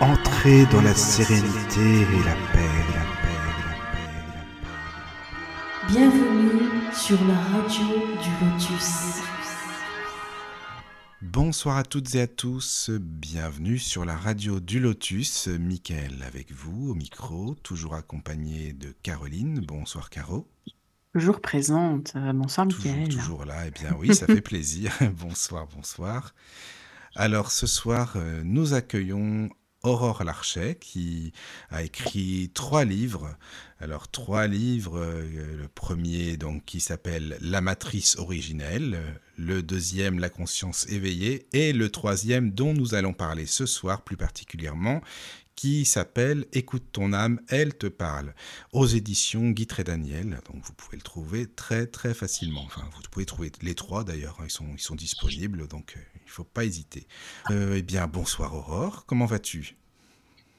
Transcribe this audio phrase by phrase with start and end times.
[0.00, 5.92] Entrez dans la sérénité et la paix, la paix, la paix, la paix.
[5.92, 7.84] Bienvenue sur la radio
[8.22, 9.20] du Lotus.
[11.20, 15.48] Bonsoir à toutes et à tous, bienvenue sur la radio du Lotus.
[15.48, 19.60] Mickaël avec vous au micro, toujours accompagné de Caroline.
[19.60, 20.48] Bonsoir Caro.
[21.12, 22.12] Toujours présente.
[22.16, 23.08] Euh, bonsoir Toujours, Mickaël.
[23.14, 24.92] toujours là, eh bien oui, ça fait plaisir.
[25.18, 26.32] bonsoir, bonsoir.
[27.16, 29.50] Alors ce soir, euh, nous accueillons
[29.82, 31.32] Aurore Larchet qui
[31.70, 33.36] a écrit trois livres.
[33.80, 38.98] Alors trois livres, euh, le premier donc qui s'appelle La matrice originelle,
[39.36, 44.16] le deuxième La conscience éveillée et le troisième dont nous allons parler ce soir plus
[44.16, 45.00] particulièrement
[45.60, 48.34] qui s'appelle Écoute ton âme, elle te parle,
[48.72, 50.40] aux éditions Guy et Daniel.
[50.50, 52.62] Donc vous pouvez le trouver très très facilement.
[52.64, 56.00] Enfin, vous pouvez trouver les trois d'ailleurs, hein, ils sont, ils sont disponibles, donc euh,
[56.14, 57.06] il ne faut pas hésiter.
[57.50, 59.76] Euh, eh bien, bonsoir Aurore, comment vas-tu?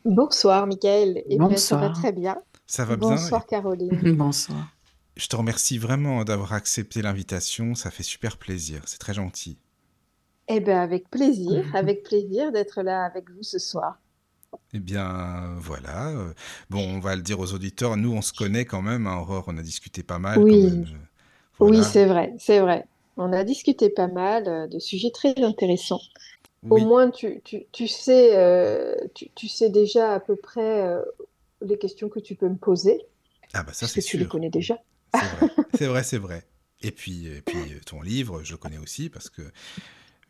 [0.06, 1.24] Bonsoir, Michael.
[1.28, 1.94] Eh bien, ça va Bonsoir.
[1.94, 2.38] très bien.
[2.68, 3.10] Ça va bien?
[3.10, 4.16] Bonsoir, Caroline.
[4.16, 4.68] Bonsoir.
[5.16, 9.58] Je te remercie vraiment d'avoir accepté l'invitation, ça fait super plaisir, c'est très gentil.
[10.48, 13.98] Eh bien, avec plaisir, avec plaisir d'être là avec vous ce soir.
[14.74, 16.10] Eh bien, voilà.
[16.10, 16.34] euh,
[16.70, 19.46] Bon, on va le dire aux auditeurs, nous on se connaît quand même, hein, Aurore,
[19.48, 20.46] on a discuté pas mal Oui.
[20.46, 21.08] quand même.
[21.60, 22.86] Oui, c'est vrai, c'est vrai.
[23.18, 26.02] On a discuté pas mal euh, de sujets très intéressants.
[26.70, 31.02] Au moins, tu, tu, tu sais, euh, tu, tu sais déjà à peu près euh,
[31.62, 33.06] les questions que tu peux me poser,
[33.54, 34.78] Ah bah ça parce c'est que tu les connais déjà.
[35.72, 36.44] C'est vrai, c'est vrai.
[36.82, 39.42] Et puis, et puis ton livre, je le connais aussi parce que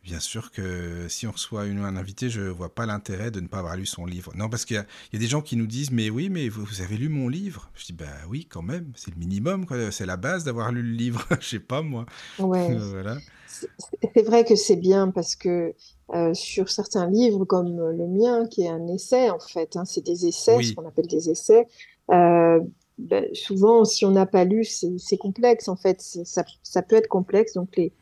[0.02, 3.46] bien sûr que si on reçoit une, un invité, je vois pas l'intérêt de ne
[3.46, 4.32] pas avoir lu son livre.
[4.34, 6.28] Non, parce qu'il y a, il y a des gens qui nous disent mais oui,
[6.28, 7.70] mais vous, vous avez lu mon livre.
[7.74, 9.66] Je dis bah oui, quand même, c'est le minimum.
[9.90, 11.24] C'est la base d'avoir lu le livre.
[11.40, 12.06] Je sais pas moi.
[12.38, 13.18] Ouais, voilà.
[13.46, 15.74] c'est vrai que c'est bien parce que
[16.14, 20.04] euh, sur certains livres comme le mien, qui est un essai en fait, hein, c'est
[20.04, 20.66] des essais, Oui.
[20.66, 21.66] ce qu'on appelle des essais.
[22.10, 22.60] euh,
[22.98, 26.00] ben, souvent, si on n'a pas lu, c'est complexe en fait.
[26.00, 27.92] Ça, ça peut être complexe, donc les,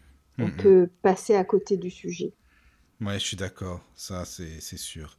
[0.40, 0.50] on Mhm.
[0.50, 2.34] peut passer à côté du sujet.
[3.00, 5.16] Ouais, je suis d'accord, ça c'est sûr.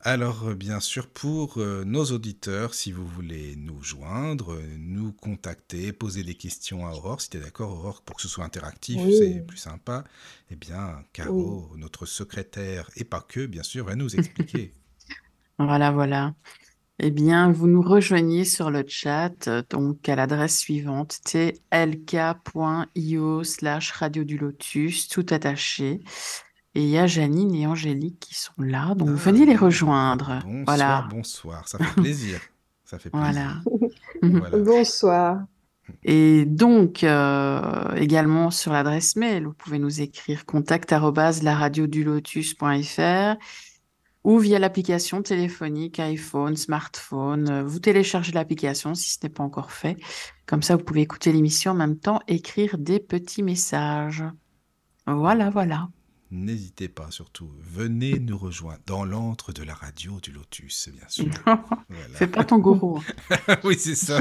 [0.00, 5.12] Alors, euh, bien sûr, pour euh, nos auditeurs, si vous voulez nous joindre, euh, nous
[5.12, 8.44] contacter, poser des questions à Aurore, si tu es d'accord, Aurore, pour que ce soit
[8.44, 9.12] interactif, Oui.
[9.12, 10.04] c'est plus sympa,
[10.50, 14.74] eh bien, Caro, notre secrétaire, et pas que, bien sûr, va nous expliquer.
[15.58, 16.34] Voilà, voilà.
[17.00, 21.54] Eh bien, vous nous rejoignez sur le chat, euh, donc à l'adresse suivante, tlk.io
[23.44, 26.00] slash radio du lotus, tout attaché.
[26.74, 30.40] Et il y a Janine et Angélique qui sont là, donc Ah, venez les rejoindre.
[30.44, 31.06] Bonsoir, Voilà.
[31.10, 32.40] bonsoir, ça fait plaisir.
[32.84, 33.30] Ça fait plaisir.
[33.32, 33.54] Voilà.
[34.22, 34.58] Voilà.
[34.58, 35.44] Bonsoir.
[36.04, 43.36] Et donc, euh, également sur l'adresse mail, vous pouvez nous écrire contact laradiodulotus.fr
[44.28, 47.48] ou via l'application téléphonique, iPhone, smartphone.
[47.48, 49.96] Euh, Vous téléchargez l'application si ce n'est pas encore fait.
[50.44, 54.22] Comme ça, vous pouvez écouter l'émission en même temps, écrire des petits messages.
[55.06, 55.88] Voilà, voilà.
[56.30, 61.30] N'hésitez pas, surtout, venez nous rejoindre dans l'antre de la radio du Lotus, bien sûr.
[61.44, 62.14] Voilà.
[62.14, 63.02] Fais pas ton gourou.
[63.30, 63.56] hein.
[63.64, 64.18] oui, c'est ça.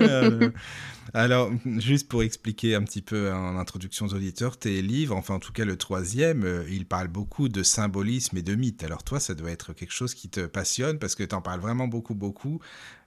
[0.00, 0.50] Euh,
[1.14, 5.38] alors, juste pour expliquer un petit peu en introduction aux auditeurs, tes livres, enfin en
[5.38, 8.84] tout cas le troisième, euh, il parle beaucoup de symbolisme et de mythes.
[8.84, 11.60] Alors toi, ça doit être quelque chose qui te passionne parce que tu en parles
[11.60, 12.60] vraiment beaucoup, beaucoup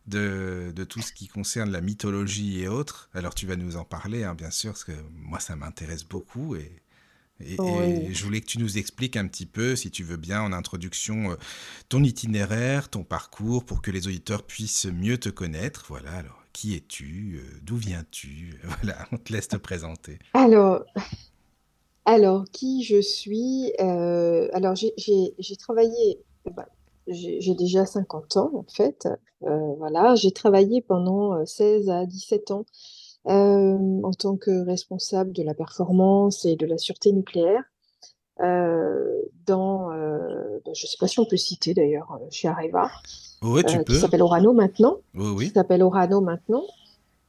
[0.08, 3.12] de, de tout ce qui concerne la mythologie et autres.
[3.14, 6.56] Alors tu vas nous en parler, hein, bien sûr, parce que moi, ça m'intéresse beaucoup
[6.56, 6.82] et...
[7.42, 7.56] Et,
[8.14, 11.32] je voulais que tu nous expliques un petit peu, si tu veux bien, en introduction,
[11.32, 11.36] euh,
[11.88, 15.86] ton itinéraire, ton parcours, pour que les auditeurs puissent mieux te connaître.
[15.88, 20.20] Voilà, alors, qui es-tu euh, D'où viens-tu Voilà, on te laisse te présenter.
[20.34, 20.84] Alors,
[22.06, 23.72] alors qui je suis?
[23.80, 26.66] Euh, alors, j'ai travaillé, eh ben,
[27.08, 29.08] j'ai déjà 50 ans en fait.
[29.44, 32.66] Euh, voilà, j'ai travaillé pendant euh, 16 à 17 ans
[33.28, 37.64] euh, en tant que responsable de la performance et de la sûreté nucléaire
[38.42, 42.90] euh, dans, euh, ben, je ne sais pas si on peut citer d'ailleurs, chez Areva,
[43.42, 43.94] Oui, tu euh, qui peux.
[43.96, 45.52] s'appelle Orano maintenant Oui, qui oui.
[45.54, 46.64] s'appelle Orano maintenant.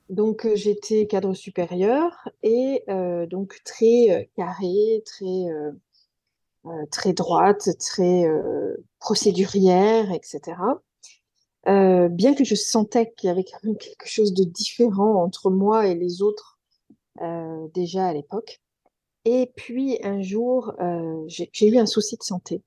[0.09, 2.85] Donc, j'étais cadre supérieur et
[3.29, 5.47] donc très carré, très,
[6.91, 8.29] très droite, très
[8.99, 10.41] procédurière, etc.
[11.69, 15.51] Euh, bien que je sentais qu'il y avait quand même quelque chose de différent entre
[15.51, 16.59] moi et les autres
[17.21, 18.61] euh, déjà à l'époque.
[19.25, 22.63] Et puis un jour, euh, j'ai eu un souci de santé.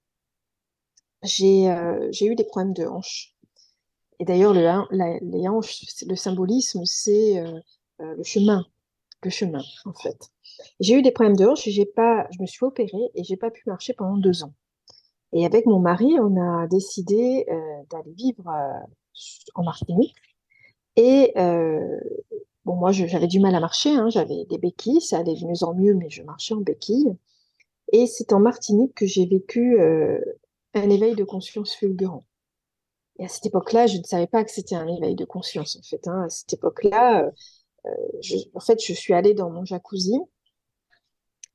[1.24, 3.34] J'ai euh, eu des problèmes de hanche.
[4.20, 4.62] Et d'ailleurs, le,
[5.32, 7.60] les hanches, le symbolisme, c'est euh,
[8.00, 8.66] le chemin,
[9.24, 10.30] le chemin, en fait.
[10.80, 13.38] J'ai eu des problèmes de hanche et j'ai pas, je me suis opérée et j'ai
[13.38, 14.54] pas pu marcher pendant deux ans.
[15.34, 17.46] Et avec mon mari, on a décidé
[17.90, 18.44] d'aller vivre
[19.56, 20.16] en Martinique.
[20.96, 25.46] Et bon, moi, j'avais du mal à marcher, hein, j'avais des béquilles, ça allait de
[25.46, 27.18] mieux en mieux, mais je marchais en béquilles.
[27.92, 29.80] Et c'est en Martinique que j'ai vécu
[30.74, 32.24] un éveil de conscience fulgurant.
[33.20, 35.84] Et à cette époque-là, je ne savais pas que c'était un éveil de conscience, en
[35.84, 36.08] fait.
[36.08, 36.24] Hein.
[36.26, 37.32] À cette époque-là,
[38.54, 40.20] en fait, je suis allée dans mon jacuzzi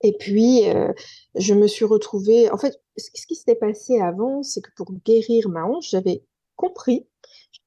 [0.03, 0.93] et puis, euh,
[1.35, 2.50] je me suis retrouvée.
[2.50, 6.23] En fait, ce qui s'était passé avant, c'est que pour guérir ma hanche, j'avais
[6.56, 7.06] compris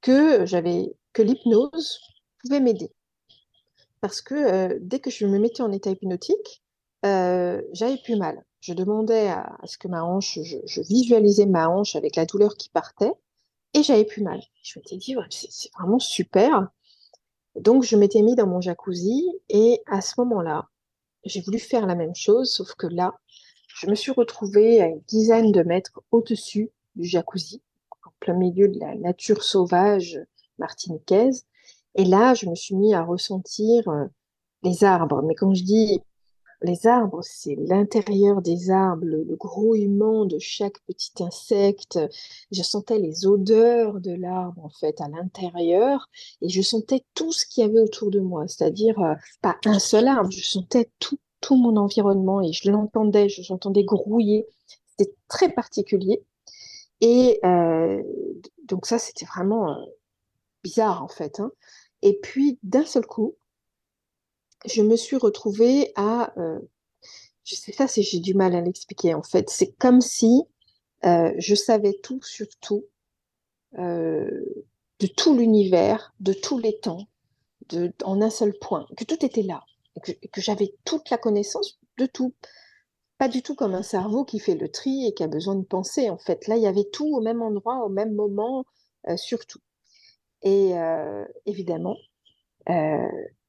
[0.01, 1.99] que j'avais que l'hypnose
[2.41, 2.91] pouvait m'aider.
[3.99, 6.63] Parce que euh, dès que je me mettais en état hypnotique,
[7.05, 8.43] euh, j'avais plus mal.
[8.61, 12.69] Je demandais à, ce que ma hanche, je, visualisais ma hanche avec la douleur qui
[12.69, 13.13] partait,
[13.73, 14.41] et j'avais plus mal.
[14.63, 16.69] Je m'étais dit, c'est vraiment super.
[17.55, 20.69] Donc, je m'étais mis dans mon jacuzzi, et à ce moment-là,
[21.23, 23.13] j'ai voulu faire la même chose, sauf que là,
[23.67, 27.61] je me suis retrouvée à une dizaine de mètres au-dessus du jacuzzi,
[28.05, 30.19] en plein milieu de la nature sauvage
[30.57, 31.45] martiniquaise.
[31.95, 34.05] Et là, je me suis mis à ressentir euh,
[34.63, 35.21] les arbres.
[35.23, 36.01] Mais quand je dis
[36.63, 41.99] les arbres, c'est l'intérieur des arbres, le, grouillement de chaque petit insecte.
[42.51, 46.09] Je sentais les odeurs de l'arbre, en fait, à l'intérieur,
[46.41, 49.79] et je sentais tout ce qu'il y avait autour de moi, c'est-à-dire euh, pas un
[49.79, 51.17] seul arbre, je sentais tout,
[51.51, 54.45] mon environnement, et je l'entendais, je l'entendais grouiller.
[54.97, 56.23] C'était très particulier.
[57.01, 58.01] Et euh,
[58.65, 59.85] donc ça, c'était vraiment euh,
[60.63, 61.39] bizarre, en fait.
[61.39, 61.51] Hein.
[62.03, 63.35] Et puis, d'un seul coup,
[64.65, 66.59] je me suis retrouvée à, euh,
[67.43, 70.43] je sais pas si j'ai du mal à l'expliquer en fait, c'est comme si
[71.05, 72.85] euh, je savais tout sur tout,
[73.79, 74.45] euh,
[74.99, 77.07] de tout l'univers, de tous les temps,
[77.69, 79.63] de, en un seul point, que tout était là,
[80.03, 82.33] que, j'avais toute la connaissance de tout.
[83.17, 85.63] Pas du tout comme un cerveau qui fait le tri et qui a besoin de
[85.63, 86.09] penser.
[86.09, 88.65] En fait, là, il y avait tout au même endroit, au même moment,
[89.15, 89.59] sur tout.
[90.41, 90.71] Et
[91.45, 91.97] évidemment,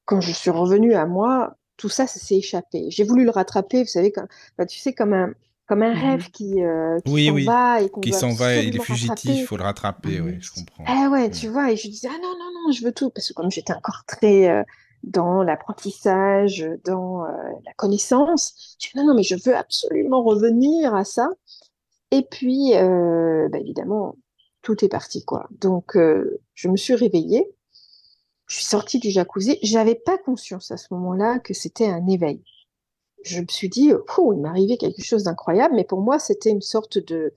[0.05, 2.87] quand je suis revenue à moi, tout ça, ça s'est échappé.
[2.89, 4.27] J'ai voulu le rattraper, vous savez, comme,
[4.57, 5.33] bah, tu sais, comme un,
[5.67, 8.75] comme un mmh rêve qui, euh, qui s'en va et qu'on qui s'en va, il
[8.75, 10.83] est fugitif, il faut le rattraper, oui, je comprends.
[10.87, 13.29] Ah ouais, tu vois, et je disais ah non non non, je veux tout parce
[13.29, 14.63] que comme j'étais encore très euh,
[15.03, 17.29] dans l'apprentissage, dans euh,
[17.65, 21.29] la connaissance, je dis non non mais je veux absolument revenir à ça.
[22.11, 24.15] Et puis bah, évidemment
[24.61, 25.47] tout est parti quoi.
[25.59, 27.47] Donc je me suis réveillée
[28.47, 29.57] je suis sortie du jacuzzi.
[29.63, 32.43] J'avais pas conscience à ce moment-là que c'était un éveil.
[33.23, 36.61] Je me suis dit, oh, il m'arrivait quelque chose d'incroyable, mais pour moi, c'était une
[36.61, 37.33] sorte de,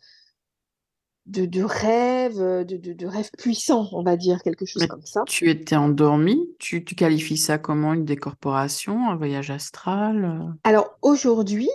[1.26, 5.22] de, rêve, de, de, rêve puissant, on va dire, quelque chose comme ça.
[5.26, 11.68] Tu étais endormie, tu, tu qualifies ça comment une décorporation, un voyage astral Alors aujourd'hui,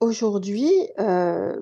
[0.00, 1.60] aujourd'hui, euh,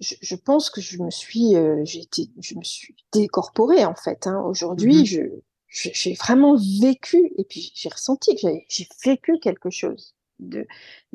[0.00, 4.26] je, pense que je me suis, euh, j'ai été, je me suis décorporée en fait.
[4.26, 4.42] Hein.
[4.44, 5.20] Aujourd'hui, mmh je,
[5.72, 10.14] j'ai vraiment vécu, et puis j'ai ressenti que j'ai vécu quelque chose.
[10.38, 10.66] De,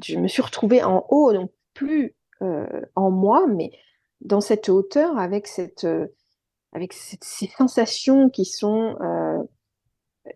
[0.04, 2.65] je me suis retrouvée en haut, donc plus euh,
[2.95, 3.71] en moi, mais
[4.21, 6.07] dans cette hauteur, avec, cette, euh,
[6.74, 9.44] avec ces sensations qui sont euh,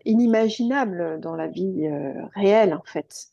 [0.04, 1.88] inimaginables dans la vie
[2.34, 3.28] réelle, en fait.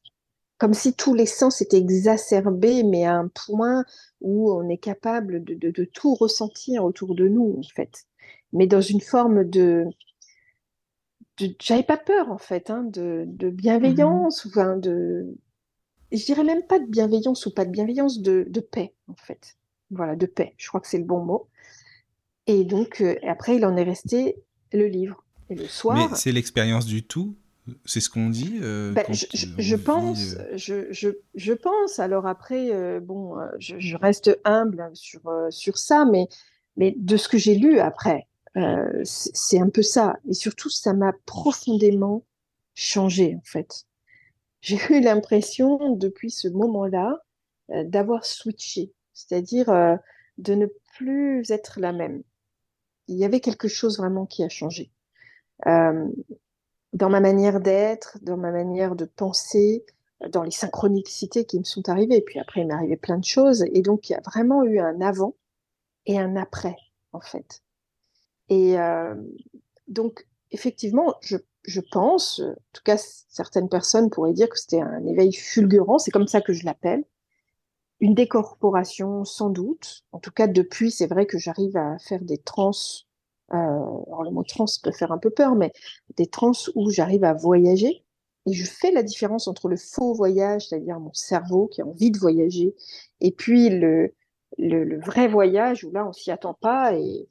[0.57, 3.85] Comme si tous les sens étaient exacerbés, mais à un point
[4.21, 8.05] où on est capable de, tout ressentir autour de nous, en fait.
[8.53, 9.85] Mais dans une forme de,
[11.59, 14.49] j'avais pas peur en fait hein, de, de, bienveillance, mmh.
[14.49, 15.37] enfin de,
[16.11, 19.55] je dirais même pas de bienveillance ou pas de bienveillance, de, de paix en fait.
[19.91, 20.53] Voilà, de paix.
[20.57, 21.47] Je crois que c'est le bon mot.
[22.47, 24.35] Et donc euh, après, il en est resté
[24.71, 25.23] le livre.
[25.49, 25.97] Et le soir.
[25.97, 27.35] Mais c'est l'expérience du tout.
[27.85, 28.59] C'est ce qu'on dit.
[28.61, 29.25] Euh, ben, je,
[29.57, 31.99] je, pense, euh je, je, je, pense.
[31.99, 36.27] Alors après, bon, je, reste humble sur sur ça, mais
[36.77, 40.17] mais de ce que j'ai lu après, euh, c'est un peu ça.
[40.27, 42.23] Et surtout, ça m'a profondément
[42.75, 43.85] changé, en fait.
[44.61, 47.23] J'ai eu l'impression, depuis ce moment-là,
[47.71, 49.95] euh, d'avoir switché, c'est-à-dire euh,
[50.37, 52.23] de ne plus être la même.
[53.07, 54.91] Il y avait quelque chose vraiment qui a changé.
[55.65, 59.85] dans ma manière d'être, dans ma manière de penser,
[60.27, 62.17] dans les synchronicités qui me sont arrivées.
[62.17, 63.63] Et puis après, il m'est arrivé plein de choses.
[63.73, 65.35] Et donc, il y a vraiment eu un avant
[66.05, 66.75] et un après,
[67.13, 67.61] en fait.
[68.49, 69.15] Et euh,
[69.87, 75.05] donc, effectivement, je, je, pense, en tout cas, certaines personnes pourraient dire que c'était un
[75.05, 77.03] éveil fulgurant, c'est comme ça que je l'appelle.
[77.99, 80.03] Une décorporation, sans doute.
[80.11, 82.71] En tout cas, depuis, c'est vrai que j'arrive à faire des trans.
[83.51, 85.73] Euh, alors, le mot trans peut faire un peu peur, mais
[86.15, 88.03] des trans où j'arrive à voyager.
[88.45, 92.09] Et je fais la différence entre le faux voyage, c'est-à-dire mon cerveau qui a envie
[92.09, 92.73] de voyager,
[93.19, 94.13] et puis le,
[94.57, 97.27] le, vrai voyage où là, on s'y attend pas et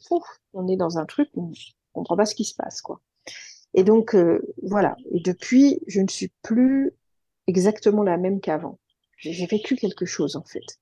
[0.52, 1.54] on est dans un truc où on ne
[1.92, 3.00] comprend pas ce qui se passe, quoi.
[3.74, 4.96] Et donc, euh, voilà.
[5.12, 6.92] Et depuis, je ne suis plus
[7.46, 8.78] exactement la même qu'avant.
[9.18, 10.78] J'ai vécu quelque chose, en fait.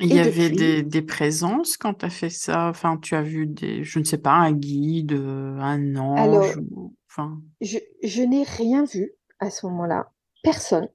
[0.00, 2.68] Il y avait des, présences quand tu as fait ça?
[2.68, 6.58] Enfin, tu as vu des, je ne sais pas, un guide, un ange,
[7.10, 7.38] enfin.
[7.60, 10.10] je, je n'ai rien vu à ce moment-là.
[10.42, 10.88] Personne.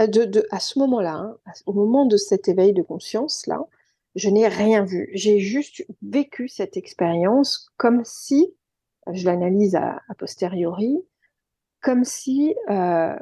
[0.00, 1.36] Euh, de, à ce moment-là, hein,
[1.66, 3.60] au moment de cet éveil de conscience-là,
[4.16, 5.10] je n'ai rien vu.
[5.12, 8.54] J'ai juste vécu cette expérience comme si,
[9.12, 10.96] je l'analyse a, posteriori,
[11.80, 13.16] comme si euh,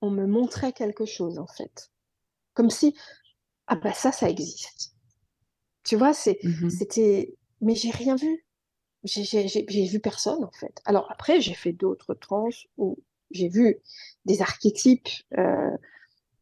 [0.00, 1.90] on me montrait quelque chose en fait.
[2.54, 2.96] Comme si,
[3.66, 4.94] ah ben ça, ça existe.
[5.84, 8.46] Tu vois, c'est, mmh c'était, mais j'ai rien vu.
[9.04, 10.80] J'ai vu personne en fait.
[10.84, 12.96] Alors après, j'ai fait d'autres trans où
[13.32, 13.78] j'ai vu
[14.24, 15.08] des archétypes.
[15.36, 15.76] Euh,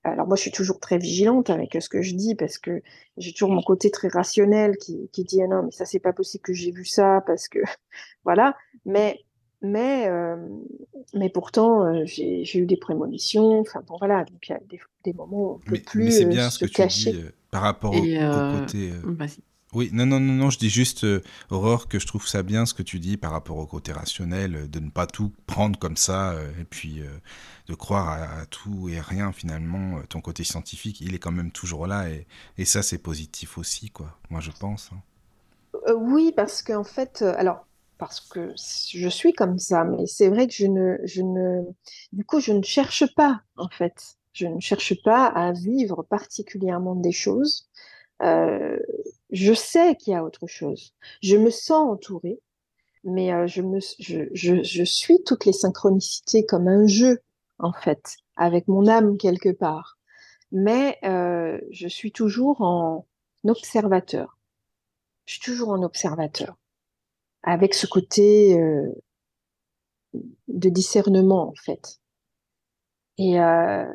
[0.03, 2.83] alors moi, je suis toujours très vigilante avec ce que je dis parce que
[3.19, 6.15] j'ai toujours mon côté très rationnel qui, qui dit ah non mais ça c'est pas
[6.15, 7.59] possible que j'ai vu ça parce que
[8.25, 8.57] voilà.
[8.87, 9.21] Mais
[9.63, 10.37] mais euh,
[11.13, 13.61] mais pourtant euh, j'ai eu des prémonitions.
[13.61, 16.05] Enfin bon voilà donc il y a des, des moments où on peut mais, plus
[16.05, 18.93] mais c'est bien ce que tu dis par rapport au, au, côté.
[19.73, 22.75] Oui, non, non, non, je dis juste, euh, Aurore, que je trouve ça bien ce
[22.75, 25.97] que tu dis par rapport au côté rationnel, euh, de ne pas tout prendre comme
[25.97, 27.03] ça, euh, et puis
[27.69, 30.03] de croire à, tout et rien finalement.
[30.09, 34.19] ton côté scientifique, il est quand même toujours là, et, ça, c'est positif aussi, quoi,
[34.29, 34.91] moi je pense.
[34.93, 35.95] Hein.
[35.97, 37.65] oui, parce qu'en fait, alors,
[37.97, 41.63] parce que je suis comme ça, mais c'est vrai que je ne, je ne,
[42.13, 44.17] du coup, je ne cherche pas, en fait.
[44.33, 47.69] Je ne cherche pas à vivre particulièrement des choses.
[49.33, 50.95] Je sais qu'il y a autre chose.
[51.23, 52.41] Je me sens entourée,
[53.05, 57.21] mais euh, je, me, je, je, je, suis toutes les synchronicités comme un jeu,
[57.59, 59.99] en fait, avec mon âme quelque part.
[60.53, 63.07] Mais euh, je suis toujours en
[63.45, 64.37] observateur.
[65.27, 66.57] Je suis toujours en observateur,
[67.43, 68.93] avec ce côté euh,
[70.49, 72.01] de discernement, en fait.
[73.17, 73.87] Et euh,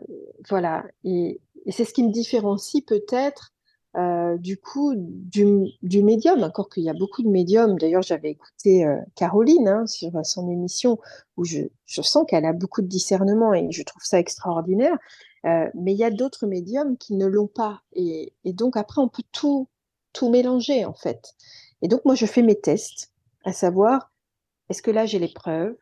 [0.48, 0.86] voilà.
[1.04, 3.55] Et, et c'est ce qui me différencie peut-être
[3.98, 7.78] euh, du coup du, médium, encore qu'il y a beaucoup de médiums.
[7.80, 11.00] D'ailleurs, j'avais écouté euh, Caroline hein, sur son émission
[11.38, 14.98] où je, sens qu'elle a beaucoup de discernement et je trouve ça extraordinaire.
[15.46, 17.84] Euh, mais il y a d'autres médiums qui ne l'ont pas.
[17.94, 19.70] Et, et, donc après, on peut tout,
[20.12, 21.36] tout mélanger en fait.
[21.82, 23.14] Et donc moi, je fais mes tests,
[23.46, 24.12] à savoir,
[24.70, 25.76] est-ce que là j'ai les preuves?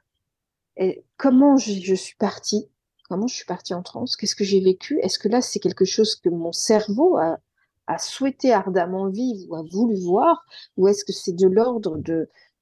[0.78, 2.70] Et comment je, je suis partie?
[3.10, 4.18] Comment je suis partie en transe?
[4.18, 5.00] Qu'est-ce que j'ai vécu?
[5.02, 7.40] Est-ce que là c'est quelque chose que mon cerveau a,
[7.88, 10.46] a souhaité ardemment vivre ou a voulu voir,
[10.78, 11.98] ou est-ce que c'est de l'ordre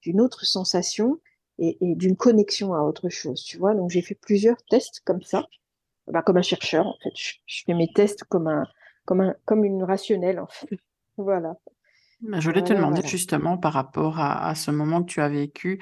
[0.02, 1.20] d'une autre sensation
[1.60, 3.76] et, et d'une connexion à autre chose, tu vois?
[3.76, 5.46] Donc j'ai fait plusieurs tests comme ça,
[6.08, 7.12] bah, comme un chercheur en fait.
[7.16, 8.66] Je, fais mes tests comme un
[9.06, 10.78] comme un comme une rationnelle en fait.
[11.18, 11.56] voilà.
[12.22, 15.30] Bah, je voulais te demander justement par rapport à, à, ce moment que tu as
[15.30, 15.82] vécu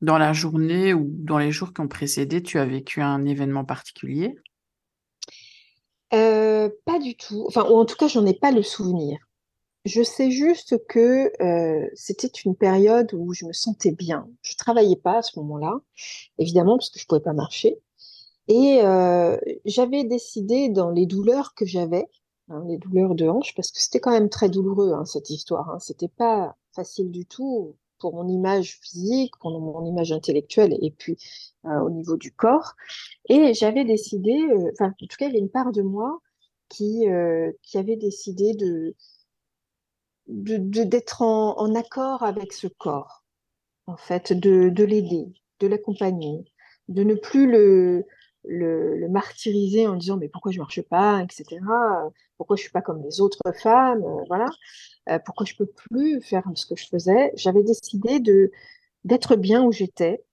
[0.00, 3.64] dans la journée ou dans les jours qui ont précédé, tu as vécu un événement
[3.64, 4.36] particulier?
[6.14, 7.44] Euh, pas du tout.
[7.46, 9.18] Enfin, ou en tout cas, j'en ai pas le souvenir.
[9.84, 14.28] Je sais juste que euh, c'était une période où je me sentais bien.
[14.42, 15.80] Je travaillais pas à ce moment-là,
[16.38, 17.78] évidemment, parce que je pouvais pas marcher.
[18.48, 22.08] Et euh, j'avais décidé dans les douleurs que j'avais,
[22.48, 25.70] hein, les douleurs de hanche, parce que c'était quand même très douloureux hein, cette histoire.
[25.70, 25.78] Hein.
[25.80, 31.16] C'était pas facile du tout pour mon image physique, pour mon image intellectuelle et puis
[31.64, 32.74] euh, au niveau du corps.
[33.28, 36.20] Et j'avais décidé, euh, enfin, en tout cas, il y avait une part de moi
[36.68, 38.94] qui, euh, qui avait décidé de
[40.28, 43.24] d'être en, en, accord avec ce corps,
[43.86, 46.44] en fait, de, de l'aider, de l'accompagner,
[46.88, 48.04] de ne plus le,
[48.44, 51.60] le, martyriser en disant mais pourquoi je marche pas, etc.
[52.36, 54.46] Pourquoi je suis pas comme les autres femmes, voilà.
[55.08, 57.32] Euh, pourquoi je peux plus faire ce que je faisais.
[57.36, 58.50] J'avais décidé de
[59.04, 60.24] d'être bien où j'étais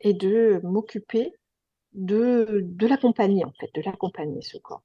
[0.00, 1.32] et de m'occuper
[1.96, 4.82] de, de l'accompagner, en fait, de l'accompagner, ce corps.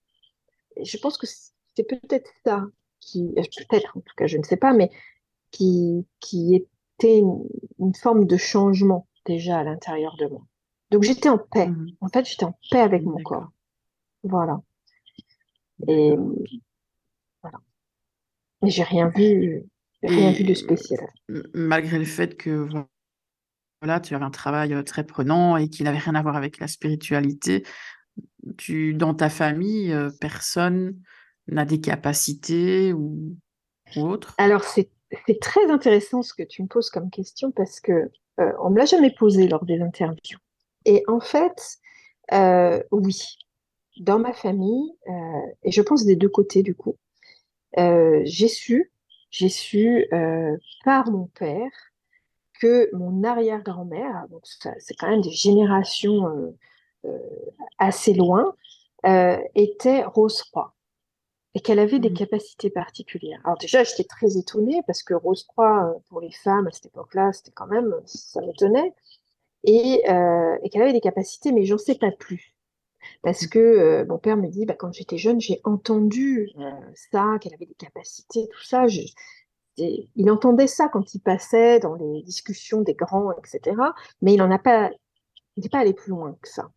[0.77, 2.65] Et je pense que c'est peut-être ça
[2.99, 4.89] qui, euh, peut-être, en tout cas, je ne sais pas, mais
[5.51, 10.43] qui, qui était une, forme de changement déjà à l'intérieur de moi.
[10.91, 11.67] Donc j'étais en paix.
[11.67, 13.49] Mmh en fait, j'étais en paix avec mon corps.
[14.23, 14.61] Voilà.
[15.87, 16.13] Et
[17.41, 17.57] voilà.
[18.61, 19.63] Mais j'ai rien vu,
[20.03, 20.99] rien vu de spécial.
[21.53, 22.67] Malgré le fait que
[23.81, 26.59] voilà, tu avais un travail euh, très prenant et qui n'avait rien à voir avec
[26.59, 27.63] la spiritualité,
[28.57, 30.99] tu, dans ta famille, euh, personne
[31.47, 33.35] n'a des capacités ou,
[33.95, 34.35] ou autre?
[34.37, 34.91] Alors, c'est
[35.39, 38.85] très intéressant ce que tu me poses comme question parce que euh, on me l'a
[38.85, 40.37] jamais posé lors des interviews.
[40.85, 41.79] Et en fait,
[42.33, 43.37] euh, oui,
[43.99, 45.11] dans ma famille, euh,
[45.63, 46.97] et je pense des deux côtés du coup,
[47.77, 48.91] euh, j'ai su
[49.29, 50.07] j'ai su
[50.83, 51.71] par mon père
[52.59, 56.53] que mon arrière-grand-mère, donc c'est quand même des générations
[57.77, 58.53] assez loin,
[59.55, 60.75] était Rose-Croix
[61.53, 62.15] et qu'elle avait des mmh.
[62.15, 63.39] capacités particulières.
[63.45, 67.51] Alors déjà, j'étais très étonnée parce que Rose-Croix, pour les femmes à cette époque-là, c'était
[67.51, 68.93] quand même, ça m'étonnait,
[69.63, 72.55] et, et qu'elle avait des capacités, mais j'en sais pas plus.
[73.21, 76.71] Parce que euh, mon père me dit, bah, quand j'étais jeune, j'ai entendu euh,
[77.11, 78.85] ça, qu'elle avait des capacités, tout ça.
[79.77, 83.75] il entendait ça quand il passait dans les discussions des grands, etc.
[84.21, 84.89] Mais il n'en a pas,
[85.57, 86.71] il n'est pas allé plus loin que ça.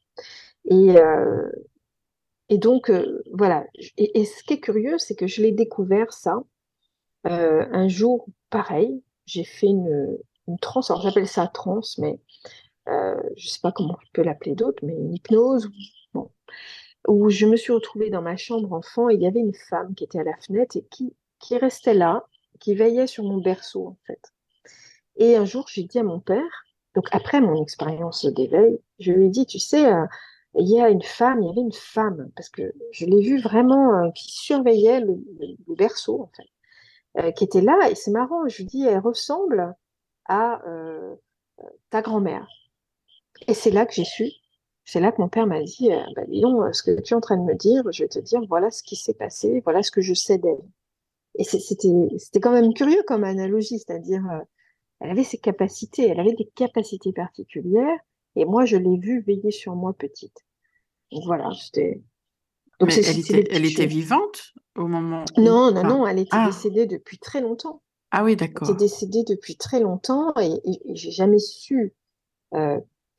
[0.67, 1.51] Et, euh,
[2.49, 2.91] et donc,
[3.33, 3.67] voilà.
[3.97, 6.43] Et, ce qui est curieux, c'est que je l'ai découvert ça
[7.25, 9.03] un jour pareil.
[9.27, 12.21] J'ai fait une, une transe, alors j'appelle ça transe, mais
[12.87, 15.71] je ne sais pas comment on peut l'appeler d'autre, mais une hypnose
[17.07, 19.95] où je me suis retrouvée dans ma chambre enfant et il y avait une femme
[19.95, 22.25] qui était à la fenêtre et qui, qui restait là,
[22.61, 24.33] qui veillait sur mon berceau en fait.
[25.17, 26.65] Et un jour, j'ai dit à mon père,
[26.95, 30.07] donc après mon expérience d'éveil, je lui ai dit, tu sais, euh,
[30.57, 33.41] il y a une femme, il y avait une femme, parce que je l'ai vue
[33.41, 35.17] vraiment euh, qui surveillait le,
[35.77, 39.75] berceau en fait, euh, qui était là et c'est marrant, je lui dis, elle ressemble
[40.27, 40.63] à
[41.91, 42.49] ta grand-mère.
[43.47, 44.31] Et c'est là que j'ai su
[44.85, 47.21] c'est là que mon père m'a dit, euh, bah, euh, ce que tu es en
[47.21, 49.91] train de me dire, je vais te dire, voilà ce qui s'est passé, voilà ce
[49.91, 50.63] que je sais d'elle.
[51.37, 54.41] Et c'était quand même curieux comme analogie, c'est-à-dire, euh,
[55.01, 57.99] elle avait ses capacités, elle avait des capacités particulières,
[58.37, 60.45] et moi, je l'ai vue veiller sur moi petite.
[61.11, 62.03] Donc voilà, c'était...
[62.81, 66.47] Mais elle, était, elle était, vivante au moment Non, non, non, elle était ah.
[66.47, 67.83] décédée depuis très longtemps.
[68.11, 68.69] Ah oui, d'accord.
[68.69, 71.95] Elle était décédée depuis très longtemps et, et, j'ai jamais su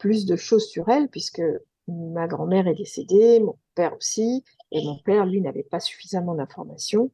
[0.06, 1.42] plus de choses sur elle, puisque
[1.88, 7.10] ma grand-mère est décédée, mon père aussi, et mon père, lui, n'avait pas suffisamment d'informations.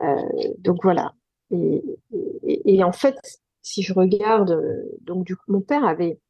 [0.00, 0.22] Euh,
[0.58, 1.12] donc voilà.
[1.50, 3.16] Et, en fait,
[3.62, 4.62] si je regarde,
[5.00, 6.20] donc du coup, mon père avait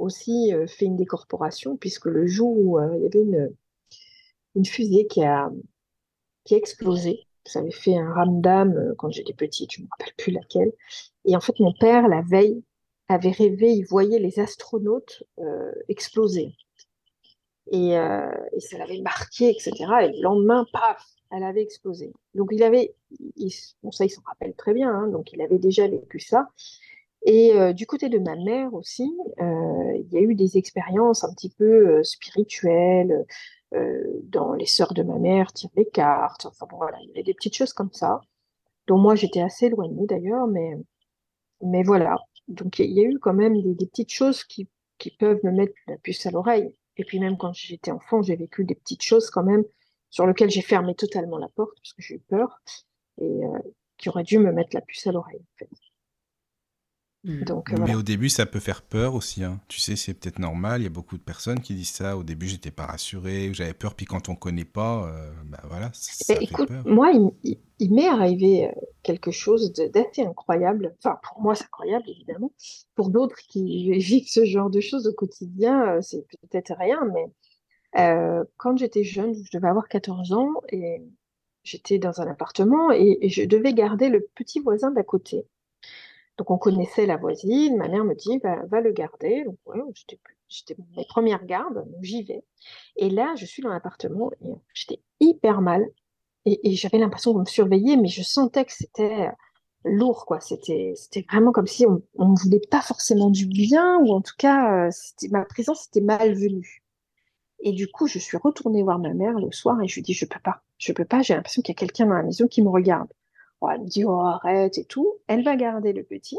[0.00, 3.54] aussi euh, fait une décorporation, puisque le jour où euh, il y avait une,
[4.56, 5.52] une fusée qui a,
[6.42, 10.14] qui a explosé, ça avait fait un ramdam quand j'étais petite, je ne me rappelle
[10.16, 10.72] plus laquelle.
[11.26, 12.64] Et en fait, mon père, la veille,
[13.12, 16.54] avait rêvé, il voyait les astronautes euh, exploser.
[17.70, 19.72] Et, euh, et, ça l'avait marqué, etc.
[20.02, 22.12] Et le lendemain, paf, elle avait explosé.
[22.34, 22.94] Donc il avait,
[23.82, 26.48] bon ça il s'en rappelle très bien, hein, donc il avait déjà vécu ça.
[27.24, 31.32] Et euh, du côté de ma mère aussi, il y a eu des expériences un
[31.32, 33.24] petit peu spirituelles.
[34.24, 36.46] dans les sœurs de ma mère, tirer les cartes.
[36.46, 38.20] Enfin bon, voilà, il y avait des petites choses comme ça,
[38.86, 40.76] dont moi j'étais assez éloignée d'ailleurs, mais
[41.62, 42.16] mais voilà.
[42.48, 44.68] Donc il y, a eu quand même des, petites choses qui,
[45.18, 46.74] peuvent me mettre la puce à l'oreille.
[46.96, 49.64] Et puis même quand j'étais enfant, j'ai vécu des petites choses quand même
[50.10, 52.60] sur lesquelles j'ai fermé totalement la porte parce que j'ai eu peur
[53.20, 53.58] et euh,
[53.96, 55.44] qui auraient dû me mettre la puce à l'oreille.
[57.24, 59.44] Donc, euh, Mais au début, ça peut faire peur aussi.
[59.44, 59.60] Hein.
[59.68, 60.80] Tu sais, c'est peut-être normal.
[60.80, 62.16] Il y a beaucoup de personnes qui disent ça.
[62.16, 63.94] Au début, j'étais pas rassurée, j'avais peur.
[63.94, 66.84] Puis quand on connaît pas, euh, bah voilà, ça, fait écoute, peur.
[66.84, 67.12] Moi,
[67.44, 68.72] il, m'est arrivé euh,
[69.04, 70.96] quelque chose d'assez incroyable.
[70.98, 72.50] Enfin, pour moi, c'est incroyable, évidemment.
[72.96, 77.00] Pour d'autres qui vivent ce genre de choses au quotidien, c'est peut-être rien.
[77.12, 77.26] Mais
[78.56, 81.02] quand j'étais jeune, je devais avoir 14 ans et
[81.62, 85.46] j'étais dans un appartement et je devais garder le petit voisin d'à côté.
[86.38, 89.44] Donc on connaissait la voisine, ma mère me dit bah, va le garder.
[89.44, 89.58] Donc
[90.48, 92.44] j'étais mes premières gardes, donc j'y vais.
[92.96, 95.86] Et là, je suis dans l'appartement et j'étais hyper mal
[96.44, 99.30] et, j'avais l'impression qu'on me surveillait, mais je sentais que c'était
[99.84, 100.40] lourd, quoi.
[100.40, 100.94] C'était
[101.30, 105.28] vraiment comme si on ne voulait pas forcément du bien ou en tout cas c'était
[105.28, 106.82] ma présence était malvenue.
[107.60, 110.14] Et du coup, je suis retournée voir ma mère le soir et je lui dis
[110.14, 111.22] je peux pas, je peux pas.
[111.22, 113.08] J'ai l'impression qu'il y a quelqu'un dans la maison qui me regarde
[113.78, 115.14] me dit arrête et tout.
[115.26, 116.38] Elle va garder le petit.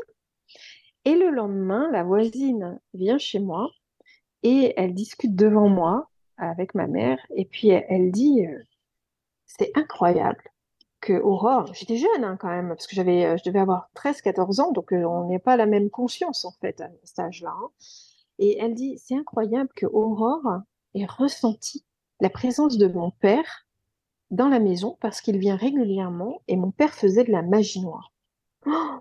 [1.06, 3.70] Et le lendemain, la voisine vient chez moi
[4.44, 7.20] et elle discute devant moi avec ma mère.
[7.36, 8.60] Et puis elle, dit euh,
[9.46, 10.42] c'est incroyable
[11.02, 14.62] que Aurore, j'étais jeune hein, quand même, parce que j'avais, euh, je devais avoir 13-14
[14.62, 17.54] ans, donc euh, on n'est pas la même conscience en fait à cet âge-là.
[17.54, 17.70] Hein.
[18.40, 20.62] Et elle dit c'est incroyable que Aurore
[20.96, 21.86] ait ressenti
[22.22, 23.68] la présence de mon père
[24.34, 28.12] dans la maison parce qu'il vient régulièrement et mon père faisait de la magie noire.
[28.66, 29.00] Oh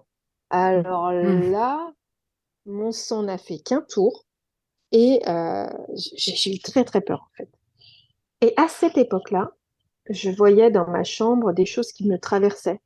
[0.50, 1.50] Alors mmh.
[1.50, 1.92] là,
[2.66, 4.24] mon sang n'a fait qu'un tour
[4.92, 5.66] et euh,
[5.96, 7.48] j'ai eu très très peur en fait.
[8.42, 9.52] Et à cette époque-là,
[10.10, 12.80] je voyais dans ma chambre des choses qui me traversaient.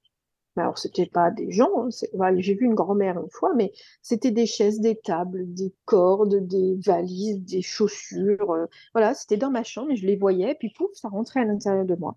[0.59, 4.47] Alors, c'était pas des gens, hein, j'ai vu une grand-mère une fois, mais c'était des
[4.47, 8.53] chaises, des tables, des cordes, des valises, des chaussures.
[8.53, 11.45] Euh, voilà, c'était dans ma chambre et je les voyais, puis pouf, ça rentrait à
[11.45, 12.17] l'intérieur de moi.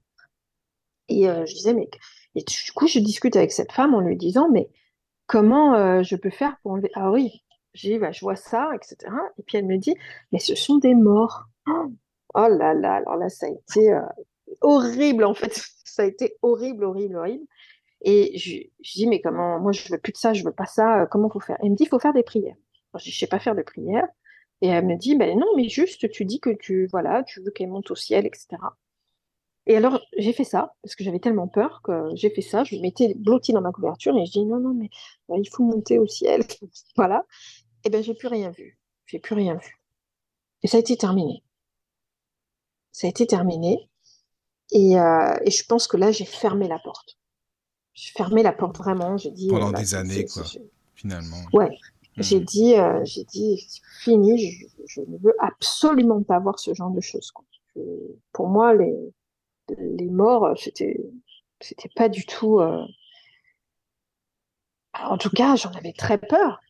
[1.10, 1.90] Et euh, je disais, mais
[2.36, 4.70] Et du coup, je discute avec cette femme en lui disant, mais
[5.28, 6.92] comment euh, je peux faire pour enlever...
[6.96, 7.44] Ah oui,
[7.74, 9.12] j'ai bah, je vois ça, etc.
[9.38, 9.96] Et puis elle me dit,
[10.32, 11.46] mais ce sont des morts.
[12.36, 14.02] Oh là là, alors là, ça a été euh,
[14.62, 15.54] horrible, en fait.
[15.90, 17.46] Ça a été horrible, horrible, horrible.
[18.02, 18.60] Et je,
[18.94, 21.40] dis, mais comment, moi, je veux plus de ça, je veux pas ça, comment faut
[21.40, 21.58] faire?
[21.64, 22.56] Elle me dit, il faut faire des prières.
[22.96, 24.08] je dis, je sais pas faire de prières.
[24.62, 27.52] Et elle me dit, ben non, mais juste, tu dis que tu, voilà, tu veux
[27.52, 28.48] qu'elle monte au ciel, etc.
[29.70, 32.64] Et alors, j'ai fait ça, parce que j'avais tellement peur que j'ai fait ça.
[32.64, 34.90] Je me mettais blottie dans ma couverture et je dis, non, non, mais
[35.30, 36.44] euh, il faut monter au ciel.
[36.98, 37.24] voilà.
[37.84, 38.80] Et bien, j'ai plus rien vu.
[39.06, 39.80] J'ai plus rien vu.
[40.64, 41.44] Et ça a été terminé.
[42.92, 43.92] Ça a été terminé.
[44.72, 47.20] Et, euh, et je pense que là, j'ai fermé la porte.
[47.94, 49.18] J'ai fermé la porte vraiment.
[49.18, 49.50] J'ai dit.
[49.50, 50.46] Pendant des années, quoi,
[50.96, 51.44] finalement.
[51.54, 51.70] Ouais.
[52.18, 52.46] J'ai hmm.
[52.46, 53.64] dit, euh, j'ai dit,
[54.00, 57.30] fini, je, je, ne veux absolument pas voir ce genre de choses.
[57.30, 57.46] Quoi.
[57.76, 57.82] Je,
[58.34, 59.14] pour moi, les,
[59.78, 61.00] les morts, c'était,
[61.60, 62.60] c'était pas du tout.
[62.60, 62.84] Euh...
[64.94, 66.62] En tout cas, j'en avais très peur.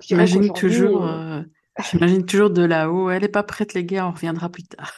[0.00, 1.40] J'imagine toujours, euh,
[1.90, 3.10] j'imagine toujours de là-haut.
[3.10, 4.92] Elle est pas prête, les gars, on reviendra plus tard.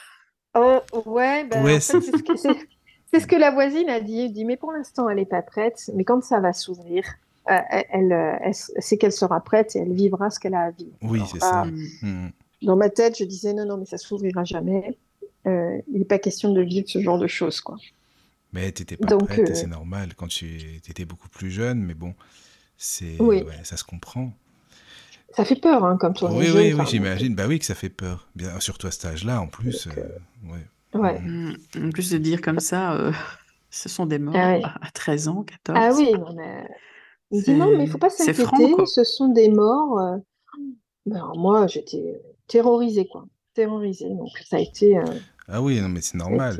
[0.55, 4.21] Oh, ouais, ben, ouais c'est ce, que, c'est, ce que la voisine a dit.
[4.21, 5.91] Elle dit, mais pour l'instant, elle n'est pas prête.
[5.93, 7.03] Mais quand ça va s'ouvrir,
[7.51, 10.97] euh, elle, elle, c'est qu'elle sera prête et elle vivra ce qu'elle a à vivre.
[11.03, 11.65] Oui, c'est ça.
[12.01, 12.29] Hmm.
[12.63, 14.97] Dans ma tête, je disais, non, non, mais ça s'ouvrira jamais.
[15.45, 17.77] Euh, il n'est pas question de vivre ce genre de choses, quoi.
[18.53, 21.79] Mais tu n'étais pas Donc, prête, euh, c'est normal, quand tu étais beaucoup plus jeune,
[21.79, 22.15] mais bon,
[22.77, 24.31] c'est ouais, ça se comprend.
[25.35, 26.31] Ça fait peur, hein, comme toi.
[26.33, 27.35] Oui, oui, oui, j'imagine.
[27.35, 28.27] Bah oui que ça fait peur.
[28.35, 29.87] Bien, surtout à cet âge-là, en plus.
[29.87, 30.99] Euh, ouais.
[30.99, 31.19] ouais.
[31.19, 31.57] Mm.
[31.83, 33.11] En plus de dire comme ça,
[33.69, 35.77] ce sont des morts ah à 13 ans, 14.
[35.79, 36.67] Ah oui, non, mais...
[37.29, 40.17] Il dit non, mais il ne faut pas s'inquiéter, ce sont des morts.
[41.05, 43.25] Ben, moi, j'étais terrorisée, quoi.
[43.57, 44.09] Terrorisée.
[44.09, 44.99] Donc, ça a été...
[45.49, 46.59] Ah oui, non, mais c'est normal,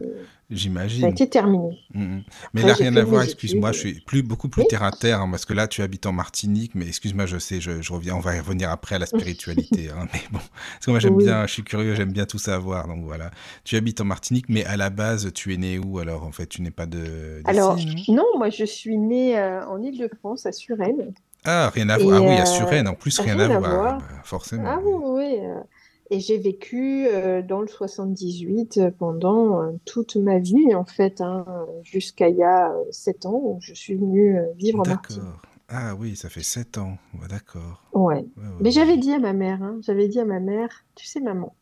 [0.49, 1.01] j'imagine.
[1.01, 1.77] Ça a été terminé.
[1.93, 2.23] Mmh, mmh.
[2.53, 5.29] Mais là, rien à voir, excuse-moi, je suis plus, beaucoup plus terre à terre, hein,
[5.29, 8.37] parce que là, tu habites en Martinique, mais excuse-moi, je sais, je, reviens, on va
[8.37, 11.51] y revenir après à la spiritualité, hein, mais bon, parce que moi, j'aime bien, je
[11.51, 13.29] suis curieux, j'aime bien tout savoir, donc voilà.
[13.65, 16.47] Tu habites en Martinique, mais à la base, tu es né où alors, en fait?
[16.47, 17.41] Tu n'es pas de.
[17.43, 21.13] Alors, non, moi, je suis née euh, en Ile-de-France, à Suresnes.
[21.43, 22.21] Ah, rien à voir.
[22.21, 23.97] ah oui, à euh, Suresnes, en plus, rien, à, voir.
[23.97, 24.63] Bah, forcément.
[24.65, 25.39] Ah oui, oui.
[25.41, 25.59] Euh,
[26.09, 31.21] et j'ai vécu euh, dans le 78 euh, pendant euh, toute ma vie, en fait,
[31.21, 31.45] hein,
[31.83, 35.23] jusqu'à il y a 7 ans où je suis venue vivre en Martinique.
[35.69, 36.97] Ah oui, ça fait 7 ans.
[37.29, 37.83] d'accord.
[37.93, 38.25] Ouais.
[38.61, 41.53] Mais j'avais dit à ma mère, hein, j'avais dit à ma mère, tu sais, maman,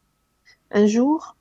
[0.69, 1.35] un jour,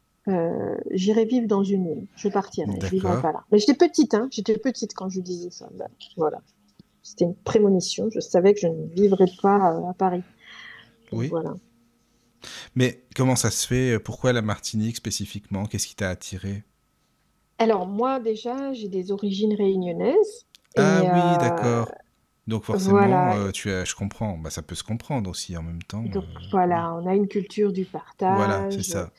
[0.91, 2.07] j'irai vivre dans une île.
[2.17, 3.45] Je partirai, je vivrai pas là.
[3.53, 5.69] Mais j'étais petite, hein, j'étais petite quand je disais ça.
[5.75, 6.41] Ben, voilà.
[7.03, 8.09] C'était une prémonition.
[8.09, 10.23] Je savais que je ne vivrais pas à Paris.
[11.13, 11.29] oui.
[11.29, 11.55] Voilà.
[12.75, 13.99] Mais comment ça se fait?
[13.99, 15.67] Pourquoi la Martinique spécifiquement?
[15.67, 16.65] Qu'est-ce qui t'a attiré?
[17.59, 20.47] Alors moi déjà, j'ai des origines réunionnaises.
[20.77, 21.91] Ah oui, euh, d'accord.
[22.47, 24.37] Donc forcément, euh, tu as, je comprends.
[24.37, 26.03] Bah, ça peut se comprendre aussi en même temps.
[26.03, 28.37] Donc euh, voilà, on a une culture du partage.
[28.37, 29.11] Voilà, c'est ça.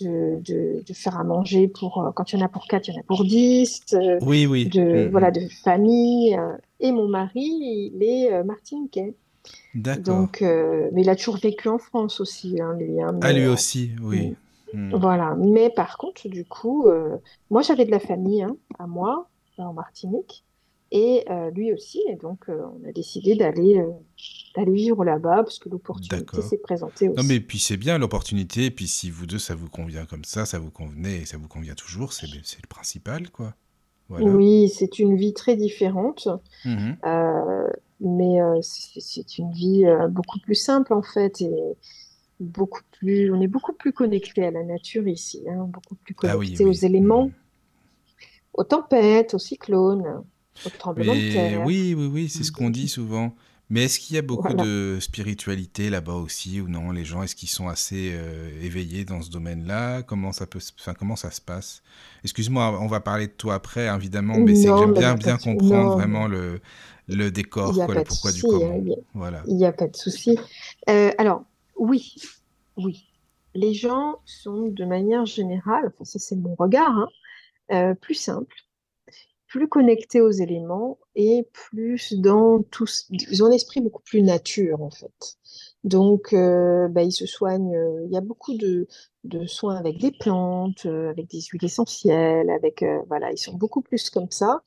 [0.00, 2.96] De, de, faire à manger pour quand il y en a pour quatre, il y
[2.96, 3.82] en a pour dix.
[4.22, 4.66] oui, oui.
[4.66, 5.34] De, mm, voilà, mm.
[5.34, 6.40] de famille.
[6.80, 9.14] et mon mari, il est martiniquais.
[9.74, 13.00] Donc, euh, mais il a toujours vécu en France aussi, hein, lui.
[13.00, 14.34] Hein, ah, lui euh, aussi, oui.
[14.72, 14.94] Hmm.
[14.96, 15.36] Voilà.
[15.36, 17.16] Mais par contre, du coup, euh,
[17.50, 19.28] moi, j'avais de la famille hein, à moi,
[19.58, 20.44] en Martinique,
[20.90, 22.02] et lui aussi.
[22.08, 23.84] Et donc, on a décidé d'aller
[24.56, 27.16] d'aller vivre là-bas parce que l'opportunité s'est présentée aussi.
[27.16, 28.64] Non, mais puis c'est bien l'opportunité.
[28.64, 31.36] Et puis si vous deux, ça vous convient comme ça, ça vous convenait et ça
[31.36, 33.54] vous convient toujours, c'est le principal, quoi.
[34.08, 36.26] Oui, c'est une vie très différente.
[36.64, 36.94] Mmh
[38.00, 41.52] mais euh, c'est une vie euh, beaucoup plus simple en fait et
[42.40, 46.32] beaucoup plus, on est beaucoup plus connecté à la nature ici, hein, beaucoup plus ah
[46.32, 47.32] connecté aux éléments, mmh.
[48.54, 50.22] aux tempêtes, aux cyclones,
[50.64, 51.62] aux tremblements de terre.
[51.66, 53.34] Oui, oui, oui, c'est ce qu'on dit souvent.
[53.72, 56.90] Mais est-ce qu'il y a beaucoup de spiritualité là-bas aussi ou non?
[56.90, 60.02] Les gens, est-ce qu'ils sont assez euh, éveillés dans ce domaine-là?
[60.02, 61.80] Comment ça peut, enfin, comment ça se passe?
[62.24, 65.92] Excuse-moi, on va parler de toi après, évidemment, mais c'est que j'aime bien bien comprendre
[65.92, 66.60] vraiment le,
[67.10, 68.74] le décor, quoi, le pourquoi du comment.
[68.76, 69.42] Hein, voilà.
[69.46, 70.38] Il n'y a pas de souci.
[70.88, 71.44] Euh, alors,
[71.76, 72.14] oui,
[72.76, 73.06] oui.
[73.54, 77.08] Les gens sont de manière générale, enfin, ça c'est mon regard, hein,
[77.72, 78.54] euh, plus simples,
[79.48, 82.86] plus connectés aux éléments et plus dans tout.
[83.10, 85.36] Ils ont un esprit beaucoup plus nature, en fait.
[85.84, 87.74] Donc, euh, bah, ils se soignent.
[88.04, 88.86] Il y a beaucoup de,
[89.46, 93.82] soins avec des plantes, euh, avec des huiles essentielles, avec euh, voilà, ils sont beaucoup
[93.82, 94.62] plus comme ça.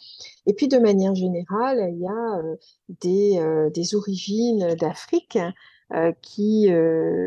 [0.45, 2.39] Et puis de manière générale, il y a
[3.41, 5.37] euh, des, origines d'Afrique
[6.21, 6.69] qui,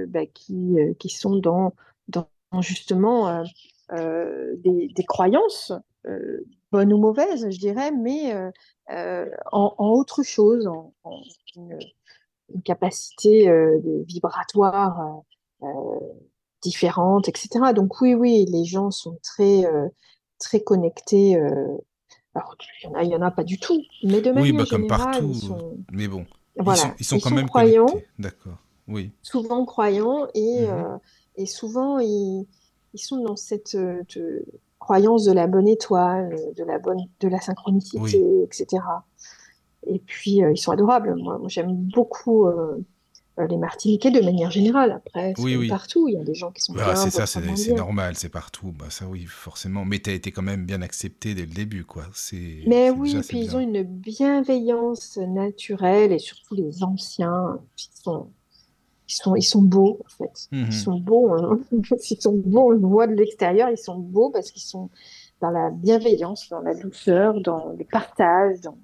[0.09, 1.73] bah, qui, qui sont dans,
[2.61, 3.45] justement
[3.93, 5.73] des, croyances
[6.73, 8.35] bonne ou mauvaise, je dirais, mais
[9.53, 10.93] en, autre chose, en,
[12.65, 15.23] capacité de vibratoire
[16.63, 17.49] différente, etc.
[17.75, 19.65] Donc oui, oui, les gens sont très,
[20.39, 21.37] très connectés.
[22.35, 24.43] alors, il y, en a, il y en a pas du tout, mais de manière
[24.43, 25.31] oui, bah, comme partout.
[25.33, 25.77] Ils sont...
[25.93, 26.27] Mais bon,
[26.59, 27.87] voilà, ils sont, quand même croyants.
[28.19, 28.59] D'accord.
[28.89, 29.13] Oui.
[29.23, 30.99] Souvent croyants et, Mhm.
[31.37, 32.47] et souvent ils,
[32.95, 33.77] ils sont dans cette
[34.79, 38.17] croyance de la bonne étoile, de la bonne, de la synchronicité, Oui.
[38.45, 38.83] etc.
[39.87, 41.15] Et puis ils sont adorables.
[41.17, 42.47] Moi, moi, j'aime beaucoup
[43.39, 44.93] les Martiniquais de manière générale.
[44.93, 46.09] Après, c'est Oui, partout.
[46.09, 48.73] Il y a des gens qui sont Bah, c'est ça, c'est normal, c'est partout.
[48.73, 49.85] Bah, ça, oui, forcément.
[49.85, 52.05] Mais tu as été quand même bien accepté dès le début, quoi.
[52.67, 57.59] Mais oui, déjà, et c'est puis ils ont une bienveillance naturelle et surtout les anciens,
[57.77, 58.31] ils sont,
[59.09, 60.49] ils sont, ils sont beaux en fait.
[60.53, 60.73] Ils Mhm.
[60.73, 61.61] sont beaux, hein.
[62.11, 64.91] Ils sont beaux, on le voit de l'extérieur, ils sont beaux parce qu'ils sont
[65.43, 68.61] dans la bienveillance, dans la douceur, dans le partage.
[68.63, 68.79] dans-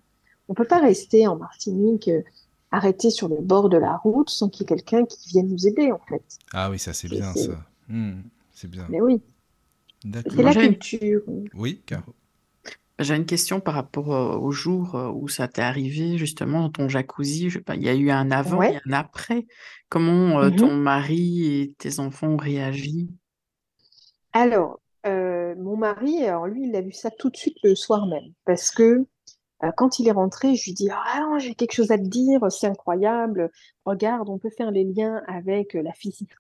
[0.49, 2.23] On peut pas rester en Martinique euh,
[2.71, 5.67] arrêté sur le bord de la route sans qu'il y ait quelqu'un qui vienne nous
[5.67, 6.23] aider en fait.
[6.53, 7.65] Ah oui, ça, c'est bien, ça.
[7.89, 8.23] Mhm.
[8.53, 8.87] C'est bien.
[8.89, 9.23] Mais oui,
[10.03, 11.23] c'est la culture.
[11.55, 12.15] Oui, Caro.
[12.99, 16.71] j'ai une question par rapport euh, au jour euh, où ça t'est arrivé, justement, dans
[16.71, 17.51] ton jacuzzi.
[17.51, 19.47] Je sais pas, il y a eu un avant et un après.
[19.89, 20.57] Comment euh, Mhm.
[20.57, 23.09] ton mari et tes enfants ont réagi?
[24.33, 28.07] Alors, euh, mon mari, alors lui, il a vu ça tout de suite le soir
[28.07, 28.33] même.
[28.45, 29.05] Parce que euh,
[29.77, 32.66] quand il est rentré, je lui dis, Ah j'ai quelque chose à te dire, c'est
[32.66, 33.51] incroyable.
[33.85, 36.35] Regarde, on peut faire les liens avec euh, la physique,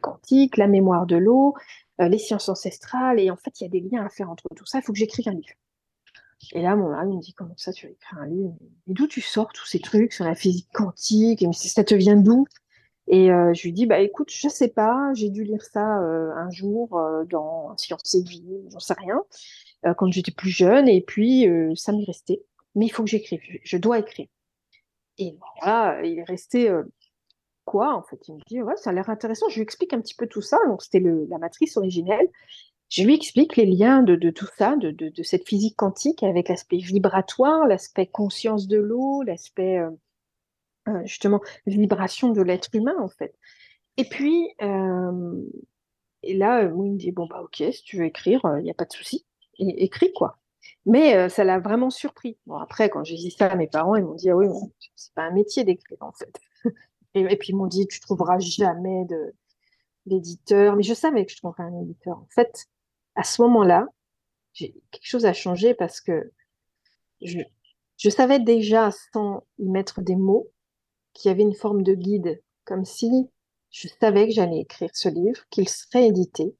[0.00, 1.54] quantique, la mémoire de l'eau,
[2.00, 3.18] euh, les sciences ancestrales.
[3.18, 4.78] Et en fait, il y a des liens à faire entre tout ça.
[4.78, 5.54] Il faut que j'écrive un livre.
[6.52, 8.54] Et là, mon mari me dit, comment ça, tu vas écrire un livre?
[8.86, 11.42] Mais d'où tu sors tous ces trucs sur la physique quantique?
[11.42, 12.44] Et ça te vient d'où?
[13.06, 16.32] Et euh, je lui dis, bah écoute, je sais pas, j'ai dû lire ça euh,
[16.36, 19.20] un jour euh, dans Sciences et Vie, j'en sais rien,
[19.86, 22.42] euh, quand j'étais plus jeune, et puis euh, ça m'est resté.
[22.74, 24.28] Mais il faut que j'écrive, je, dois écrire.
[25.18, 26.84] Et voilà, il est resté euh,
[27.64, 28.18] quoi en fait?
[28.28, 30.40] Il me dit, ouais, ça a l'air intéressant, je lui explique un petit peu tout
[30.42, 32.28] ça, donc c'était la matrice originelle.
[32.90, 37.66] Je lui explique les liens de, tout ça, de, cette physique quantique avec l'aspect vibratoire,
[37.66, 39.80] l'aspect conscience de l'eau, l'aspect
[41.04, 43.34] justement vibration de l'être humain en fait.
[43.96, 44.48] Et puis,
[46.22, 48.74] et là, il me dit, bon, bah ok, si tu veux écrire, il n'y a
[48.74, 49.24] pas de souci.
[49.58, 50.38] Et, écris quoi.
[50.86, 52.38] Mais euh, ça l'a vraiment surpris.
[52.46, 54.46] Bon, après, quand j'ai dit ça à mes parents, ils m'ont dit, ah oui,
[54.96, 56.40] c'est pas un métier d'écrire en fait.
[57.14, 59.06] Et, puis ils m'ont dit, tu trouveras jamais
[60.06, 60.76] d'éditeur.
[60.76, 62.18] Mais je savais que je trouverais un éditeur.
[62.18, 62.66] En fait,
[63.14, 63.86] à ce moment-là,
[64.54, 66.32] quelque chose a changé parce que
[67.22, 67.38] je,
[67.96, 70.50] je savais déjà, sans y mettre des mots,
[71.12, 73.28] qu'il y avait une forme de guide, comme si
[73.70, 76.54] je savais que j'allais écrire ce livre, qu'il serait édité,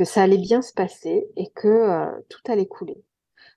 [0.00, 3.04] que ça allait bien se passer et que euh, tout allait couler.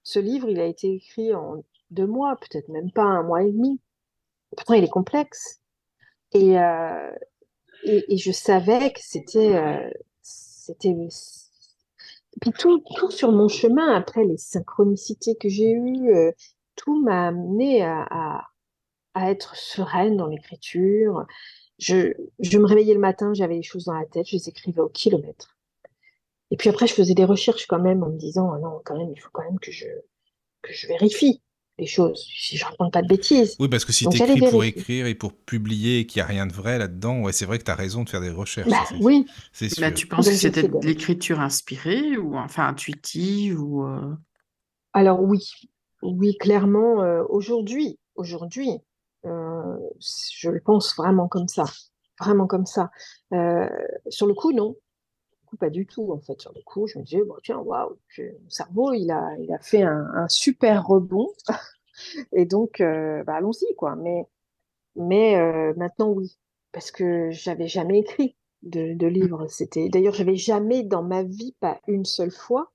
[0.03, 3.51] Ce livre, il a été écrit en deux mois, peut-être même pas un mois et
[3.53, 3.79] demi.
[4.57, 5.61] Pourtant, il est complexe.
[6.33, 7.11] Et, euh,
[7.85, 9.89] et, je savais que c'était, euh.
[12.41, 16.33] Puis tout, tout sur mon chemin, après les synchronicités que j'ai eues, euh,
[16.75, 18.47] tout m'a amené à, à,
[19.13, 21.25] à être sereine dans l'écriture.
[21.79, 24.81] Je, je me réveillais le matin, j'avais les choses dans la tête, je les écrivais
[24.81, 25.52] au kilomètre.
[26.53, 28.97] Et puis après, je faisais des recherches quand même en me disant, ah non, quand
[28.97, 29.87] même, il faut quand même que je,
[30.61, 31.41] que je vérifie
[31.79, 33.55] les choses, si je raconte pas de bêtises.
[33.59, 34.81] Oui, parce que si Donc tu écris pour vérifier.
[34.81, 37.59] écrire et pour publier et qu'il n'y a rien de vrai là-dedans, ouais, c'est vrai
[37.59, 39.97] que tu as raison de faire des recherches, Bah ça, oui, c'est Là, sûr.
[39.97, 44.15] tu penses donc que c'était de l'écriture inspirée ou enfin intuitive ou euh,
[44.93, 45.39] Alors oui,
[46.03, 48.69] oui, clairement, euh, aujourd'hui, aujourd'hui,
[49.25, 51.65] euh, je le pense vraiment comme ça,
[52.19, 52.91] vraiment comme ça.
[53.33, 53.67] Euh,
[54.09, 54.75] sur le coup, non.
[55.53, 56.41] Coup, pas du tout, en fait.
[56.41, 59.59] Sur le coup, je me disais, bon, tiens, waouh, mon cerveau, il a, il a
[59.59, 61.29] fait un, un super rebond.
[62.33, 63.95] Et donc, euh, bah, allons-y, quoi.
[63.95, 64.25] Mais,
[64.95, 66.37] mais euh, maintenant, oui.
[66.73, 69.47] Parce que j'avais jamais écrit de, de livre.
[69.49, 72.71] C'était, d'ailleurs, j'avais jamais dans ma vie, pas une seule fois,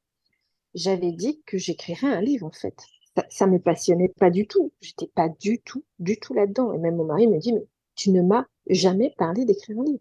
[0.75, 2.77] j'avais dit que j'écrirais un livre, en fait.
[3.17, 4.73] Ça, ça me passionnait pas du tout.
[4.83, 6.73] J'étais pas du tout, du tout là-dedans.
[6.75, 10.01] Et même mon mari me dit, mais tu ne m'as jamais parlé d'écrire un livre.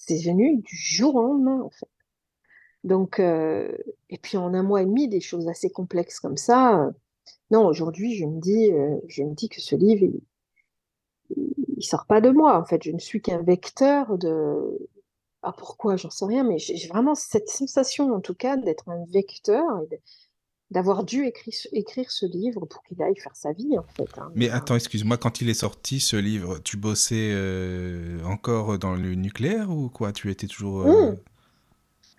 [0.00, 1.88] C'est venu du jour au lendemain, en fait.
[2.84, 3.76] Donc, euh,
[4.10, 6.84] et puis en un mois et demi, des choses assez complexes comme ça.
[6.86, 6.92] euh,
[7.50, 10.20] non, aujourd'hui, je me dis, euh, je me dis que ce livre, il,
[11.76, 12.58] il sort pas de moi.
[12.58, 14.78] En fait, je ne suis qu'un vecteur de.
[15.42, 15.96] Ah, pourquoi?
[15.96, 19.64] J'en sais rien, mais j'ai vraiment cette sensation, en tout cas, d'être un vecteur
[20.70, 24.08] d'avoir dû écrire, écrire ce livre pour qu'il aille faire sa vie, en fait.
[24.18, 24.30] hein.
[24.34, 28.78] Mais Mais, euh, attends, excuse-moi, quand il est sorti ce livre, tu bossais euh, encore
[28.78, 30.12] dans le nucléaire ou quoi?
[30.12, 30.82] Tu étais toujours.
[30.82, 31.16] euh, hum,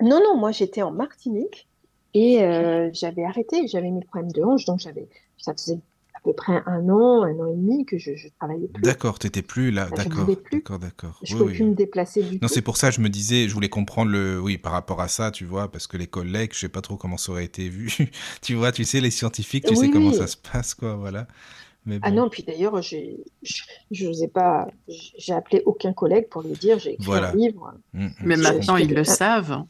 [0.02, 1.68] Non, non, moi, j'étais en Martinique.
[2.14, 5.80] Et euh, j'avais arrêté, j'avais mes problèmes de hanche, donc j'avais, ça faisait
[6.24, 8.84] peu près un an, un an et demi que je, je travaillais plus.
[8.84, 10.58] D'accord, t'étais plus là, je d'accord, pouvais plus.
[10.60, 11.20] d'accord, d'accord.
[11.24, 11.56] Je Oui, pouvais oui.
[11.56, 12.54] plus me déplacer du Non, tout.
[12.54, 15.08] c'est pour ça que je me disais, je voulais comprendre le, oui, par rapport à
[15.10, 17.68] ça, tu vois, parce que les collègues, je sais pas trop comment ça aurait été
[17.70, 17.92] vu.
[18.42, 21.28] tu vois, tu sais, les scientifiques, tu sais Oui, comment ça se passe, quoi, voilà.
[21.86, 23.24] Mais Ah non, puis d'ailleurs, j'ai,
[24.00, 27.32] n'osais pas, j'ai appelé aucun collègue pour lui dire j'ai écrit Voilà.
[27.32, 27.74] un livre.
[27.94, 29.64] hum, hum, Mais maintenant, ils le savent.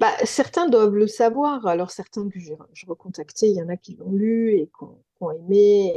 [0.00, 3.76] Bah, certains doivent le savoir, alors certains que j'ai je recontacté, il y en a
[3.76, 5.92] qui l'ont lu et qui ont, qui ont aimé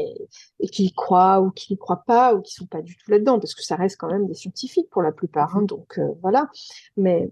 [0.60, 2.96] et, et qui y croient ou qui n'y croient pas ou qui sont pas du
[2.98, 6.00] tout là-dedans, parce que ça reste quand même des scientifiques pour la plupart, hein, donc
[6.00, 6.50] euh, voilà.
[6.98, 7.32] Mais,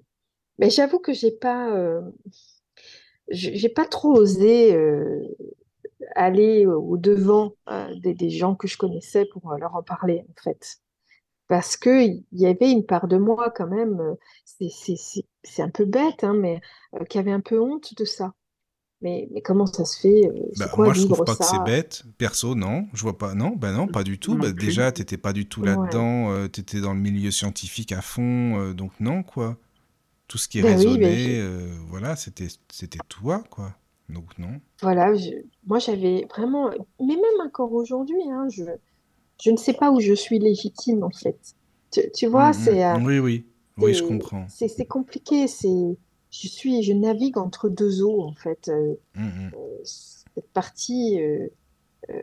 [0.59, 2.01] mais j'avoue que j'ai pas, euh,
[3.29, 5.21] j'ai pas trop osé euh,
[6.15, 7.53] aller au devant
[7.97, 10.77] des, des gens que je connaissais pour leur en parler, en fait.
[11.47, 16.23] Parce que il y avait une part de moi quand même, c'est un peu bête,
[16.23, 16.61] hein, mais
[16.95, 18.33] euh, qui avait un peu honte de ça.
[19.01, 20.27] Mais, mais comment ça se fait?
[20.27, 22.03] euh, C'est Bah, quoi moi, je trouve pas que c'est bête.
[22.17, 22.87] Perso, non.
[22.93, 23.33] Je vois pas.
[23.33, 24.37] Non, bah non, pas du tout.
[24.37, 25.67] Bah, déjà, t'étais pas du tout Ouais.
[25.67, 26.31] là-dedans.
[26.31, 28.59] euh, t'étais dans le milieu scientifique à fond.
[28.59, 29.57] euh, donc, non, quoi.
[30.27, 33.75] Tout ce qui Ben oui, ben résonnait, je- euh, voilà, c'était, c'était toi, quoi.
[34.09, 34.61] Donc, non.
[34.81, 38.63] Voilà, je- moi j'avais vraiment, mais même encore aujourd'hui, hein, je,
[39.43, 41.39] je ne sais pas où je suis légitime en fait.
[41.91, 43.05] Tu, tu vois, Hum, c'est euh, hum.
[43.05, 43.45] Oui, oui.
[43.77, 44.47] Oui, je c'est- comprends.
[44.47, 45.47] c'est c'est compliqué.
[45.47, 45.69] C'est,
[46.31, 48.69] je suis, je navigue entre deux eaux en fait.
[48.69, 49.51] Euh, hum.
[49.83, 51.47] cette partie, euh,
[52.09, 52.21] euh,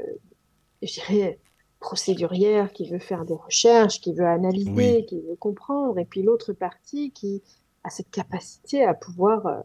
[0.82, 1.38] je dirais,
[1.80, 5.06] procédurière qui veut faire des recherches, qui veut analyser, Oui.
[5.06, 7.42] qui veut comprendre, et puis l'autre partie qui
[7.84, 9.62] a cette capacité à pouvoir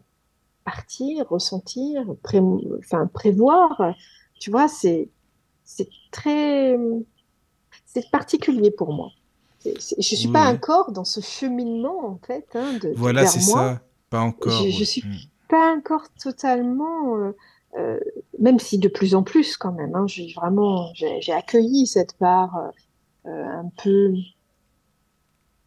[0.64, 2.40] partir, ressentir, pré-
[2.78, 3.94] enfin, prévoir.
[4.38, 5.08] Tu vois, c'est,
[5.64, 6.76] c'est très,
[7.86, 9.10] c'est particulier pour moi.
[9.60, 10.56] C'est- c'est- je suis pas Ouais.
[10.56, 13.80] encore dans ce cheminement, en fait, hein, de, Voilà, c'est ça.
[14.12, 14.52] Pas encore.
[14.52, 14.84] je, ouais.
[14.84, 15.12] suis Hum.
[15.48, 17.32] pas encore totalement, euh,
[17.78, 17.98] euh,
[18.38, 22.56] même si de plus en plus quand même, hein, j'ai vraiment, j'ai accueilli cette part
[23.26, 24.12] euh, un peu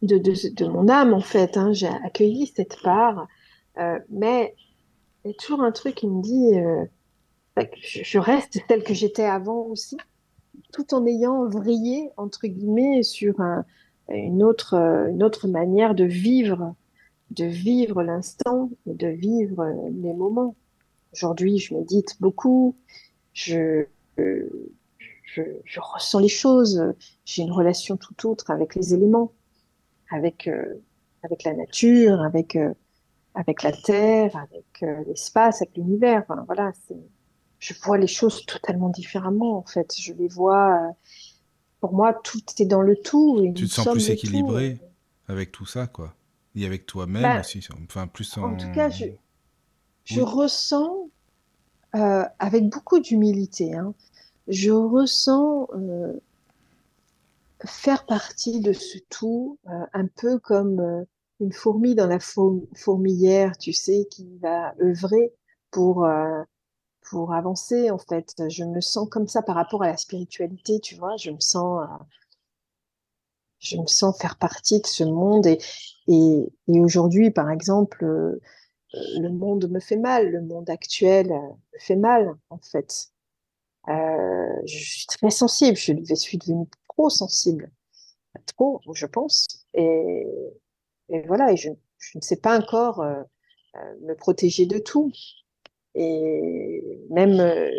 [0.02, 3.26] de, de, de mon âme en fait, hein, j'ai accueilli cette part,
[4.10, 4.54] mais
[5.24, 6.52] il y a toujours un truc qui me dit,
[7.56, 9.96] bah, je, je reste telle que j'étais avant aussi,
[10.72, 13.64] tout en ayant vrillé entre guillemets sur un-
[14.10, 14.74] une autre,
[15.10, 16.74] une autre manière de vivre
[17.30, 20.54] de vivre l'instant et de vivre les moments.
[21.12, 22.76] Aujourd'hui, je médite beaucoup,
[23.32, 23.86] je,
[24.16, 29.32] je, je ressens les choses, j'ai une relation tout autre avec les éléments,
[30.10, 30.74] avec, euh,
[31.22, 32.72] avec la nature, avec, euh,
[33.34, 36.24] avec la terre, avec euh, l'espace, avec l'univers.
[36.28, 36.72] Enfin, voilà,
[37.58, 39.94] je vois les choses totalement différemment, en fait.
[39.98, 40.94] Je les vois,
[41.80, 44.12] pour moi, tout est dans le tout et Tu te sens plus tout.
[44.12, 44.80] équilibré
[45.28, 46.14] avec tout ça, quoi.
[46.56, 47.60] Et avec toi-même Bah, aussi.
[47.84, 48.52] Enfin, plus en.
[48.52, 51.10] En tout cas, je, ressens,
[51.94, 53.94] euh, avec beaucoup d'humilité, hein,
[54.48, 56.12] je ressens euh,
[57.64, 61.04] faire partie de ce tout, euh, un peu comme
[61.40, 65.32] une fourmi dans la four- fourmilière, tu sais, qui va œuvrer
[65.70, 66.06] pour,
[67.10, 68.34] pour avancer, en fait.
[68.48, 71.86] Je me sens comme ça par rapport à la spiritualité, tu vois, je me sens,
[73.58, 75.58] je me sens faire partie de ce monde et,
[76.08, 78.40] et, et aujourd'hui, par exemple, euh,
[79.20, 81.38] le monde me fait mal, le monde actuel euh,
[81.74, 83.08] me fait mal, en fait.
[83.88, 87.70] Euh, je suis très sensible, je suis devenue trop sensible,
[88.46, 89.46] trop, je pense.
[89.74, 90.26] Et,
[91.08, 93.22] et voilà, et je, je ne sais pas encore euh,
[93.76, 95.12] euh, me protéger de tout.
[95.94, 97.70] Et même, euh,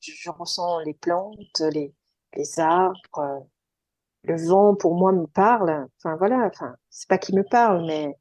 [0.00, 1.94] je, ressens les plantes, les,
[2.36, 3.40] les arbres, euh,
[4.26, 5.86] le vent pour moi me parle.
[5.98, 8.16] Enfin voilà, enfin, c'est pas qu'il me parle, mais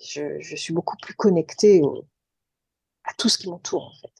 [0.00, 2.06] je, je suis beaucoup plus connectée au-
[3.04, 4.12] à tout ce qui m'entoure, en fait.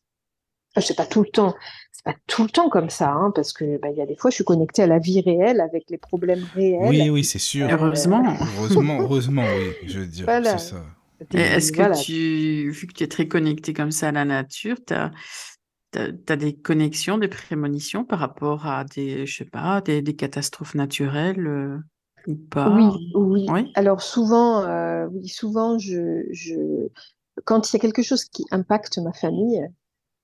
[0.76, 1.54] Enfin, c'est pas tout le temps,
[1.92, 4.16] c'est pas tout le temps comme ça, hein, parce que bah, il y a des
[4.16, 6.88] fois, je suis connectée à la vie réelle, avec les problèmes réels.
[6.88, 7.68] Oui, oui, c'est sûr.
[7.68, 8.22] Euh, Heureusement.
[8.56, 10.58] Heureusement, heureusement, oui, je veux dire, Voilà.
[10.58, 10.84] c'est ça.
[11.34, 11.96] Et est-ce que Voilà.
[11.96, 15.10] tu, vu que tu es très connecté comme ça à la nature, tu as,
[15.92, 21.46] des connexions, des prémonitions par rapport à des, je sais pas, des, des catastrophes naturelles
[21.46, 21.78] euh,
[22.26, 23.00] ou pas?
[23.00, 23.46] Oui, oui.
[23.48, 23.74] Oui.
[23.74, 26.88] Alors souvent, euh, oui, souvent, je, je,
[27.44, 29.66] quand il y a quelque chose qui impacte ma famille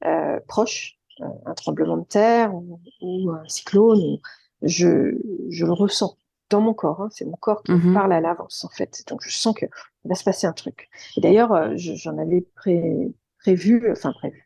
[0.07, 0.99] euh, proche,
[1.47, 4.19] un tremblement de terre ou, ou un cyclone,
[4.63, 5.19] je,
[5.51, 6.19] je le ressens
[6.51, 7.03] dans mon corps.
[7.03, 7.09] hein.
[7.13, 7.93] C'est mon corps qui me Mhm.
[7.93, 9.05] parle à l'avance, en fait.
[9.09, 9.67] Donc je sens que
[10.05, 10.91] il va se passer un truc.
[11.17, 14.44] Et d'ailleurs, je- j'en avais pré- prévu, enfin prévu.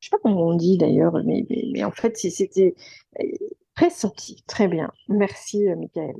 [0.00, 2.74] Je sais pas comment on dit d'ailleurs, mais, en fait, c'était
[3.20, 3.26] euh,
[3.74, 4.42] pressenti.
[4.46, 4.90] Très bien.
[5.08, 6.16] Merci, euh, Michael.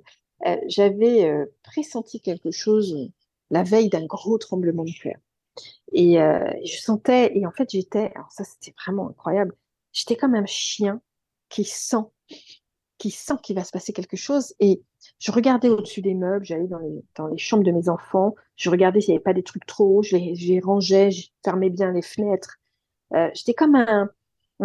[0.46, 1.30] Euh, j'avais
[1.62, 3.10] pressenti quelque chose
[3.50, 5.18] la veille d'un gros tremblement de terre.
[5.92, 9.54] Et je sentais, et en fait, j'étais, alors ça, c'était vraiment incroyable,
[9.92, 11.02] j'étais comme un chien
[11.48, 12.06] qui sent,
[12.96, 14.54] qui sent qu'il va se passer quelque chose.
[14.60, 14.82] Et
[15.18, 18.70] je regardais au-dessus des meubles, j'allais dans les, dans les chambres de mes enfants, je
[18.70, 21.28] regardais s'il n'y avait pas des trucs trop hauts, je les, je les rangeais, je
[21.44, 22.59] fermais bien les fenêtres.
[23.14, 24.10] Euh, j'étais comme un,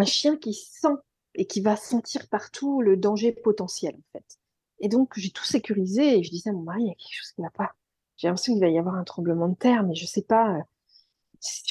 [0.05, 0.95] chien qui sent
[1.35, 4.39] et qui va sentir partout le danger potentiel, en fait.
[4.79, 7.13] Et donc, j'ai tout sécurisé et je disais à mon mari, il y a quelque
[7.13, 7.75] chose qui ne va pas.
[8.17, 10.57] J'ai l'impression qu'il va y avoir un tremblement de terre, mais je ne sais pas.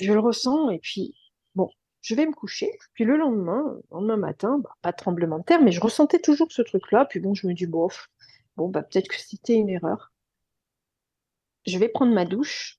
[0.01, 1.15] Je le ressens et puis,
[1.55, 1.71] bon,
[2.03, 2.71] je vais me coucher.
[2.95, 6.21] Puis le lendemain, le lendemain matin, bah, pas de tremblement de terre, mais je ressentais
[6.21, 7.07] toujours ce truc-là.
[7.07, 8.11] Puis bon, je me dis, bof,
[8.57, 10.13] bon, bah, peut-être que c'était une erreur.
[11.67, 12.79] Je vais prendre ma douche.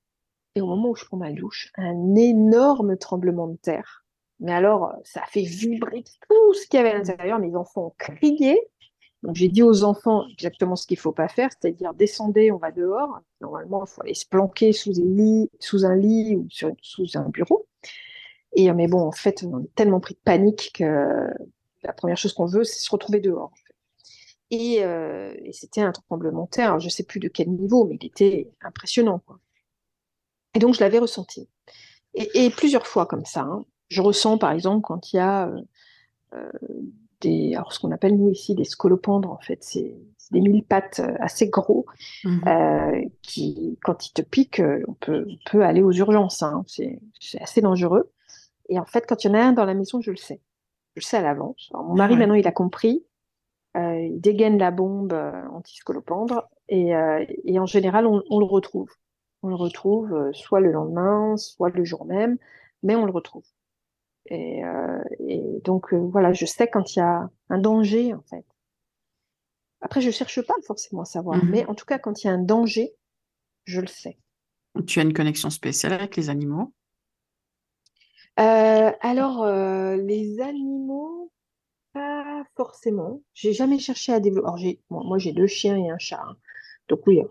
[0.56, 4.06] Et au moment où je prends ma douche, un énorme tremblement de terre.
[4.40, 7.40] Mais alors, ça a fait vibrer tout ce qu'il y avait à l'intérieur.
[7.40, 8.60] Mes enfants ont crié.
[9.24, 12.58] Donc, j'ai dit aux enfants exactement ce qu'il ne faut pas faire, c'est-à-dire descendez, on
[12.58, 13.20] va dehors.
[13.42, 16.48] Normalement, il faut aller se planquer sous un lit, sous un ou
[16.82, 17.68] sous un bureau.
[18.54, 21.28] Et, mais bon, en fait, on est tellement pris de panique que
[21.84, 23.52] la première chose qu'on veut, c'est se retrouver dehors.
[24.52, 26.80] Et, euh, et c'était un tremblement de terre.
[26.80, 29.22] Je ne sais plus de quel niveau, mais il était impressionnant.
[30.56, 31.50] Et donc, je l'avais ressenti.
[32.14, 33.42] Et, et, plusieurs fois comme ça.
[33.42, 33.66] Hein.
[33.90, 35.62] Je ressens, par exemple, quand il y a euh,
[36.34, 36.50] euh,
[37.22, 39.96] des, alors ce qu'on appelle nous ici des scolopendres, en fait, c'est
[40.32, 41.86] des mille pattes assez gros
[42.26, 46.42] euh, qui, quand ils te piquent, on peut, on peut aller aux urgences.
[46.42, 46.64] Hein.
[46.68, 47.00] C'est
[47.42, 48.12] assez dangereux.
[48.70, 50.42] Et en fait, quand il y en a un dans la maison, je le sais.
[50.96, 51.70] Je le sais à l'avance.
[51.74, 52.20] Mon mari, Ouais.
[52.20, 53.06] maintenant, il a compris.
[53.76, 56.48] Euh, il dégaine la bombe euh, anti-scolopendre.
[56.70, 58.90] Et, euh, et en général, on, on le retrouve.
[59.46, 62.38] On le retrouve euh, soit le lendemain, soit le jour même,
[62.84, 63.46] mais on le retrouve.
[64.28, 68.24] Et, euh, et donc, euh, voilà, je sais quand il y a un danger, en
[68.24, 68.46] fait.
[69.80, 71.52] Après, je cherche pas forcément à savoir, Mhm.
[71.52, 72.94] mais en tout cas, quand il y a un danger,
[73.66, 74.18] je le sais.
[74.88, 76.74] Tu as une connexion spéciale avec les animaux?
[78.40, 79.46] Euh, alors,
[79.98, 81.32] les animaux,
[81.94, 83.22] pas forcément.
[83.34, 84.48] J'ai jamais cherché à développer.
[84.48, 86.22] Alors, moi, moi, j'ai deux chiens et un chat.
[86.28, 86.38] hein.
[86.90, 87.30] Donc oui, par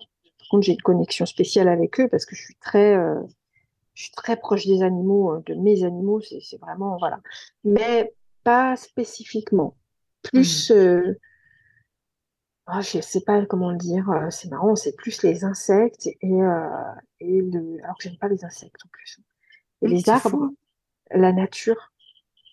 [0.56, 3.20] contre, j'ai une connexion spéciale avec eux parce que je suis très, euh,
[3.94, 6.20] je suis très proche des animaux, hein, de mes animaux.
[6.22, 7.20] C'est, vraiment, voilà.
[7.64, 9.76] Mais pas spécifiquement.
[10.22, 11.18] Plus, euh,
[12.66, 14.08] ah, je sais pas comment le dire.
[14.10, 16.68] euh, c'est marrant, c'est plus les insectes et, euh,
[17.20, 17.78] et le.
[17.84, 19.18] Alors que j'aime pas les insectes en plus.
[19.82, 20.56] Et Mmh, les arbres, fou.
[21.10, 21.92] la nature.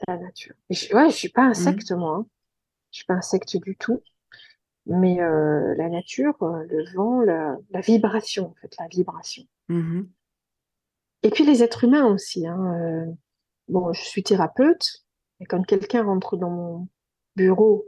[0.07, 0.55] la nature.
[0.69, 1.49] Et je, ouais, je suis pas Mhm.
[1.49, 2.17] insecte, moi.
[2.17, 2.25] hein.
[2.91, 4.01] Je suis pas insecte du tout.
[4.87, 9.43] Mais euh, la nature, euh, le vent, la, la vibration, en fait, la vibration.
[9.69, 10.09] Mhm.
[11.23, 12.47] Et puis les êtres humains aussi.
[12.47, 12.59] Hein.
[12.81, 13.05] euh,
[13.67, 15.05] bon, je suis thérapeute,
[15.39, 16.87] et quand quelqu'un rentre dans mon
[17.35, 17.87] bureau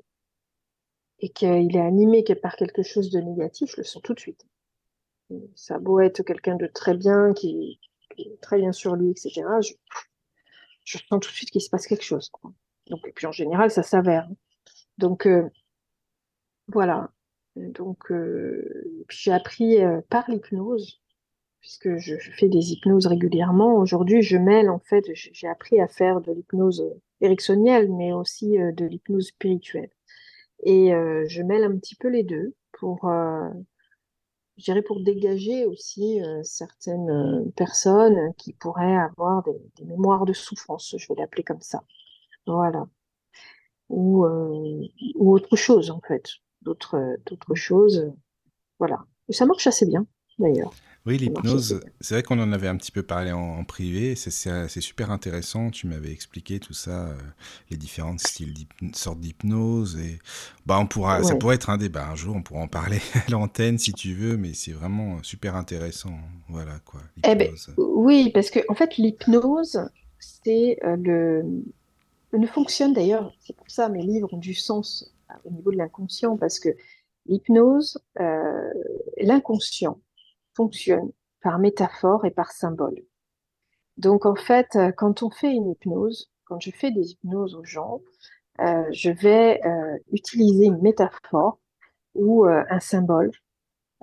[1.20, 4.46] et qu'il est animé par quelque chose de négatif, je le sens tout de suite.
[5.56, 7.80] Ça a beau être quelqu'un de très bien, qui,
[8.16, 9.42] qui est très bien sur lui, etc.
[9.62, 9.74] Je,
[10.86, 12.30] je sens tout de suite qu'il se passe quelque chose.
[12.30, 12.52] quoi.
[12.88, 14.28] Donc, et puis en général, ça s'avère.
[14.30, 14.36] hein.
[15.00, 15.50] Donc, euh,
[16.68, 17.10] Voilà.
[17.56, 21.02] Donc, euh, j'ai appris euh, par l'hypnose,
[21.60, 23.76] puisque je, fais des hypnoses régulièrement.
[23.76, 28.58] Aujourd'hui, je mêle, en fait, j'ai appris à faire de l'hypnose euh, ericksonienne, mais aussi
[28.58, 29.90] de l'hypnose spirituelle.
[30.66, 33.10] Et je mêle un petit peu les deux pour,
[34.86, 41.44] pour dégager aussi certaines personnes qui pourraient avoir des, mémoires de souffrance, je vais l'appeler
[41.44, 41.84] comme ça.
[42.48, 42.88] Voilà.
[43.90, 44.26] Ou
[45.20, 46.30] autre chose, en fait.
[46.64, 48.12] D'autres, d'autres choses.
[48.80, 49.06] Voilà.
[49.30, 50.06] Et ça marche assez bien,
[50.40, 50.74] d'ailleurs.
[51.06, 54.80] Oui, l'hypnose, c'est vrai qu'on en avait un petit peu parlé en, en privé, c'est-
[54.80, 57.18] super intéressant, tu m'avais expliqué tout ça, euh,
[57.70, 58.54] les différents styles,
[58.94, 60.20] sortes d'hypnose, et
[60.66, 63.32] bah on pourra, ça pourrait être un débat un jour, on pourra en parler à
[63.32, 68.50] l'antenne si tu veux, mais c'est vraiment super intéressant, voilà quoi, Eh ben, oui, parce
[68.50, 69.80] que en fait, l'hypnose,
[70.20, 71.44] c'est euh, le,
[72.34, 75.13] ne fonctionne d'ailleurs, c'est pour ça mes livres ont du sens
[75.46, 76.70] au niveau de l'inconscient, parce que
[77.26, 78.74] l'hypnose, euh,
[79.18, 80.00] l'inconscient
[80.56, 81.12] fonctionne
[81.42, 83.02] par métaphore et par symbole.
[83.98, 87.64] Donc en fait, euh, quand on fait une hypnose, quand je fais des hypnoses aux
[87.64, 88.02] gens,
[88.60, 89.62] euh, je vais
[90.12, 91.60] utiliser une métaphore
[92.14, 93.32] ou un symbole,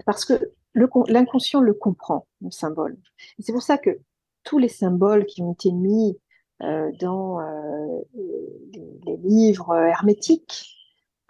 [0.05, 0.35] parce que
[0.74, 2.97] l'inconscient le comprend, le symbole.
[3.39, 4.01] C'est pour ça que
[4.43, 6.18] tous les symboles qui ont été mis
[6.59, 7.39] dans
[9.05, 10.80] les livres hermétiques,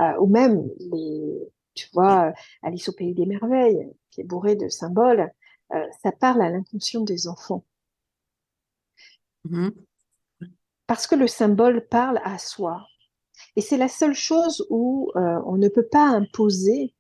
[0.01, 2.33] euh, ou même les, tu vois,
[2.63, 5.31] Alice au pays des merveilles, qui est bourré de symboles,
[5.73, 7.65] euh, ça parle à l'inconscient des enfants.
[9.45, 9.73] Mhm.
[10.87, 12.87] Parce que le symbole parle à soi.
[13.57, 16.95] Et c'est la seule chose où euh, on ne peut pas imposer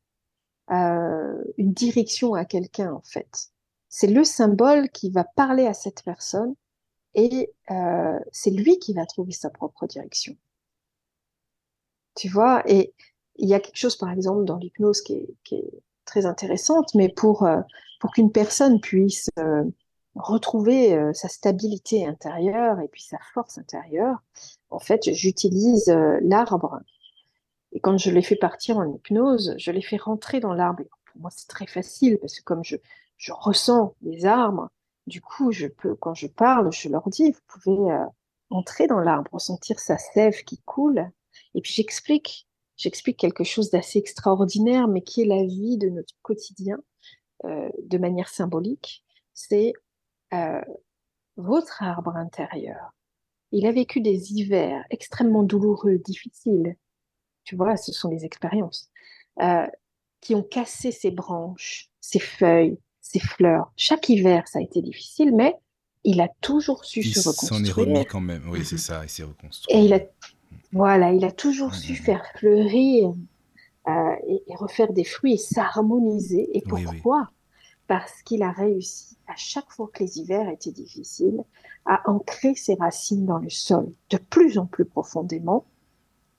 [0.70, 3.50] euh, une direction à quelqu'un, en fait.
[3.88, 6.54] c'est le symbole qui va parler à cette personne
[7.14, 7.52] et
[8.30, 10.36] c'est lui qui va trouver sa propre direction.
[12.20, 12.92] Tu vois, et
[13.36, 16.94] il y a quelque chose, par exemple, dans l'hypnose qui est, qui est, très intéressante,
[16.94, 17.60] mais pour, euh,
[17.98, 19.64] pour qu'une personne puisse euh,
[20.16, 24.18] retrouver euh, sa stabilité intérieure et puis sa force intérieure,
[24.68, 25.86] en fait, j'utilise
[26.20, 26.80] l'arbre.
[27.72, 30.82] Et quand je l'ai fait partir en hypnose, je l'ai fait rentrer dans l'arbre.
[31.06, 32.76] Pour moi, c'est très facile parce que comme je,
[33.16, 34.68] je ressens les arbres,
[35.06, 37.96] du coup, je peux, quand je parle, je leur dis, vous pouvez
[38.50, 41.10] entrer dans l'arbre, ressentir sa sève qui coule.
[41.54, 46.14] Et puis j'explique, j'explique quelque chose d'assez extraordinaire, mais qui est la vie de notre
[46.22, 46.78] quotidien
[47.44, 49.04] euh, de manière symbolique.
[49.32, 49.72] C'est
[50.34, 50.60] euh,
[51.36, 52.94] votre arbre intérieur.
[53.52, 56.76] Il a vécu des hivers extrêmement douloureux, difficiles.
[57.44, 58.90] Tu vois, ce sont des expériences
[59.40, 59.66] euh,
[60.20, 63.72] qui ont cassé ses branches, ses feuilles, ses fleurs.
[63.76, 65.56] Chaque hiver, ça a été difficile, mais
[66.04, 67.58] il a toujours su il se reconstruire.
[67.58, 68.48] s'en est remis quand même.
[68.48, 69.74] Oui, c'est ça, il s'est reconstruit.
[69.74, 70.00] Et il a,
[70.72, 73.12] voilà, il a toujours su faire fleurir
[73.88, 76.56] euh, et, et, refaire des fruits et s'harmoniser.
[76.56, 77.20] Et Oui, pourquoi?
[77.20, 77.36] Oui.
[77.86, 81.42] Parce qu'il a réussi, à chaque fois que les hivers étaient difficiles,
[81.86, 85.64] à ancrer ses racines dans le sol de plus en plus profondément,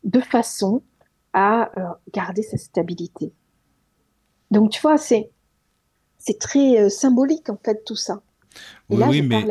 [0.03, 0.81] de façon
[1.33, 3.33] à euh, garder sa stabilité.
[4.49, 5.31] Donc, tu vois, c'est
[6.17, 8.21] c'est très euh, symbolique, en fait, tout ça.
[8.89, 9.47] Oui, là, oui, je mais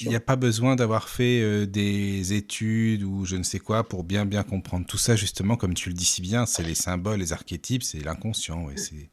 [0.00, 3.88] il n'y a pas besoin d'avoir fait euh, des études ou je ne sais quoi
[3.88, 5.16] pour bien bien comprendre tout ça.
[5.16, 8.64] Justement, comme tu le dis si bien, c'est les symboles, les archétypes, c'est l'inconscient.
[8.64, 9.10] Ouais, c'est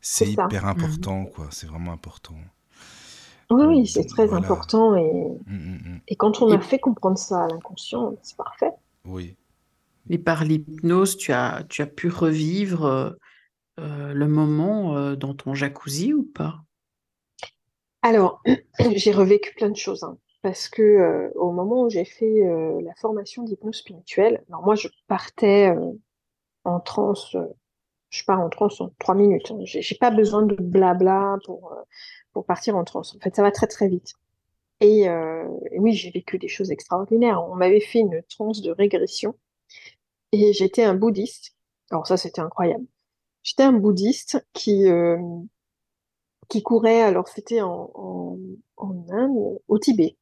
[0.00, 0.48] c'est C'est ça.
[0.48, 1.48] hyper important, quoi.
[1.52, 2.36] C'est vraiment important.
[3.50, 4.34] Oui, oui, c'est très voilà.
[4.34, 4.94] important.
[4.96, 5.12] Et,
[5.46, 6.00] Mm, mm, mm.
[6.08, 8.72] et quand on Et- a fait comprendre ça à l'inconscient, c'est parfait.
[9.04, 9.36] Oui.
[10.08, 13.10] Et par l'hypnose, tu as, tu as pu revivre euh,
[13.80, 16.64] euh, le moment euh, dans ton jacuzzi ou pas?
[18.06, 18.40] Alors,
[18.94, 22.80] j'ai revécu plein de choses, hein, parce que euh, au moment où j'ai fait euh,
[22.82, 25.90] la formation d'hypnose spirituelle, alors moi je partais euh,
[26.64, 27.36] en transe,
[28.10, 29.50] je pars en transe en trois minutes.
[29.52, 29.58] hein.
[29.64, 31.74] J'ai pas besoin de blabla pour
[32.32, 33.16] pour partir en transe.
[33.16, 34.14] En fait, ça va très très vite.
[34.80, 37.44] Et, et oui, j'ai vécu des choses extraordinaires.
[37.50, 39.36] On m'avait fait une transe de régression
[40.32, 41.56] et j'étais un bouddhiste.
[41.90, 42.86] Alors ça, c'était incroyable.
[43.42, 44.86] J'étais un bouddhiste qui
[46.48, 47.90] qui courait, alors c'était en,
[48.76, 50.16] en, Inde, au Tibet.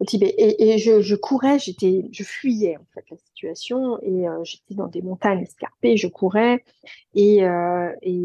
[0.00, 0.34] Au Tibet.
[0.38, 4.74] Et, et je, je courais, j'étais, je fuyais en fait la situation et euh, j'étais
[4.74, 6.64] dans des montagnes escarpées, je courais
[7.14, 8.18] et, euh, et,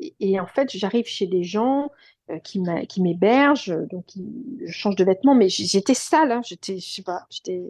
[0.00, 1.90] et- et en fait j'arrive chez des gens
[2.30, 6.78] euh, qui qui m'hébergent, donc ils- je change de vêtements, mais j'étais sale, hein, j'étais,
[6.78, 7.62] je sais pas, j'étais,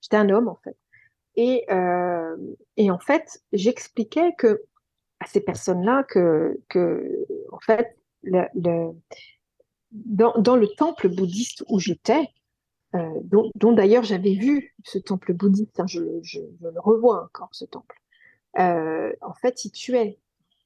[0.00, 0.76] j'étais un homme en fait.
[1.36, 2.36] Et, euh,
[2.76, 4.64] et en fait j'expliquais que
[5.20, 7.96] à ces personnes-là que, que en fait
[10.02, 12.28] dans, le temple bouddhiste où j'étais,
[12.94, 18.00] euh, dont, d'ailleurs j'avais vu ce temple bouddhiste, hein, je, le- revois encore ce temple,
[18.58, 20.18] euh, en fait, ils tuaient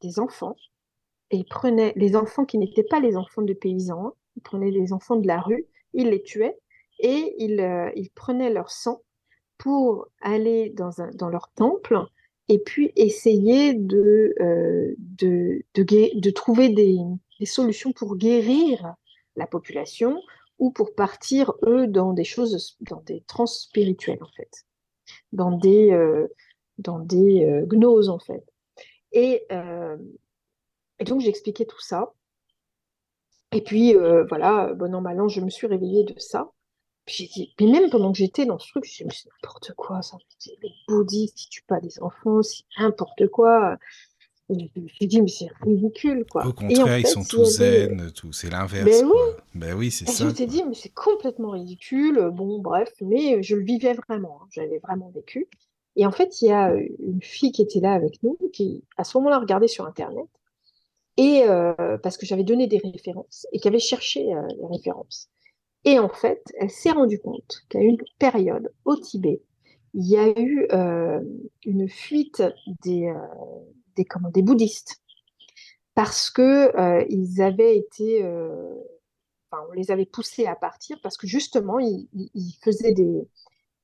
[0.03, 0.57] des enfants
[1.31, 4.71] et ils prenaient les enfants qui n'étaient pas les enfants de paysans, hein, ils prenaient
[4.71, 6.59] les enfants de la rue, ils les tuaient
[7.01, 9.03] et ils, euh, ils prenaient leur sang
[9.57, 11.99] pour aller dans, leur temple
[12.49, 14.95] et puis essayer de, euh,
[16.35, 16.99] trouver des,
[17.39, 18.95] des solutions pour guérir
[19.37, 20.21] la population
[20.59, 24.67] ou pour partir, eux, dans des choses, dans des trans spirituelles, en fait,
[25.33, 26.27] dans des, euh,
[26.79, 28.45] dans des euh, gnoses, en fait.
[29.13, 29.97] Et, euh,
[30.99, 32.13] et donc, j'expliquais tout ça.
[33.53, 36.51] Et puis, euh, voilà, bon an, mal an, je me suis réveillée de ça.
[37.07, 39.73] Puis dit, même pendant que j'étais dans ce truc, je me suis dit, c'est n'importe
[39.75, 40.19] quoi, ça.
[40.63, 43.79] Les bouddhistes, ils tuent pas des enfants, c'est n'importe quoi.
[44.51, 46.47] Je me suis dit, mais c'est ridicule, quoi.
[46.47, 48.33] Au en contraire, ils sont tous avait- zen, tout.
[48.33, 49.19] C'est l'inverse, Ben oui.
[49.55, 50.25] Ben oui, c'est je ça.
[50.25, 50.55] me suis quoi.
[50.55, 52.31] dit, mais c'est complètement ridicule.
[52.33, 54.41] Bon, bref, mais je le vivais vraiment.
[54.43, 55.49] hein, J'avais vraiment vécu.
[55.97, 59.05] Et en fait, il y a une fille qui était là avec nous, qui à
[59.05, 60.29] ce moment-là regardait sur Internet,
[61.17, 65.29] et euh, parce que j'avais donné des références, et qui avait cherché euh, les références.
[65.85, 69.43] Et en fait, elle s'est rendue compte qu'à une période au Tibet,
[69.95, 71.21] il y a eu euh,
[71.65, 72.43] une fuite
[72.85, 73.15] des, euh,
[73.99, 75.03] des, comment, des bouddhistes
[75.99, 78.73] parce que euh, ils avaient été, euh,
[79.51, 82.07] enfin, on les avait poussés à partir parce que justement, ils,
[82.63, 83.27] faisaient des,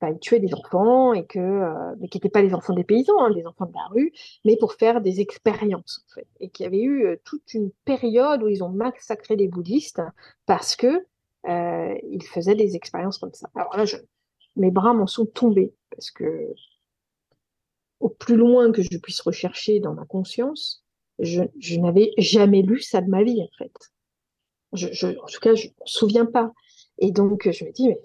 [0.01, 2.85] enfin, ils tuaient des enfants et que, euh, mais qui n'étaient pas les enfants des
[2.85, 4.12] paysans, hein, des enfants de la rue,
[4.45, 8.45] mais pour faire des expériences en fait, et qu'il y avait eu toute une période
[8.45, 10.01] où ils ont massacré des bouddhistes
[10.47, 11.05] parce que
[11.49, 13.51] ils faisaient des expériences comme ça.
[13.57, 13.97] Alors là, je,
[14.55, 16.55] mes bras m'en sont tombés parce que
[18.05, 20.85] au plus loin que je puisse rechercher dans ma conscience,
[21.19, 23.73] je, je n'avais jamais lu ça de ma vie, en fait.
[24.75, 26.53] je, en tout cas, je ne me souviens pas.
[26.99, 28.03] Et donc, je me dis, mais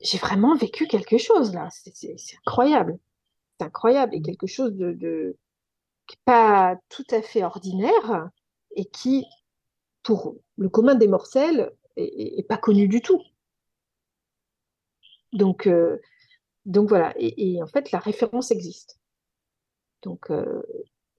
[0.00, 1.68] j'ai vraiment vécu quelque chose là.
[1.72, 2.16] C'est
[2.46, 2.96] incroyable.
[3.58, 4.14] C'est incroyable.
[4.14, 5.36] Et quelque chose de, de
[6.24, 8.28] pas tout à fait ordinaire
[8.76, 9.26] et qui,
[10.04, 13.20] pour le commun des mortels, est, pas connu du tout.
[15.32, 15.98] Donc, euh,
[16.64, 17.14] donc voilà.
[17.18, 18.98] Et, en fait, la référence existe.
[20.02, 20.62] Donc, euh,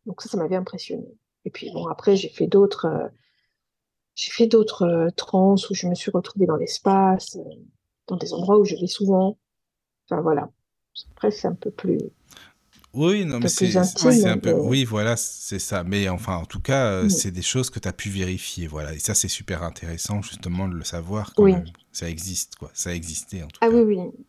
[0.05, 1.07] donc ça, ça m'avait impressionné.
[1.45, 3.07] Et puis bon, après, j'ai fait d'autres, euh,
[4.15, 7.37] j'ai fait d'autres trans où je me suis retrouvée dans l'espace,
[8.07, 9.37] dans des endroits où je vais souvent.
[10.07, 10.49] Enfin voilà.
[11.11, 11.99] Après, c'est un peu plus.
[12.93, 13.75] Oui, non, mais c'est
[14.27, 14.53] un peu.
[14.53, 15.83] Oui, voilà, c'est ça.
[15.83, 17.09] Mais enfin, en tout cas, euh, mm.
[17.09, 18.67] c'est des choses que tu as pu vérifier.
[18.67, 18.93] Voilà.
[18.93, 21.65] Et ça, c'est super intéressant, justement, de le savoir quand même.
[21.91, 22.69] Ça existe, quoi.
[22.73, 23.73] Ça a existé, en tout ah, cas.
[23.73, 24.25] Ah oui, oui.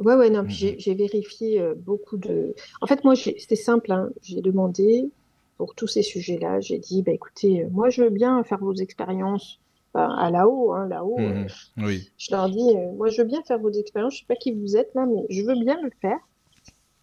[0.00, 0.44] Ouais, ouais, non.
[0.44, 2.54] Puis j'ai vérifié euh, beaucoup de.
[2.80, 3.92] En fait, moi, c'était simple.
[3.92, 4.10] Hein.
[4.22, 5.10] J'ai demandé
[5.58, 6.60] pour tous ces sujets-là.
[6.60, 9.60] J'ai dit, bah, écoutez, euh, moi, je veux bien faire vos expériences
[9.92, 11.18] à là-haut, hein, là-haut.
[11.18, 11.46] Mm,
[11.78, 12.10] oui.
[12.16, 14.14] Je leur dis, moi, je veux bien faire vos expériences.
[14.14, 16.18] Je sais pas qui vous êtes là, mais je veux bien le faire.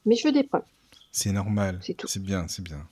[0.06, 0.64] Mais je veux des preuves.
[1.12, 1.80] C'est normal.
[1.82, 2.88] C'est bien, c'est bien.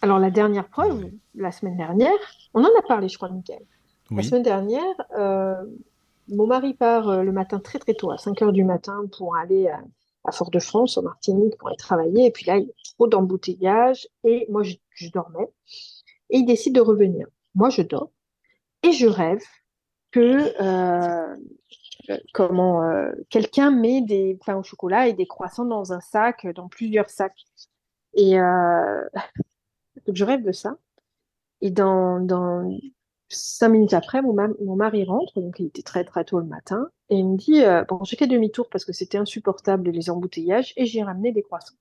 [0.00, 2.10] Alors, la dernière preuve, la semaine dernière,
[2.54, 3.62] on en a parlé, je crois, Michael.
[4.10, 4.82] La semaine dernière,
[5.18, 5.54] euh,
[6.28, 9.36] mon mari part euh, le matin très très tôt, à 5 heures du matin, pour
[9.36, 12.26] aller à, Fort-de-France, au Martinique, pour aller travailler.
[12.26, 14.08] Et puis là, il y a trop d'embouteillages.
[14.24, 14.76] Et moi, je,
[15.12, 15.50] dormais.
[16.30, 17.26] Et il décide de revenir.
[17.54, 18.10] Moi, je dors.
[18.82, 19.42] Et je rêve
[20.12, 21.36] que euh,
[22.10, 22.82] euh, comment
[23.28, 27.44] quelqu'un met des pains au chocolat et des croissants dans un sac, dans plusieurs sacs.
[28.14, 29.00] Et euh,
[30.12, 30.76] je rêve de ça.
[31.60, 32.68] Et dans, dans
[33.34, 36.88] cinq minutes après, mon, mon, mari rentre, donc il était très très tôt le matin,
[37.10, 40.86] et il me dit bon, j'ai fait demi-tour parce que c'était insupportable les embouteillages, et
[40.86, 41.76] j'ai ramené des croissants.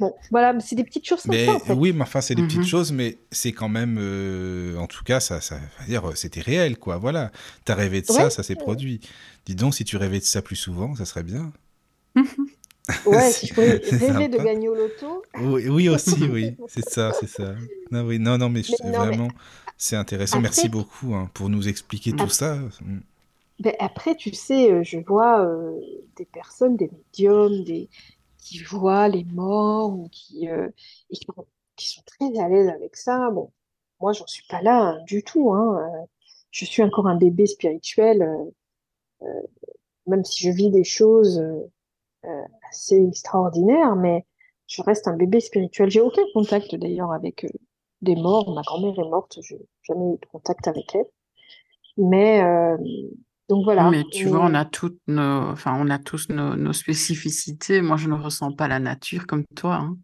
[0.00, 1.72] Bon, voilà, c'est des petites choses mais, ça, en fait.
[1.72, 2.66] Oui, mais enfin, c'est des petites mhm.
[2.66, 6.40] choses, mais c'est quand même, euh, en tout cas, ça, ça veut dire, euh, c'était
[6.40, 6.98] réel, quoi.
[6.98, 7.30] Voilà,
[7.64, 9.00] t'as rêvé de ça, ça s'est produit.
[9.46, 11.52] Dis donc, si tu rêvais de ça plus souvent, ça serait bien.
[13.06, 15.22] ouais, si je pouvais rêver de gagner au loto.
[15.38, 17.54] Oui, aussi, oui, c'est ça, c'est ça.
[17.92, 19.28] Non, oui, non, non, mais, vraiment,
[19.76, 20.40] c'est intéressant.
[20.40, 22.58] Merci beaucoup hein, pour nous expliquer tout ça.
[23.60, 25.48] Ben, après, tu sais, euh, je vois
[26.16, 27.88] des personnes, des médiums, des
[28.44, 30.68] qui voient les morts ou qui, euh,
[31.76, 33.30] qui, sont très à l'aise avec ça.
[33.30, 33.50] Bon,
[34.00, 35.52] moi, j'en suis pas là hein, du tout.
[35.52, 35.78] Hein.
[35.78, 36.06] Euh,
[36.50, 38.22] je suis encore un bébé spirituel,
[39.22, 39.26] euh,
[40.06, 41.42] même si je vis des choses
[42.70, 44.24] assez extraordinaires, mais
[44.66, 45.90] je reste un bébé spirituel.
[45.90, 47.46] J'ai aucun contact d'ailleurs avec
[48.04, 48.54] des morts.
[48.54, 51.06] Ma grand-mère est morte, je n'ai jamais eu de contact avec elle.
[51.96, 52.42] Mais
[53.48, 53.90] donc voilà.
[53.90, 57.82] Mais tu vois, on a toutes nos, enfin, on a tous nos, spécificités.
[57.82, 59.98] Moi, je ne ressens pas la nature comme toi, hein,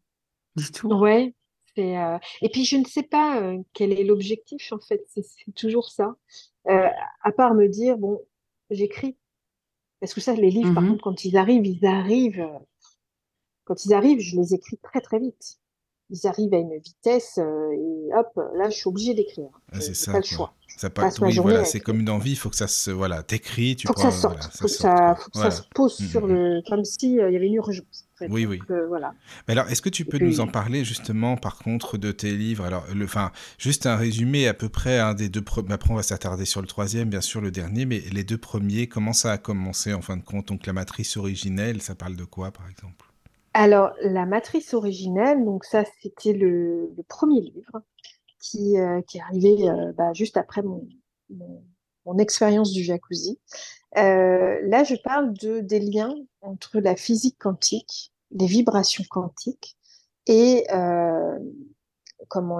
[0.57, 0.88] du tout.
[0.88, 1.34] Ouais.
[1.78, 5.03] Euh, et puis je ne sais pas euh, quel est l'objectif en fait.
[5.09, 6.16] C'est toujours ça.
[6.68, 6.88] Euh,
[7.22, 8.20] à part me dire bon,
[8.70, 9.16] j'écris.
[10.01, 12.48] Parce que ça, les livres, par mmh contre, quand ils arrivent, ils arrivent.
[13.64, 15.60] Quand ils arrivent, je les écris très très vite
[16.11, 19.51] ils arrivent à une vitesse et hop, là, je suis obligée d'écrire.
[19.73, 20.13] Ah, c'est ça.
[20.13, 20.53] Pas le choix.
[20.81, 20.89] Ça
[21.21, 22.91] oui, voilà, c'est comme une envie, il faut que ça se.
[22.91, 24.43] Voilà, t'écris, tu faut Que ça sorte.
[24.57, 26.59] faut, que ça, faut que ça se pose mm, sur mm, le.
[26.59, 26.63] Mm.
[26.69, 28.07] Comme s'il il y avait une urgence.
[28.29, 28.61] Oui, oui.
[28.71, 29.13] Euh, voilà.
[29.47, 32.65] Mais alors, est-ce que tu peux nous en parler justement, par contre, de tes livres?
[32.65, 35.43] Alors, le, enfin, juste un résumé à peu près, un des deux.
[35.43, 35.75] premiers.
[35.75, 38.87] Après, on va s'attarder sur le troisième, bien sûr, le dernier, mais les deux premiers,
[38.87, 40.49] comment ça a commencé en fin de compte?
[40.49, 43.10] Donc, la matrice originelle, ça parle de quoi, par exemple?
[43.53, 47.82] Alors, la matrice originelle, donc ça, c'était le, premier livre
[48.38, 50.86] qui, euh, est arrivé euh, bah, juste après mon,
[52.18, 53.38] expérience du jacuzzi.
[53.96, 59.76] Euh, là, je parle de, des liens entre la physique quantique, les vibrations quantiques
[60.26, 60.66] et
[62.28, 62.59] comment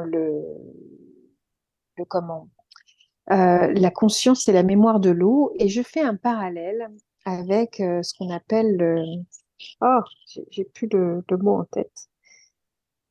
[3.27, 5.53] la conscience et la mémoire de l'eau.
[5.59, 6.89] Et je fais un parallèle
[7.25, 9.03] avec ce qu'on appelle le,
[9.81, 10.01] oh,
[10.51, 12.09] j'ai plus le, le mot en tête.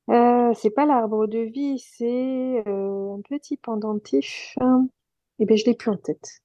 [0.10, 4.58] Euh, c'est pas l'arbre de vie, c'est euh, un petit pendentif.
[5.39, 6.41] Eh bien, je l'ai plus en tête.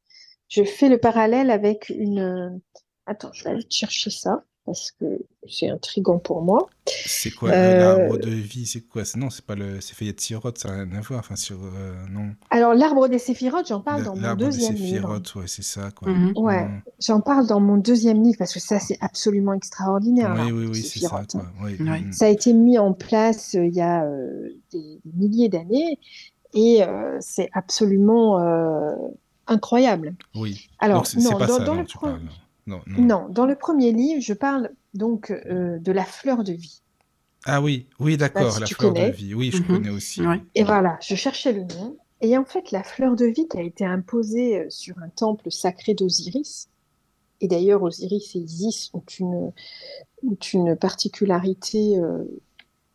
[0.49, 2.61] Je fais le parallèle avec une.
[3.07, 6.69] Attends, je vais aller chercher ça parce que c'est intriguant pour moi.
[6.87, 9.03] C'est quoi euh, l'arbre de vie C'est quoi?
[9.17, 9.81] Non, c'est pas le.
[9.81, 11.21] C'est Fayette Sirotte, ça n'a rien à voir.
[11.21, 12.31] Enfin, sur euh, non.
[12.51, 15.09] Alors l'arbre des séphirotes, j'en parle dans mon deuxième livre.
[15.09, 16.11] L'arbre des ouais, c'est ça, quoi.
[16.11, 16.33] Mhm.
[16.37, 20.35] Ouais, j'en parle dans mon deuxième livre parce que ça, c'est absolument extraordinaire.
[20.39, 21.25] Oui, oui, oui, c'est ça.
[21.31, 21.45] Quoi.
[21.63, 21.77] Oui.
[21.79, 22.13] Mhm.
[22.13, 24.07] Ça a été mis en place euh, il y a
[24.73, 25.99] des, milliers d'années
[26.55, 26.83] et
[27.21, 28.39] c'est absolument
[29.47, 30.15] incroyable.
[30.35, 30.69] Oui.
[30.79, 32.21] Alors, c'est pas dans, ça dans le tu parles.
[32.67, 36.81] Non, dans le premier livre, je parle donc euh, de la fleur de vie.
[37.47, 39.35] Ah oui, oui, d'accord, la fleur de vie.
[39.35, 39.67] Oui, je mhm.
[39.67, 40.23] connais aussi.
[40.55, 41.97] Et voilà, je cherchais le nom.
[42.21, 45.51] Et en fait, la fleur de vie qui a été imposée euh, sur un temple
[45.51, 46.69] sacré d'Osiris,
[47.43, 49.53] et d'ailleurs Osiris et Isis ont une,
[50.27, 52.23] ont une particularité euh,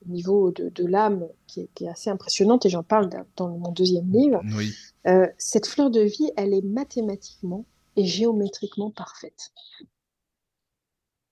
[0.08, 3.26] au niveau de, de l'âme qui, est- qui est assez impressionnante, et j'en parle dans
[3.36, 4.42] dans mon deuxième livre.
[4.56, 4.74] Oui.
[5.06, 7.66] Euh, cette fleur de vie, elle est mathématiquement
[8.00, 9.52] et géométriquement parfaite.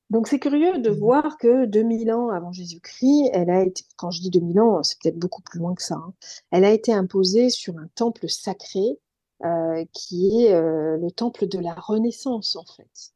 [0.09, 0.97] Donc c'est curieux de Mhm.
[0.99, 4.97] voir que 2000 ans avant Jésus-Christ, elle a été, quand je dis 2000 ans, c'est
[5.01, 6.13] peut-être beaucoup plus loin que ça, hein,
[6.51, 8.99] elle a été imposée sur un temple sacré
[9.45, 13.11] euh, qui est euh, le temple de la Renaissance en fait,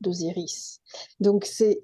[0.00, 0.80] d'Osiris.
[1.20, 1.80] Donc c'est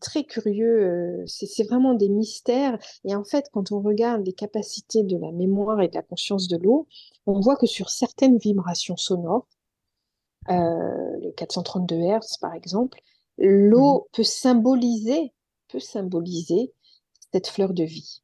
[0.00, 2.78] très curieux, euh, c'est vraiment des mystères.
[3.04, 6.48] Et en fait, quand on regarde les capacités de la mémoire et de la conscience
[6.48, 6.88] de l'eau,
[7.26, 9.46] on voit que sur certaines vibrations sonores,
[10.50, 13.00] le 432 Hz par exemple,
[13.38, 15.32] l'eau peut symboliser,
[15.68, 16.72] peut symboliser
[17.32, 18.22] cette fleur de vie.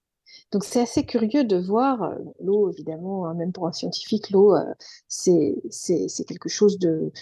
[0.52, 4.54] Donc c'est assez curieux de voir euh, l'eau, évidemment, hein, même pour un scientifique, l'eau,
[4.54, 4.64] euh,
[5.08, 5.54] c'est
[6.26, 7.12] quelque chose de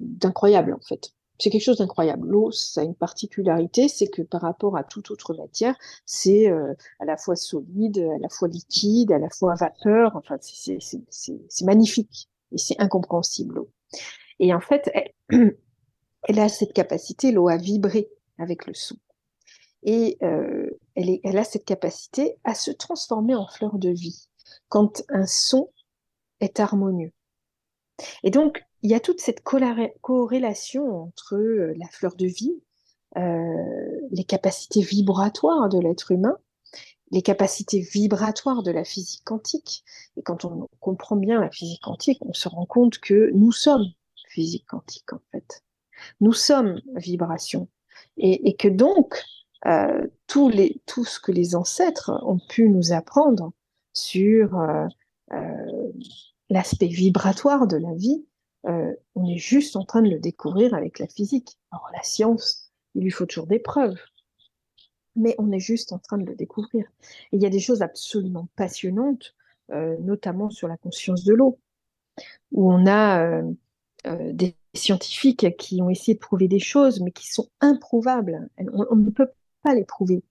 [0.00, 1.12] d'incroyable en fait.
[1.38, 2.28] C'est quelque chose d'incroyable.
[2.28, 6.74] L'eau, ça a une particularité, c'est que par rapport à toute autre matière, c'est euh,
[7.00, 10.14] à la fois solide, à la fois liquide, à la fois vapeur.
[10.16, 13.68] Enfin, c'est magnifique et c'est incompréhensible l'eau.
[14.38, 14.90] Et en fait,
[15.30, 18.08] elle, a cette capacité, l'eau, à vibrer
[18.38, 18.96] avec le son.
[19.82, 24.28] Et euh, elle, a cette capacité à se transformer en fleur de vie
[24.68, 25.70] quand un son
[26.40, 27.12] est harmonieux.
[28.22, 32.60] Et donc, il y a toute cette corrélation entre euh, la fleur de vie,
[33.16, 36.36] euh, les capacités vibratoires de l'être humain,
[37.12, 39.84] les capacités vibratoires de la physique quantique.
[40.16, 43.86] Et quand on comprend bien la physique quantique, on se rend compte que nous sommes
[44.34, 45.62] physique quantique, en fait.
[46.20, 47.68] Nous sommes vibration.
[48.16, 49.22] Et, que donc,
[49.66, 53.52] euh, tous les, tout ce que les ancêtres ont pu nous apprendre
[53.92, 54.86] sur euh,
[55.32, 55.92] euh,
[56.50, 58.26] l'aspect vibratoire de la vie,
[58.66, 61.58] euh, on est juste en train de le découvrir avec la physique.
[61.70, 63.98] Alors la science, il lui faut toujours des preuves,
[65.16, 66.86] mais on est juste en train de le découvrir.
[67.32, 69.34] Il y a des choses absolument passionnantes,
[69.70, 71.58] notamment sur la conscience de l'eau,
[72.52, 73.42] où on a
[74.04, 78.48] des scientifiques qui ont essayé de prouver des choses, mais qui sont improuvables.
[78.58, 79.30] On, ne peut
[79.62, 80.22] pas les prouver.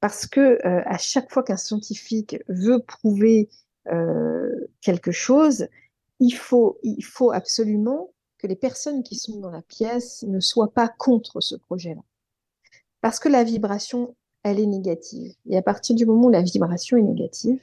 [0.00, 3.48] Parce que euh, à chaque fois qu'un scientifique veut prouver
[3.88, 5.68] euh, quelque chose,
[6.20, 6.78] il faut,
[7.32, 12.02] absolument que les personnes qui sont dans la pièce ne soient pas contre ce projet-là.
[13.00, 15.34] Parce que la vibration, elle est négative.
[15.46, 17.60] Et à partir du moment où la vibration est négative,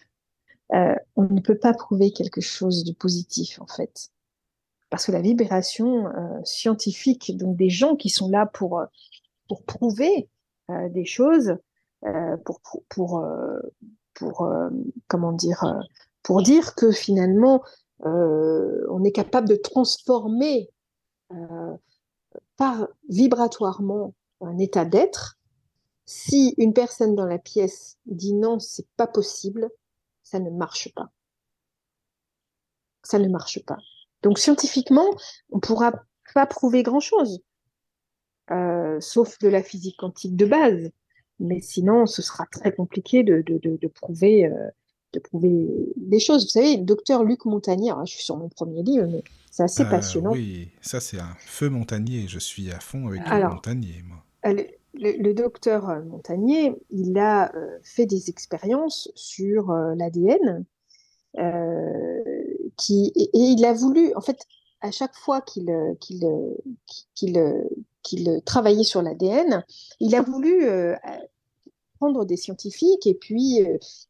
[0.74, 4.10] euh, on ne peut pas prouver quelque chose de positif, en fait.
[4.94, 8.86] Parce que la vibration euh, scientifique, donc des gens qui sont là pour, euh,
[9.48, 10.30] pour prouver
[10.70, 11.58] euh, des choses,
[12.46, 13.26] pour, pour, pour,
[14.14, 14.52] pour
[15.08, 15.66] comment dire,
[16.22, 17.64] pour dire que finalement,
[18.02, 20.70] on est capable de transformer
[22.58, 25.40] par vibratoirement un état d'être.
[26.06, 29.72] Si une personne dans la pièce dit non, c'est pas possible,
[30.22, 31.10] ça ne marche pas.
[33.02, 33.80] Ça ne marche pas.
[34.24, 35.08] Donc scientifiquement,
[35.52, 35.94] on pourra
[36.34, 37.42] pas prouver grand-chose,
[38.52, 40.90] euh, sauf de la physique quantique de base.
[41.40, 44.70] Mais sinon, ce sera très compliqué de, de, de, de prouver, euh,
[45.14, 45.68] de prouver
[45.98, 46.44] des choses.
[46.46, 49.84] Vous savez, le docteur Luc Montagnier, je suis sur mon premier livre, mais c'est assez
[49.84, 50.32] Euh, passionnant.
[50.32, 52.28] oui, ça c'est un feu Montagnier.
[52.28, 54.24] Je suis à fond avec Alors, le Montagnier, moi.
[54.46, 54.64] Le,
[54.94, 57.52] le- le docteur Montagnier, il a
[57.84, 60.66] fait des expériences sur l'ADN
[61.40, 62.33] euh,
[62.90, 64.46] et, il a voulu, en fait,
[64.82, 65.94] à chaque fois qu'il euh,
[67.24, 67.64] euh,
[68.28, 69.64] euh, travaillait sur l'ADN,
[70.00, 70.68] il a voulu
[72.00, 73.60] prendre des scientifiques et puis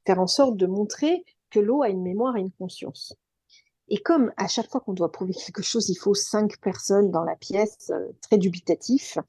[0.05, 3.16] faire en sorte de montrer que l'eau a une mémoire et une conscience.
[3.89, 7.24] Et comme à chaque fois qu'on doit prouver quelque chose, il faut cinq personnes dans
[7.24, 7.91] la pièce,
[8.22, 9.20] très dubitatif,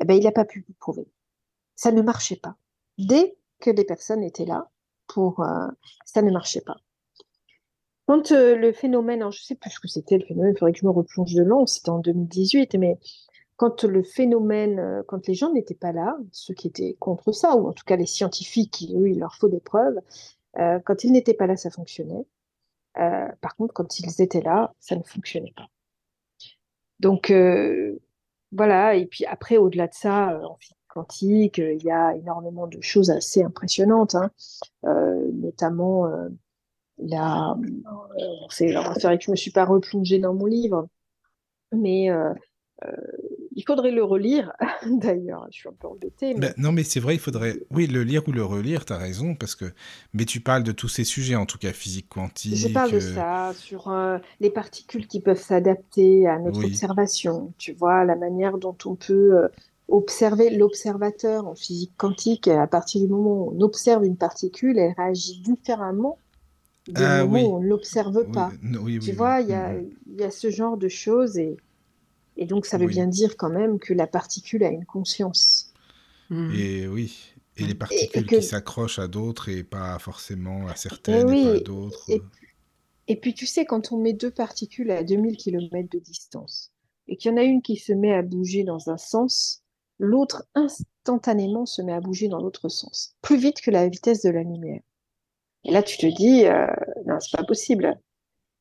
[0.00, 1.06] eh ben, il n'a pas pu prouver.
[1.76, 2.56] Ça ne marchait pas.
[2.96, 4.70] Dès que les personnes étaient là,
[5.06, 5.44] pour,
[6.06, 6.78] ça ne marchait pas.
[8.08, 10.72] Quand euh, le phénomène, alors je sais plus ce que c'était le phénomène, il faudrait
[10.72, 12.98] que je me replonge dedans, c'était en 2018, mais
[13.56, 17.54] quand le phénomène, euh, quand les gens n'étaient pas là, ceux qui étaient contre ça,
[17.54, 19.98] ou en tout cas les scientifiques, qui, eux, il leur faut des preuves,
[20.58, 22.24] euh, quand ils n'étaient pas là, ça fonctionnait.
[22.94, 25.68] Par contre, quand ils étaient là, ça ne fonctionnait pas.
[26.98, 27.32] Donc,
[28.50, 32.80] voilà, et puis après, au-delà de ça, en physique quantique, il y a énormément de
[32.80, 34.32] choses assez impressionnantes, hein,
[34.82, 36.10] notamment
[37.00, 37.56] la...
[38.50, 40.88] c'est alors, c'est vrai que je ne me suis pas replongée dans mon livre,
[41.72, 42.32] mais euh,
[42.84, 42.90] euh,
[43.56, 44.52] il faudrait le relire,
[44.86, 46.34] d'ailleurs, je suis un peu embêtée.
[46.34, 48.98] Ben, non, mais c'est vrai, il faudrait, oui, le lire ou le relire, tu as
[48.98, 49.64] raison, parce que,
[50.12, 52.54] mais tu parles de tous ces sujets, en tout cas physique quantique.
[52.54, 56.66] Je parle de euh, ça, sur euh, les particules qui peuvent s'adapter à notre Oui.
[56.66, 59.48] observation, tu vois, la manière dont on peut
[59.88, 64.94] observer l'observateur en physique quantique, à partir du moment où on observe une particule, elle
[64.96, 66.18] réagit différemment
[66.94, 67.42] Ah, oui.
[67.42, 68.58] où on ne l'observe pas.
[68.80, 69.42] oui, Tu oui, vois, oui.
[69.42, 71.56] il y a, il y a ce genre de choses et,
[72.36, 72.88] et donc ça veut Oui.
[72.88, 75.72] bien dire quand même que la particule a une conscience.
[76.30, 76.54] Mm.
[76.54, 80.68] Et oui, et les Et, et particules que, qui s'accrochent à d'autres et pas forcément
[80.68, 82.10] à et certaines et pas à d'autres.
[82.14, 82.22] et,
[83.08, 86.72] et puis tu sais, quand on met deux particules à 2000 km de distance
[87.08, 89.62] et qu'il y en a une qui se met à bouger dans un sens,
[89.98, 94.30] l'autre instantanément se met à bouger dans l'autre sens, plus vite que la vitesse de
[94.30, 94.82] la lumière.
[95.68, 96.66] Et là, tu te dis, euh,
[97.06, 97.96] non, c'est pas possible.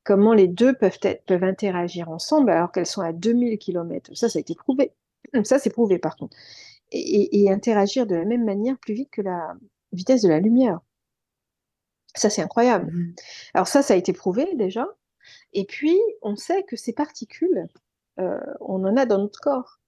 [0.06, 4.12] Comment les deux peuvent, être, peuvent interagir ensemble alors qu'elles sont à 2000 km?
[4.16, 4.94] Ça, ça a été prouvé.
[5.46, 6.38] Ça, c'est prouvé par contre.
[6.92, 9.56] Et, et- et interagir de la même manière plus vite que la
[9.94, 10.82] vitesse de la lumière.
[12.16, 12.92] Ça, c'est incroyable.
[12.92, 13.16] Mm.
[13.54, 14.88] Alors ça, ça a été prouvé déjà.
[15.54, 17.68] Et puis, on sait que ces particules,
[18.20, 19.80] euh, on en a dans notre corps,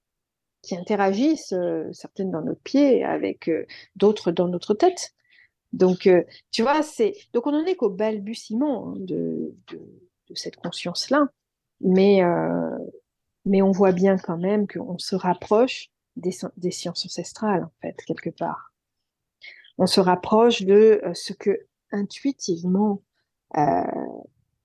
[0.62, 3.66] qui interagissent, euh, certaines dans notre pied, avec euh,
[3.96, 5.14] d'autres dans notre tête.
[5.72, 9.54] Donc, euh, tu vois, c'est donc on en est qu'au balbutiement hein, de,
[10.34, 11.28] cette conscience-là,
[11.80, 12.78] mais euh,
[13.44, 17.96] mais on voit bien quand même qu'on se rapproche des, des sciences ancestrales en fait
[18.06, 18.72] quelque part.
[19.78, 23.02] On se rapproche de euh, ce que intuitivement
[23.56, 23.82] euh,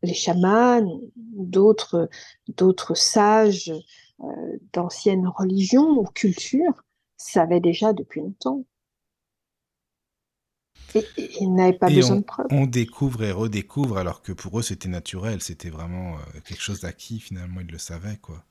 [0.04, 2.10] les chamans d'autres
[2.48, 3.74] d'autres sages
[4.74, 6.84] d'anciennes religions ou cultures
[7.18, 8.66] savaient déjà depuis longtemps.
[10.94, 12.48] Et, et ils n'avaient pas Et besoin on, de preuves.
[12.52, 16.82] on découvre et redécouvre alors que pour eux c'était naturel, c'était vraiment euh, quelque chose
[16.82, 18.44] d'acquis finalement, ils le savaient quoi.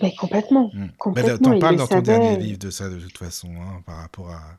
[0.00, 0.78] Ben, complètement, Mm.
[0.80, 3.82] Ben, complètement, T'en parles le dans ton dernier livre de ça de toute façon, hein,
[3.86, 4.58] par rapport à...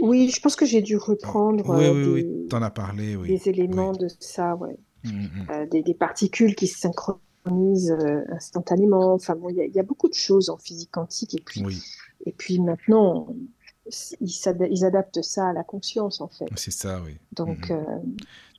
[0.00, 3.16] Oui, je pense que j'ai dû reprendre Oui, euh, oui, oui, des, t'en as parlé,
[3.16, 3.28] oui.
[3.28, 3.98] des éléments Oui.
[3.98, 4.76] de ça, ouais.
[5.04, 9.12] Mm, mm, Euh, des, des particules qui se synchronisent euh, instantanément.
[9.14, 11.34] Enfin bon, il y, y a beaucoup de choses en physique quantique.
[11.34, 11.82] Et puis, Oui,
[12.24, 13.26] et puis maintenant,
[14.20, 16.50] ils, adaptent ça à la conscience, en fait.
[16.56, 17.16] c'est ça, oui.
[17.32, 17.78] Donc, Mhm.
[17.78, 17.98] euh,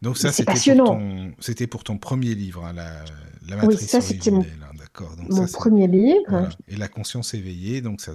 [0.01, 0.83] Donc ça, c'était pour passionnant.
[0.83, 3.05] ton, c'était pour ton premier livre, hein, la,
[3.47, 5.15] la Oui, matrice ça, c'était mon, hein, d'accord.
[5.29, 6.27] Mon ça, premier livre.
[6.27, 6.49] voilà.
[6.67, 8.13] Et la conscience éveillée, donc ça,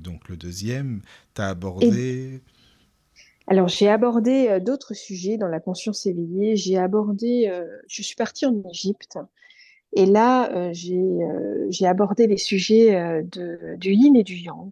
[0.00, 1.02] donc, le deuxième,
[1.34, 1.48] t'as
[1.80, 2.42] Et abordé.
[3.46, 6.56] alors, j'ai abordé euh, d'autres sujets dans la conscience éveillée.
[6.56, 9.18] J'ai abordé, euh, je suis partie en Égypte.
[9.94, 14.70] Et là, j'ai abordé les sujets de, du yin et du yang.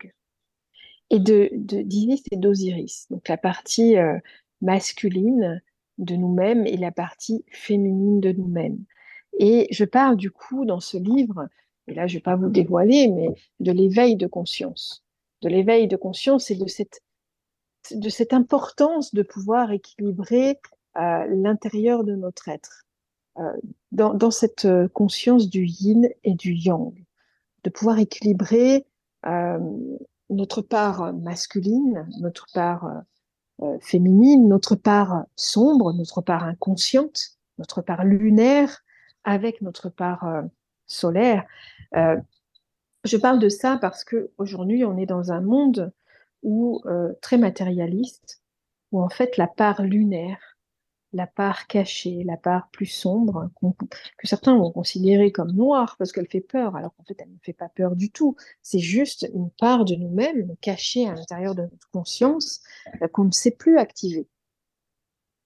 [1.11, 3.07] Et de, d'Isis et d'Osiris.
[3.11, 4.19] Donc la partie euh,
[4.61, 5.63] masculine
[5.99, 8.85] de nous-mêmes et la partie féminine de nous-mêmes.
[9.39, 11.49] Et je parle du coup dans ce livre,
[11.87, 13.29] et là je ne vais pas vous dévoiler, mais
[13.61, 15.05] de l'éveil de conscience.
[15.43, 17.03] De l'éveil de conscience et de cette,
[17.91, 20.59] de cette importance de pouvoir équilibrer
[20.97, 22.87] euh, l'intérieur de notre être,
[23.39, 23.53] euh,
[23.93, 26.95] dans, dans cette euh, conscience du yin et du yang,
[27.65, 28.87] de pouvoir équilibrer
[29.27, 29.59] euh,
[30.31, 33.03] notre part masculine, notre part
[33.63, 38.83] euh, féminine, notre part sombre, notre part inconsciente, notre part lunaire,
[39.25, 40.43] avec notre part euh,
[40.87, 41.45] solaire.
[41.95, 42.17] Euh,
[43.05, 45.93] je parle de ça parce que aujourd'hui on est dans un monde
[46.43, 48.41] où euh, très matérialiste,
[48.93, 50.56] où en fait la part lunaire,
[51.13, 53.51] la part cachée, la part plus sombre,
[54.19, 57.39] que certains vont considérer comme noire parce qu'elle fait peur, alors qu'en fait elle ne
[57.43, 58.37] fait pas peur du tout.
[58.63, 62.61] C'est juste une part de nous-mêmes cachée à l'intérieur de notre conscience
[63.03, 64.29] euh, qu'on ne sait plus activer,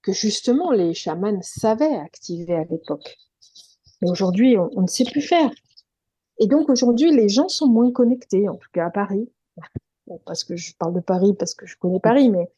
[0.02, 3.16] que justement les chamans savaient activer à l'époque.
[4.02, 5.50] Mais aujourd'hui, on, ne sait plus faire.
[6.38, 9.30] Et donc aujourd'hui, les gens sont moins connectés, en tout cas à Paris.
[10.24, 12.50] Parce que je parle de Paris, parce que je connais Paris, mais,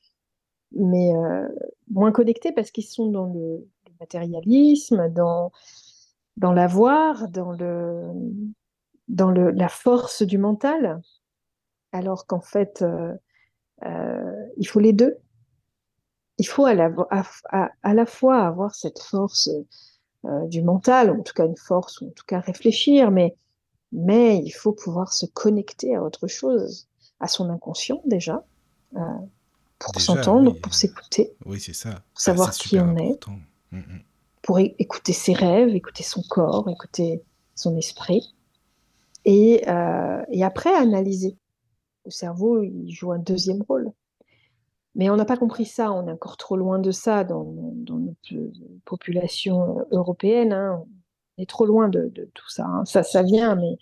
[0.74, 1.48] mais euh,
[1.90, 3.68] moins connectés parce qu'ils sont dans le,
[4.00, 5.52] matérialisme, dans,
[6.36, 8.10] dans l'avoir, dans, le,
[9.06, 11.00] dans le, la force du mental,
[11.92, 13.14] alors qu'en fait, euh,
[13.84, 15.18] euh, il faut les deux.
[16.38, 19.50] Il faut à la, à, à, à la fois avoir cette force
[20.48, 23.36] du mental, en tout cas une force, ou en tout cas réfléchir, mais
[23.92, 26.88] mais il faut pouvoir se connecter à autre chose,
[27.20, 28.44] à son inconscient déjà,
[29.82, 30.60] pour s'entendre, oui.
[30.60, 31.90] pour s'écouter, Oui, c'est ça.
[32.12, 33.18] pour savoir qui on est.
[33.72, 34.00] Mm, mm.
[34.42, 37.22] pour écouter ses rêves, écouter son corps, écouter
[37.54, 38.34] son esprit,
[39.24, 41.36] et, euh, et après analyser.
[42.04, 43.92] Le cerveau, il joue un deuxième rôle.
[44.94, 47.96] Mais on n'a pas compris ça, on est encore trop loin de ça dans, dans
[47.98, 48.34] notre
[48.84, 50.52] population européenne.
[50.52, 50.84] hein.
[51.38, 52.64] On est trop loin de, de tout ça.
[52.66, 52.84] hein.
[52.84, 53.78] Ça, ça vient, mais,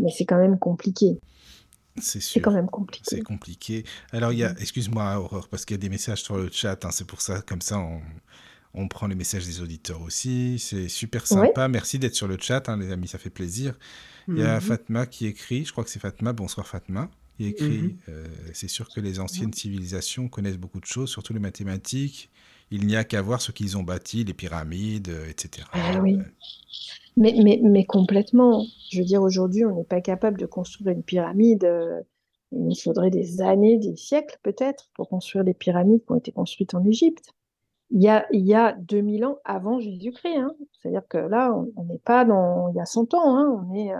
[0.00, 1.20] mais c'est quand même compliqué.
[1.98, 3.04] C'est C'est quand même compliqué.
[3.08, 3.84] C'est compliqué.
[4.12, 6.84] Alors, il y a, excuse-moi, Aurore, parce qu'il y a des messages sur le chat.
[6.84, 8.00] hein, c'est pour ça, comme ça, on,
[8.74, 10.58] on prend les messages des auditeurs aussi.
[10.58, 11.68] C'est super sympa.
[11.68, 13.78] Merci d'être sur le chat, hein, les amis, ça fait plaisir.
[14.34, 14.60] Il y a Mhm.
[14.60, 17.98] Fatma qui écrit, je crois que c'est Fatma, bonsoir Fatma, qui écrit Mhm.
[18.10, 22.30] euh, C'est sûr que les anciennes civilisations connaissent beaucoup de choses, surtout les mathématiques.
[22.70, 25.66] Il n'y a qu'à voir ce qu'ils ont bâti, les pyramides, euh, etc.
[25.72, 26.00] Ah.
[27.16, 28.64] Mais, complètement.
[28.90, 31.64] Je veux dire, aujourd'hui, on n'est pas capable de construire une pyramide.
[31.64, 32.00] euh,
[32.52, 36.32] il nous faudrait des années, des siècles peut-être, pour construire les pyramides qui ont été
[36.32, 37.32] construites en Égypte.
[37.90, 40.36] Il y a, il y a 2000 ans avant Jésus-Christ.
[40.36, 40.54] hein.
[40.80, 43.36] C'est-à-dire que là, on n'est pas dans il y a 100 ans.
[43.36, 43.66] hein.
[43.68, 43.98] On est, euh,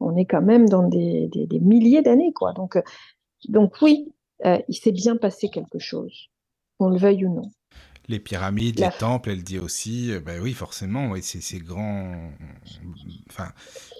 [0.00, 2.32] on est quand même dans des, des, milliers d'années.
[2.34, 2.52] quoi.
[2.54, 2.78] Donc,
[3.48, 4.10] donc oui,
[4.44, 6.28] il s'est bien passé quelque chose,
[6.78, 7.50] qu'on le veuille ou non.
[8.08, 11.58] Les pyramides, La- les temples, elle dit aussi, euh, ben oui, forcément, oui, c'est ces
[11.60, 12.30] grands.
[13.30, 13.52] Enfin,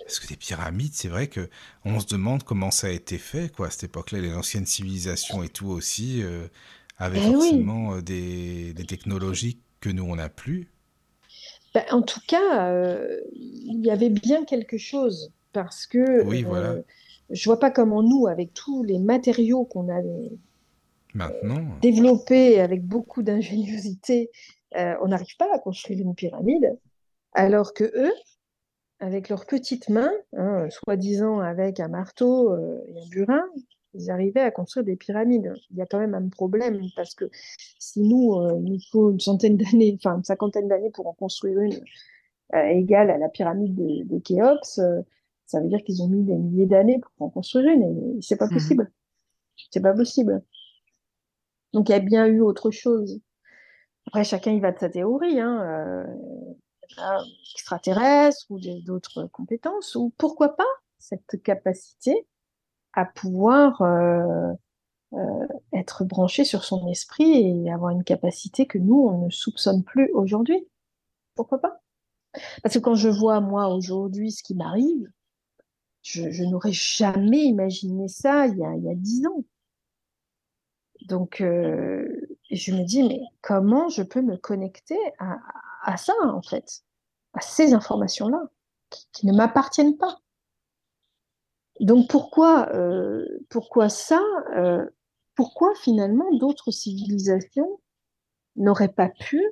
[0.06, 1.48] parce que des pyramides, c'est vrai que
[1.84, 4.20] on se demande comment ça a été fait, quoi, à cette époque-là.
[4.20, 6.48] Les anciennes civilisations et tout aussi euh,
[6.98, 10.68] avaient Eh forcément euh, des, des technologies que nous, on n'a plus.
[11.74, 16.80] Ben, en tout cas, euh, il y avait bien quelque chose parce que Oui, voilà.
[17.30, 20.00] je vois pas comment nous, avec tous les matériaux qu'on a
[21.14, 24.30] Maintenant, développés avec beaucoup d'ingéniosité,
[24.76, 26.76] euh, on n'arrive pas à construire une pyramide,
[27.32, 28.12] alors que eux,
[29.00, 33.44] avec leurs petites mains, hein, soi-disant avec un marteau euh, et un burin,
[33.94, 35.52] ils arrivaient à construire des pyramides.
[35.70, 37.26] Il y a quand même un problème parce que
[37.78, 41.12] si nous, euh, il nous faut une centaine d'années, enfin une cinquantaine d'années pour en
[41.14, 41.80] construire une
[42.54, 45.02] euh, égale à la pyramide de, de Khéops, euh,
[45.46, 47.82] ça veut dire qu'ils ont mis des milliers d'années pour en construire une
[48.18, 48.54] et c'est pas Mhm.
[48.54, 48.90] possible.
[49.70, 50.42] C'est pas possible.
[51.74, 53.20] Donc il y a bien eu autre chose.
[54.06, 56.06] Après, chacun il va de sa théorie, hein, euh,
[56.96, 60.64] y extraterrestres ou d'autres compétences, ou pourquoi pas
[60.98, 62.26] cette capacité
[62.92, 64.52] à pouvoir euh,
[65.14, 69.82] euh, être branché sur son esprit et avoir une capacité que nous, on ne soupçonne
[69.82, 70.66] plus aujourd'hui.
[71.34, 71.80] Pourquoi pas?
[72.62, 75.08] Parce que quand je vois, moi, aujourd'hui, ce qui m'arrive,
[76.02, 79.44] je, n'aurais jamais imaginé ça y il y a dix ans.
[81.04, 82.06] Donc, euh,
[82.50, 85.36] je me dis, mais comment je peux me connecter à,
[85.82, 86.82] à ça, en fait,
[87.34, 88.48] à ces informations-là,
[88.90, 90.20] qui, qui ne m'appartiennent pas.
[91.80, 94.20] Donc, pourquoi, euh, pourquoi ça
[94.56, 94.86] euh,
[95.34, 97.80] Pourquoi finalement d'autres civilisations
[98.56, 99.42] n'auraient pas pu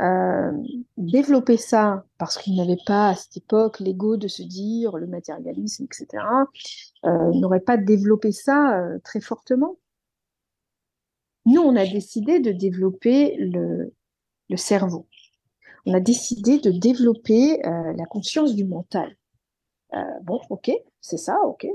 [0.00, 0.52] euh,
[0.96, 2.04] développer ça?
[2.18, 6.24] Parce qu'ils n'avaient pas à cette époque l'ego de se dire le matérialisme, etc.
[7.04, 9.76] Euh, n'auraient pas développé ça euh, très fortement.
[11.44, 13.92] Nous, on a décidé de développer le,
[14.56, 15.08] cerveau.
[15.86, 19.16] On a décidé de développer euh, la conscience du mental.
[19.94, 20.70] Euh, bon, ok,
[21.00, 21.66] c'est ça, ok,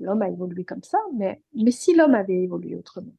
[0.00, 3.12] l'homme a évolué comme ça, mais, mais si l'homme avait évolué autrement,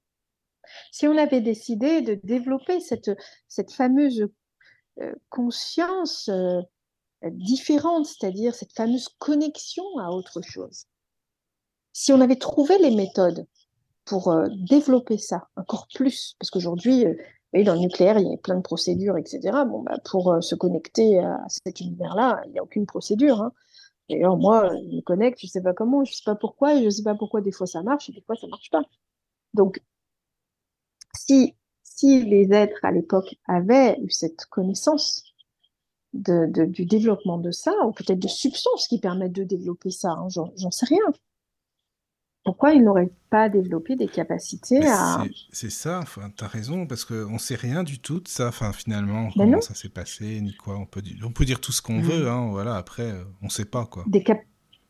[0.92, 3.12] si on avait décidé de développer cette,
[3.48, 4.28] cette fameuse
[5.02, 6.30] euh, conscience
[7.24, 10.86] différente, c'est-à-dire cette fameuse connexion à autre chose,
[11.94, 13.46] si on avait trouvé les méthodes
[14.10, 17.14] pour euh, développer ça encore plus, parce qu'aujourd'hui, euh,
[17.54, 19.40] oui, dans le nucléaire, il y a plein de procédures, etc.
[19.68, 23.42] Bon, bah, pour euh, se connecter à cet univers-là, il n'y a aucune procédure.
[23.42, 23.54] Hein.
[24.10, 26.74] D'ailleurs, moi, je me connecte, je ne sais pas comment, je ne sais pas pourquoi,
[26.76, 28.52] et je ne sais pas pourquoi des fois ça marche et des fois ça ne
[28.52, 28.82] marche pas.
[29.54, 29.80] Donc,
[31.16, 35.24] si, si les êtres à l'époque avaient eu cette connaissance
[36.14, 40.28] de, du développement de ça, ou peut-être de substances qui permettent de développer ça, hein,
[40.30, 41.06] j'en sais rien.
[42.44, 45.26] Pourquoi ils n'auraient pas développé des capacités à...
[45.52, 49.30] c'est- ça, enfin, t'as raison, parce qu'on sait rien du tout de ça, enfin, finalement,
[49.36, 49.62] Ben comment non.
[49.62, 50.78] ça s'est passé, ni quoi.
[50.78, 52.02] On peut, di- on peut dire tout ce qu'on Mhm.
[52.02, 54.04] veut, hein, voilà, après, euh, on sait pas, quoi.
[54.06, 54.44] des cap-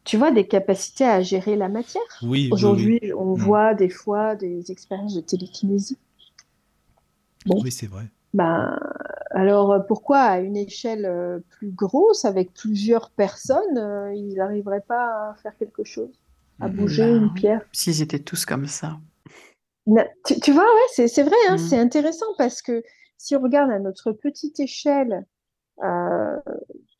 [0.03, 2.01] tu vois, des capacités à gérer la matière?
[2.21, 2.51] Oui, oui, oui.
[2.53, 3.35] Aujourd'hui, on Mm.
[3.35, 5.97] voit des fois des expériences de télékinésie.
[7.45, 8.05] Bon, Oui, c'est vrai.
[8.33, 8.79] ben,
[9.31, 15.31] alors pourquoi à une échelle euh, plus grosse, avec plusieurs personnes, euh, ils n'arriveraient pas
[15.31, 16.11] à faire quelque chose,
[16.59, 16.75] à Mhm.
[16.75, 17.61] bouger une pierre?
[17.71, 18.99] S'ils étaient tous comme ça.
[19.87, 21.57] Na- Tu, tu vois, ouais, c'est, c'est vrai, hein, Mm.
[21.57, 22.83] c'est intéressant parce que
[23.17, 25.25] si on regarde à notre petite échelle,
[25.83, 26.37] euh,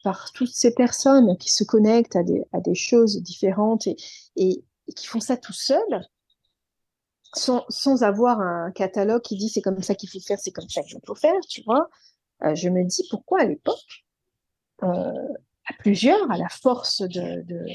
[0.03, 3.97] par toutes ces personnes qui se connectent à des, à des choses différentes et,
[4.37, 6.01] et, et qui font ça tout seuls,
[7.35, 10.69] sans, sans avoir un catalogue qui dit c'est comme ça qu'il faut faire, c'est comme
[10.69, 11.89] ça qu'il faut faire, tu vois,
[12.43, 14.05] euh, je me dis pourquoi à l'époque,
[14.83, 14.87] euh,
[15.65, 17.65] à plusieurs, à la force de, de,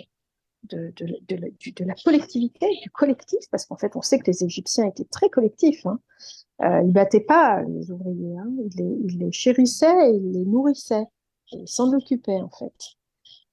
[0.65, 4.87] de, de, de, la- collectivité, du collectif, parce qu'en fait, on sait que les Égyptiens
[4.87, 5.85] étaient très collectifs.
[5.87, 6.01] Hein.
[6.63, 8.51] Euh, ils battaient pas les ouvriers, hein.
[8.59, 11.07] Ils, les, ils les chérissaient, ils les nourrissaient,
[11.53, 12.97] ils s'en occupaient en fait.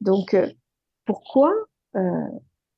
[0.01, 0.49] Donc, euh,
[1.05, 1.51] pourquoi
[1.95, 2.27] euh,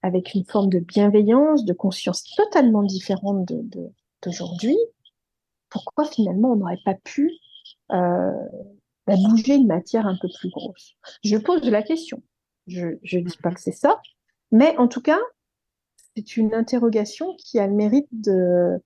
[0.01, 3.51] avec une forme de bienveillance, de conscience totalement différente
[4.23, 4.77] d'aujourd'hui,
[5.69, 7.31] pourquoi finalement on n'aurait pas pu
[7.91, 8.31] euh,
[9.07, 10.95] bouger une matière un peu plus grosse?
[11.23, 12.21] Je pose la question.
[12.67, 14.01] Je ne dis pas que c'est ça,
[14.53, 15.19] mais en tout cas,
[16.15, 18.79] c'est une interrogation qui a le mérite de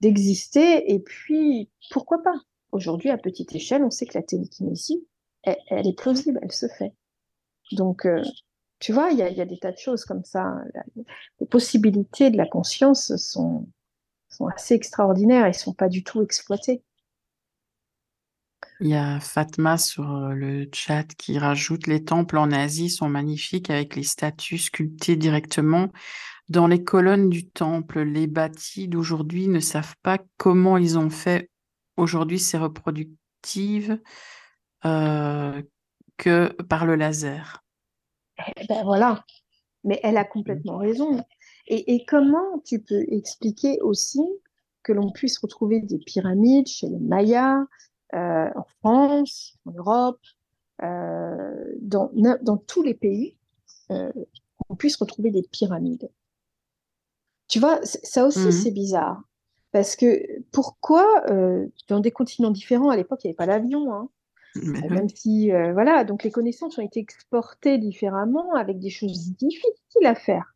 [0.00, 0.92] d'exister.
[0.92, 2.34] et puis, pourquoi pas?
[2.70, 5.04] Aujourd'hui, à petite échelle, on sait que la télékinésie,
[5.42, 6.92] elle, est plausible, elle se fait.
[7.72, 8.22] Donc, euh,
[8.78, 10.54] tu vois, il y a, des tas de choses comme ça.
[11.40, 13.66] Les possibilités de la conscience sont,
[14.28, 16.82] sont assez extraordinaires et ne sont pas du tout exploitées.
[18.80, 23.70] Il y a Fatma sur le chat qui rajoute les temples en Asie sont magnifiques
[23.70, 25.88] avec les statues sculptées directement
[26.48, 28.02] dans les colonnes du temple.
[28.02, 31.50] Les bâtis d'aujourd'hui ne savent pas comment ils ont fait
[31.96, 34.00] aujourd'hui ces reproductives
[34.84, 35.60] euh,
[36.16, 37.64] que par le laser.
[38.56, 39.24] Eh ben voilà,
[39.82, 41.24] mais elle a complètement raison.
[41.66, 44.22] Et, comment tu peux expliquer aussi
[44.82, 47.66] que l'on puisse retrouver des pyramides chez les Mayas,
[48.14, 50.20] euh, en France, en Europe,
[50.82, 52.10] euh, dans,
[52.42, 53.36] dans, tous les pays,
[53.90, 56.10] on puisse retrouver des pyramides.
[57.48, 59.22] Tu vois, ça aussi, mmh c'est bizarre.
[59.72, 61.24] Parce que pourquoi,
[61.88, 64.08] dans des continents différents, à l'époque, il n'y avait pas d'avion, hein,
[64.54, 70.06] même si, euh, voilà, donc les connaissances ont été exportées différemment avec des choses difficiles
[70.06, 70.54] à faire.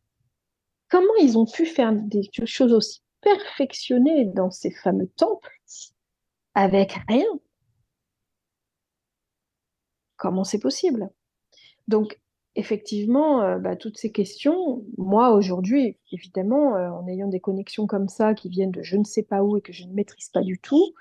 [0.89, 5.49] Comment ils ont pu faire des choses aussi perfectionnées dans ces fameux temples?
[6.55, 7.25] Avec rien
[10.17, 11.09] Comment c'est possible?
[11.87, 12.19] Donc,
[12.55, 18.07] effectivement, euh, bah, toutes ces questions, moi aujourd'hui, évidemment, euh, en ayant des connexions comme
[18.07, 20.41] ça qui viennent de je ne sais pas où et que je ne maîtrise pas
[20.41, 20.93] du tout,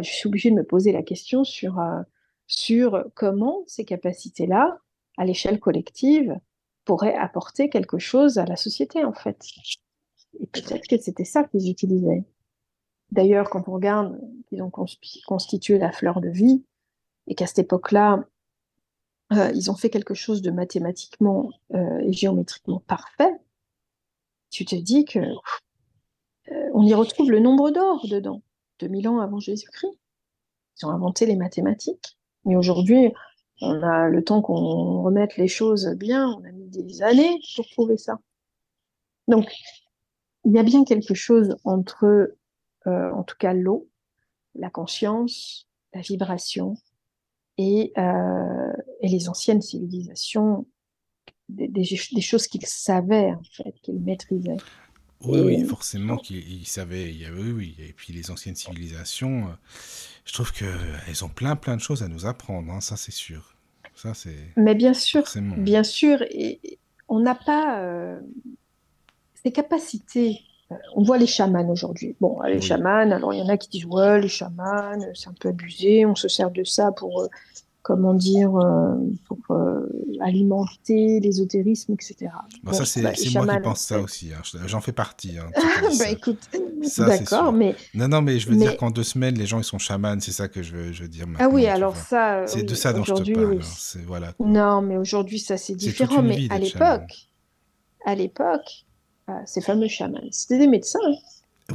[0.00, 1.80] je suis obligée de me poser la question sur
[2.46, 4.78] sur comment ces capacités-là,
[5.16, 6.38] à l'échelle collective,
[6.84, 9.44] pourraient apporter quelque chose à la société, en fait.
[10.40, 12.24] Et peut-être que c'était ça qu'ils utilisaient.
[13.12, 16.64] D'ailleurs, quand on regarde qu'ils ont constitué la fleur de vie,
[17.26, 18.24] et qu'à cette époque-là,
[19.32, 23.32] euh, ils ont fait quelque chose de mathématiquement euh, et géométriquement parfait,
[24.50, 28.42] tu te dis que euh, on y retrouve le nombre d'or dedans,
[28.78, 29.98] 2000 ans avant Jésus-Christ.
[30.80, 32.16] Ils ont inventé les mathématiques.
[32.44, 33.12] Mais aujourd'hui,
[33.60, 37.66] on a le temps qu'on remette les choses bien, on a mis des années pour
[37.68, 38.20] trouver ça.
[39.26, 39.50] Donc,
[40.44, 42.36] il y a bien quelque chose entre,
[42.86, 43.88] euh, en tout cas, l'eau,
[44.54, 46.76] la conscience, la vibration
[47.58, 50.66] et, euh, et les anciennes civilisations,
[51.48, 54.56] des, des, choses qu'ils savaient, en fait, qu'ils maîtrisaient.
[55.22, 57.12] Oui, oui, forcément qu'ils savaient.
[57.32, 57.76] Oui, oui.
[57.78, 59.52] Et puis les anciennes civilisations, euh,
[60.24, 63.54] je trouve qu'elles ont plein, plein de choses à nous apprendre, hein, ça c'est sûr.
[63.94, 64.52] Ça, c'est...
[64.56, 65.24] Mais bien sûr,
[65.56, 66.20] bien sûr.
[66.30, 66.78] Et
[67.08, 68.20] on n'a pas
[69.42, 70.42] ces capacités.
[70.72, 72.16] Euh, on voit les chamans aujourd'hui.
[72.20, 75.34] Bon, les chamans, alors il y en a qui disent ouais, les chamans, c'est un
[75.38, 77.28] peu abusé, on se sert de ça pour
[77.86, 78.96] comment dire, euh,
[79.28, 79.86] pour euh,
[80.20, 82.32] alimenter l'ésotérisme, etc.
[82.64, 84.32] Bon, ça, c'est bah, moi qui pense ça aussi.
[84.34, 84.42] Hein.
[84.66, 85.38] J'en fais partie.
[85.38, 85.50] Hein,
[86.00, 86.50] bah, écoute,
[86.98, 87.76] d'accord, mais...
[87.94, 90.32] Non, non, mais je veux dire qu'en deux semaines, les gens, ils sont chamans, c'est
[90.32, 92.44] ça que je veux, je veux dire Ah oui, alors ça...
[92.48, 93.60] C'est de ça dont je te parle.
[94.04, 96.22] Voilà, non, mais aujourd'hui, ça, c'est différent.
[96.22, 97.28] Mais à l'époque,
[98.04, 98.85] à l'époque, euh,
[99.44, 100.98] ces fameux chamans, c'était des médecins.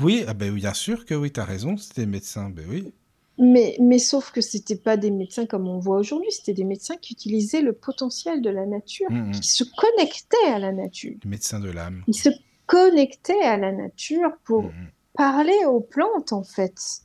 [0.02, 2.94] Oui, ah ben, bien sûr que oui, tu as raison, c'était des médecins, ben oui.
[3.38, 6.96] Mais, mais sauf que c'était pas des médecins comme on voit aujourd'hui, c'était des médecins
[6.98, 9.32] qui utilisaient le potentiel de la nature, mmh, mmh.
[9.32, 11.16] qui se connectaient à la nature.
[11.24, 12.04] Les médecins de l'âme.
[12.08, 12.30] Ils se
[12.68, 14.72] connectaient à la nature pour mmh,
[15.16, 17.02] parler aux plantes, en fait.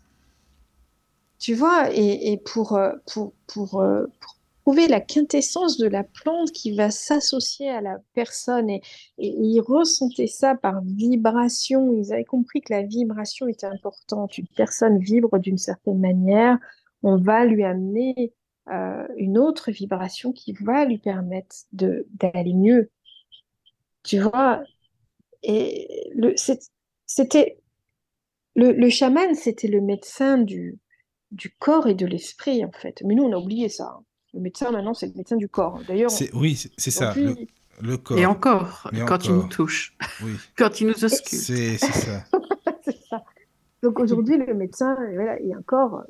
[1.38, 4.35] Tu vois, et, et pour, euh, pour, pour, euh, pour
[4.66, 8.68] trouver la quintessence de la plante qui va s'associer à la personne.
[8.68, 8.82] Et,
[9.16, 11.92] ils ressentaient ça par vibration.
[11.92, 14.38] Ils avaient compris que la vibration était importante.
[14.38, 16.58] Une personne vibre d'une certaine manière,
[17.04, 18.32] on va lui amener
[18.68, 22.90] euh, une autre vibration qui va lui permettre d'aller mieux.
[24.02, 24.64] Tu vois?
[25.44, 26.10] Et
[27.04, 27.60] c'était
[28.56, 30.80] le, le chaman, c'était le médecin du,
[31.30, 33.00] du corps et de l'esprit, en fait.
[33.04, 34.00] Mais nous, on a oublié ça.
[34.36, 35.80] Le médecin, maintenant, c'est le médecin du corps.
[35.88, 36.10] D'ailleurs.
[36.34, 37.14] Oui, c'est ça.
[37.80, 38.18] Le, corps.
[38.18, 39.96] Et encore, quand il nous touche.
[40.22, 40.32] Oui.
[40.56, 41.42] quand il nous ausculte.
[41.42, 42.24] C'est ça.
[42.84, 43.24] c'est ça.
[43.82, 46.04] Donc aujourd'hui, le médecin, voilà, il y a encore,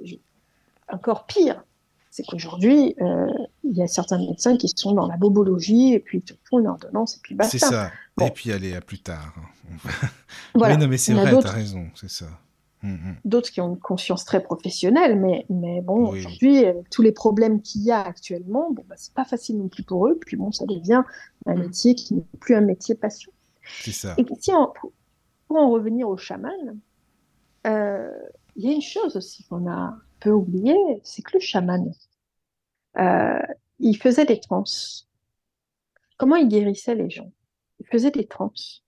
[0.88, 1.62] encore pire.
[2.10, 3.26] C'est qu'aujourd'hui, euh,
[3.62, 6.58] il y a certains médecins qui sont dans la bobologie et puis ils te font
[6.58, 7.58] une ordonnance et puis basta.
[7.58, 7.92] C'est ça.
[8.20, 9.34] Et puis allez, à plus tard.
[10.54, 10.74] voilà.
[10.74, 12.26] Oui, non, mais c'est vrai, tu as raison, c'est ça.
[12.86, 13.16] Mm, mm.
[13.24, 16.18] d'autres qui ont une conscience très professionnelle, mais, mais bon, Oui.
[16.20, 19.68] aujourd'hui, avec tous les problèmes qu'il y a actuellement, bon, bah, c'est pas facile non
[19.68, 21.02] plus pour eux, puis bon, ça devient
[21.46, 21.60] un Mm.
[21.60, 23.32] métier qui n'est plus un métier passion.
[23.80, 24.14] C'est ça.
[24.18, 24.92] Et si on- pour,
[25.48, 26.78] pour en revenir au chaman,
[27.66, 28.10] euh,
[28.54, 31.92] il y a une chose aussi qu'on a un peu oubliée, c'est que le chaman,
[32.98, 33.38] euh,
[33.80, 35.08] il faisait des transes.
[36.18, 37.30] Comment il guérissait les gens?
[37.80, 38.82] Il faisait des transes.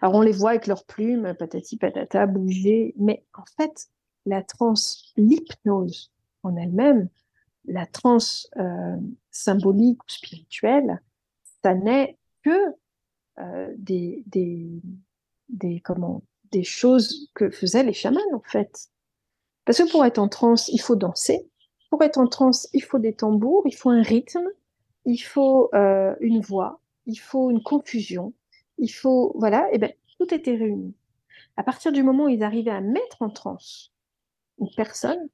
[0.00, 3.88] Alors on les voit avec leurs plumes, patati patata, bouger, mais en fait,
[4.26, 6.12] la transe, l'hypnose
[6.42, 7.08] en elle-même,
[7.66, 8.96] la transe euh,
[9.30, 11.00] symbolique ou spirituelle,
[11.62, 12.74] ça n'est que
[13.38, 14.68] euh, des, des,
[15.48, 18.88] des, comment, des choses que faisaient les chamans, en fait.
[19.64, 21.48] Parce que pour être en transe, il faut danser.
[21.90, 24.48] Pour être en transe, il faut des tambours, il faut un rythme,
[25.04, 28.32] il faut euh, une voix, il faut une confusion,
[28.82, 30.94] il faut, voilà, et ben, tout était réuni.
[31.56, 33.92] À partir du moment où ils arrivaient à mettre en transe
[34.58, 35.28] une personne,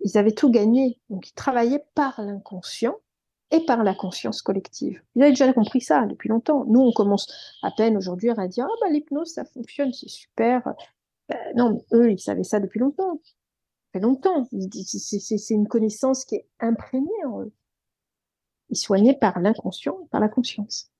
[0.00, 0.98] ils avaient tout gagné.
[1.10, 2.96] Donc, ils travaillaient par l'inconscient
[3.52, 5.00] et par la conscience collective.
[5.14, 6.64] Ils avaient déjà compris ça depuis longtemps.
[6.66, 7.28] Nous, on commence
[7.62, 10.74] à peine aujourd'hui à dire, ah bah, l'hypnose, ça fonctionne, c'est super.
[11.28, 13.20] Ben, non, mais eux, ils savaient ça depuis longtemps.
[13.92, 14.48] Fait longtemps.
[14.50, 17.52] C'est une connaissance qui est imprégnée en eux.
[18.70, 20.90] Ils soignaient par l'inconscient, par la conscience.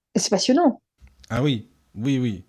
[0.15, 0.81] c'est passionnant.
[1.29, 2.43] Ah oui, oui, oui.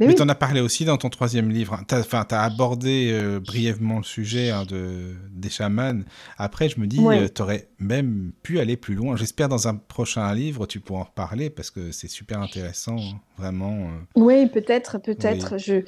[0.00, 0.14] Mais, Mais oui.
[0.14, 1.78] tu en as parlé aussi dans ton troisième livre.
[1.88, 6.00] Tu as, abordé euh, brièvement le sujet hein, de, des chamans.
[6.38, 7.28] Après, je me dis, Ouais.
[7.28, 9.14] tu aurais même pu aller plus loin.
[9.16, 13.20] J'espère dans un prochain livre, tu pourras en reparler parce que c'est super intéressant, hein,
[13.36, 13.88] vraiment.
[13.88, 13.90] euh.
[14.16, 15.58] Oui, peut-être, peut-être.
[15.58, 15.82] Je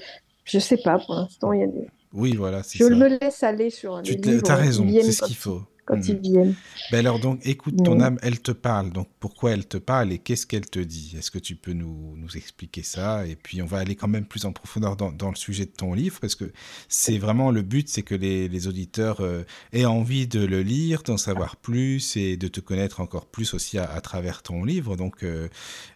[0.45, 1.53] je sais pas pour l'instant.
[1.53, 1.67] Des...
[2.13, 2.91] Oui, voilà, Je ça.
[2.91, 5.63] me laisse aller sur Tu te- livres t'as qui raison, c'est ce qu'il faut.
[5.87, 6.03] Quand Mm.
[6.09, 6.55] ils viennent.
[6.91, 8.91] Ben alors donc, écoute, ton âme, elle te parle.
[8.91, 11.15] Donc, pourquoi elle te parle et qu'est-ce qu'elle te dit?
[11.17, 13.27] Est-ce que tu peux nous, nous expliquer ça?
[13.27, 15.71] Et puis, on va aller quand même plus en profondeur dans, dans le sujet de
[15.71, 16.53] ton livre, parce que
[16.89, 21.03] c'est vraiment le but, c'est que les, les auditeurs euh, aient envie de le lire,
[21.05, 24.97] d'en savoir plus et de te connaître encore plus aussi à, à travers ton livre.
[24.97, 25.49] Donc, euh,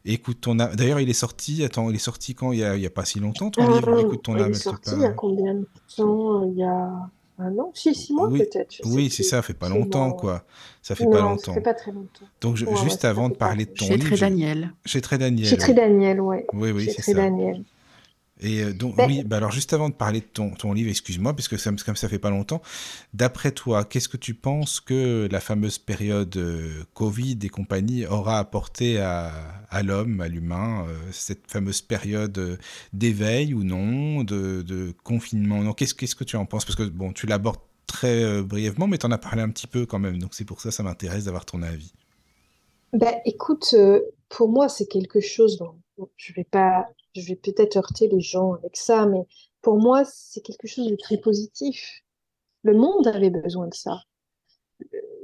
[0.05, 0.77] écoute ton âme.
[0.77, 1.65] D'ailleurs, il est sorti.
[1.65, 2.53] Attends, il est sorti quand?
[2.53, 3.89] Il y a, il y a pas si longtemps ton livre?
[3.89, 6.45] Euh, Écoute ton il âme, est sorti il y a combien de temps?
[6.51, 7.11] Il y a
[7.41, 8.77] un an Six, six mois Oui, peut-être.
[8.85, 9.37] Oui, c'est ça.
[9.39, 10.21] Ça fait pas Six longtemps, mois, ouais.
[10.21, 10.45] quoi.
[10.83, 11.55] Ça fait non, pas ça longtemps.
[11.55, 12.27] fait pas très longtemps.
[12.41, 14.21] Donc, je- Ouais, ouais, juste ça avant de parler de ton Chez livre, Très je-
[14.21, 14.71] Daniel.
[14.85, 15.47] chez Très Daniel.
[15.47, 15.59] Chez oui.
[15.59, 16.47] Très Daniel, ouais.
[16.53, 17.19] Oui, oui, Chez c'est Très ça.
[17.19, 17.63] Daniel.
[18.41, 20.89] Et euh, donc, Ben- oui, bah alors juste avant de parler de ton, ton livre,
[20.91, 22.63] excuse-moi, parce que ça, me- comme ça fait pas longtemps,
[23.15, 28.39] d'après toi, qu'est-ce que tu penses que la fameuse période euh, Covid et compagnie aura
[28.39, 32.59] apporté à, l'homme, à l'humain, euh, cette fameuse période
[32.93, 35.63] d'éveil ou non, de, de confinement?
[35.63, 36.65] Non Qu'est-ce qu'est-ce que tu en penses?
[36.65, 39.67] Parce que bon, tu l'abordes très euh, brièvement, mais tu en as parlé un petit
[39.67, 41.93] peu quand même, donc c'est pour ça ça m'intéresse d'avoir ton avis.
[42.93, 43.75] Ben, écoute,
[44.29, 45.81] pour moi, c'est quelque chose dont
[46.17, 49.27] je vais pas, je vais peut-être heurter les gens avec ça, mais
[49.63, 52.03] pour moi, c'est quelque chose de très positif.
[52.63, 54.01] Le monde avait besoin de ça.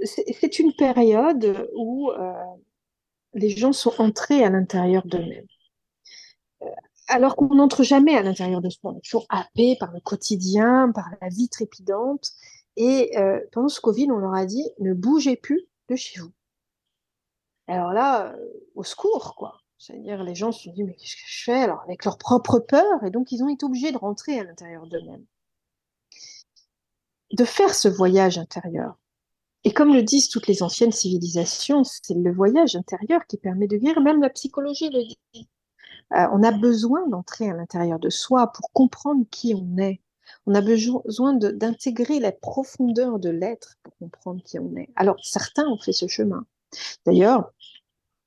[0.05, 2.33] C'est c'est une période où euh,
[3.35, 5.47] les gens sont entrés à l'intérieur d'eux-mêmes.
[6.63, 6.67] Euh,
[7.09, 8.93] alors qu'on n'entre jamais à l'intérieur de soi.
[8.93, 12.33] On est toujours happé par le quotidien, par la vie trépidante.
[12.77, 16.33] Et euh, pendant ce Covid, on leur a dit, ne bougez plus de chez vous.
[17.69, 19.61] Alors là, euh, au secours, quoi.
[19.79, 21.63] C'est-à-dire, les gens se sont dit, mais qu'est-ce que je fais?
[21.63, 24.87] Alors, avec leur propre peur, et donc ils ont été obligés de rentrer à l'intérieur
[24.87, 25.25] d'eux-mêmes.
[27.33, 28.97] De faire ce voyage intérieur.
[29.65, 33.77] Et comme le disent toutes les anciennes civilisations, c'est le voyage intérieur qui permet de
[33.77, 35.49] guérir, même la psychologie le dit.
[36.13, 40.01] Euh, on a besoin d'entrer à l'intérieur de soi pour comprendre qui on est.
[40.47, 44.89] On a besoin d'intégrer la profondeur de l'être pour comprendre qui on est.
[44.95, 46.47] Alors, certains ont fait ce chemin.
[47.05, 47.53] D'ailleurs,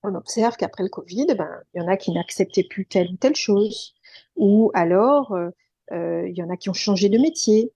[0.04, 3.18] on observe qu'après le Covid, ben, il y en a qui n'acceptaient plus telle ou
[3.18, 3.94] telle chose,
[4.36, 5.50] ou alors euh,
[5.92, 7.74] euh, il y en a qui ont changé de métier,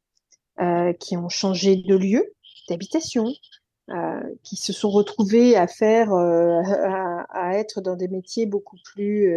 [0.59, 2.33] euh, qui ont changé de lieu
[2.69, 3.33] d'habitation,
[4.43, 9.29] qui se sont retrouvés à faire, à, être dans des métiers beaucoup plus,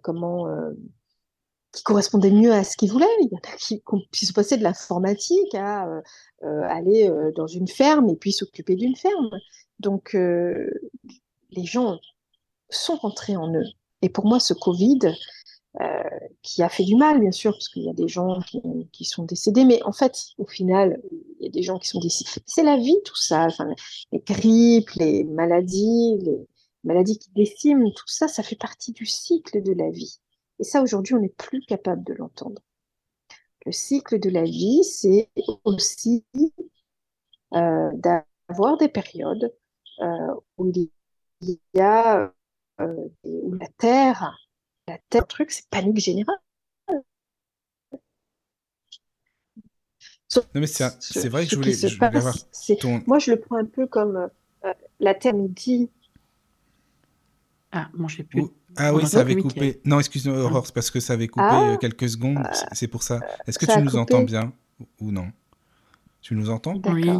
[0.00, 0.46] comment,
[1.72, 3.06] qui correspondaient mieux à ce qu'ils voulaient.
[3.20, 5.88] Il y en a qui, qui sont passés de l'informatique à
[6.42, 9.28] aller dans une ferme et puis s'occuper d'une ferme.
[9.80, 10.16] Donc,
[11.50, 11.98] les gens
[12.70, 13.66] sont rentrés en eux.
[14.02, 14.98] Et pour moi, ce Covid,
[15.80, 16.02] euh,
[16.42, 18.40] qui a fait du mal, bien sûr, parce qu'il y a des gens
[18.92, 21.00] qui, sont décédés, mais en fait, au final,
[21.38, 22.30] il y a des gens qui sont décédés.
[22.46, 23.46] C'est la vie, tout ça.
[24.12, 26.46] Les grippes, les maladies, les
[26.84, 30.18] maladies qui déciment, tout ça, ça fait partie du cycle de la vie.
[30.58, 32.62] Et ça, aujourd'hui, on n'est plus capable de l'entendre.
[33.64, 35.30] Le cycle de la vie, c'est
[35.64, 36.24] aussi
[37.54, 39.54] euh, d'avoir des périodes
[40.00, 40.90] euh, où il
[41.40, 42.32] y a
[42.80, 44.34] euh, où la terre
[44.88, 46.38] la Terre, un truc, c'est panique générale.
[50.36, 52.34] Non, mais c'est vrai que je voulais, je voulais avoir
[52.80, 53.02] ton...
[53.06, 54.28] Moi, je le prends un peu comme
[54.64, 55.90] euh, la Terre nous dit.
[57.72, 58.44] Ah, moi, j'ai plus.
[58.76, 59.80] Ah oui, ça avait coupé.
[59.84, 62.42] Non, excuse-moi, Aurore, c'est parce que ça avait coupé ah, euh, quelques secondes.
[62.72, 63.20] C'est pour ça.
[63.46, 64.52] Est-ce que tu nous entends bien
[65.00, 65.32] ou non?
[66.20, 66.80] Tu nous entends?
[66.86, 67.10] Oui.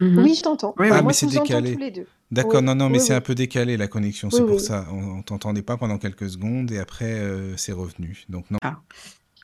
[0.00, 0.18] Mhm.
[0.18, 0.74] Oui, je t'entends.
[0.78, 2.06] ah, mais c'est décalé.
[2.30, 4.86] D'accord, non, non, mais c'est un peu décalé la connexion, c'est pour ça.
[4.92, 7.20] On, ne t'entendait pas pendant quelques secondes et après
[7.56, 8.24] c'est revenu.
[8.28, 8.58] Donc non.
[8.62, 8.80] Ah.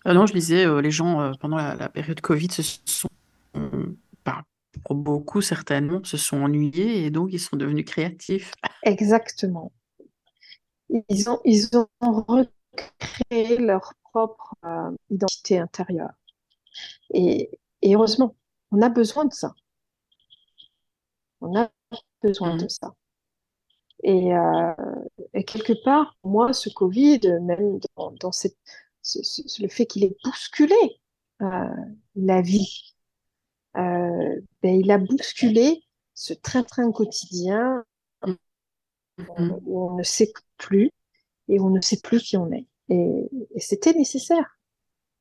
[0.05, 3.09] non, je disais, les gens pendant la, période Covid se sont,
[4.85, 8.53] pour beaucoup certainement, se sont ennuyés et donc ils sont devenus créatifs.
[8.83, 9.73] Exactement.
[11.09, 16.13] Ils ont, ils ont recréé leur propre euh, identité intérieure.
[17.13, 17.51] Et,
[17.85, 18.37] heureusement,
[18.71, 19.55] on a besoin de ça.
[21.41, 21.71] On a
[22.27, 22.63] besoin mmh.
[22.63, 22.95] de ça.
[24.03, 24.75] Et, euh,
[25.35, 28.57] et, quelque part, moi, ce Covid, même dans, cette,
[29.59, 30.75] le fait qu'il ait bousculé
[31.43, 31.69] euh,
[32.15, 32.95] la vie
[33.77, 35.83] euh, ben, il a bousculé
[36.15, 37.85] ce train-train quotidien
[38.23, 39.59] mm-hmm.
[39.65, 40.91] où on ne sait plus
[41.49, 42.67] et on ne sait plus qui on est.
[42.89, 43.29] Et,
[43.59, 44.59] c'était nécessaire.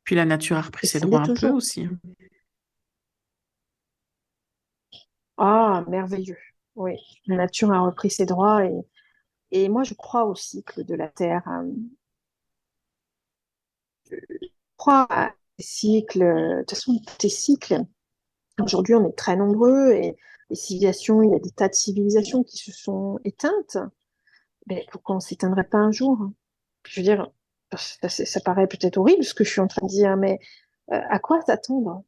[0.04, 1.84] Puis la nature a repris ses droits un peu aussi.
[1.84, 2.00] Hein.
[5.38, 6.38] Ah, merveilleux.
[6.76, 6.98] Oui,
[7.28, 8.76] la nature a repris ses droits et,
[9.52, 11.44] et moi je crois au cycle de la Terre.
[11.48, 11.68] Hein.
[14.10, 14.18] Je
[14.78, 17.86] crois à ces cycles, de toute façon, ces cycles,
[18.62, 20.16] Aujourd'hui, on est très nombreux et
[20.50, 23.78] les civilisations, il y a des tas de civilisations qui se sont éteintes.
[24.68, 26.18] Mais pourquoi on s'éteindrait pas un jour?
[26.88, 27.30] Je veux dire,
[27.76, 30.40] ça, paraît peut-être horrible ce que je suis en train de dire, mais
[30.94, 32.04] euh, à quoi s'attendre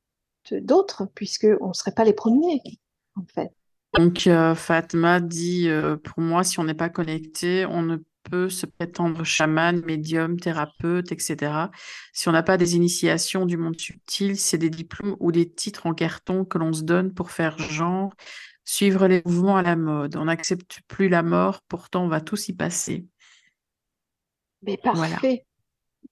[0.51, 2.61] d'autres, puisque on ne serait pas les premiers,
[3.15, 3.51] en fait?
[3.93, 7.97] Donc, euh, Fatma dit, euh, pour moi, si on n'est pas connecté, on ne
[8.29, 11.69] peut se prétendre chaman, médium, thérapeute, etc.
[12.13, 15.87] Si on n'a pas des initiations du monde subtil, c'est des diplômes ou des titres
[15.87, 18.13] en carton que l'on se donne pour faire genre,
[18.65, 20.15] suivre les mouvements à la mode.
[20.17, 23.05] On n'accepte plus la mort, pourtant on va tous y passer.
[24.63, 25.45] Mais parfait,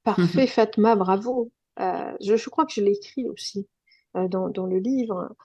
[0.04, 1.52] parfait Fatma, bravo.
[1.80, 3.68] Euh, je, crois que je l'ai écrit aussi
[4.16, 5.36] euh, dans, dans, le livre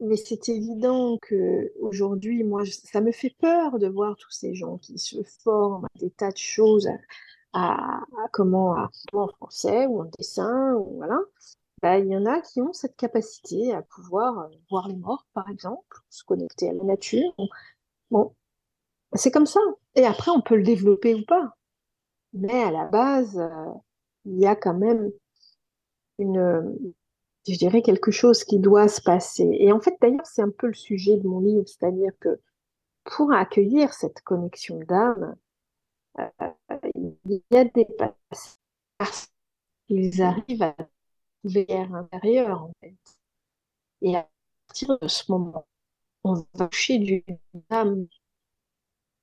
[0.00, 4.78] mais c'est évident que aujourd'hui, moi, ça me fait peur de voir tous ces gens
[4.78, 6.88] qui se forment à des tas de choses,
[7.52, 8.00] à,
[8.32, 11.18] comment, à, en français ou en dessin, ou voilà.
[11.82, 15.26] Bah, il y en a qui ont cette capacité à pouvoir euh, voir les morts,
[15.32, 17.32] par exemple, se connecter à la nature.
[18.10, 18.34] Bon,
[19.14, 19.60] c'est comme ça.
[19.94, 21.56] Et après, on peut le développer ou pas.
[22.32, 23.72] Mais à la base, euh,
[24.24, 25.10] il y a quand même
[26.18, 26.94] une,
[27.46, 29.48] je dirais, quelque chose qui doit se passer.
[29.60, 32.40] Et en fait, d'ailleurs, c'est un peu le sujet de mon livre, c'est-à-dire que
[33.04, 35.36] pour accueillir cette connexion d'âme,
[36.18, 36.28] euh,
[36.94, 39.28] il y a des passages
[39.86, 40.76] qu'ils arrivent à
[41.42, 42.96] trouver intérieur, en fait.
[44.02, 44.28] Et à
[44.66, 45.66] partir de ce moment,
[46.24, 47.24] on va toucher du
[47.70, 48.08] âme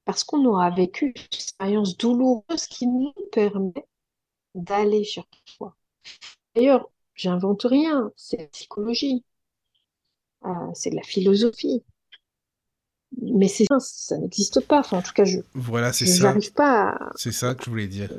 [0.05, 3.85] parce qu'on aura vécu une expérience douloureuse qui nous permet
[4.55, 5.75] d'aller chercher soi.
[6.55, 9.23] D'ailleurs, J'invente rien, c'est la psychologie,
[10.45, 11.81] euh, c'est de la philosophie.
[13.21, 14.79] Mais c'est ça n'existe pas.
[14.79, 15.39] Enfin, en tout cas, je.
[15.53, 16.23] Voilà, c'est ça.
[16.23, 16.99] J'arrive pas.
[17.15, 18.09] C'est ça que je voulais dire.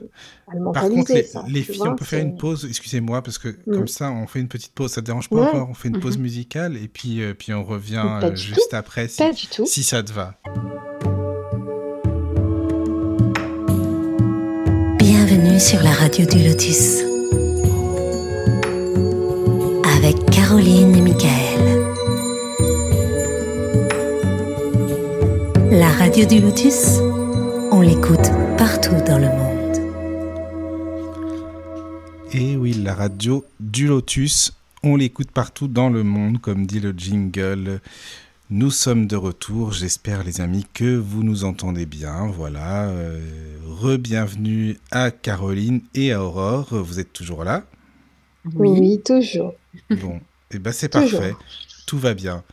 [0.73, 1.13] Par contre,
[1.49, 2.65] les, filles, on peut faire une pause.
[2.65, 3.75] Excusez-moi, parce que mm.
[3.75, 4.93] comme ça, on fait une petite pause.
[4.93, 6.23] Ça te dérange pas encore On fait une pause mm-hmm.
[6.23, 9.23] musicale et puis, euh, puis on revient euh, juste après, si,
[9.67, 10.41] si ça te va.
[14.99, 17.16] Bienvenue sur la radio du Lotus.
[20.07, 21.83] Avec Caroline et Michael.
[25.73, 26.99] La radio du Lotus,
[27.73, 29.79] on l'écoute partout dans le monde.
[32.33, 34.53] Et oui, la radio du Lotus,
[34.85, 37.81] on l'écoute partout dans le monde, comme dit le jingle.
[38.49, 42.29] Nous sommes de retour, j'espère les amis que vous nous entendez bien.
[42.29, 43.19] Voilà, euh,
[43.67, 47.65] re-bienvenue à Caroline et à Aurore, vous êtes toujours là?
[48.55, 49.55] Oui, toujours.
[49.91, 51.35] Bon, et eh ben c'est parfait.
[51.87, 52.45] Tout va bien.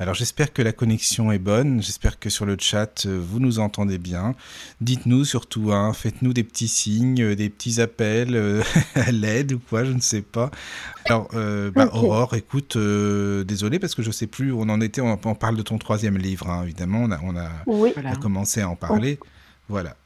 [0.00, 3.58] Alors j'espère que la connexion est bonne, j'espère que sur le chat euh, vous nous
[3.58, 4.36] entendez bien.
[4.80, 8.62] Dites-nous surtout, hein, faites-nous des petits signes, euh, des petits appels euh,
[8.94, 10.52] à l'aide ou quoi, je ne sais pas.
[11.06, 11.28] Alors
[11.74, 15.16] bah, Aurore, écoute, désolé parce que je ne sais plus où on en était, on,
[15.16, 19.18] parle de ton troisième livre, hein, évidemment, on a, on a, commencé à en parler.
[19.68, 19.96] Voilà.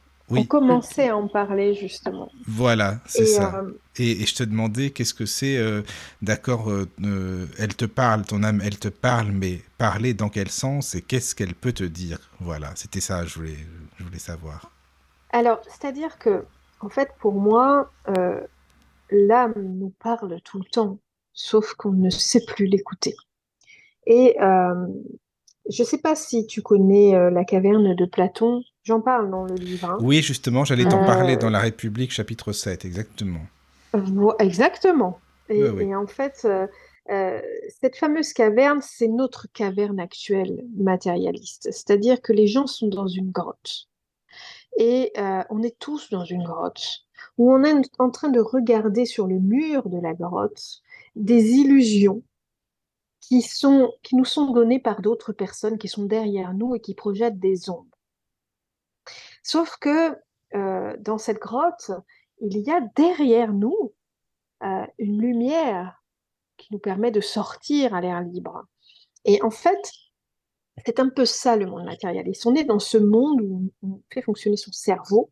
[0.41, 2.29] On commençait à en parler justement.
[2.47, 3.55] Voilà, c'est ça.
[3.55, 5.81] Euh, et, je te demandais qu'est-ce que c'est, euh,
[6.21, 10.95] d'accord, euh, elle te parle, ton âme, elle te parle, mais parler dans quel sens
[10.95, 12.19] et qu'est-ce qu'elle peut te dire?
[12.39, 13.57] Voilà, c'était ça, je voulais,
[13.97, 14.71] je voulais savoir.
[15.31, 16.45] Alors, c'est-à-dire que
[16.81, 17.91] En fait, pour moi,
[19.09, 20.99] l'âme nous parle tout le temps,
[21.31, 23.15] sauf qu'on ne sait plus l'écouter.
[24.05, 28.63] Et je ne sais pas si tu connais la caverne de Platon.
[28.83, 29.89] J'en parle dans le livre.
[29.89, 29.97] hein.
[30.01, 33.39] Oui, justement, j'allais t'en Euh, parler dans La République, chapitre 7, exactement.
[33.93, 35.19] Vo- Exactement.
[35.49, 35.83] Et, Oui, oui.
[35.83, 36.67] et en fait, euh,
[37.11, 37.41] euh,
[37.81, 41.69] cette fameuse caverne, c'est notre caverne actuelle matérialiste.
[41.71, 43.87] C'est-à-dire que les gens sont dans une grotte.
[44.77, 47.03] Et euh, on est tous dans une grotte,
[47.37, 50.81] où on est en train de regarder sur le mur de la grotte
[51.15, 52.23] des illusions
[53.21, 56.95] qui sont, qui nous sont données par d'autres personnes qui sont derrière nous et qui
[56.95, 57.85] projettent des ombres.
[59.43, 60.17] Sauf que
[60.55, 61.91] euh, dans cette grotte,
[62.41, 63.93] il y a derrière nous
[64.63, 66.01] euh, une lumière
[66.57, 68.65] qui nous permet de sortir à l'air libre.
[69.25, 69.91] Et en fait,
[70.85, 72.45] c'est un peu ça le monde matérialiste.
[72.45, 75.31] On est dans ce monde où on fait fonctionner son cerveau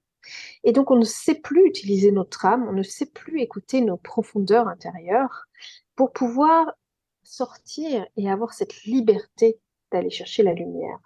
[0.63, 3.97] et donc on ne sait plus utiliser notre âme, on ne sait plus écouter nos
[3.97, 5.47] profondeurs intérieures
[5.95, 6.73] pour pouvoir
[7.23, 9.59] sortir et avoir cette liberté
[9.91, 10.99] d'aller chercher la lumière.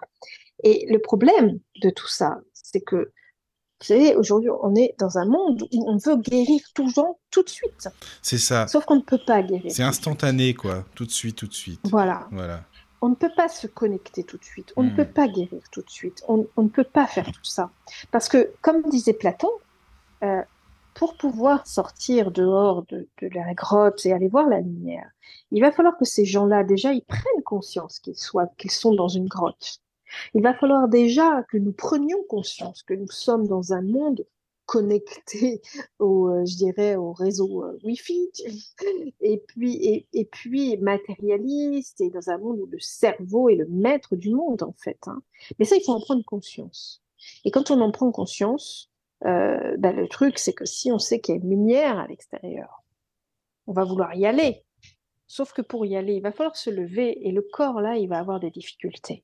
[0.64, 5.26] Et le problème de tout ça, c'est que, vous savez, aujourd'hui, on est dans un
[5.26, 7.90] monde où on veut guérir tout le temps, tout de suite.
[8.22, 8.68] C'est ça.
[8.68, 9.72] Sauf qu'on ne peut pas guérir.
[9.72, 10.86] C'est instantané, quoi.
[10.95, 11.82] Tout de suite, tout de suite.
[11.84, 12.27] Voilà.
[12.32, 12.64] Voilà.
[13.02, 14.72] On ne peut pas se connecter tout de suite.
[14.77, 14.95] On ne Hmm.
[14.95, 16.23] peut pas guérir tout de suite.
[16.27, 17.69] On, on ne peut pas faire tout ça.
[18.11, 19.49] Parce que, comme disait Platon,
[20.23, 20.41] euh,
[20.94, 25.10] pour pouvoir sortir dehors de, de la grotte et aller voir la lumière,
[25.52, 29.10] il va falloir que ces gens-là, déjà, ils prennent conscience qu'ils soient, qu'ils sont dans
[29.10, 29.80] une grotte.
[30.34, 34.26] Il va falloir déjà que nous prenions conscience que nous sommes dans un monde
[34.66, 35.62] connecté
[36.00, 38.32] au, euh, je dirais, au réseau euh, Wi-Fi,
[39.22, 44.16] et puis, et, puis matérialiste, et dans un monde où le cerveau est le maître
[44.16, 45.00] du monde, en fait.
[45.08, 45.22] hein.
[45.60, 47.02] Mais ça, il faut en prendre conscience.
[47.44, 48.92] Et quand on en prend conscience,
[49.26, 52.08] euh, ben, le truc, c'est que si on sait qu'il y a une lumière à
[52.08, 52.84] l'extérieur,
[53.68, 54.64] on va vouloir y aller.
[55.28, 58.08] Sauf que pour y aller, il va falloir se lever, et le corps, là, il
[58.08, 59.24] va avoir des difficultés.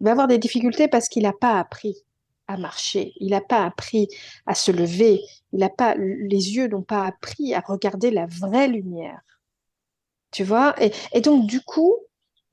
[0.00, 2.04] Il va avoir des difficultés parce qu'il n'a pas appris
[2.46, 4.08] à marcher, il n'a pas appris
[4.46, 5.20] à se lever,
[5.52, 9.20] il a pas, les yeux n'ont pas appris à regarder la vraie lumière.
[10.30, 10.74] Tu vois?
[10.82, 11.96] Et, et donc, du coup,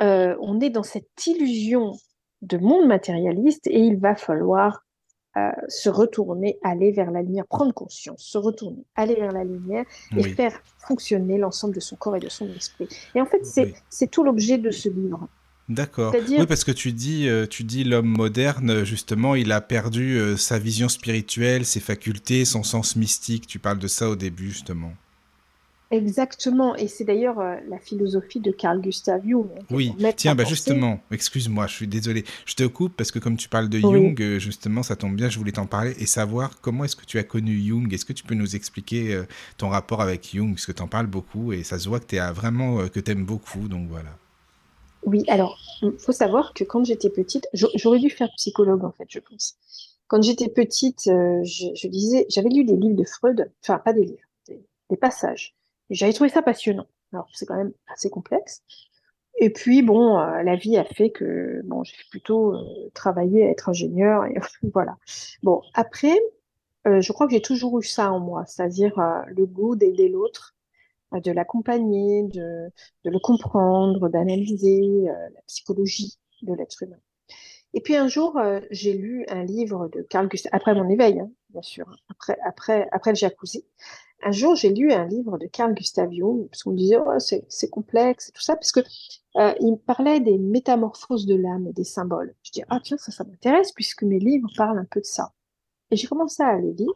[0.01, 1.93] euh, on est dans cette illusion
[2.41, 4.83] de monde matérialiste et il va falloir
[5.37, 9.85] euh, se retourner, aller vers la lumière, prendre conscience, se retourner, aller vers la lumière
[10.15, 10.33] et Oui.
[10.33, 12.87] faire fonctionner l'ensemble de son corps et de son esprit.
[13.13, 13.75] Et en fait, c'est Oui.
[13.89, 15.27] c'est tout l'objet de ce livre.
[15.67, 16.13] D'accord.
[16.29, 20.37] Oui, parce que tu dis, euh, tu dis l'homme moderne, justement, il a perdu euh,
[20.37, 23.47] sa vision spirituelle, ses facultés, son sens mystique.
[23.47, 24.93] Tu parles de ça au début, justement.
[25.91, 29.47] Exactement, et c'est d'ailleurs euh, la philosophie de Carl Gustav Jung.
[29.55, 32.25] hein, Oui, tiens, bah justement, excuse-moi, je suis désolé.
[32.45, 34.15] Je te coupe parce que comme tu parles de Oui.
[34.15, 37.19] Jung, justement, ça tombe bien, je voulais t'en parler et savoir comment est-ce que tu
[37.19, 37.93] as connu Jung.
[37.93, 39.23] Est-ce que tu peux nous expliquer euh,
[39.57, 40.55] ton rapport avec Jung?
[40.55, 42.99] Parce que tu en parles beaucoup et ça se voit que tu vraiment, euh, que
[42.99, 44.09] tu aimes beaucoup, donc voilà.
[45.05, 48.91] Oui, alors, il faut savoir que quand j'étais petite, j'a- j'aurais dû faire psychologue en
[48.91, 49.55] fait, je pense.
[50.07, 54.05] Quand j'étais petite, euh, je, lisais, j'avais lu des livres de Freud, enfin pas des
[54.05, 55.55] livres, des, des passages.
[55.89, 56.87] J'avais trouvé ça passionnant.
[57.13, 58.63] Alors c'est quand même assez complexe.
[59.39, 63.51] Et puis bon, euh, la vie a fait que bon, j'ai plutôt euh, travaillé à
[63.51, 64.35] être ingénieur et
[64.73, 64.97] voilà.
[65.43, 66.17] Bon, après,
[66.85, 68.93] je crois que j'ai toujours eu ça en moi, c'est-à-dire
[69.27, 70.54] le goût d'aider l'autre,
[71.19, 72.71] de l'accompagner, de,
[73.03, 76.99] le comprendre, d'analyser euh, la psychologie de l'être humain.
[77.73, 81.19] Et puis un jour, euh, j'ai lu un livre de Carl Gustav, après mon éveil,
[81.19, 83.65] hein, bien sûr, hein, après, après, après le jacuzzi.
[84.23, 87.19] Un jour, j'ai lu un livre de Carl Gustav Jung, parce qu'on me disait, oh,
[87.19, 88.79] c'est, complexe tout ça, parce que
[89.35, 92.33] euh, il me parlait des métamorphoses de l'âme et des symboles.
[92.43, 95.33] Je dis, ah tiens, ça, ça m'intéresse, puisque mes livres parlent un peu de ça.
[95.91, 96.93] Et j'ai commencé à le lire.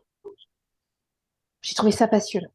[1.62, 2.50] J'ai trouvé ça passionnant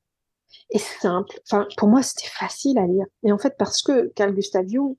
[0.71, 1.39] et simple.
[1.49, 3.07] Enfin, pour moi, c'était facile à lire.
[3.23, 4.97] Et en fait, parce que Carl Gustav Jung,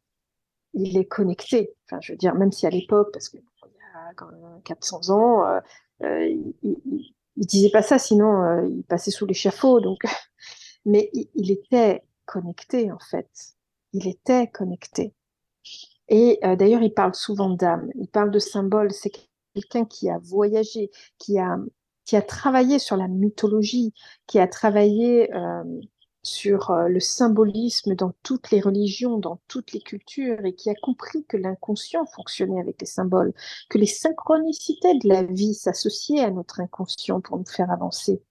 [0.73, 1.73] il est connecté.
[1.85, 5.09] Enfin, je veux dire, même si à l'époque, parce qu'il y a quand même 400
[5.09, 5.59] ans, euh,
[6.03, 6.53] euh, il,
[7.35, 9.79] il, disait pas ça, sinon euh, il passait sous l'échafaud.
[9.79, 10.03] Donc,
[10.85, 13.29] mais il, il était connecté en fait.
[13.93, 15.13] Il était connecté.
[16.07, 17.89] Et d'ailleurs, il parle souvent d'âme.
[17.95, 18.91] Il parle de symboles.
[18.91, 19.11] C'est
[19.55, 21.57] quelqu'un qui a voyagé, qui a
[22.05, 23.93] qui a travaillé sur la mythologie,
[24.27, 25.63] qui a travaillé euh,
[26.23, 30.75] sur euh, le symbolisme dans toutes les religions, dans toutes les cultures, et qui a
[30.75, 33.33] compris que l'inconscient fonctionnait avec les symboles,
[33.69, 38.21] que les synchronicités de la vie s'associaient à notre inconscient pour nous faire avancer.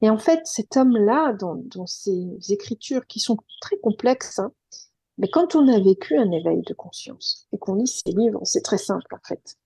[0.00, 4.52] Et en fait, cet homme-là, dans, dans ses écritures qui sont très complexes, hein,
[5.18, 8.62] mais quand on a vécu un éveil de conscience et qu'on lit ses livres, c'est
[8.62, 9.56] très simple en fait.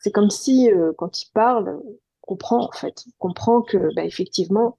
[0.00, 1.80] C'est comme si, euh, quand il parle,
[2.28, 3.04] comprend en fait.
[3.06, 4.78] On comprend que, bah, effectivement,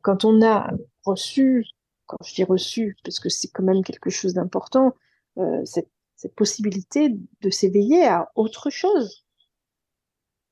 [0.00, 0.70] quand on a
[1.04, 1.66] reçu,
[2.06, 4.94] quand je dis reçu, parce que c'est quand même quelque chose d'important,
[5.38, 5.88] euh, cette,
[6.36, 9.24] possibilité de s'éveiller à autre chose,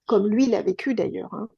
[0.04, 1.32] comme lui l'a vécu d'ailleurs.
[1.32, 1.48] hein.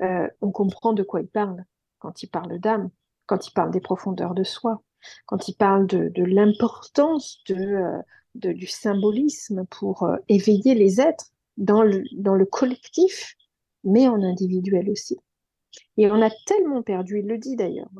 [0.00, 1.66] Euh, on comprend de quoi il parle
[1.98, 2.88] quand il parle d'âme,
[3.26, 4.82] quand il parle des profondeurs de soi,
[5.26, 8.00] quand il parle de, l'importance euh,
[8.34, 11.26] de- du symbolisme pour éveiller les êtres
[11.58, 13.36] dans le, dans le collectif,
[13.84, 15.18] mais en individuel aussi.
[15.96, 17.90] Et on a tellement perdu, il le dit d'ailleurs,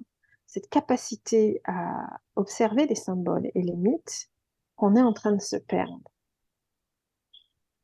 [0.47, 4.29] cette capacité à observer les symboles et les mythes
[4.77, 6.01] qu'on est en train de se perdre.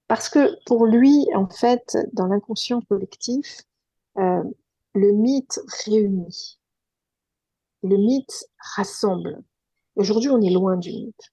[0.08, 3.62] Parce que pour lui, en fait, dans l'inconscient collectif,
[4.18, 4.42] euh,
[4.94, 6.58] le mythe réunit,
[7.82, 9.42] le mythe rassemble.
[9.94, 11.32] Aujourd'hui, on est loin du mythe.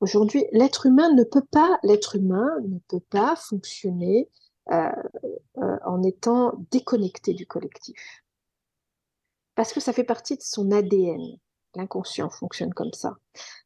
[0.00, 4.28] Aujourd'hui, l'être humain ne peut pas, l'être humain ne peut pas fonctionner
[4.70, 4.90] euh,
[5.62, 8.22] euh, en étant déconnecté du collectif.
[9.54, 11.36] Parce que ça fait partie de son ADN.
[11.74, 13.16] L'inconscient fonctionne comme ça.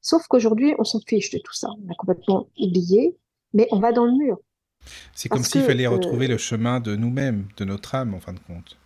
[0.00, 1.68] Sauf qu'aujourd'hui, on s'en fiche de tout ça.
[1.70, 3.16] On a complètement oublié,
[3.52, 4.38] mais on va dans le mur.
[5.14, 8.32] C'est comme s'il fallait euh, retrouver le chemin de nous-mêmes, de notre âme, en fin
[8.32, 8.76] de compte.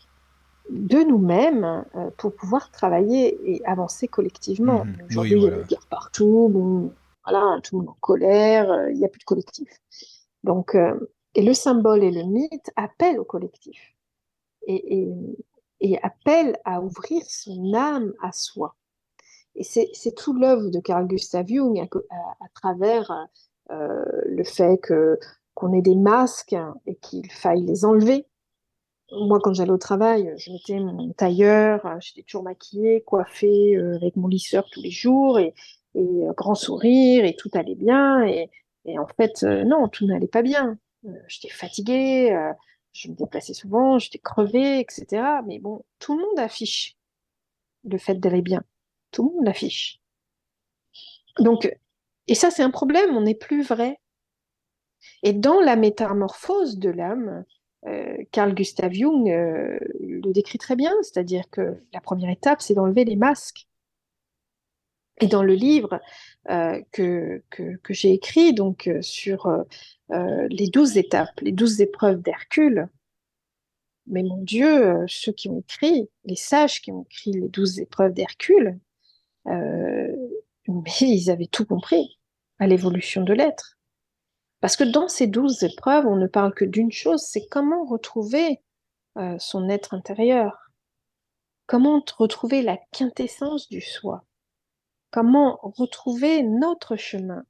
[0.70, 4.85] de nous-mêmes euh, pour pouvoir travailler et avancer collectivement.
[4.85, 4.97] Mhm.
[5.09, 5.62] Aujourd'hui, Oui, il y a voilà.
[5.62, 6.93] des guerres partout, bon,
[7.24, 9.68] voilà, tout le monde en colère, il n'y a plus de collectif.
[10.44, 10.76] Donc,
[11.34, 13.94] et le symbole et le mythe appellent au collectif
[14.66, 18.74] et, appellent à ouvrir son âme à soi.
[19.55, 23.28] Et c'est tout l'œuvre de Carl Gustav Jung à, travers
[23.70, 25.18] euh, le fait que
[25.55, 26.55] qu'on ait des masques
[26.86, 28.26] et qu'il faille les enlever.
[29.10, 34.14] Moi, quand j'allais au travail, je mettais mon tailleur, j'étais toujours maquillée, coiffée euh, avec
[34.14, 35.55] mon lisseur tous les jours et,
[35.96, 38.24] euh, grand sourire et tout allait bien.
[38.24, 38.48] Et,
[38.98, 40.78] en fait, non, tout n'allait pas bien.
[41.05, 42.53] Euh, j'étais fatiguée, euh,
[42.93, 45.23] je me déplaçais souvent, j'étais crevée, etc.
[45.47, 46.97] Mais bon, tout le monde affiche
[47.85, 48.62] le fait d'aller bien.
[49.12, 50.01] Tout le monde l'affiche.
[51.39, 51.73] Donc,
[52.27, 54.01] et ça, c'est un problème, on n'est plus vrai.
[55.23, 57.45] Et dans la métamorphose de l'âme,
[57.87, 63.05] euh, Carl Gustav Jung le décrit très bien, c'est-à-dire que la première étape, c'est d'enlever
[63.05, 63.69] les masques.
[65.20, 66.01] Et dans le livre
[66.47, 69.49] que, que, que j'ai écrit donc sur
[70.10, 72.89] les douze étapes, les douze épreuves d'Hercule,
[74.09, 77.78] mais mon Dieu, euh, ceux qui ont écrit, les sages qui ont écrit les douze
[77.78, 78.78] épreuves d'Hercule,
[79.47, 80.16] euh,
[81.01, 82.18] ils avaient tout compris
[82.59, 83.78] à l'évolution de l'être.
[84.60, 88.60] Parce que dans ces douze épreuves, on ne parle que d'une chose, c'est comment retrouver
[89.18, 90.70] euh, son être intérieur,
[91.66, 94.24] comment retrouver la quintessence du soi,
[95.10, 97.44] comment retrouver notre chemin,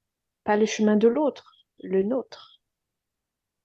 [0.44, 2.60] pas le chemin de l'autre, le nôtre,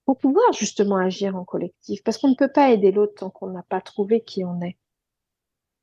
[0.04, 3.50] pour pouvoir justement agir en collectif, parce qu'on ne peut pas aider l'autre tant qu'on
[3.50, 4.76] n'a pas trouvé qui on est.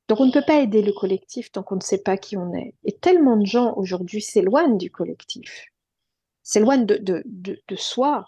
[0.08, 2.52] Donc on ne peut pas aider le collectif tant qu'on ne sait pas qui on
[2.54, 2.74] est.
[2.84, 5.66] Et tellement de gens aujourd'hui s'éloignent du collectif,
[6.42, 8.26] s'éloignent de, de, soi,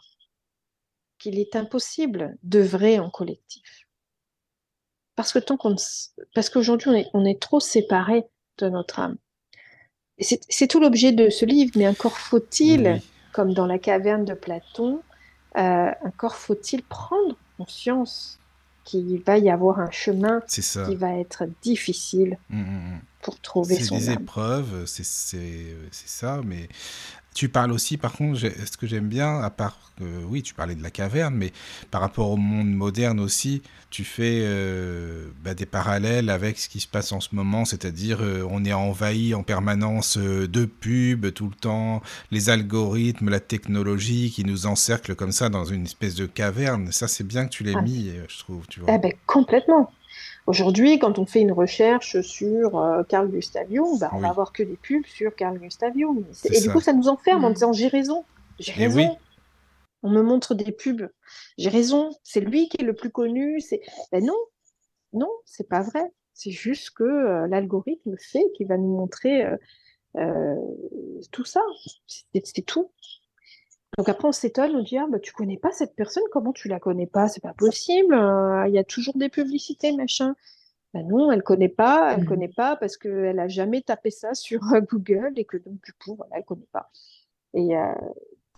[1.18, 3.86] qu'il est impossible d'œuvrer en collectif.
[5.14, 5.76] Parce que tant qu'on
[6.34, 8.24] parce qu'aujourd'hui on est, on est trop séparés
[8.58, 9.16] de notre âme.
[10.18, 13.00] C'est tout l'objet de ce livre, mais encore faut-il.
[13.34, 15.02] Comme dans la caverne de Platon,
[15.58, 18.38] euh, encore faut-il prendre conscience
[18.84, 23.00] qu'il va y avoir un chemin C'est qui va être difficile Mm, mm, mm.
[23.22, 24.22] pour trouver C'est son des âme?
[24.22, 26.68] épreuves, c'est c'est- c'est ça, mais
[27.34, 29.78] tu parles aussi, par contre, ce que j'aime bien, à part
[30.28, 31.52] oui, tu parlais de la caverne, mais
[31.92, 36.80] par rapport au monde moderne aussi, tu fais euh, bah, des parallèles avec ce qui
[36.80, 41.32] se passe en ce moment, c'est-à-dire euh, on est envahi en permanence euh, de pubs
[41.32, 42.02] tout le temps,
[42.32, 46.90] les algorithmes, la technologie qui nous encerclent comme ça dans une espèce de caverne.
[46.90, 47.82] Ça, c'est bien que tu l'aies Ah.
[47.82, 48.92] mis, euh, je trouve, tu vois.
[48.94, 49.92] Eh ben, complètement.
[50.46, 54.22] Aujourd'hui, quand on fait une recherche sur euh, Carl Gustav Jung, bah, on Oui.
[54.22, 56.24] va avoir que des pubs sur Carl Gustav Jung.
[56.32, 57.54] C'est Et du coup, ça nous enferme en Mm.
[57.54, 58.24] disant j'ai raison,
[58.58, 58.96] j'ai Eh raison.
[58.98, 59.08] oui.
[60.02, 61.08] On me montre des pubs,
[61.56, 63.58] j'ai raison, c'est lui qui est le plus connu.
[63.62, 63.80] C'est
[64.12, 64.36] ben non,
[65.14, 66.12] non, c'est pas vrai.
[66.34, 69.56] C'est juste que euh, l'algorithme fait qu'il va nous montrer euh,
[70.18, 70.56] euh,
[71.32, 71.62] tout ça.
[72.06, 72.90] C'est tout.
[73.98, 76.68] Donc après, on s'étonne, on dit ah bah tu connais pas cette personne, comment tu
[76.68, 77.28] la connais pas?
[77.28, 78.14] C'est pas possible.
[78.14, 80.34] euh, Il y a toujours des publicités, machin.
[80.92, 82.26] Ben non, elle connaît pas, elle Mhm.
[82.26, 85.92] connaît pas parce qu'elle a jamais tapé ça sur euh, Google et que donc du
[85.92, 86.90] coup, voilà, elle connaît pas.
[87.54, 87.92] Et euh,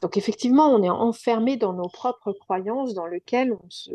[0.03, 3.91] donc effectivement, on est enfermé dans nos propres croyances dans lesquelles on se,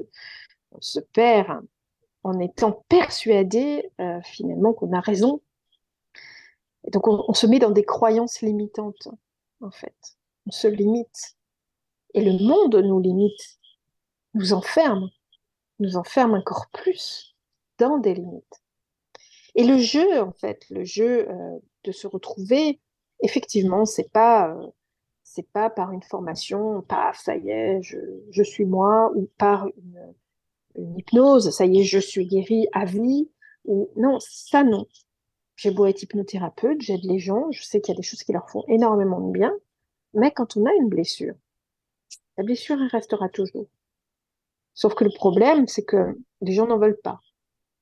[0.72, 1.62] on se perd
[2.24, 5.42] en étant persuadé euh, finalement qu'on a raison.
[6.86, 9.08] Et donc on, on se met dans des croyances limitantes,
[9.62, 9.96] en fait.
[10.48, 11.36] On se limite.
[12.14, 13.60] Et le monde nous limite,
[14.34, 15.10] nous enferme,
[15.80, 17.36] nous enferme encore plus
[17.78, 18.62] dans des limites.
[19.56, 22.80] Et le jeu, en fait, le jeu euh, de se retrouver,
[23.22, 24.68] effectivement, c'est pas euh,
[25.24, 30.98] c'est pas par une formation, paf, ça y est, je, suis moi, ou par une,
[30.98, 33.30] hypnose, ça y est, je suis guéri à vie,
[33.96, 34.88] non, ça non.
[35.56, 38.34] J'ai beau être hypnothérapeute, j'aide les gens, je sais qu'il y a des choses qui
[38.34, 39.54] leur font énormément de bien,
[40.14, 41.36] mais quand on a une blessure,
[42.38, 43.68] la blessure, elle restera toujours.
[44.74, 47.20] Sauf que le problème, c'est que les gens n'en veulent pas.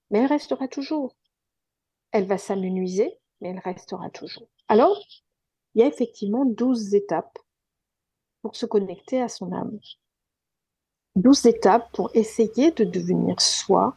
[0.10, 1.16] Mais elle restera toujours.
[2.12, 4.48] Elle va s'amenuiser, mais elle restera toujours.
[4.68, 5.00] Alors,
[5.74, 7.38] il y a effectivement 12 étapes
[8.42, 9.80] pour se connecter à son âme.
[11.16, 13.96] 12 étapes pour essayer de devenir soi,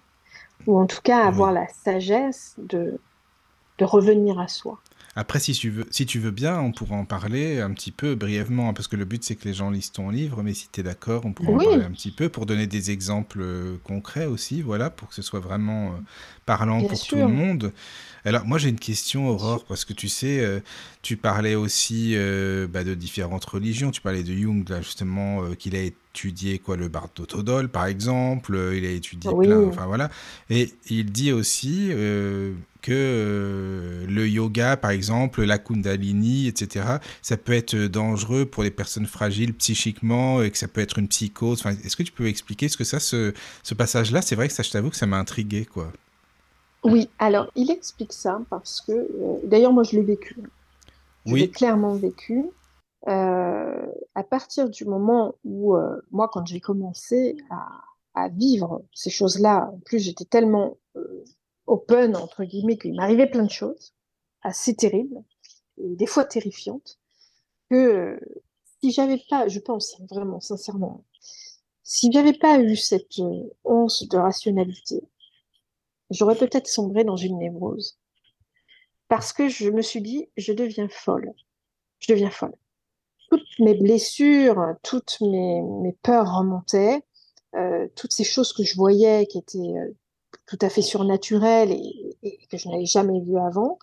[0.66, 3.00] ou en tout cas avoir la sagesse de,
[3.78, 4.80] de revenir à soi.
[5.14, 8.14] Après, si tu, veux, si tu veux bien, on pourra en parler un petit peu
[8.14, 10.68] brièvement, hein, parce que le but c'est que les gens lisent ton livre, mais si
[10.72, 13.76] tu es d'accord, on pourra en parler un petit peu pour donner des exemples euh,
[13.84, 15.96] concrets aussi, voilà, pour que ce soit vraiment euh,
[16.46, 17.72] parlant pour tout le monde.
[18.24, 20.60] Alors, moi j'ai une question, Aurore, parce que tu sais, euh,
[21.02, 22.14] tu parlais aussi
[22.70, 25.82] bah, de différentes religions, tu parlais de Jung, là, justement, qu'il a
[26.12, 30.10] étudié quoi, le Bartotodol, par exemple, il a étudié plein, enfin voilà,
[30.50, 31.90] et il dit aussi
[32.82, 38.70] que euh, le yoga, par exemple, la kundalini, etc., ça peut être dangereux pour les
[38.70, 41.64] personnes fragiles psychiquement et que ça peut être une psychose.
[41.84, 43.32] Est-ce que tu peux expliquer ce que ça, ce,
[43.62, 44.20] ce passage-là?
[44.20, 45.90] C'est vrai que ça, je t'avoue que ça m'a intrigué, quoi.
[46.84, 50.36] Oui, alors il explique ça parce que, euh, d'ailleurs, moi je l'ai vécu.
[51.24, 52.42] Je l'ai clairement vécu.
[53.08, 55.76] Euh, à partir du moment où,
[56.10, 57.68] moi, quand j'ai commencé à,
[58.14, 60.76] à, vivre ces choses-là, en plus j'étais tellement
[61.66, 63.94] open, entre guillemets, qu'il m'arrivait plein de choses
[64.42, 65.22] assez terribles,
[65.78, 66.98] et des fois terrifiantes,
[67.70, 68.20] que euh,
[68.80, 71.04] si j'avais pas, je pense vraiment, sincèrement,
[71.82, 75.02] si j'avais pas eu cette euh, once de rationalité,
[76.10, 77.98] j'aurais peut-être sombré dans une névrose.
[79.08, 81.32] Parce que je me suis dit, je deviens folle.
[81.98, 82.54] Je deviens folle.
[83.32, 87.02] Toutes mes blessures, toutes mes, mes peurs remontaient,
[87.56, 89.96] euh, toutes ces choses que je voyais qui étaient euh,
[90.44, 93.78] tout à fait surnaturel et, que je n'avais jamais vu avant,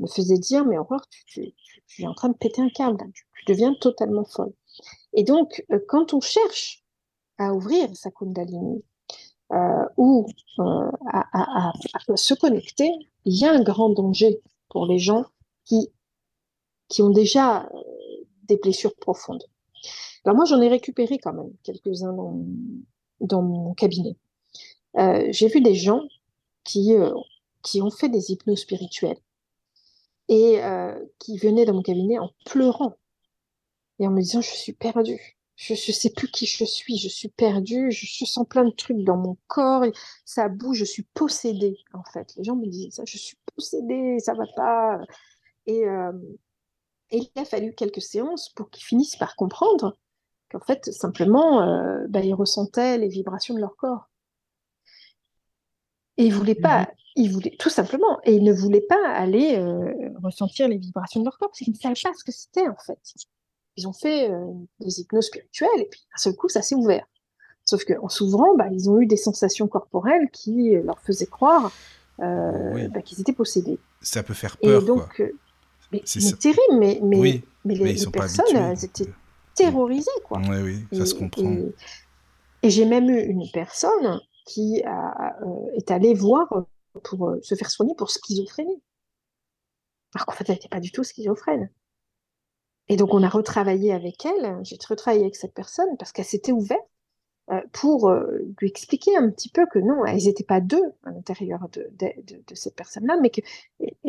[0.00, 1.54] me faisait dire, mais encore, tu,
[2.00, 4.52] es en train de péter un câble, tu, deviens totalement folle.
[5.12, 6.82] Et donc, euh, quand on cherche
[7.38, 8.82] à ouvrir sa Kundalini
[9.96, 10.26] ou
[10.58, 11.72] euh, à,
[12.16, 12.90] se connecter,
[13.26, 15.24] il y a un grand danger pour les gens
[15.66, 15.92] qui,
[16.88, 17.70] qui ont déjà
[18.48, 19.44] des blessures profondes.
[20.24, 22.12] Alors moi, j'en ai récupéré quand même quelques-uns
[23.20, 24.16] dans, mon cabinet.
[24.96, 26.02] Euh, j'ai vu des gens
[26.64, 27.12] qui, euh,
[27.62, 29.18] qui ont fait des hypnos spirituelles
[30.28, 32.96] et euh, qui venaient dans mon cabinet en pleurant
[33.98, 35.36] et en me disant je suis perdue.
[35.56, 39.02] Je ne sais plus qui je suis, je suis perdue, je, sens plein de trucs
[39.02, 39.84] dans mon corps,
[40.24, 42.32] ça bouge, je suis possédée en fait.
[42.36, 45.00] Les gens me disent ça, je suis possédée, ça va pas.
[45.66, 45.84] Et,
[47.10, 49.96] et il a fallu quelques séances pour qu'ils finissent par comprendre
[50.50, 54.08] qu'en fait, simplement, bah, ils ressentaient les vibrations de leur corps.
[56.18, 56.86] Et ils voulaient pas, mhm.
[57.16, 61.24] ils voulaient tout simplement, et ils ne voulaient pas aller euh, ressentir les vibrations de
[61.24, 62.98] leur corps parce qu'ils ne savaient pas ce que c'était en fait.
[63.76, 64.44] Ils ont fait euh,
[64.80, 67.06] des hypnoses spirituelles et puis d'un seul coup ça s'est ouvert.
[67.64, 71.70] Sauf qu'en s'ouvrant, bah, ils ont eu des sensations corporelles qui leur faisaient croire
[72.20, 73.78] euh, bah, qu'ils étaient possédés.
[74.02, 74.82] Ça peut faire peur.
[74.82, 75.22] Et donc,
[76.04, 79.12] c'est terrible, mais, mais, mais les, personnes, elles étaient
[79.54, 80.10] terrorisées.
[80.24, 80.40] Quoi.
[80.48, 81.56] Oui, oui, ça se comprend.
[82.62, 86.46] et j'ai même eu une personne qui euh, est allée voir
[87.04, 88.82] pour euh, se faire soigner pour schizophrénie.
[90.14, 91.70] Alors qu'en fait, elle n'était pas du tout schizophrène.
[92.88, 96.52] Et donc, on a retravaillé avec elle, j'ai retravaillé avec cette personne parce qu'elle s'était
[96.52, 96.88] ouverte
[97.72, 98.10] pour
[98.60, 102.76] lui expliquer un petit peu que non, elles n'étaient pas deux à l'intérieur de, cette
[102.76, 103.44] personne-là, mais qu'elle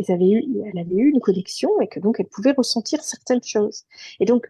[0.07, 0.43] avait eu,
[0.77, 3.85] avait eu une connexion et que donc elle pouvait ressentir certaines choses.
[4.19, 4.49] Et donc,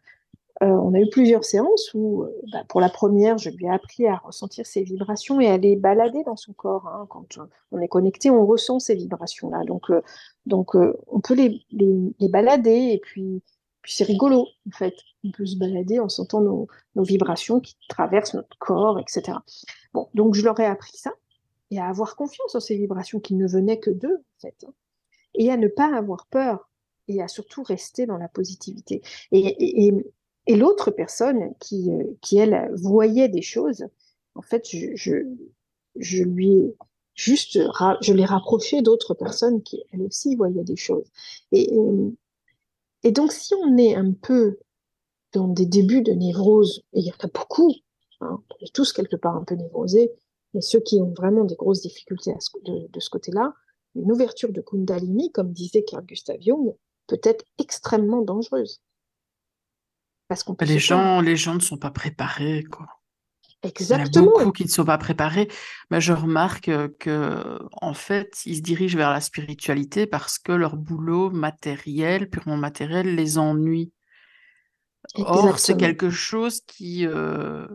[0.61, 3.69] euh, on a eu plusieurs séances où, euh, bah, pour la première, je lui ai
[3.69, 6.85] appris à ressentir ses vibrations et à les balader dans son corps.
[6.87, 7.07] Hein.
[7.09, 7.39] Quand
[7.71, 9.63] on est connecté, on ressent ces vibrations-là.
[9.63, 10.01] Donc, euh,
[10.45, 13.41] donc on peut les, les, balader et puis,
[13.91, 14.95] c'est rigolo, en fait.
[15.23, 19.37] On peut se balader en sentant nos, vibrations qui traversent notre corps, etc.
[19.93, 21.13] Bon, donc je leur ai appris ça
[21.71, 24.65] et à avoir confiance en ces vibrations qui ne venaient que d'eux, en fait.
[24.67, 24.73] Hein.
[25.35, 26.69] Et à ne pas avoir peur
[27.07, 29.01] et à surtout rester dans la positivité.
[29.31, 29.93] et,
[30.49, 33.85] et l'autre personne qui, euh, qui, elle, voyait des choses,
[34.33, 34.95] en fait, je,
[35.95, 36.73] je, lui
[37.13, 37.59] juste,
[38.01, 41.05] je l'ai rapproché d'autres personnes qui, elles aussi, voyaient des choses.
[41.51, 41.71] Et,
[43.03, 44.59] et donc, si on est un peu
[45.33, 47.73] dans des débuts de névrose, et il y en a beaucoup,
[48.21, 50.11] hein, on est tous quelque part un peu névrosés,
[50.53, 52.33] Mais ceux qui ont vraiment des grosses difficultés
[52.65, 53.53] de, ce côté-là,
[53.95, 56.75] une ouverture de Kundalini, comme disait Carl Gustav Jung,
[57.07, 58.81] peut être extrêmement dangereuse.
[60.27, 62.98] Parce qu'on les gens, les gens ne sont pas préparés, quoi.
[63.63, 64.07] Exactement.
[64.07, 65.49] Il y a beaucoup qui ne sont pas préparés.
[65.91, 70.77] Mais je remarque que, en fait, ils se dirigent vers la spiritualité parce que leur
[70.77, 73.91] boulot matériel, purement matériel, les ennuie.
[75.15, 77.67] Or, c'est quelque chose qui, euh,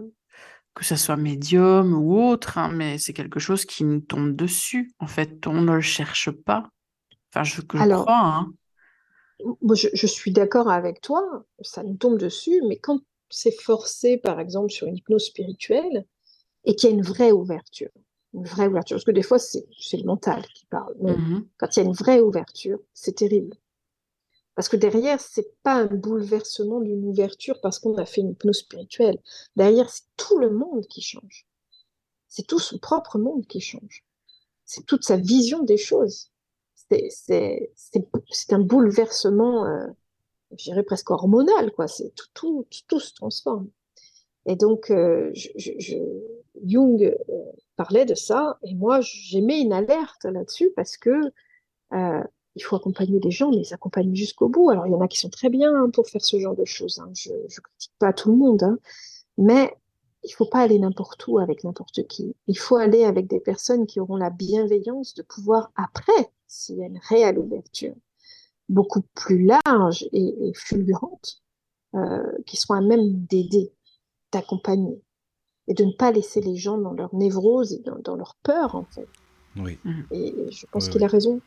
[0.75, 4.93] que ce soit médium ou autre, hein, mais c'est quelque chose qui nous tombe dessus.
[4.99, 6.69] En fait, on ne le cherche pas.
[7.31, 8.21] Enfin, je, je Alors, crois.
[8.21, 8.53] Hein.
[9.75, 13.01] je, je, suis d'accord avec toi, ça nous tombe dessus, mais quand
[13.61, 16.07] forcé, par exemple, sur une hypnose spirituelle,
[16.65, 17.91] et qu'il y a une vraie ouverture,
[18.33, 21.77] une vraie ouverture, parce que des fois, c'est le mental qui parle, mais mmh quand
[21.77, 23.57] il y a une vraie ouverture, c'est terrible.
[24.55, 28.59] Parce que derrière, c'est pas un bouleversement d'une ouverture parce qu'on a fait une hypnose
[28.59, 29.19] spirituelle.
[29.57, 31.47] Derrière, c'est tout le monde qui change.
[32.29, 34.05] C'est tout son propre monde qui change.
[34.65, 36.31] C'est toute sa vision des choses.
[36.75, 39.87] C'est un bouleversement, euh,
[40.59, 41.89] je dirais presque hormonal, quoi.
[41.89, 43.69] C'est tout, tout, tout, se transforme.
[44.47, 45.33] Et donc, euh,
[46.65, 47.43] Jung euh,
[47.77, 51.33] parlait de ça, et moi, j'aimais une alerte là-dessus parce que
[52.57, 54.71] il faut accompagner les gens, mais les accompagner jusqu'au bout.
[54.71, 56.65] Alors, il y en a qui sont très bien hein, pour faire ce genre de
[56.65, 56.99] choses.
[56.99, 57.11] Hein.
[57.15, 58.79] Je ne critique pas tout le monde, hein.
[59.39, 59.75] mais
[60.23, 62.35] il faut pas aller n'importe où avec n'importe qui.
[62.47, 66.83] Il faut aller avec des personnes qui auront la bienveillance de pouvoir, après, s'il y
[66.83, 67.95] a une réelle ouverture,
[68.69, 71.43] beaucoup plus large et, fulgurante,
[71.95, 73.73] euh, qui seront à même d'aider,
[74.33, 75.01] d'accompagner,
[75.69, 78.85] et de ne pas laisser les gens dans leur névrose et dans, leur peur, en
[78.85, 79.09] fait.
[79.57, 79.79] Oui.
[80.11, 81.41] Et je pense qu'il a raison.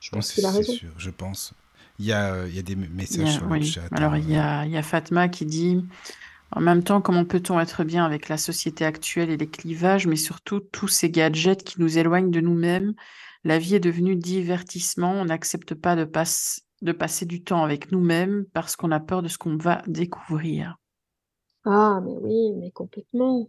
[0.00, 1.52] Je pense que c'est sûr, je pense.
[1.98, 3.82] Il y a, il y a des messages sur le chat.
[3.90, 5.84] Alors, il y, a, il y a Fatma qui dit
[6.52, 10.16] En même temps, comment peut-on être bien avec la société actuelle et les clivages, mais
[10.16, 12.94] surtout tous ces gadgets qui nous éloignent de nous-mêmes
[13.44, 15.12] La vie est devenue divertissement.
[15.12, 19.22] On n'accepte pas de, passe, de passer du temps avec nous-mêmes parce qu'on a peur
[19.22, 20.76] de ce qu'on va découvrir.
[21.64, 23.48] Ah, mais oui, mais complètement.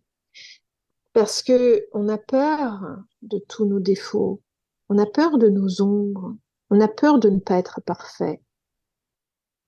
[1.14, 2.82] Parce que on a peur
[3.22, 4.42] de tous nos défauts.
[4.90, 6.36] On a peur de nos ombres.
[6.70, 8.42] On a peur de ne pas être parfait.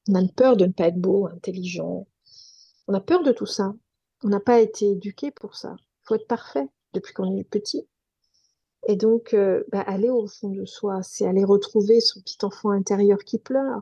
[0.07, 2.07] On a peur de ne pas être beau, intelligent.
[2.88, 3.73] On a peur de tout ça.
[4.23, 5.76] On n'a pas été éduqué pour ça.
[5.80, 7.88] Il faut être parfait depuis qu'on est petit.
[8.88, 12.72] Et donc, euh, bah, aller au fond de soi, c'est aller retrouver son petit enfant
[12.72, 13.82] intérieur qui pleure.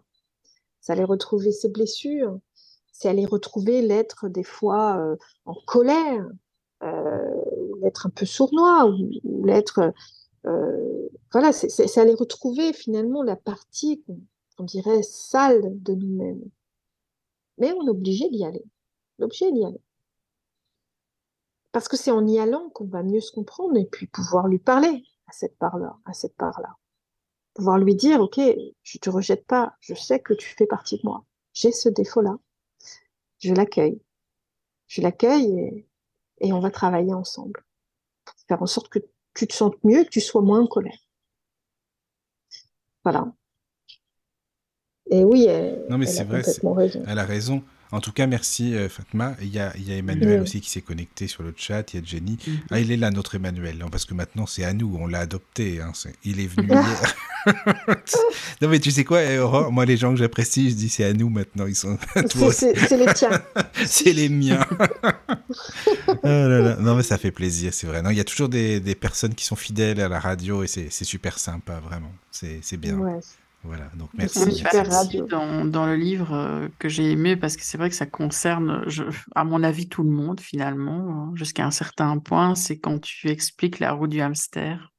[0.82, 2.40] C'est aller retrouver ses blessures.
[2.92, 5.16] C'est aller retrouver l'être des fois euh,
[5.46, 6.28] en colère,
[6.84, 7.42] euh,
[7.82, 8.88] l'être un peu sournois,
[9.24, 9.94] ou, l'être
[10.46, 14.04] euh, voilà, c'est aller retrouver finalement la partie
[14.58, 16.44] qu'on dirait sale de nous-mêmes.
[17.58, 18.64] Mais on est obligé d'y aller.
[19.18, 19.82] On est obligé d'y aller.
[21.72, 24.60] Parce que c'est en y allant qu'on va mieux se comprendre et puis pouvoir lui
[24.60, 26.76] parler à cette part-là, à cette part-là.
[27.54, 28.40] Pouvoir lui dire, OK,
[28.84, 31.26] je te rejette pas, je sais que tu fais partie de moi.
[31.54, 32.38] J'ai ce défaut-là.
[33.40, 34.02] Je l'accueille.
[34.88, 35.88] Je l'accueille et,
[36.40, 37.64] et on va travailler ensemble.
[38.48, 39.00] Faire en sorte que
[39.34, 40.98] tu te sentes mieux, que tu sois moins en colère.
[43.04, 43.32] Voilà.
[45.12, 47.04] Et oui, elle, non, mais c'est vrai, raison.
[47.08, 47.64] Elle a raison.
[47.92, 49.36] En tout cas, merci euh, Fatma.
[49.42, 51.94] Il y a, il y a Emmanuel aussi qui s'est connecté sur le chat.
[51.94, 52.36] Il y a Jenny.
[52.36, 52.58] Mm-hmm.
[52.70, 54.96] Ah, il est là, notre Emmanuel, parce que maintenant c'est à nous.
[55.00, 55.82] On l'a adopté.
[55.82, 55.92] Hein.
[56.24, 57.16] il est venu hier.
[58.62, 61.06] non, mais tu sais quoi, eh, Aurore, moi, les gens que j'apprécie, je dis c'est
[61.06, 61.66] à nous maintenant.
[61.66, 61.98] Ils sont.
[62.52, 63.42] c'est les tiens.
[63.86, 64.66] c'est les miens.
[66.08, 66.76] oh là là.
[66.76, 68.04] Non, mais ça fait plaisir, c'est vrai.
[68.04, 70.68] Non, il y a toujours des, des, personnes qui sont fidèles à la radio et
[70.68, 72.12] c'est super sympa, vraiment.
[72.30, 72.98] C'est bien.
[72.98, 73.20] Ouais.
[73.64, 74.52] Voilà, donc merci.
[74.52, 75.26] Super radio.
[75.26, 78.84] Dans, dans, le livre euh, que j'ai aimé parce que c'est vrai que ça concerne,
[78.88, 79.04] je,
[79.36, 83.30] à mon avis, tout le monde finalement, hein, jusqu'à un certain point, c'est quand tu
[83.30, 84.94] expliques la roue du hamster.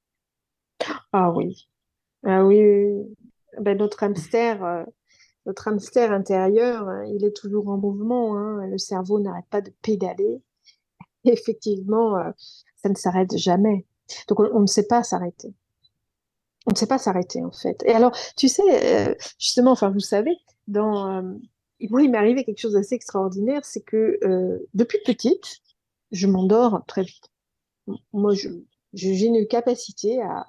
[1.13, 1.69] Ah oui,
[2.25, 2.67] ah oui,
[3.59, 4.85] Ben, notre hamster, euh,
[5.47, 8.37] notre hamster intérieur, hein, il est toujours en mouvement.
[8.37, 8.67] Hein.
[8.67, 10.43] Le cerveau n'arrête pas de pédaler.
[11.25, 12.31] effectivement, euh,
[12.77, 13.87] ça ne s'arrête jamais.
[14.29, 15.55] Donc on ne sait pas s'arrêter
[16.67, 17.83] on ne sait pas s'arrêter en fait.
[17.85, 18.63] Et alors, tu sais,
[19.11, 20.37] euh, justement, enfin, vous savez,
[20.69, 21.23] dans, euh,
[21.89, 25.61] moi, il m'est arrivé quelque chose d'assez extraordinaire, c'est que euh, depuis petite,
[26.13, 27.31] je m'endors très vite.
[28.13, 28.49] Moi, je,
[28.93, 30.47] j'ai une capacité à,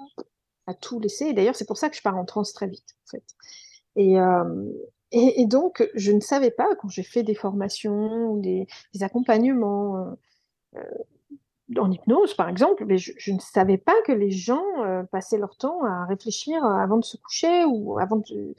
[0.68, 1.26] à tout laisser.
[1.26, 3.24] Et d'ailleurs, c'est pour ça que je pars en transe très vite, en fait.
[3.96, 4.16] Et,
[5.12, 8.68] et, donc, je ne savais pas, quand j'ai fait des formations ou des
[9.02, 10.16] accompagnements,
[11.78, 15.56] en hypnose, par exemple, mais je, ne savais pas que les gens euh, passaient leur
[15.58, 18.54] temps à réfléchir euh, avant de se coucher ou avant que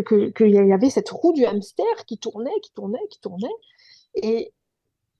[0.00, 3.46] qu'il y avait cette roue du hamster qui tournait, qui tournait, qui tournait.
[4.14, 4.52] Et,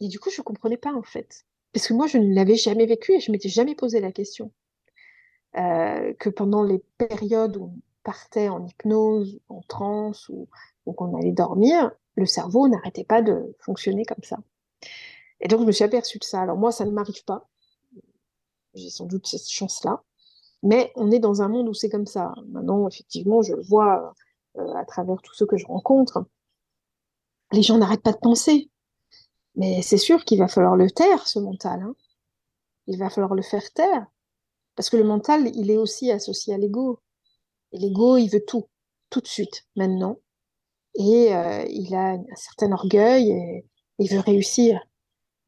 [0.00, 1.44] et du coup, je ne comprenais pas en fait.
[1.72, 4.50] Parce que moi, je ne l'avais jamais vécu et je m'étais jamais posé la question.
[5.56, 10.48] Euh, que pendant les périodes où on partait en hypnose, en transe ou,
[10.86, 14.38] ou qu'on allait dormir, le cerveau n'arrêtait pas de fonctionner comme ça.
[15.40, 16.40] Et donc, je me suis aperçue de ça.
[16.42, 17.48] Alors, moi, ça ne m'arrive pas.
[18.74, 20.02] J'ai sans doute cette chance-là.
[20.62, 22.34] Mais on est dans un monde où c'est comme ça.
[22.48, 24.14] Maintenant, effectivement, je le vois
[24.56, 26.24] euh, à travers tous ceux que je rencontre.
[27.52, 28.70] Les gens n'arrêtent pas de penser.
[29.54, 31.82] Mais c'est sûr qu'il va falloir le taire, ce mental.
[31.82, 31.94] Hein.
[32.86, 34.06] Il va falloir le faire taire.
[34.74, 37.00] Parce que le mental, il est aussi associé à l'ego.
[37.72, 38.66] Et l'ego, il veut tout,
[39.10, 40.18] tout de suite, maintenant.
[40.94, 43.66] Et euh, il a un certain orgueil et
[43.98, 44.80] il veut réussir.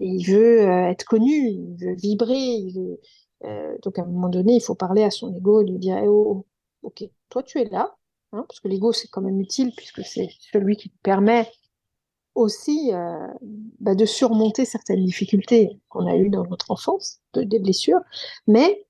[0.00, 2.36] Et il veut euh, être connu, il veut vibrer.
[2.36, 3.00] Il veut...
[3.44, 5.98] Euh, donc à un moment donné, il faut parler à son ego et lui dire
[5.98, 6.46] eh oh,
[6.82, 7.94] Ok, toi tu es là,
[8.32, 11.46] hein, parce que l'ego c'est quand même utile puisque c'est celui qui permet
[12.34, 13.26] aussi euh,
[13.80, 18.00] bah, de surmonter certaines difficultés qu'on a eues dans notre enfance, de, des blessures.
[18.46, 18.86] Mais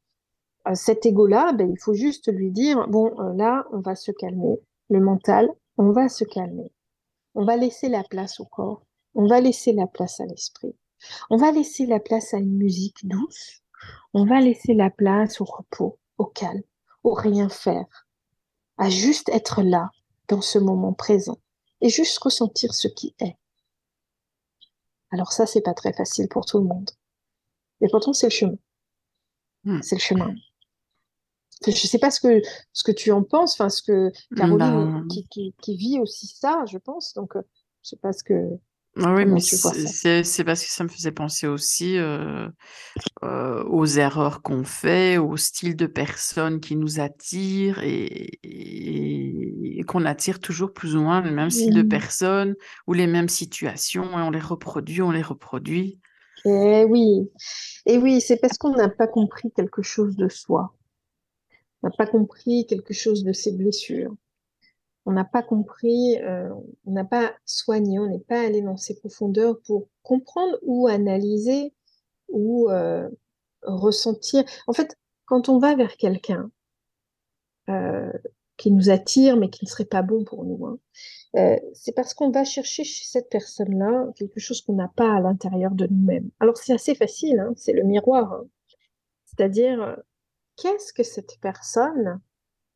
[0.75, 4.61] cet ego-là, ben, il faut juste lui dire, bon, là, on va se calmer.
[4.91, 6.71] Le mental, on va se calmer.
[7.35, 8.83] On va laisser la place au corps.
[9.15, 10.75] On va laisser la place à l'esprit.
[11.31, 13.63] On va laisser la place à une musique douce.
[14.15, 16.63] On va laisser la place au repos, au calme,
[17.03, 18.07] au rien faire,
[18.77, 19.91] à juste être là,
[20.29, 21.39] dans ce moment présent,
[21.81, 23.37] et juste ressentir ce qui est.
[25.11, 26.91] Alors ça, c'est pas très facile pour tout le monde.
[27.81, 28.59] Et pourtant, c'est le chemin.
[29.65, 29.83] Hmm.
[29.83, 30.35] C'est le chemin.
[31.67, 32.41] Je sais pas ce que,
[32.73, 36.27] ce que tu en penses, enfin, ce que Caroline, Ben, qui, qui, qui vit aussi
[36.27, 37.13] ça, je pense.
[37.15, 37.43] Donc, euh,
[37.83, 38.35] je sais pas ce que,
[38.97, 39.59] ah oui, comment mais c'est
[40.45, 42.49] parce que ça me faisait penser aussi euh,
[43.25, 49.85] euh, aux erreurs qu'on fait, au style de personnes qui nous attirent et, et- et
[49.85, 52.57] qu'on attire toujours plus ou moins le même style de personnes
[52.87, 56.01] ou les mêmes situations et on les reproduit, on les reproduit.
[56.45, 57.31] Eh oui,
[57.87, 60.75] et oui, c'est parce qu'on n'a pas compris quelque chose de soi.
[61.83, 64.17] On n'a pas compris quelque chose de ses blessures.
[65.11, 66.55] On n'a pas compris, euh,
[66.87, 71.75] on n'a pas soigné, on n'est pas allé dans ses profondeurs pour comprendre ou analyser
[72.29, 73.09] ou euh,
[73.63, 74.45] ressentir.
[74.69, 76.53] En fait, quand on va vers quelqu'un
[77.71, 78.13] euh,
[78.57, 80.79] qui nous attire mais qui ne serait pas bon pour nous, hein,
[81.75, 85.73] c'est parce qu'on va chercher chez cette personne-là quelque chose qu'on n'a pas à l'intérieur
[85.73, 86.31] de nous-mêmes.
[86.39, 88.33] Alors c'est assez facile, hein, c'est le miroir.
[88.33, 88.45] hein.
[89.27, 89.97] C'est-à-dire,
[90.57, 92.21] qu'est-ce que cette personne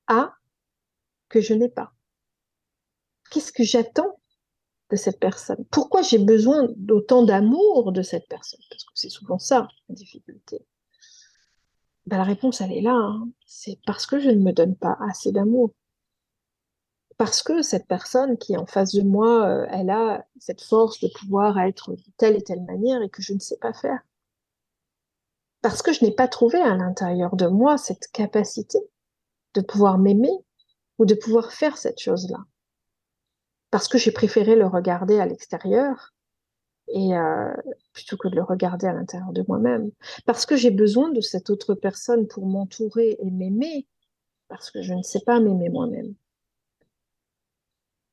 [0.09, 0.35] a
[1.29, 1.93] que je n'ai pas?
[3.35, 4.21] Qu'est-ce que j'attends
[4.91, 5.65] de cette personne?
[5.73, 8.61] Pourquoi j'ai besoin d'autant d'amour de cette personne?
[8.71, 10.65] Parce que c'est souvent ça, la difficulté.
[12.07, 12.95] Ben, la réponse, elle est là.
[12.95, 13.29] hein.
[13.45, 15.73] C'est parce que je ne me donne pas assez d'amour.
[17.17, 21.01] Parce que cette personne qui est en face de moi, euh, elle a cette force
[21.01, 23.99] de pouvoir être de telle et telle manière et que je ne sais pas faire.
[25.61, 28.79] Parce que je n'ai pas trouvé à l'intérieur de moi cette capacité
[29.55, 30.39] de pouvoir m'aimer
[30.99, 32.39] ou de pouvoir faire cette chose-là.
[33.75, 36.15] Parce que j'ai préféré le regarder à l'extérieur
[36.87, 37.53] et euh,
[37.93, 39.91] plutôt que de le regarder à l'intérieur de moi-même.
[40.27, 43.89] Parce que j'ai besoin de cette autre personne pour m'entourer et m'aimer,
[44.47, 46.15] parce que je ne sais pas m'aimer moi-même.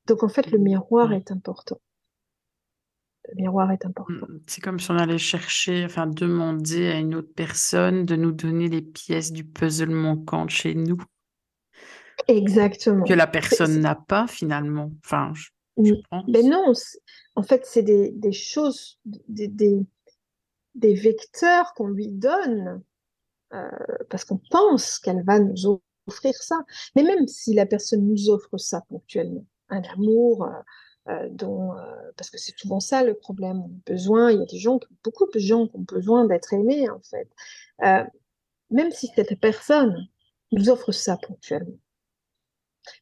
[0.08, 1.80] Donc en fait, le miroir est important.
[3.28, 4.26] Le miroir est important.
[4.26, 8.32] Mm, C'est comme si on allait chercher, enfin demander à une autre personne de nous
[8.32, 10.98] donner les pièces du puzzle manquantes chez nous,
[12.28, 13.04] Exactement.
[13.04, 14.90] que la personne n'a pas finalement.
[15.04, 15.51] Enfin, je.
[16.26, 17.00] Mais non, c'est-
[17.36, 19.80] en fait, c'est des, des choses, des, des,
[20.74, 22.82] des vecteurs qu'on lui donne
[23.54, 23.70] euh,
[24.10, 26.58] parce qu'on pense qu'elle va nous offrir ça.
[26.96, 30.50] Mais même si la personne nous offre ça ponctuellement, un amour euh,
[31.12, 31.84] euh, dont, euh,
[32.16, 34.80] parce que c'est souvent ça le problème, on a besoin, il y a des gens,
[35.04, 37.28] beaucoup de gens qui ont besoin d'être aimés en fait.
[38.70, 40.08] Même si cette personne
[40.50, 41.78] nous offre ça ponctuellement,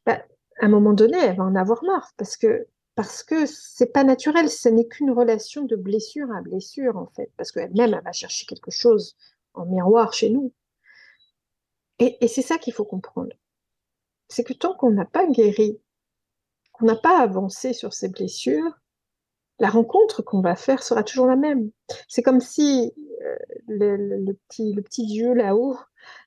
[0.05, 0.21] bah,
[0.61, 4.03] à un moment donné, elle va en avoir marre parce que parce que c'est pas
[4.03, 8.11] naturel, ce n'est qu'une relation de blessure à blessure en fait, parce qu'elle-même elle va
[8.11, 9.15] chercher quelque chose
[9.53, 10.53] en miroir chez nous.
[11.99, 13.31] Et, c'est ça qu'il faut comprendre,
[14.27, 15.79] c'est que tant qu'on n'a pas guéri,
[16.73, 18.77] qu'on n'a pas avancé sur ces blessures,
[19.59, 21.71] la rencontre qu'on va faire sera toujours la même.
[22.07, 23.35] C'est comme si euh,
[23.67, 25.77] le petit, le petit Dieu là-haut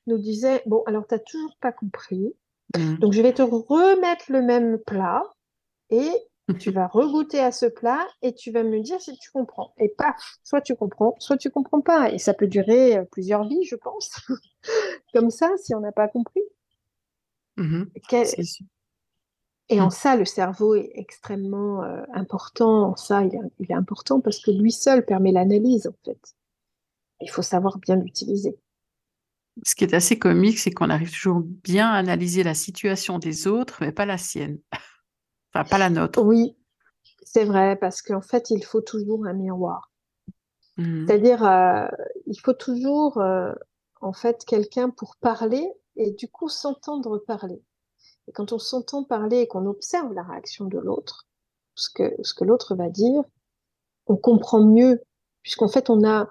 [0.07, 2.35] nous disait, bon, alors tu n'as toujours pas compris,
[2.77, 2.97] Mm.
[2.97, 5.23] donc je vais te remettre le même plat
[5.91, 6.11] et
[6.61, 9.73] tu vas regoûter à ce plat et tu vas me dire si tu comprends.
[9.79, 12.11] Et paf, soit tu comprends, soit tu comprends pas.
[12.11, 14.11] Et ça peut durer euh, plusieurs vies, je pense.
[15.15, 16.43] Comme ça, si on n'a pas compris.
[18.09, 18.67] Quel- sûr.
[19.71, 19.91] Et en Mm.
[19.91, 22.91] ça, le cerveau est extrêmement euh, important.
[22.91, 26.21] En ça, il est, il est important parce que lui seul permet l'analyse, en fait.
[27.21, 28.59] il faut savoir bien l'utiliser.
[29.63, 33.47] Ce qui est assez comique, c'est qu'on arrive toujours bien à analyser la situation des
[33.47, 34.59] autres, mais pas la sienne.
[35.57, 36.21] Enfin, pas la nôtre.
[36.21, 36.57] Oui,
[37.23, 39.93] c'est vrai, parce qu'en fait, il faut toujours un miroir.
[40.77, 41.07] Mhm.
[41.07, 41.87] C'est-à-dire, euh,
[42.27, 43.53] il faut toujours, euh,
[44.01, 45.65] en fait, quelqu'un pour parler
[45.97, 47.63] et du coup s'entendre parler.
[48.27, 51.27] Et quand on s'entend parler et qu'on observe la réaction de l'autre,
[51.75, 53.23] ce que, ce que l'autre va dire,
[54.07, 55.03] on comprend mieux,
[55.43, 56.29] puisqu'en fait, on a,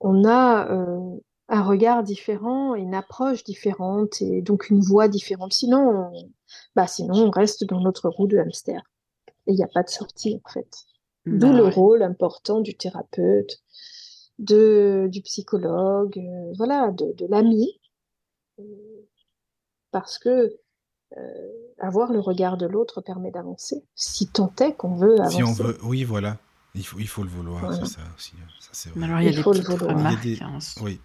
[0.00, 1.16] on a euh,
[1.48, 5.52] un regard différent, une approche différente et donc une voix différente.
[5.52, 6.30] Sinon, on,
[6.74, 8.82] bah, sinon, on reste dans notre roue de hamster.
[9.46, 10.68] Et il n'y a pas de sortie, en fait.
[11.24, 11.70] D'où Bah le ouais.
[11.70, 13.62] rôle important du thérapeute,
[14.38, 17.80] de, du psychologue, euh, voilà, de, de l'ami.
[19.92, 20.56] Parce que
[21.16, 25.36] euh, avoir le regard de l'autre permet d'avancer, si tant est qu'on veut avancer.
[25.36, 26.38] Si on veut, oui, voilà.
[26.76, 27.76] Il faut, il faut le vouloir, Voilà.
[27.76, 28.32] c'est ça aussi.
[28.38, 28.48] hein.
[28.60, 29.08] Ça, c'est Mais vrai.
[29.08, 29.96] Alors, il y a Il des faut le petites vouloir.
[29.96, 31.00] remarques des- hein, sur- Oui,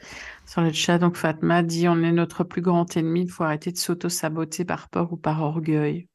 [0.45, 0.97] sur le chat.
[0.99, 4.89] Donc, Fatma dit on est notre plus grand ennemi, il faut arrêter de s'auto-saboter par
[4.89, 6.07] peur ou par orgueil.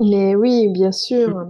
[0.00, 1.46] Mais oui, bien sûr.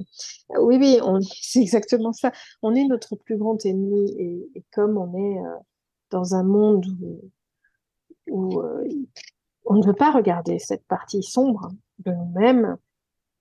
[0.61, 2.33] Oui, oui, on, c'est exactement ça.
[2.61, 5.57] On est notre plus grand ennemi et, et comme on est euh,
[6.11, 7.31] dans un monde où,
[8.29, 8.85] où euh,
[9.65, 11.71] on ne veut pas regarder cette partie sombre
[12.01, 12.77] de nous-mêmes,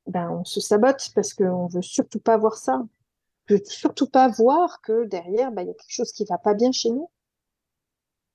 [0.07, 2.81] ben on se sabote parce qu'on veut surtout pas voir ça.
[3.49, 6.37] On veut surtout pas voir que derrière, ben, il y a quelque chose qui va
[6.37, 7.09] pas bien chez nous.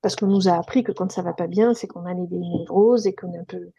[0.01, 2.37] Parce qu'on nous a appris que quand ça va pas bien, c'est qu'on a des
[2.37, 3.71] névroses et qu'on est un peu,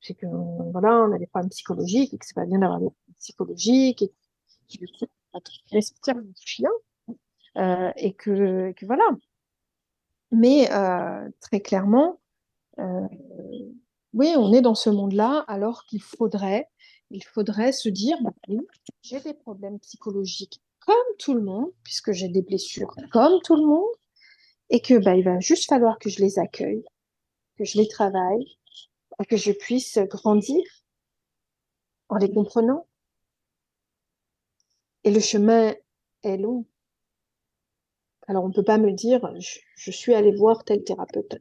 [0.00, 0.26] c'est que
[0.72, 4.02] voilà, on a des problèmes psychologiques et que c'est pas bien d'avoir des problèmes psychologiques
[4.02, 4.14] et que
[4.78, 4.86] du
[6.44, 6.70] chien
[7.56, 9.04] euh, et que, que voilà.
[10.30, 12.20] Mais euh, très clairement,
[12.78, 13.08] euh,
[14.12, 16.68] oui, on est dans ce monde-là alors qu'il faudrait,
[17.10, 18.60] il faudrait se dire, bah, oui,
[19.02, 23.66] j'ai des problèmes psychologiques comme tout le monde, puisque j'ai des blessures comme tout le
[23.66, 23.94] monde,
[24.70, 26.84] et que bah, il va juste falloir que je les accueille,
[27.56, 28.58] que je les travaille,
[29.20, 30.62] et que je puisse grandir
[32.08, 32.86] en les comprenant.
[35.04, 35.74] Et le chemin
[36.22, 36.66] est long.
[38.26, 41.36] Alors on ne peut pas me dire, je, je suis allé voir tel thérapeute,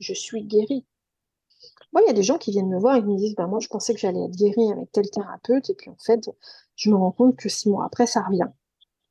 [0.00, 0.84] je suis guérie.
[1.92, 3.46] Moi, il y a des gens qui viennent me voir et qui me disent, ben,
[3.46, 6.30] moi, je pensais que j'allais être guérie avec tel thérapeute, et puis en fait,
[6.76, 8.48] je me rends compte que six mois après, ça revient.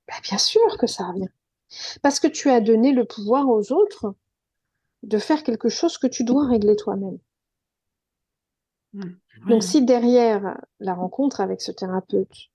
[0.07, 1.29] Ben, bien sûr que ça revient.
[2.01, 4.13] Parce que tu as donné le pouvoir aux autres
[5.03, 7.19] de faire quelque chose que tu dois régler toi-même.
[8.93, 9.11] Ouais.
[9.49, 12.49] Donc, si derrière la rencontre avec ce thérapeute,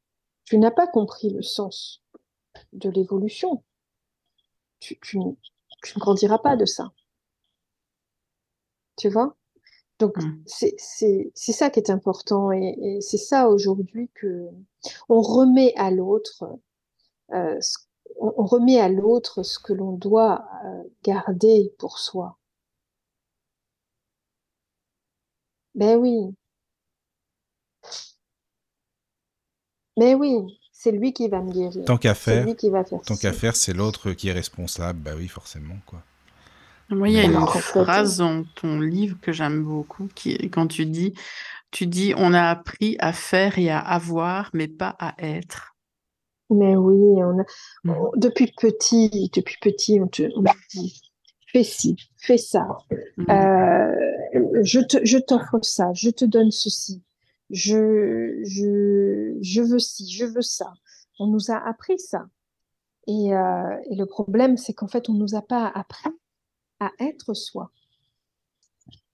[0.45, 2.03] tu n'as pas compris le sens
[2.73, 3.63] de l'évolution,
[4.81, 5.37] tu, tu, n-
[5.83, 6.91] tu ne grandiras pas de ça.
[8.97, 9.37] Tu vois?
[10.03, 10.43] Donc, Mm.
[10.47, 10.75] c'est,
[11.53, 14.49] ça qui est important et, et c'est ça aujourd'hui que
[15.09, 16.45] on remet à l'autre,
[17.33, 17.79] euh, ce-
[18.21, 22.39] on, on remet à l'autre ce que l'on doit euh, garder pour soi.
[25.75, 26.35] Ben oui,
[29.99, 31.85] mais oui, c'est lui qui va me guérir.
[31.85, 34.99] tant qu'à faire, lui qui va faire tant qu'à faire, c'est l'autre qui est responsable.
[35.01, 36.03] Bah oui, forcément, quoi.
[36.93, 40.67] Moi, il y a une phrase dans ton livre que j'aime beaucoup, qui est quand
[40.67, 41.15] tu dis,
[41.71, 45.75] tu dis, on a appris à faire et à avoir, mais pas à être.
[46.51, 47.45] Mais oui, on a,
[47.85, 47.97] Mhm.
[47.97, 51.01] on- depuis petit, depuis petit, on te, on te dit,
[51.47, 52.67] fais ci, fais ça,
[53.17, 53.25] Mm.
[53.31, 57.03] euh, je te, je t'offre ça, je te donne ceci,
[57.51, 60.73] je, je, je veux ci, je veux ça.
[61.19, 62.27] On nous a appris ça.
[63.07, 66.11] Et, euh, et le problème, c'est qu'en fait, on nous a pas appris
[66.87, 67.71] à être soi.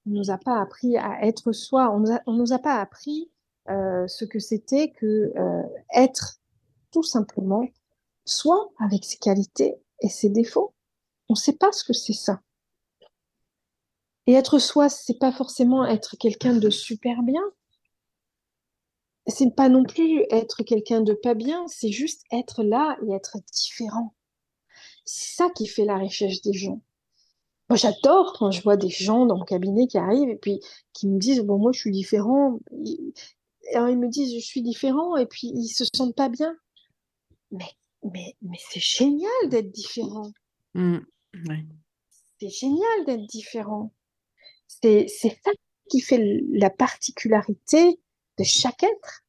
[0.07, 1.90] On nous a pas appris à être soi.
[1.93, 3.31] On nous nous a pas appris
[3.69, 5.62] euh, ce que c'était que euh,
[5.95, 6.40] être
[6.90, 7.66] tout simplement
[8.24, 10.74] soi avec ses qualités et ses défauts.
[11.28, 12.40] On ne sait pas ce que c'est ça.
[14.27, 17.43] Et être soi, c'est pas forcément être quelqu'un de super bien.
[19.27, 21.66] C'est pas non plus être quelqu'un de pas bien.
[21.69, 24.15] C'est juste être là et être différent.
[25.05, 26.81] C'est ça qui fait la richesse des gens.
[27.70, 30.61] Moi, j'adore quand je vois des gens dans mon cabinet qui arrivent et puis
[30.95, 32.59] qui me disent, bon, moi, je suis différent.
[32.85, 33.12] Ils-
[33.74, 36.57] Alors, ils me disent, je suis différent et puis ils se sentent pas bien.
[37.51, 37.69] Mais,
[38.03, 40.32] mais, mais c'est génial d'être différent.
[40.74, 40.99] Mm.
[41.49, 41.57] Oui.
[42.40, 43.93] C'est génial d'être différent.
[44.66, 45.51] C'est, c'est ça
[45.90, 47.99] qui fait la particularité
[48.39, 49.23] de chaque être.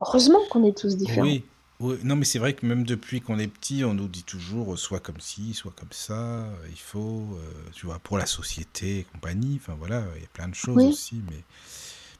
[0.00, 1.26] Heureusement qu'on est tous différents.
[1.26, 1.44] Oui,
[1.84, 1.96] oui.
[2.04, 4.76] Non, mais c'est vrai que même depuis qu'on est petit, on nous dit toujours euh,
[4.76, 6.44] soit comme ci, soit comme ça.
[6.44, 9.58] euh, Il faut, euh, tu vois, pour la société et compagnie.
[9.60, 10.86] Enfin voilà, il y a plein de choses Oui.
[10.86, 11.44] aussi, mais.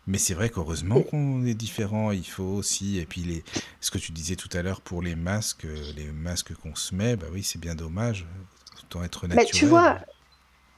[0.06, 3.44] Mais c'est vrai qu'heureusement qu'on est différent, il faut aussi, et puis les,
[3.80, 5.66] ce que tu disais tout à l'heure pour les masques,
[5.96, 8.26] les masques qu'on se met, bah oui, c'est bien dommage.
[8.94, 9.52] en être Bah, naturel.
[9.52, 9.98] tu vois,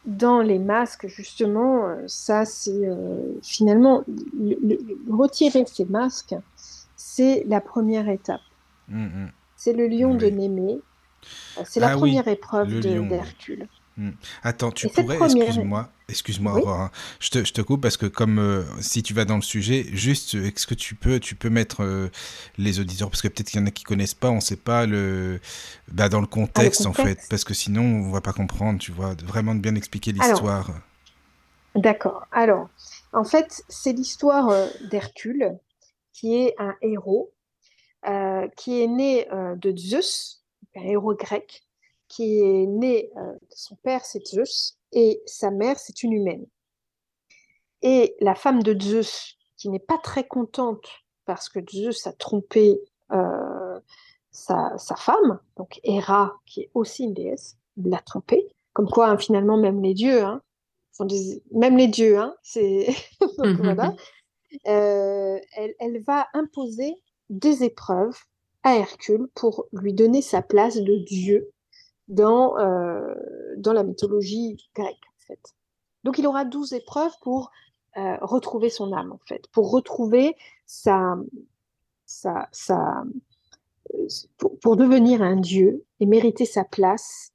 [0.04, 6.36] dans les masques, justement, ça, c'est euh, finalement le- le- le- retirer ces masques,
[6.96, 8.45] c'est la première étape.
[8.90, 9.30] Hum, hum.
[9.56, 10.26] C'est le lion de.
[10.26, 10.78] Némée.
[11.64, 13.68] C'est la Ah oui, première épreuve le d'Hercule.
[14.42, 16.60] Attends, tu Et pourrais, première- excuse-moi, excuse-moi, Oui.
[16.60, 16.90] Aurore, hein.
[17.18, 19.86] je te, je te coupe parce que comme euh, si tu vas dans le sujet,
[19.92, 22.10] juste, euh, est-ce que tu peux, tu peux mettre euh,
[22.58, 24.84] les auditeurs, parce que peut-être qu'il y en a qui connaissent pas, on sait pas
[24.84, 25.40] le,
[25.90, 27.30] bah, dans le contexte, en fait, contexte.
[27.30, 30.70] parce que sinon on va pas comprendre, tu vois, vraiment de bien expliquer l'histoire.
[31.74, 32.26] D'accord.
[32.32, 32.68] Alors,
[33.14, 34.50] en fait, c'est l'histoire
[34.90, 35.58] d'Hercule,
[36.12, 37.32] qui est un héros,
[38.06, 41.62] euh, qui est né euh, de Zeus, un héros grec,
[42.08, 46.46] qui est né, euh, son père c'est Zeus, et sa mère c'est une humaine.
[47.82, 50.86] Et la femme de Zeus, qui n'est pas très contente
[51.24, 52.80] parce que Zeus a trompé
[53.12, 53.80] euh,
[54.30, 58.46] sa, sa femme, donc Héra, qui est aussi une déesse, l'a trompée.
[58.72, 60.42] Comme quoi, hein, finalement, même les dieux, hein,
[61.00, 62.86] des- même les dieux, hein, c'est
[63.38, 63.94] donc voilà.
[64.68, 66.94] Euh, elle, elle va imposer
[67.30, 68.16] des épreuves
[68.62, 71.50] à Hercule pour lui donner sa place de dieu
[72.08, 73.14] dans, euh,
[73.56, 75.54] dans la mythologie grecque, en fait.
[76.04, 77.50] Donc, il aura 12 épreuves pour
[77.96, 80.36] euh, retrouver son âme, en fait, pour retrouver
[80.66, 81.16] sa,
[82.04, 83.04] sa, sa,
[83.94, 84.06] euh,
[84.38, 87.32] pour, pour devenir un dieu et mériter sa place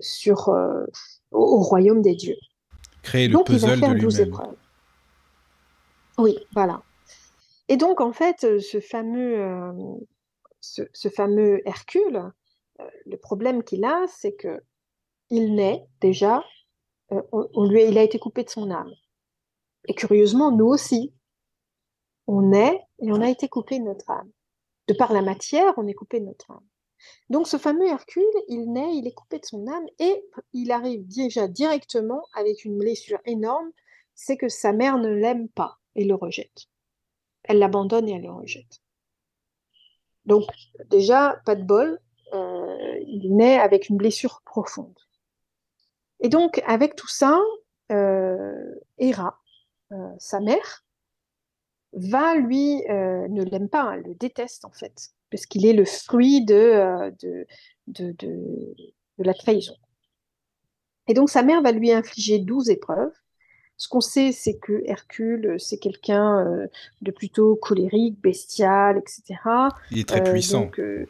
[0.00, 0.86] sur, au,
[1.30, 2.36] au royaume des dieux.
[3.02, 4.28] Créer le Donc, il va puzzle de faire 12 lui-même.
[4.28, 4.56] épreuves.
[6.18, 6.82] Oui, voilà.
[7.68, 9.68] Et donc, en fait, ce fameux,
[11.66, 12.32] Hercule,
[13.06, 14.62] le problème qu'il a, c'est que
[15.30, 16.44] il naît déjà,
[17.10, 18.92] il a été coupé de son âme.
[19.88, 21.12] Et curieusement, nous aussi,
[22.26, 24.30] on naît et on a été coupé de notre âme.
[24.88, 26.64] De par la matière, on est coupé de notre âme.
[27.28, 31.06] Donc, ce fameux Hercule, il naît, il est coupé de son âme et il arrive
[31.06, 33.70] déjà directement avec une blessure énorme,
[34.14, 36.68] c'est que sa mère ne l'aime pas et le rejette.
[37.46, 38.80] Elle l'abandonne et elle le rejette.
[40.26, 40.44] Donc,
[40.90, 42.00] déjà, pas de bol,
[42.34, 44.98] euh, il naît avec une blessure profonde.
[46.20, 47.38] Et donc, avec tout ça,
[47.92, 49.40] euh, Héra,
[49.92, 50.84] euh, sa mère,
[51.92, 56.44] va lui, ne l'aime pas, elle le déteste en fait, parce qu'il est le fruit
[56.44, 57.14] de,
[59.18, 59.76] la trahison.
[61.08, 63.14] Et donc, sa mère va lui infliger 12 épreuves.
[63.78, 66.66] Ce qu'on sait, c'est que Hercule, c'est quelqu'un euh,
[67.02, 69.38] de plutôt colérique, bestial, etc.
[69.90, 70.62] Il est très Euh, puissant.
[70.62, 71.06] donc, euh,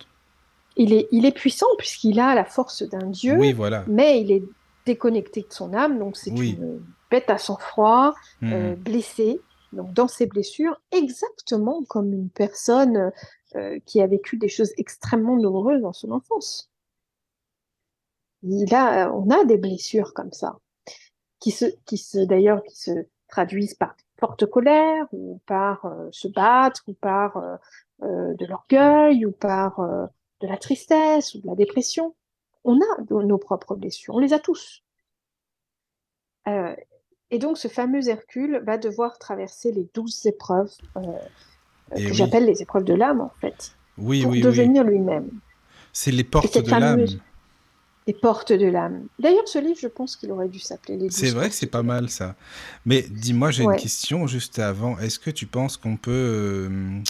[0.77, 3.85] il, est, il est puissant puisqu'il a la force d'un dieu, Oui, voilà.
[3.87, 4.43] mais il est
[4.85, 6.57] déconnecté de son âme, donc c'est Oui.
[6.59, 8.53] une bête à sang-froid, Mhm.
[8.53, 9.41] euh, blessé,
[9.73, 13.13] donc dans ses blessures, exactement comme une personne
[13.55, 16.69] euh, qui a vécu des choses extrêmement douloureuses dans son enfance.
[18.43, 20.59] Il a, on a des blessures comme ça,
[21.41, 26.29] qui se, qui se d'ailleurs, qui se traduisent par forte colère, ou par euh, se
[26.29, 27.57] battre, ou par euh,
[28.03, 29.79] euh, de l'orgueil, ou par
[30.41, 32.15] de la tristesse, ou de la dépression.
[32.65, 34.83] On a nos nos propres blessures, on les a tous.
[37.31, 42.15] Et donc, ce fameux Hercule va devoir traverser les douze épreuves que oui.
[42.15, 45.31] j'appelle les épreuves de l'âme, en fait, Oui, pour oui, devenir lui-même,
[45.93, 46.99] C'est les portes de l'âme.
[47.01, 47.21] fameuse-
[48.07, 49.09] les portes de l'âme.
[49.19, 51.83] D'ailleurs, ce livre, je pense qu'il aurait dû s'appeler Les C'est vrai que c'est pas
[51.83, 52.37] mal ça.
[52.85, 53.75] Mais dis-moi, j'ai Ouais.
[53.75, 54.99] une question juste avant.
[54.99, 57.01] Est-ce que tu penses qu'on peut, euh,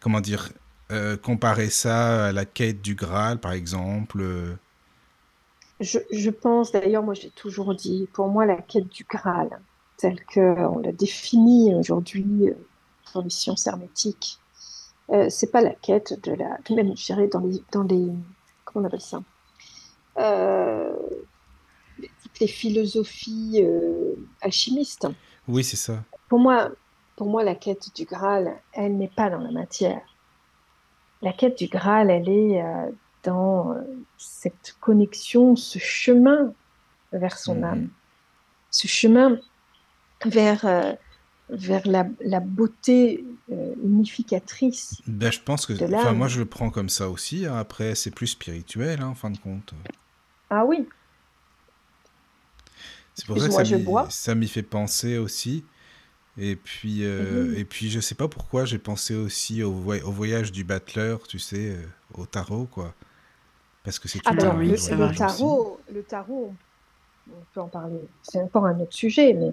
[0.00, 0.50] comment dire,
[0.92, 4.54] euh, comparer ça à la quête du Graal, par exemple euh,
[5.80, 9.50] Je, je pense, d'ailleurs, moi j'ai toujours dit, pour moi, la quête du Graal,
[9.96, 12.50] telle qu'on l'a définie aujourd'hui
[13.14, 14.40] dans les sciences hermétiques,
[15.10, 16.58] euh, c'est pas la quête de la.
[16.70, 17.64] Même, je dirais, dans les.
[17.72, 18.12] Dans les
[18.64, 19.22] comment on appelle ça?
[22.22, 25.06] Toutes les philosophies euh, alchimistes.
[25.46, 26.02] Oui, c'est ça.
[26.28, 26.70] Pour moi,
[27.16, 30.02] pour moi, la quête du Graal, elle n'est pas dans la matière.
[31.22, 32.90] La quête du Graal, elle est euh,
[33.22, 33.80] dans euh,
[34.18, 36.52] cette connexion, ce chemin
[37.12, 37.64] vers son Mhm.
[37.64, 37.90] âme,
[38.70, 39.38] ce chemin
[40.26, 40.92] vers, euh,
[41.48, 45.00] vers la, la beauté euh, unificatrice.
[45.06, 47.46] Ben, je pense que, moi je le prends comme ça aussi.
[47.46, 47.56] hein.
[47.56, 49.72] Après, c'est plus spirituel, hein, en fin de compte.
[50.54, 50.88] Ah oui,
[53.14, 54.08] C'est pour ça que ça m'y- bois.
[54.08, 55.68] ça m'y fait penser aussi.
[56.38, 57.56] Et puis, euh, Mhm.
[57.56, 61.26] et puis, je sais pas pourquoi, j'ai pensé aussi au, voy- au voyage du battleur,
[61.28, 62.96] tu sais, euh, au tarot, quoi.
[63.84, 65.14] Parce que c'est tout ah ben, un oui, le, c'est le vrai.
[65.14, 66.56] tarot, le tarot,
[67.30, 69.52] on peut en parler, c'est encore un autre sujet, mais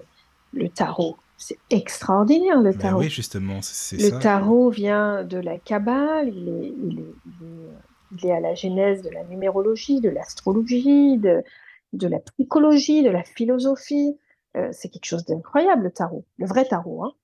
[0.52, 2.94] le tarot, c'est extraordinaire le Ben tarot.
[2.94, 4.18] oui, justement, c'est c'est Le ça.
[4.18, 7.78] tarot vient de la Kabbale, il est, il est- il est, euh,
[8.12, 11.42] il est à la genèse de la numérologie, de l'astrologie, de,
[11.92, 14.18] de la psychologie, de la philosophie.
[14.56, 17.04] Euh, c'est quelque chose d'incroyable, le tarot, le vrai tarot.
[17.04, 17.14] Hein.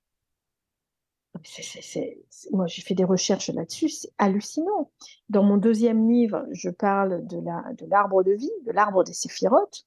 [2.52, 4.90] Moi, j'ai fait des recherches là-dessus, c'est hallucinant.
[5.28, 7.38] Dans mon deuxième livre, je parle de
[7.86, 9.86] l'arbre de, de vie, de l'arbre des séphirotes,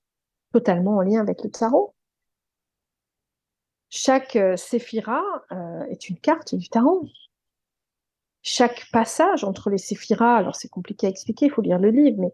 [0.53, 1.93] totalement en lien avec le tarot.
[3.89, 5.21] Chaque euh, séphira
[5.51, 7.07] euh, est une carte du tarot.
[8.43, 12.19] Chaque passage entre les séphiras, alors c'est compliqué à expliquer, il faut lire le livre,
[12.19, 12.33] mais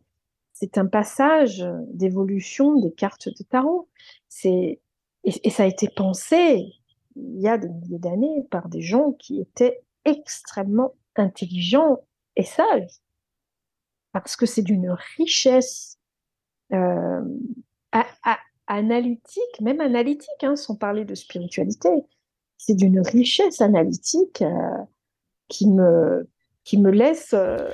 [0.54, 3.90] c'est un passage d'évolution des cartes de tarot.
[4.30, 4.80] C'est
[5.24, 6.74] et, ça a été pensé
[7.16, 12.00] il y a des milliers d'années par des gens qui étaient extrêmement intelligents
[12.36, 13.02] et sages,
[14.12, 15.98] parce que c'est d'une richesse
[16.74, 17.22] euh,
[18.68, 21.90] analytique, même analytique, hein, sans parler de spiritualité.
[22.58, 24.84] C'est d'une richesse analytique euh,
[25.48, 26.28] qui me
[26.64, 27.30] qui me laisse.
[27.34, 27.69] Euh,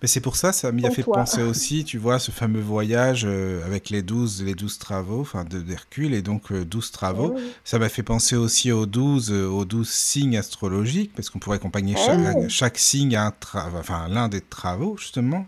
[0.00, 3.24] mais c'est pour ça, ça m'y a fait penser aussi, tu vois, ce fameux voyage
[3.26, 7.34] euh, avec les 12, les 12 travaux, enfin d'Hercule, et donc 12 travaux.
[7.64, 11.96] Ça m'a fait penser aussi aux 12, aux 12 signes astrologiques, parce qu'on pourrait accompagner
[11.96, 13.32] chaque, chaque, signe à un
[13.74, 15.46] enfin, l'un des travaux, justement.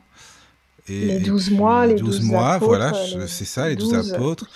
[0.89, 2.93] Et, les 12 mois, les 12, mois, voilà,
[3.29, 4.49] c'est ça, les 12 apôtres.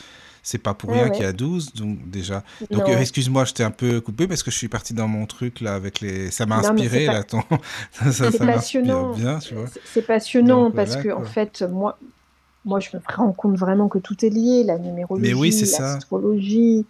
[0.42, 2.42] C'est pas pour rien qu'il y a 12, donc déjà.
[2.70, 5.26] Donc euh, excuse-moi, je t'ai un peu coupé parce que je suis parti dans mon
[5.26, 6.30] truc là avec les.
[6.30, 7.42] Ça m'a inspiré là, ton...
[7.92, 9.12] ça, ça passionnant.
[9.14, 9.66] bien, tu vois.
[9.84, 11.98] C'est passionnant parce que en fait, moi,
[12.64, 16.86] moi, je me rends compte vraiment que tout est lié, la numérologie, oui, l'astrologie.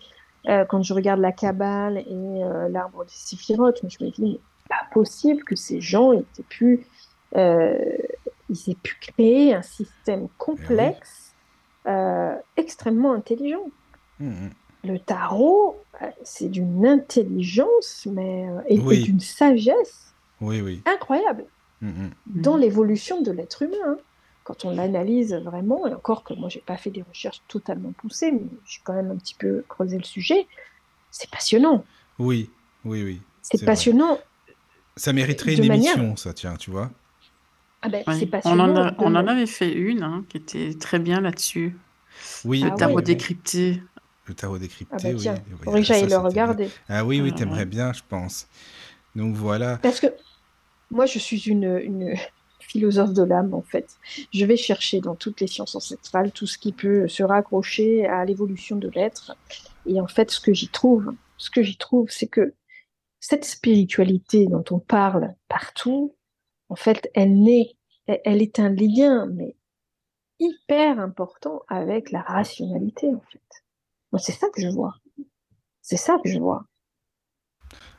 [0.48, 4.40] Euh, quand je regarde la Kabbale et euh, l'arbre des séphirotes, je me dis, mais
[4.68, 6.86] pas possible que ces gens aient pu,
[7.36, 7.78] euh,
[8.50, 11.21] ils aient pu créer un système complexe
[11.86, 13.66] euh, extrêmement intelligent.
[14.20, 14.50] Mmh, mmh.
[14.84, 20.82] Le tarot, euh, c'est d'une intelligence mais, euh, et, d'une sagesse oui, oui.
[20.86, 21.44] incroyable
[21.80, 23.76] mmh, dans l'évolution de l'être humain.
[23.86, 23.96] Hein.
[24.44, 28.32] Quand on l'analyse vraiment, et encore que moi, j'ai pas fait des recherches totalement poussées,
[28.32, 30.48] mais j'ai quand même un petit peu creusé le sujet,
[31.12, 31.84] c'est passionnant.
[32.18, 32.50] Oui,
[32.84, 33.20] oui, oui.
[33.42, 34.18] C'est passionnant.
[34.96, 36.90] Ça mériterait une émission, ça, tiens, tu vois.
[37.82, 38.04] Ah ben,
[38.44, 41.76] on, en avait fait une hein, qui était très bien là-dessus.
[42.44, 42.60] Oui.
[42.60, 43.82] Le ah tarot décrypté.
[44.26, 45.28] Le tarot décrypté, ah ben, oui.
[45.64, 46.68] Faudrait que j'aille le regarder.
[46.88, 48.46] Ah oui, oui, t'aimerais bien, je pense.
[49.16, 49.78] Donc voilà.
[49.78, 50.06] Parce que
[50.90, 52.14] moi, je suis une, une
[52.60, 53.96] philosophe de l'âme, en fait.
[54.32, 58.24] Je vais chercher dans toutes les sciences ancestrales tout ce qui peut se raccrocher à
[58.24, 59.36] l'évolution de l'être.
[59.86, 62.54] Et en fait, ce que j'y trouve, ce que j'y trouve, c'est que
[63.18, 66.14] cette spiritualité dont on parle partout,
[66.72, 67.76] en fait, elle, est,
[68.06, 69.56] elle est un lien, mais
[70.38, 74.18] hyper important avec la rationalité, en fait.
[74.18, 74.94] c'est ça que je vois.
[75.82, 76.64] C'est ça que je vois.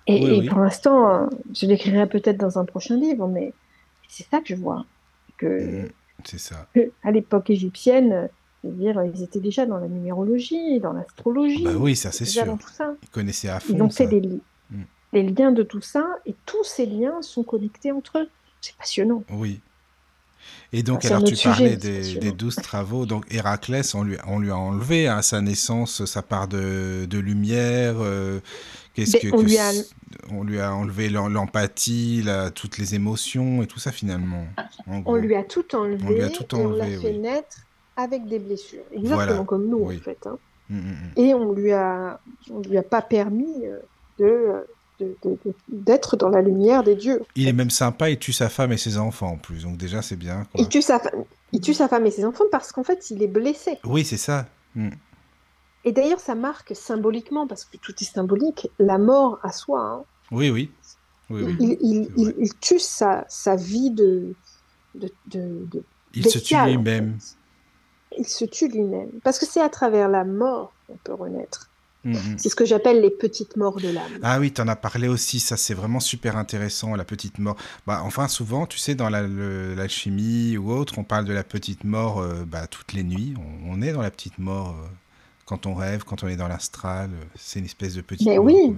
[0.08, 3.54] Et, pour l'instant, je l'écrirai peut-être dans un prochain livre, mais
[4.10, 4.88] c'est ça que je vois.
[5.38, 5.90] Que, mmh,
[6.26, 6.68] c'est ça.
[7.04, 8.28] à l'époque égyptienne,
[8.64, 11.64] dire, ils étaient déjà dans la numérologie, dans l'astrologie.
[11.64, 12.58] Bah oui, ça c'est sûr.
[13.04, 13.76] Ils connaissaient à fond.
[13.76, 14.82] Ils ont fait des, mmh.
[15.14, 18.30] les liens de tout ça, et tous ces liens sont connectés entre eux.
[18.64, 19.24] C'est passionnant.
[19.30, 19.60] Oui.
[20.72, 23.06] Et donc, alors tu parlais des, douze travaux.
[23.06, 27.20] Donc, Héraclès, on lui, on lui a enlevé à sa naissance sa part de, de
[27.20, 27.96] lumière.
[28.00, 28.40] Euh,
[28.94, 29.72] qu'est-ce que, on, lui a...
[30.32, 32.26] on lui a enlevé l'empathie,
[32.56, 34.48] toutes les émotions et tout ça finalement.
[34.88, 36.04] On lui a tout enlevé.
[36.08, 36.94] On lui a tout enlevé.
[36.94, 37.58] Et on l'a fait naître
[37.98, 40.26] avec des blessures, exactement comme nous en fait.
[40.26, 40.38] Hein.
[40.70, 41.20] Mmh, mmh, mmh.
[41.20, 42.20] Et on lui a,
[42.50, 43.80] on lui a pas permis euh,
[44.18, 44.66] de
[45.70, 47.22] d'être dans la lumière des dieux.
[47.36, 50.02] Il est même sympa, il tue sa femme et ses enfants en plus, donc déjà
[50.02, 50.48] c'est bien.
[50.56, 51.02] Il, tue sa
[51.52, 53.80] il tue sa femme et ses enfants parce qu'en fait il est blessé.
[53.84, 54.48] Oui, c'est ça.
[54.76, 54.90] Hmm.
[55.86, 59.82] Et d'ailleurs ça marque symboliquement, parce que tout est symbolique, la mort à soi.
[59.82, 60.04] Hein.
[60.32, 60.72] Oui, oui.
[61.30, 64.34] il, tue sa, sa vie de...
[64.96, 65.84] de, de,
[66.14, 67.18] il se tue lui-même.
[68.18, 69.10] Il se tue lui-même.
[69.24, 71.70] Parce que c'est à travers la mort qu'on peut renaître.
[72.04, 72.38] Mhm.
[72.38, 74.12] C'est ce que j'appelle les petites morts de l'âme.
[74.24, 77.56] Ah oui, tu en as parlé aussi, ça c'est vraiment super intéressant, la petite mort.
[77.88, 82.20] Bah, enfin, souvent, tu sais, dans l'alchimie ou autre, on parle de la petite mort
[82.20, 83.36] euh, bah, toutes les nuits.
[83.66, 84.88] On, est dans la petite mort euh,
[85.46, 87.10] quand on rêve, quand on est dans l'astral.
[87.14, 88.76] Euh, c'est une espèce de petite Mais oui,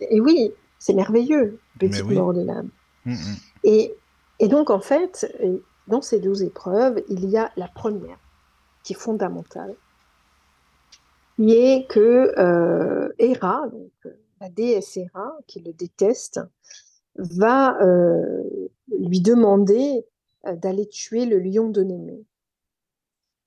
[0.00, 2.68] et oui, c'est merveilleux, petite mort de l'âme.
[3.04, 3.36] Mm, mm.
[3.62, 3.94] Et,
[4.40, 5.32] et donc, en fait,
[5.86, 8.18] dans ces douze épreuves, il y a la première,
[8.82, 9.74] qui est fondamentale
[11.36, 16.40] qui est que euh, Hera, donc, euh, la déesse Hera, qui le déteste,
[17.16, 20.06] va euh, lui demander
[20.46, 22.24] euh, d'aller tuer le lion de Némée.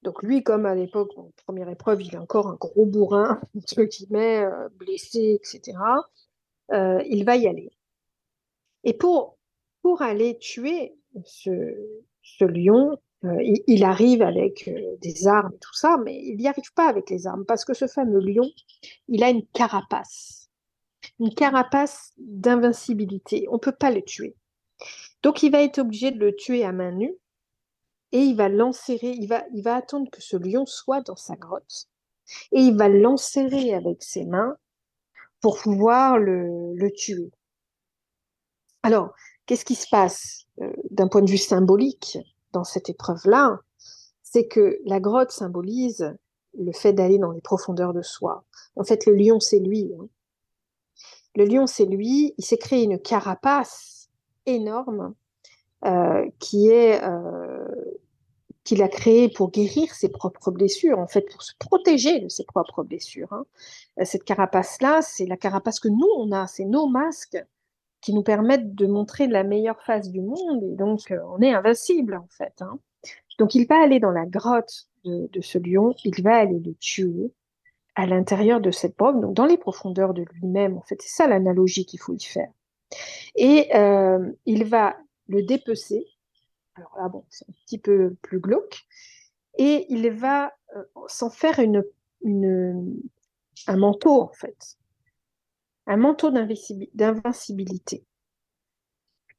[0.04, 1.12] Donc lui, comme à l'époque,
[1.46, 4.46] première épreuve, il est encore un gros bourrin, entre guillemets,
[4.76, 5.78] blessé, etc.,
[6.70, 7.72] il va y aller.
[8.84, 9.38] Et pour,
[9.82, 10.96] pour aller tuer
[11.26, 12.98] ce, lion,
[13.42, 17.10] il, il arrive avec euh, des armes tout ça, mais il n'y arrive pas avec
[17.10, 18.50] les armes parce que ce fameux lion,
[19.08, 20.50] il a une carapace,
[21.20, 23.48] une carapace d'invincibilité.
[23.50, 24.36] On ne peut pas le tuer.
[25.24, 27.16] Donc il va être obligé de le tuer à main nue
[28.12, 31.88] et il va l'enserrer, il va, attendre que ce lion soit dans sa grotte
[32.52, 34.56] et il va l'enserrer avec ses mains
[35.42, 37.32] pour pouvoir le, le tuer.
[38.84, 39.14] Alors,
[39.46, 42.18] qu'est-ce qui se passe euh, d'un point de vue symbolique?
[42.54, 43.60] Dans cette épreuve-là
[44.24, 46.16] C'est que la grotte symbolise
[46.58, 48.44] le fait d'aller dans les profondeurs de soi.
[48.76, 49.92] En fait, le lion, c'est lui.
[50.00, 50.08] hein.
[51.36, 52.34] Le lion, c'est lui.
[52.38, 54.10] Il s'est créé une carapace
[54.46, 55.14] énorme
[55.86, 57.68] euh, qui est euh,
[58.64, 62.44] qu'il a créée pour guérir ses propres blessures, en fait, pour se protéger de ses
[62.44, 63.32] propres blessures.
[63.32, 63.46] hein.
[64.00, 67.38] Euh, Cette carapace-là, c'est la carapace que nous, on a, c'est nos masques
[68.02, 71.54] qui nous permettent de montrer la meilleure face du monde, et donc euh, on est
[71.54, 72.54] invincible, en fait.
[72.62, 72.80] hein.
[73.40, 77.32] Donc il va aller dans la grotte de, ce lion, il va aller le tuer
[77.96, 81.28] à l'intérieur de cette grotte, donc dans les profondeurs de lui-même, en fait, c'est ça
[81.28, 82.52] l'analogie qu'il faut y faire.
[83.36, 84.98] Et euh, il va
[85.28, 86.06] le dépecer,
[86.76, 88.86] alors là, bon, c'est un petit peu plus glauque,
[89.58, 91.84] et il va euh, s'en faire une,
[92.26, 94.77] un manteau, en fait,
[95.88, 98.06] un manteau d'invincibi- d'invincibilité.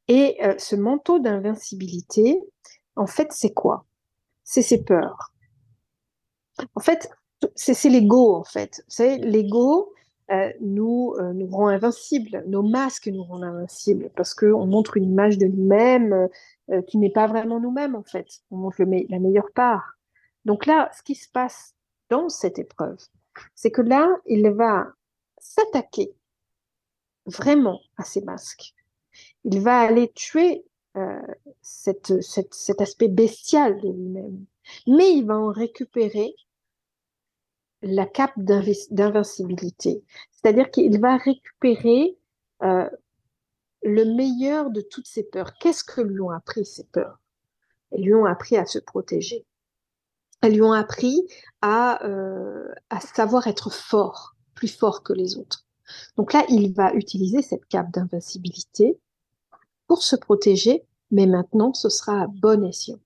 [0.08, 2.40] Et euh, ce manteau d'invincibilité,
[2.96, 3.84] en fait, c'est quoi?
[4.42, 5.32] C'est ses peurs.
[6.74, 7.10] En fait,
[7.54, 8.82] c'est l'ego, en fait.
[8.98, 9.92] L'ego
[10.30, 12.42] euh, nous, euh, nous rend invincibles.
[12.46, 16.28] Nos masques nous rendent invincibles parce qu'on montre une image de nous-mêmes
[16.86, 18.26] qui n'est pas vraiment nous-mêmes, en fait.
[18.50, 19.94] On montre la meilleure part.
[20.44, 21.74] Donc là, ce qui se passe
[22.10, 22.98] dans cette épreuve,
[23.54, 24.88] c'est que là, il va
[25.38, 26.14] s'attaquer
[27.28, 28.74] vraiment à ces masques.
[29.44, 30.64] Il va aller tuer
[30.96, 31.20] euh,
[31.62, 34.44] cet aspect bestial de lui-même.
[34.86, 36.34] Mais il va en récupérer
[37.82, 40.02] la cape d'invincibilité.
[40.32, 42.18] C'est-à-dire qu'il va récupérer
[42.62, 42.88] euh,
[43.82, 45.54] le meilleur de toutes ses peurs.
[45.58, 47.20] Qu'est-ce que lui ont appris ces peurs?
[47.92, 49.46] Elles lui ont appris à se protéger.
[50.40, 51.26] Elles lui ont appris
[51.62, 55.67] à, euh, à savoir être fort, plus fort que les autres.
[56.16, 58.98] Donc là, il va utiliser cette cape d'invincibilité
[59.86, 62.98] pour se protéger, mais maintenant, ce sera à bon escient.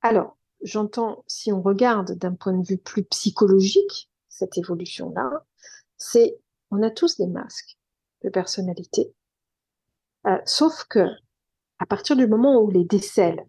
[0.00, 5.44] Alors, j'entends, si on regarde d'un point de vue plus psychologique, cette évolution-là,
[5.96, 6.38] c'est,
[6.70, 7.76] on a tous des masques
[8.24, 9.14] de personnalité,
[10.24, 11.04] Euh, sauf que
[11.80, 13.44] à partir du moment où on les décèle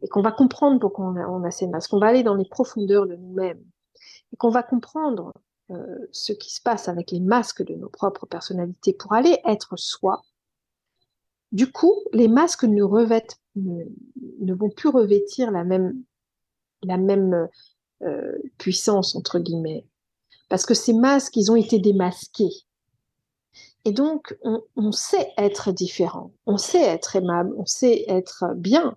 [0.00, 2.36] et qu'on va comprendre pourquoi on a, on a ces masques, on va aller dans
[2.36, 3.62] les profondeurs de nous-mêmes
[4.32, 5.32] et qu'on va comprendre
[5.70, 9.76] euh, ce qui se passe avec les masques de nos propres personnalités pour aller être
[9.76, 10.22] soi,
[11.52, 16.02] du coup, les masques ne revêtent, ne, vont plus revêtir la même,
[16.82, 17.48] la même
[18.02, 19.84] euh, puissance, entre guillemets.
[20.48, 22.52] Parce que ces masques, ils ont été démasqués.
[23.84, 28.96] Et donc, on, on sait être différent, on sait être aimable, on sait être bien,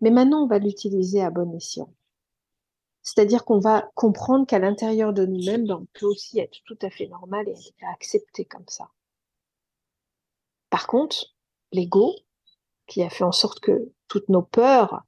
[0.00, 1.90] mais maintenant, on va l'utiliser à bon escient.
[3.02, 6.90] C'est-à-dire qu'on va comprendre qu'à l'intérieur de nous-mêmes, ben, on peut aussi être tout à
[6.90, 8.88] fait normal et être accepté comme ça.
[10.68, 11.34] Par contre,
[11.72, 12.14] l'ego,
[12.86, 15.02] qui a fait en sorte que toutes nos peurs,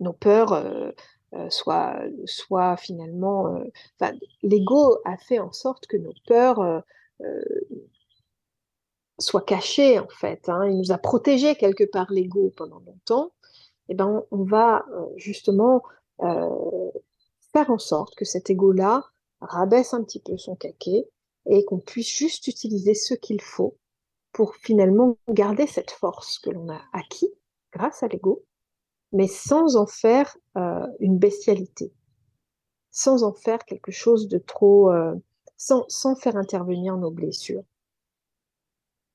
[0.00, 0.90] nos peurs euh,
[1.34, 3.56] euh, soient, soient finalement...
[3.56, 4.12] euh,
[4.42, 6.82] l'ego a fait en sorte que nos peurs
[9.18, 10.48] soient cachées, en fait.
[10.48, 10.66] hein.
[10.68, 13.32] Il nous a protégés quelque part, l'ego, pendant longtemps.
[13.88, 14.84] Et ben, on, va
[15.16, 15.82] justement
[17.64, 19.04] en sorte que cet ego-là
[19.40, 21.08] rabaisse un petit peu son caquet
[21.46, 23.76] et qu'on puisse juste utiliser ce qu'il faut
[24.32, 27.32] pour finalement garder cette force que l'on a acquis
[27.72, 28.44] grâce à l'ego,
[29.12, 31.92] mais sans en faire euh, une bestialité,
[32.90, 35.14] sans en faire quelque chose de trop, euh,
[35.56, 37.64] sans, sans faire intervenir nos blessures.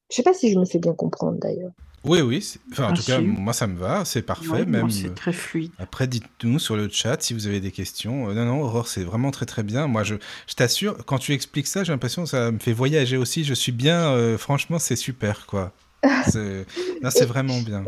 [0.10, 1.74] Je sais pas si je me fais bien comprendre d'ailleurs.
[2.03, 2.44] Oui, oui.
[2.72, 4.06] Enfin, en Ah, tout cas, moi, ça me va.
[4.06, 4.65] C'est parfait.
[4.65, 4.88] Même.
[4.88, 5.72] euh, c'est très fluide.
[5.78, 8.30] Après, dites-nous sur le chat si vous avez des questions.
[8.30, 9.86] Euh, non, non, Aurore, c'est vraiment très très bien.
[9.88, 10.15] Moi, je,
[10.48, 13.44] je t'assure, quand tu expliques ça, j'ai l'impression que ça me fait voyager aussi.
[13.44, 14.11] Je suis bien.
[14.14, 15.72] euh, franchement, c'est super, quoi.
[16.28, 17.84] C'est vraiment bien.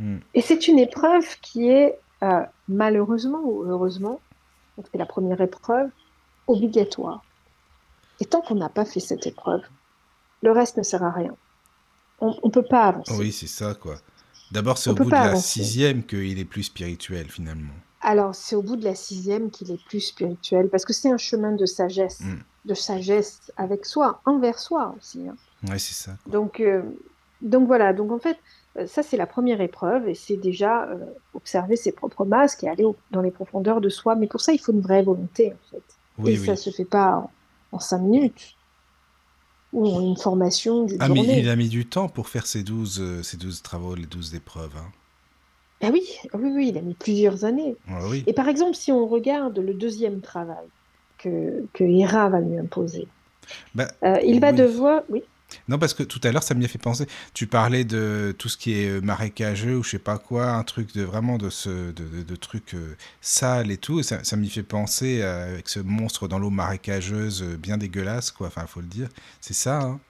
[0.00, 0.16] Mm.
[0.34, 4.20] Et c'est une épreuve qui est euh, malheureusement ou heureusement,
[4.90, 5.88] c'est la première épreuve,
[6.48, 7.22] obligatoire.
[8.20, 9.60] Et tant qu'on n'a pas fait cette épreuve,
[10.42, 11.36] le reste ne sert à rien.
[12.24, 13.14] On ne peut pas avancer.
[13.18, 13.96] Oui, c'est ça, quoi.
[14.50, 15.60] D'abord, c'est au bout de la avancer.
[15.60, 17.72] sixième qu'il est plus spirituel, finalement.
[18.00, 21.16] Alors, c'est au bout de la sixième qu'il est plus spirituel, parce que c'est un
[21.18, 22.38] chemin de sagesse, Mm.
[22.66, 25.20] de sagesse avec soi, envers soi aussi.
[25.28, 25.36] hein.
[25.68, 26.16] Ouais, c'est ça.
[26.24, 26.32] quoi.
[26.32, 26.82] Donc, euh,
[27.44, 28.38] Donc voilà, donc en fait,
[28.78, 30.96] euh, ça c'est la première épreuve et c'est déjà euh,
[31.34, 34.14] observer ses propres masques et aller au- dans les profondeurs de soi.
[34.14, 35.82] Mais pour ça, il faut une vraie volonté en fait.
[36.18, 36.46] Oui, et oui.
[36.46, 37.30] ça se fait pas en,
[37.72, 38.54] en cinq minutes
[39.72, 43.00] ou une formation d'une Ah, mais il a mis du temps pour faire ces 12,
[43.00, 44.76] euh, ces 12 travaux, les 12 épreuves.
[44.76, 44.90] Hein.
[45.82, 47.76] Ah oui, ah oui, oui, il a mis plusieurs années.
[47.88, 48.22] Ah oui.
[48.26, 50.66] Et par exemple, si on regarde le deuxième travail
[51.18, 53.08] que, que Hera va lui imposer,
[53.74, 55.22] Bah, euh, il va devoir, oui,
[55.68, 57.06] Non, parce que tout à l'heure, ça m'y a fait penser.
[57.34, 60.64] Tu parlais de tout ce qui est euh, marécageux ou je sais pas quoi, un
[60.64, 64.02] truc de vraiment de ce de, de, de trucs euh, sales et tout.
[64.02, 68.30] Ça ça m'y fait penser euh, avec ce monstre dans l'eau marécageuse euh, bien dégueulasse,
[68.30, 68.48] quoi.
[68.48, 69.08] Enfin, faut le dire.
[69.40, 70.00] C'est ça, hein.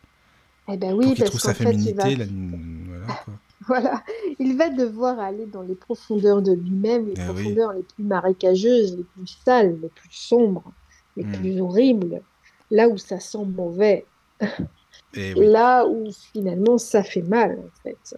[0.69, 3.35] eh ben Pour oui, qu'il parce trouve sa fait, il va, féminité, la- voilà, quoi.
[3.69, 4.02] voilà,
[4.39, 7.59] il va devoir aller dans les profondeurs de lui-même, les Eh oui.
[7.59, 10.74] profondeurs les plus marécageuses, les plus sales, les plus sombres,
[11.16, 11.27] les Hmm.
[11.27, 12.24] plus horribles,
[12.70, 14.10] là où ça sent mauvais,
[15.14, 15.47] Et oui.
[15.47, 18.16] là où finalement ça fait mal en fait.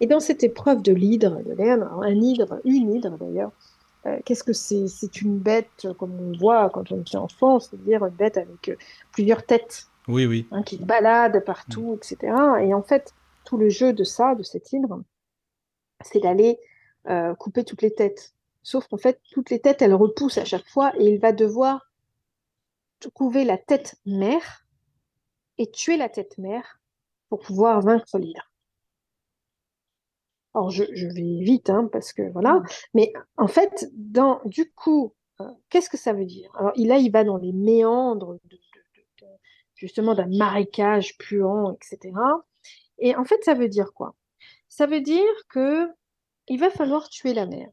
[0.00, 3.52] Et dans cette épreuve de l'hydre, de un hydre, une hydre d'ailleurs,
[4.06, 4.88] euh, qu'est-ce que c'est?
[4.88, 8.68] C'est une bête, euh, comme on voit quand on est enfant, c'est-à-dire une bête avec
[8.68, 8.76] euh,
[9.12, 10.46] plusieurs têtes, Oui, oui.
[10.52, 12.32] hein, qui balade partout, etc.
[12.62, 13.14] Et en fait,
[13.44, 15.00] tout le jeu de ça, de cette hydre,
[16.04, 16.58] c'est d'aller
[17.08, 18.32] euh, couper toutes les têtes.
[18.62, 21.90] Sauf qu'en fait, toutes les têtes, elles repoussent à chaque fois et il va devoir
[23.14, 24.65] couver la tête mère
[25.58, 26.80] et tuer la tête mère
[27.28, 28.50] pour pouvoir vaincre l'hydre.
[30.54, 32.62] Alors, je, je vais vite, hein, parce que voilà.
[32.94, 36.50] Mais en fait, dans, du coup, euh, qu'est-ce que ça veut dire?
[36.58, 38.56] Alors, il- là, il va dans les méandres de, de-
[38.96, 39.32] de- de-
[39.74, 42.44] justement d'un marécage puant, etc.
[42.98, 44.14] Et en fait, ça veut dire quoi?
[44.68, 45.88] Ça veut dire que
[46.48, 47.70] il va falloir tuer la mère.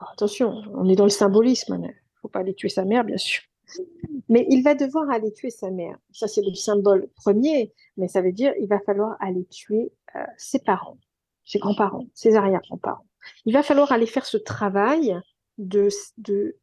[0.00, 1.74] Alors, attention, on est dans le symbolisme.
[1.74, 3.42] Il ne faut pas aller tuer sa mère, bien sûr.
[4.28, 5.96] Mais il va devoir aller tuer sa mère.
[6.12, 10.24] Ça, c'est le symbole premier, mais ça veut dire il va falloir aller tuer euh,
[10.36, 10.98] ses parents,
[11.44, 13.06] ses grands-parents, ses arrière-grands-parents.
[13.44, 15.18] Il va falloir aller faire ce travail
[15.58, 15.88] de,
[16.18, 16.54] de,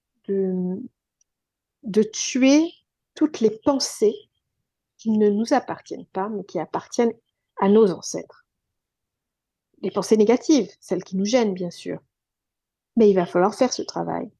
[2.03, 2.71] tuer
[3.15, 4.15] toutes les pensées
[4.97, 7.13] qui ne nous appartiennent pas, mais qui appartiennent
[7.59, 8.45] à nos ancêtres.
[9.81, 11.99] Les pensées négatives, celles qui nous gênent, bien sûr.
[12.95, 14.31] Mais il va falloir faire ce travail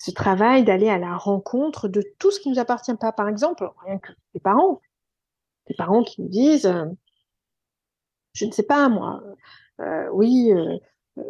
[0.00, 3.12] ce travail d'aller à la rencontre de tout ce qui ne nous appartient pas.
[3.12, 4.80] Par exemple, rien que les parents.
[5.68, 6.86] Les parents qui nous disent, euh,
[8.32, 9.22] je ne sais pas moi,
[9.80, 10.78] euh, oui, euh,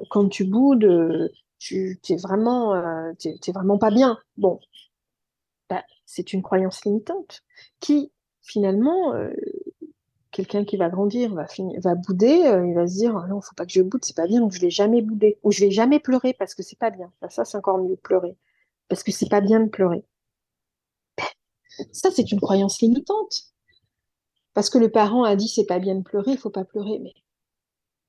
[0.09, 2.75] quand tu boudes, tu t'es vraiment,
[3.49, 4.19] vraiment pas bien.
[4.37, 4.61] Bon,
[5.69, 7.43] bah, c'est une croyance limitante
[7.81, 9.15] qui, finalement,
[10.31, 13.55] quelqu'un qui va grandir va, finir, va bouder, il va se dire, ah non, faut
[13.57, 15.39] pas que je boude, c'est pas bien, donc je vais jamais bouder.
[15.43, 17.13] Ou je vais jamais pleurer parce que c'est pas bien.
[17.21, 18.37] Bah, ça, c'est encore mieux, pleurer
[18.91, 20.05] parce que c'est pas bien de pleurer.
[21.93, 23.45] Ça, c'est une croyance limitante.
[24.55, 26.99] Parce que le parent a dit c'est pas bien de pleurer, il faut pas pleurer.
[27.01, 27.15] Mais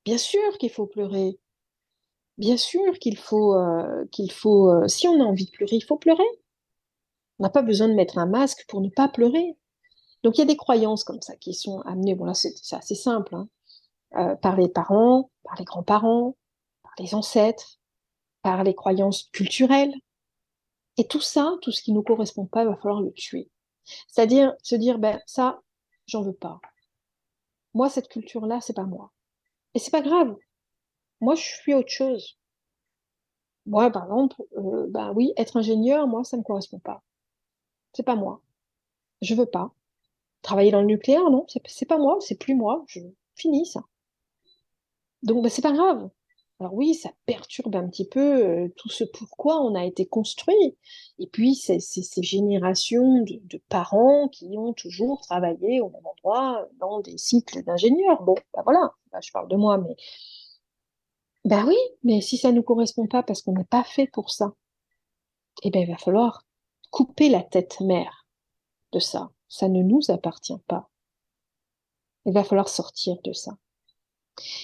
[0.06, 1.40] bien sûr qu'il faut pleurer.
[2.38, 4.70] Bien sûr qu'il faut, euh, qu'il faut.
[4.70, 6.24] euh, si on a envie de pleurer, il faut pleurer.
[7.40, 9.58] On n'a pas besoin de mettre un masque pour ne pas pleurer.
[10.24, 12.16] Donc il y a des croyances comme ça qui sont amenées.
[12.16, 13.36] Bon là, c'est assez simple.
[13.36, 13.50] hein.
[14.18, 16.38] Euh, par les parents, par les grands-parents,
[16.84, 17.80] par les ancêtres,
[18.44, 19.94] par les croyances culturelles.
[20.98, 23.50] Et tout ça, tout ce qui ne nous correspond pas, il va falloir le tuer.
[24.08, 25.62] C'est-à-dire se dire, ben ça,
[26.08, 26.60] j'en veux pas.
[27.74, 29.12] Moi, cette culture-là, c'est pas moi.
[29.74, 30.36] Et c'est pas grave.
[31.22, 32.38] Moi, je suis autre chose.
[33.66, 37.04] Moi, par exemple, euh, ben oui, être ingénieur, moi, ça me correspond pas.
[37.94, 38.42] C'est pas moi.
[39.22, 39.74] Je veux pas.
[40.42, 42.84] Travailler dans le nucléaire, non, c'est pas moi, c'est plus moi.
[42.88, 43.00] Je
[43.36, 43.84] finis ça.
[45.24, 46.10] Donc, ben, c'est pas grave.
[46.62, 50.78] Alors oui, ça perturbe un petit peu euh, tout ce pourquoi on a été construit.
[51.18, 57.00] Et puis, c'est ces générations de, parents qui ont toujours travaillé au même endroit dans
[57.00, 58.22] des cycles d'ingénieurs.
[58.22, 59.96] Bon, ben voilà, Là, je parle de moi, mais
[61.46, 64.30] ben oui, mais si ça ne nous correspond pas parce qu'on n'est pas fait pour
[64.30, 64.54] ça,
[65.64, 66.46] eh ben il va falloir
[66.92, 68.28] couper la tête mère
[68.92, 69.32] de ça.
[69.48, 70.92] Ça ne nous appartient pas.
[72.26, 73.58] Il va falloir sortir de ça.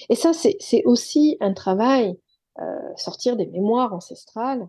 [0.08, 2.18] Et ça, c'est aussi un travail,
[2.60, 4.68] euh, sortir des mémoires ancestrales,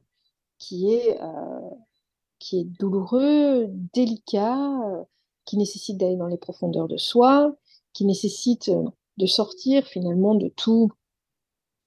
[0.57, 5.03] qui est, euh, douloureux, délicat, euh,
[5.45, 7.55] qui nécessite d'aller dans les profondeurs de soi,
[7.93, 8.71] qui nécessite
[9.17, 10.91] de sortir finalement de tout,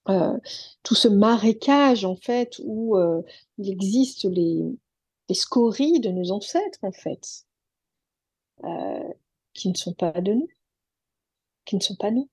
[0.07, 2.97] ce marécage en fait où
[3.57, 4.77] il existe les,
[5.33, 7.45] scories de nos ancêtres en fait,
[9.53, 10.49] qui ne sont pas de nous,
[11.65, 12.29] qui ne sont pas nous.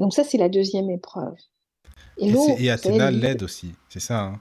[0.00, 1.34] Donc ça, c'est la deuxième épreuve.
[2.18, 4.20] Et, Athéna l'aide aussi, c'est ça.
[4.24, 4.40] hein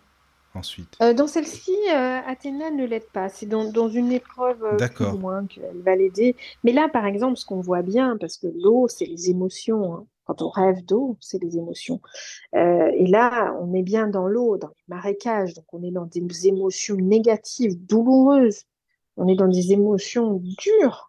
[0.55, 3.29] ensuite Euh, dans celle-ci, euh, Athéna ne l'aide pas.
[3.29, 5.13] C'est dans, dans une épreuve euh, plus D'accord.
[5.13, 6.35] loin qu'elle va l'aider.
[6.63, 9.93] Mais là, par exemple, ce qu'on voit bien, parce que l'eau, c'est les émotions.
[9.95, 10.05] hein.
[10.25, 12.01] Quand on rêve d'eau, c'est les émotions.
[12.55, 15.53] Euh, et là, on est bien dans l'eau, dans les marécages.
[15.55, 18.63] Donc, on est dans des émotions négatives, douloureuses.
[19.17, 21.08] On est dans des émotions dures.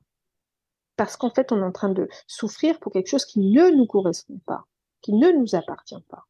[1.00, 3.86] Parce qu'en fait, on est en train de souffrir pour quelque chose qui ne nous
[3.86, 4.66] correspond pas,
[5.00, 6.26] qui ne nous appartient pas.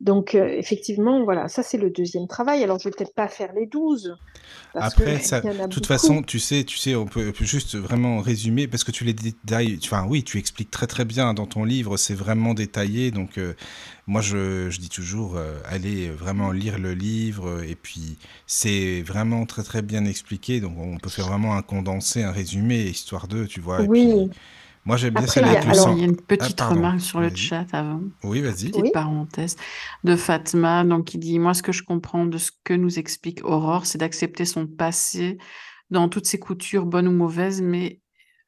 [0.00, 2.64] Donc, euh, effectivement, voilà, ça c'est le deuxième travail.
[2.64, 4.16] Alors, je vais peut-être pas faire les 12.
[4.72, 5.86] Parce Après, de toute beaucoup.
[5.86, 9.78] façon, tu sais, tu sais, on peut, juste vraiment résumer parce que tu les détailles.
[9.84, 11.96] Enfin, oui, tu expliques très très bien dans ton livre.
[11.98, 13.10] C'est vraiment détaillé.
[13.10, 13.54] Donc, euh,
[14.06, 17.62] moi, je, je dis toujours, euh, allez vraiment lire le livre.
[17.64, 20.60] Et puis, c'est vraiment très très bien expliqué.
[20.60, 23.84] Donc, on peut faire vraiment un condensé, un résumé, histoire de, tu vois.
[23.84, 23.90] Et Oui.
[23.90, 24.30] puis,
[24.84, 25.92] moi, j'aime bien celle il y a- avec le alors- sang.
[25.94, 26.76] Il y a une petite pardon.
[26.76, 28.00] remarque sur le chat avant.
[28.24, 28.70] Oui, vas-y.
[28.70, 28.90] Petite Oui.
[28.92, 29.56] parenthèse
[30.04, 33.44] de Fatma, donc qui dit Moi, ce que je comprends de ce que nous explique
[33.44, 35.38] Aurore, c'est d'accepter son passé
[35.90, 38.00] dans toutes ses coutures, bonnes ou mauvaises, mais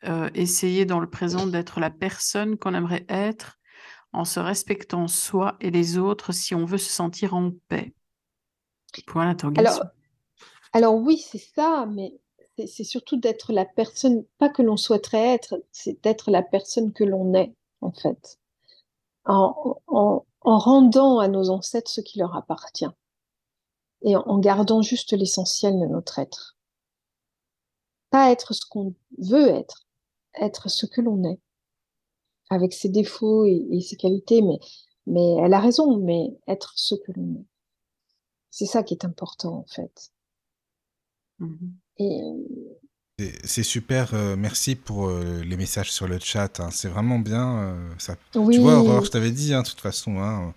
[0.04, 3.58] euh, essayer dans le présent d'être la personne qu'on aimerait être
[4.12, 7.94] en se respectant soi et les autres si on veut se sentir en paix.
[9.06, 9.70] Point d'interrogation.
[9.72, 9.90] Alors,
[10.72, 12.12] alors oui, c'est ça, mais
[12.58, 17.04] c'est surtout d'être la personne, pas que l'on souhaiterait être, c'est d'être la personne que
[17.04, 18.38] l'on est, en fait.
[19.24, 22.86] En, en, en rendant à nos ancêtres ce qui leur appartient.
[24.02, 26.56] Et en, gardant juste l'essentiel de notre être.
[28.10, 29.86] Pas être ce qu'on veut être,
[30.34, 31.40] être ce que l'on est.
[32.50, 34.58] Avec ses défauts et, ses qualités, mais,
[35.06, 37.46] mais elle a raison, mais être ce que l'on est.
[38.50, 40.10] C'est ça qui est important, en fait.
[41.38, 41.81] Mhm.
[41.98, 42.34] Et
[43.44, 44.14] C'est- super.
[44.14, 46.60] euh, merci pour euh, les messages sur le chat.
[46.60, 46.70] hein.
[46.72, 47.58] C'est vraiment bien.
[47.58, 50.54] euh, ça oui, Tu vois, Aurore, je t'avais dit, hein, de toute façon, hein,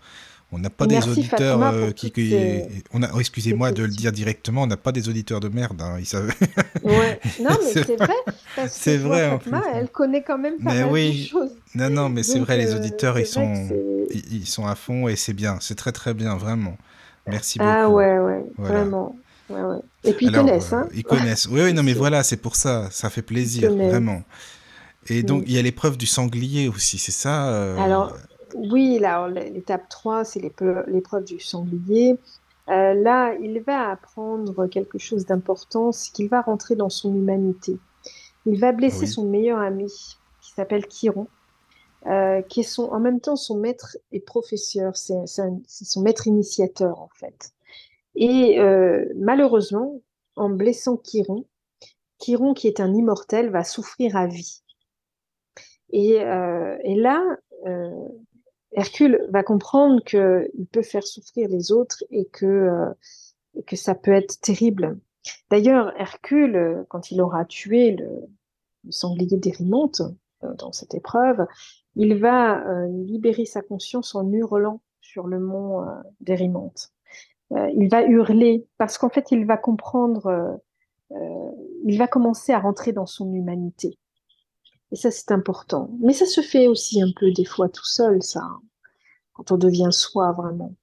[0.51, 2.11] on n'a pas des auditeurs qui...
[2.29, 3.11] ces- on a...
[3.13, 5.81] oh, Excusez-moi de le dire directement, on n'a pas des auditeurs de merde.
[5.99, 6.33] ils savent...
[6.81, 7.19] ouais.
[7.39, 8.13] Non, mais C'est vrai,
[8.55, 9.61] parce que vrai, en Fatma, plus.
[9.73, 11.11] elle connaît quand même pas Mais mal oui.
[11.21, 11.61] de choses.
[11.75, 13.69] non, non, mais c'est vrai, les auditeurs, ils sont...
[14.11, 15.57] Ils, ils sont à fond et c'est bien.
[15.61, 16.77] C'est très, très bien, vraiment.
[17.27, 17.81] Merci beaucoup.
[17.81, 18.79] Ah ouais, ouais, Voilà.
[18.79, 19.15] vraiment.
[19.49, 19.79] Ouais, ouais.
[20.03, 20.87] Et puis ils connaissent, hein.
[20.93, 21.47] Ils connaissent.
[21.47, 22.89] Oui, oui, non, mais voilà, c'est pour ça.
[22.91, 24.23] Ça fait plaisir, vraiment.
[25.07, 25.45] Et donc, Mm.
[25.47, 28.15] il y a l'épreuve du sanglier aussi, c'est ça euh, Alors,
[28.55, 32.17] oui, là, l'étape 3, c'est l'épreuve du sanglier.
[32.69, 37.77] Euh, là, il va apprendre quelque chose d'important, c'est qu'il va rentrer dans son humanité.
[38.47, 39.07] Il va blesser Oui.
[39.07, 39.87] son meilleur ami,
[40.41, 41.27] qui s'appelle Chiron,
[42.07, 44.95] euh, qui est son, en même temps son maître et professeur.
[44.95, 47.51] C'est son maître initiateur, en fait.
[48.15, 50.01] Et euh, malheureusement,
[50.35, 51.45] en blessant Chiron,
[52.19, 54.61] Chiron, qui est un immortel, va souffrir à vie.
[55.91, 57.23] Et, euh, là,
[57.65, 58.07] euh,
[58.71, 62.69] Hercule va comprendre qu'il peut faire souffrir les autres et que,
[63.55, 64.99] et que ça peut être terrible.
[65.49, 68.09] D'ailleurs, Hercule, quand il aura tué le,
[68.89, 70.01] sanglier d'Érimonte
[70.43, 71.45] euh, dans cette épreuve,
[71.95, 75.85] il va libérer sa conscience en hurlant sur le mont
[76.19, 76.91] d'Érimonte.
[77.51, 80.55] Euh, il va hurler parce qu'en fait, il va comprendre, euh,
[81.11, 81.51] euh,
[81.85, 83.97] il va commencer à rentrer dans son humanité.
[84.91, 85.89] Et ça, c'est important.
[85.99, 88.61] Mais ça se fait aussi un peu des fois tout seul, ça, hein,
[89.33, 90.73] quand on devient soi vraiment.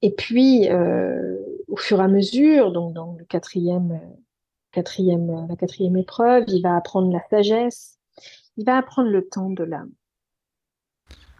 [0.00, 1.36] Et puis, euh,
[1.66, 4.00] au fur et à mesure, donc dans le quatrième,
[4.70, 7.98] quatrième, la quatrième épreuve, il va apprendre la sagesse,
[8.56, 9.90] il va apprendre le temps de l'âme.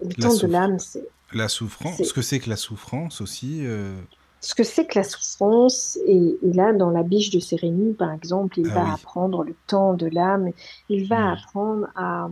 [0.00, 3.64] Le La temps de l'âme, c'est La souffrance, ce que c'est que la souffrance aussi
[3.64, 3.98] euh,
[4.40, 5.98] ce que c'est que la souffrance.
[6.06, 8.94] Et, et là, dans la biche de Sérénie, par exemple, il Ah va oui.
[8.94, 10.50] apprendre le temps de l'âme,
[10.88, 11.32] il va Mm.
[11.32, 12.28] apprendre à,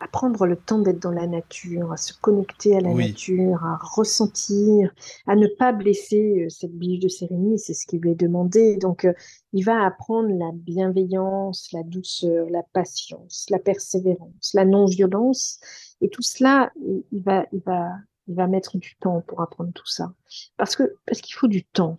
[0.00, 2.94] à prendre le temps d'être dans la nature, à se connecter à la Oui.
[2.94, 4.92] nature, à ressentir,
[5.26, 8.76] à ne pas blesser euh, cette biche de Sérénie, c'est ce qui lui est demandé.
[8.78, 9.14] Donc, euh,
[9.54, 15.60] il va apprendre la bienveillance, la douceur, la patience, la persévérance, la non-violence.
[16.02, 17.90] Et tout cela, il, il va, il va,
[18.28, 20.12] il va mettre du temps pour apprendre tout ça.
[20.56, 21.98] Parce que, parce qu'il faut du temps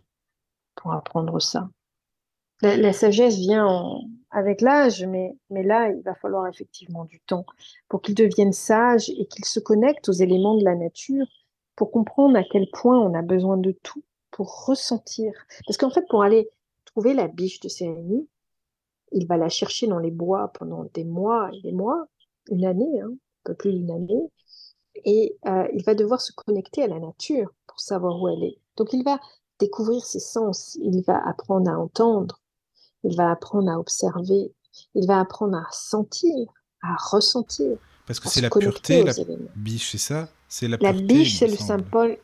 [0.76, 1.70] pour apprendre ça.
[2.62, 7.45] La, sagesse vient en- avec l'âge, mais, mais là, il va falloir effectivement du temps
[7.90, 11.26] pour qu'il devienne sage et qu'il se connecte aux éléments de la nature
[11.76, 15.34] pour comprendre à quel point on a besoin de tout pour ressentir.
[15.68, 16.50] Parce qu'en fait, pour aller
[16.86, 18.30] trouver la biche de Sérénie,
[19.12, 22.08] il va la chercher dans les bois pendant des mois et des mois,
[22.50, 24.32] une année, hein, un peu plus d'une année,
[25.05, 28.59] et euh, il va devoir se connecter à la nature pour savoir où elle est.
[28.77, 29.19] Donc il va
[29.59, 32.41] découvrir ses sens, il va apprendre à entendre,
[33.03, 34.53] il va apprendre à observer,
[34.95, 36.47] il va apprendre à sentir,
[36.81, 39.51] à ressentir, Parce que c'est la pureté, la éléments.
[39.55, 40.30] biche, c'est ça?
[40.47, 41.57] C'est la La pureté, biche, c'est le semble.
[41.57, 42.19] symbole.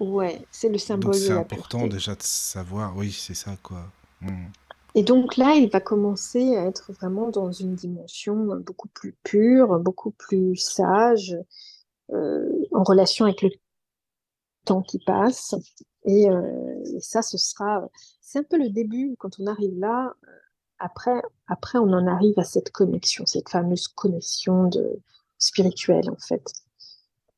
[0.00, 1.88] Ouais, c'est le symbole c'est important pureté.
[1.88, 3.92] déjà de savoir, oui, c'est ça, quoi.
[4.20, 4.52] Hmm.
[4.94, 9.78] Et donc là, il va commencer à être vraiment dans une dimension beaucoup plus pure,
[9.80, 11.36] beaucoup plus sage,
[12.10, 13.50] en relation avec le
[14.64, 15.54] temps qui passe.
[16.06, 17.88] Et, euh, et ça, ce sera,
[18.20, 20.14] c'est un peu le début quand on arrive là.
[20.26, 20.30] euh,
[20.78, 25.00] Après, après, on en arrive à cette connexion, cette fameuse connexion de
[25.38, 26.42] spirituelle en fait.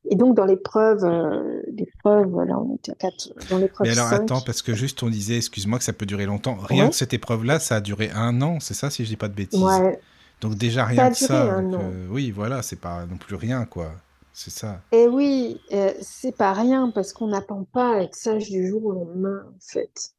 [0.08, 4.08] Et donc dans l'épreuve, euh, l'épreuve, là on était à 4, dans l'épreuve Mais alors
[4.10, 6.56] 5, attends, parce que juste on disait, excuse-moi, que ça peut durer longtemps.
[6.56, 6.90] Rien Ouais.
[6.90, 9.34] que cette épreuve-là, ça a duré un an, c'est ça, si je dis pas de
[9.34, 9.60] bêtises.
[9.62, 10.00] ouais,
[10.40, 11.42] Donc déjà ça rien a que duré ça.
[11.48, 11.92] un donc, an.
[11.92, 13.92] euh, oui, voilà, c'est pas non plus rien, quoi.
[14.38, 14.82] C'est ça.
[14.92, 18.84] Et oui, euh, c'est pas rien parce qu'on n'apprend pas à être sage du jour
[18.84, 20.12] au lendemain, en fait.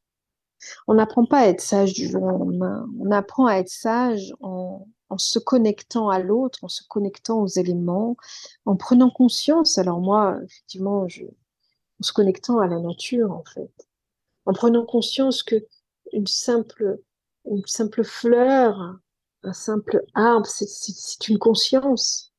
[0.88, 2.84] On n'apprend pas à être sage du jour au lendemain.
[2.98, 7.46] On apprend à être sage en, en se connectant à l'autre, en se connectant aux
[7.46, 8.16] éléments,
[8.66, 9.78] en prenant conscience.
[9.78, 13.70] Alors moi, effectivement, je, en se connectant à la nature, en fait.
[14.46, 15.64] En prenant conscience que
[16.12, 16.98] une simple,
[17.44, 18.98] une simple fleur,
[19.44, 22.32] un simple arbre, c'est une conscience.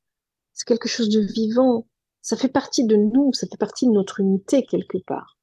[0.59, 1.85] C'est quelque chose de vivant.
[2.21, 5.37] Ça fait partie de nous, ça fait partie de notre unité quelque part.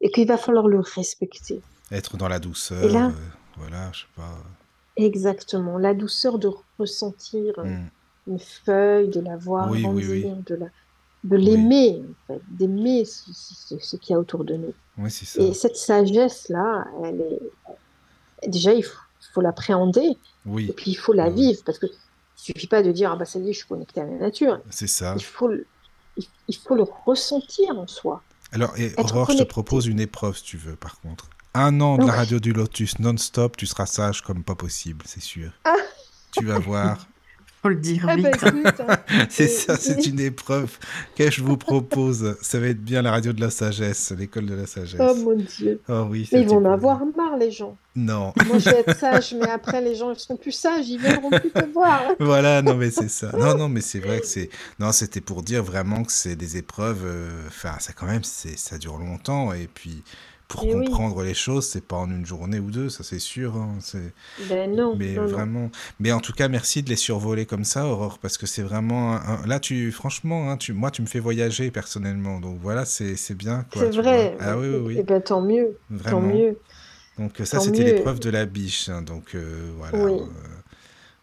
[0.00, 1.60] Et qu'il va falloir le respecter.
[1.92, 3.12] Être dans la douceur, Et là- euh,
[3.58, 4.36] voilà, je sais pas.
[4.96, 5.78] Exactement.
[5.78, 7.86] La douceur de ressentir Hmm.
[8.26, 10.26] une feuille, de la voir Oui, grandir, oui.
[10.46, 10.66] de la,
[11.22, 14.74] de l'aimer, en fait, d'aimer ce, ce- ce qu'il y a autour de nous.
[14.98, 15.40] Oui, c'est ça.
[15.40, 18.48] Et cette sagesse-là, elle est...
[18.48, 21.34] déjà, il faut, l'appréhender, et Oui, puis il faut la Oui.
[21.36, 21.86] vivre, parce que
[22.38, 24.12] il suffit pas de dire, ah bah ça y est, je suis connecté à la
[24.18, 24.60] nature.
[24.70, 25.14] c'est ça.
[25.16, 25.66] Il faut, le-
[26.16, 28.22] il, il faut le ressentir en soi.
[28.52, 31.28] Alors, et Aurore, je te propose une épreuve, si tu veux, par contre.
[31.54, 32.16] Un an de la Ouais.
[32.18, 35.50] radio du Lotus non-stop, tu seras sage comme pas possible, c'est sûr.
[35.64, 35.74] Ah.
[36.32, 37.06] Tu vas voir.
[37.66, 38.80] Faut le dire Ah bah vite.
[38.88, 40.78] hein, C'est ça, c'est une épreuve
[41.16, 42.36] que je vous propose?
[42.40, 45.00] Ça va être bien la radio de la sagesse, l'école de la sagesse.
[45.00, 45.80] oh mon Dieu.
[45.88, 47.76] Oh oui, Mais ils vont en avoir marre, les gens.
[47.96, 48.32] Non.
[48.46, 51.30] Moi, je vais être sage, mais après, les gens, ils seront plus sages, ils viendront
[51.30, 52.02] plus te voir.
[52.20, 53.32] Voilà, non mais c'est ça.
[53.32, 54.48] Non, non, mais c'est vrai que c'est.
[54.78, 57.02] Non, c'était pour dire vraiment que c'est des épreuves.
[57.04, 60.02] euh, Enfin, ça quand même, c'est ça dure longtemps et puis
[60.48, 60.86] pour oui.
[60.88, 63.56] comprendre les choses, c'est pas en une journée ou deux, ça c'est sûr.
[63.56, 64.14] hein, c'est.
[64.38, 65.28] Ben non, Mais non, non.
[65.28, 65.70] vraiment.
[66.00, 69.14] Mais en tout cas, merci de les survoler comme ça, Aurore, parce que c'est vraiment.
[69.16, 72.40] un- Là, tu, franchement, hein, tu, moi, tu me fais voyager personnellement.
[72.40, 73.64] Donc voilà, c'est c'est bien.
[73.72, 74.36] quoi, C'est vrai.
[74.40, 74.94] Ah oui, oui, oui.
[74.98, 76.10] Eh ben, tant mieux, Vraiment.
[76.10, 76.58] tant mieux.
[77.18, 77.84] Donc euh, ça, Tant c'était mieux.
[77.84, 78.88] l'épreuve de la biche.
[78.88, 79.98] hein, donc euh, voilà.
[79.98, 80.20] Oui.
[80.20, 80.32] euh,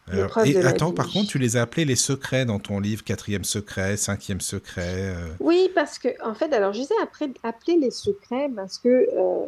[0.08, 3.04] alors- L'épreuve et attends, par contre, tu les as appelés les secrets dans ton livre,
[3.04, 5.16] quatrième secret, cinquième secret.
[5.16, 8.90] euh, Oui, parce que, en fait, alors, je les ai appelés les secrets parce que,
[8.90, 9.46] euh,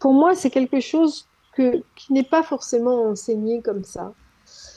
[0.00, 4.14] pour moi, c'est quelque chose que, qui n'est pas forcément enseigné comme ça.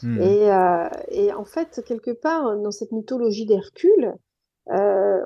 [0.04, 0.22] hmm.
[0.22, 4.14] Et, euh, et en fait, quelque part, dans cette mythologie d'Hercule,
[4.72, 5.20] euh,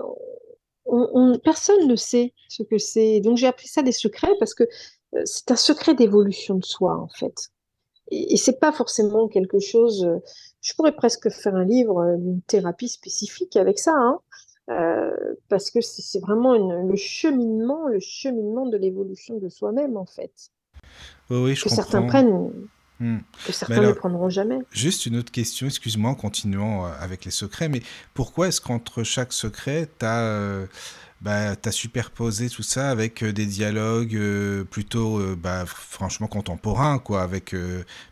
[0.86, 3.20] on- on- personne ne sait ce que c'est.
[3.22, 4.64] Donc j'ai appelé ça des secrets parce que
[5.16, 7.50] euh, c'est un secret d'évolution de soi, en fait.
[8.12, 10.06] Et, et c'est pas forcément quelque chose.
[10.06, 10.20] euh,
[10.62, 14.20] je pourrais presque faire un livre euh, d'une thérapie spécifique avec ça, hein,
[14.72, 15.12] euh,
[15.50, 20.32] parce que c'est vraiment une- le cheminement, le cheminement de l'évolution de soi-même, en fait.
[21.30, 21.84] Oui, oui, je Que comprends.
[21.84, 22.52] certains prennent,
[23.00, 23.18] Hmm.
[23.46, 24.60] que certains alors- ne prendront jamais.
[24.72, 27.82] Juste une autre question, excuse-moi, en continuant avec les secrets, mais
[28.14, 30.66] pourquoi est-ce qu'entre chaque secret, tu as,
[31.72, 37.54] superposé tout ça avec euh, des dialogues euh, plutôt, euh, bah, franchement, contemporains, quoi, avec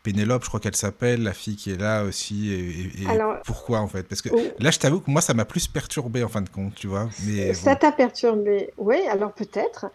[0.03, 3.38] Pénélope, je crois qu'elle s'appelle, la fille qui est là aussi, et, et- et Alors-
[3.45, 4.03] pourquoi, en fait?
[4.03, 6.75] Parce que là, je t'avoue que moi, ça m'a plus perturbé, en fin de compte,
[6.75, 7.80] tu vois, mais Ça bon.
[7.80, 8.72] t'a perturbé.
[8.77, 9.85] Oui, alors peut-être.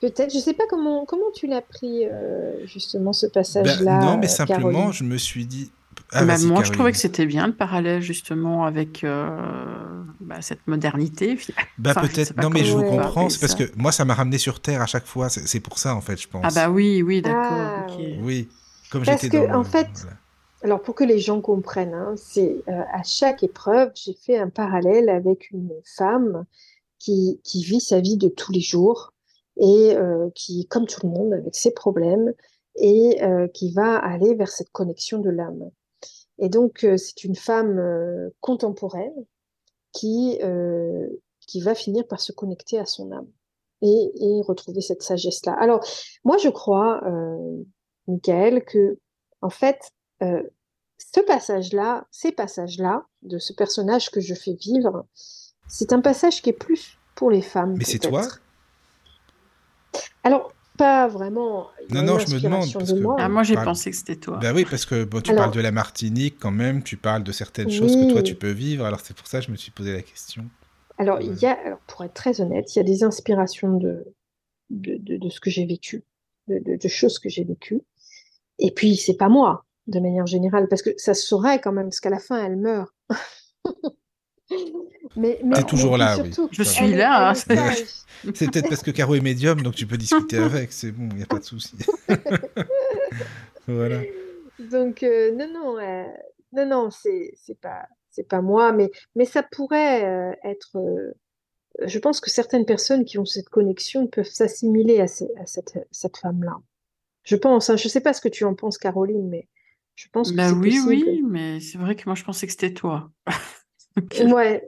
[0.00, 0.32] Peut-être.
[0.34, 4.00] Je sais pas comment, comment tu l'as pris, euh, justement, ce Ben, passage-là.
[4.00, 4.92] non, mais euh, simplement, Caroline?
[4.92, 5.70] je me suis dit...
[6.14, 10.66] Ah, Bah, moi, je trouvais que c'était bien le parallèle justement avec euh, bah, cette
[10.66, 11.38] modernité.
[11.78, 14.38] Bah Enfin, peut-être, non mais je vous comprends, c'est parce que moi ça m'a ramené
[14.38, 16.44] sur Terre à chaque fois, c'est pour ça en fait je pense.
[16.44, 17.56] Ah bah oui, oui, d'accord.
[17.56, 17.86] Ah,
[18.22, 18.48] oui.
[18.90, 20.16] Comme Parce j'étais que, dans le- en fait, voilà.
[20.62, 24.48] Alors, pour que les gens comprennent, hein, c'est euh, à chaque épreuve, j'ai fait un
[24.48, 26.44] parallèle avec une femme
[26.98, 29.12] qui, qui vit sa vie de tous les jours
[29.58, 32.32] et euh, qui, comme tout le monde, avec ses problèmes,
[32.76, 35.70] et euh, qui va aller vers cette connexion de l'âme.
[36.42, 39.14] Et donc, euh, c'est une femme euh, contemporaine
[39.92, 41.06] qui, euh,
[41.46, 43.28] qui va finir par se connecter à son âme
[43.80, 45.56] et, et retrouver cette sagesse-là.
[45.60, 45.86] Alors,
[46.24, 47.00] moi, je crois,
[48.06, 48.98] Michael, que,
[49.40, 49.90] en fait,
[50.20, 55.04] ce passage-là, ces passages-là, de ce personnage que je fais vivre,
[55.68, 57.74] c'est un passage qui est plus pour les femmes.
[57.76, 58.22] Mais c'est toi?
[60.22, 61.68] Alors, pas vraiment.
[61.90, 63.16] Non, non, je me demande, parce de que- moi.
[63.18, 63.66] Ah, moi, j'ai Parle.
[63.66, 64.38] pensé que c'était toi.
[64.40, 67.22] Bah oui, parce que bon, tu Alors- parles de la Martinique quand même, tu parles
[67.24, 69.56] de certaines choses que toi tu peux vivre, alors c'est pour ça que je me
[69.56, 70.44] suis posé la question.
[70.98, 74.04] Alors, il y a, alors, pour être très honnête, il y a des inspirations de,
[74.70, 76.04] de, de, de ce que j'ai vécu,
[76.48, 77.80] de, de, de choses que j'ai vécues.
[78.58, 81.86] Et puis, c'est pas moi, de manière générale, parce que ça se saurait quand même,
[81.86, 82.90] parce qu'à la fin, elle meurt.
[85.16, 86.30] mais, mais, T'es toujours mais là, oui.
[86.52, 87.34] Je suis elle là, hein.
[88.34, 91.16] C'est peut-être parce que Caro est médium, donc tu peux discuter avec, c'est bon, il
[91.16, 91.76] n'y a pas de souci.
[93.66, 94.02] voilà.
[94.58, 96.04] Donc, euh, non, non, euh,
[96.52, 97.88] non, non, c'est, pas,
[98.42, 100.76] moi, mais, mais ça pourrait euh, être.
[100.76, 101.12] euh,
[101.86, 105.78] je pense que certaines personnes qui ont cette connexion peuvent s'assimiler à, ce- à cette,
[105.90, 106.56] cette femme-là.
[107.24, 109.48] Je pense, hein, je sais pas ce que tu en penses, Caroline, mais
[109.94, 110.88] je pense que Bah c'est oui, possible.
[110.88, 113.10] oui, mais c'est vrai que moi je pensais que c'était toi.
[114.32, 114.64] Ouais,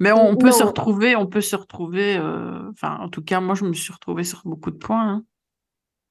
[0.00, 2.16] Mais on, on peut se retrouver, on peut se retrouver.
[2.16, 5.08] euh, Enfin, en tout cas, moi je me suis retrouvée sur beaucoup de points.
[5.12, 5.24] hein.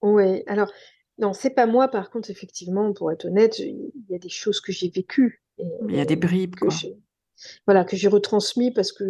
[0.02, 0.44] ouais.
[0.48, 0.72] Alors,
[1.20, 4.60] non, c'est pas moi, par contre, effectivement, pour être honnête, il y a des choses
[4.62, 5.44] que j'ai vécues.
[5.60, 6.70] et- Il y a des bribes, que quoi.
[6.74, 6.96] j'ai
[7.68, 9.04] voilà, que j'ai retransmis parce que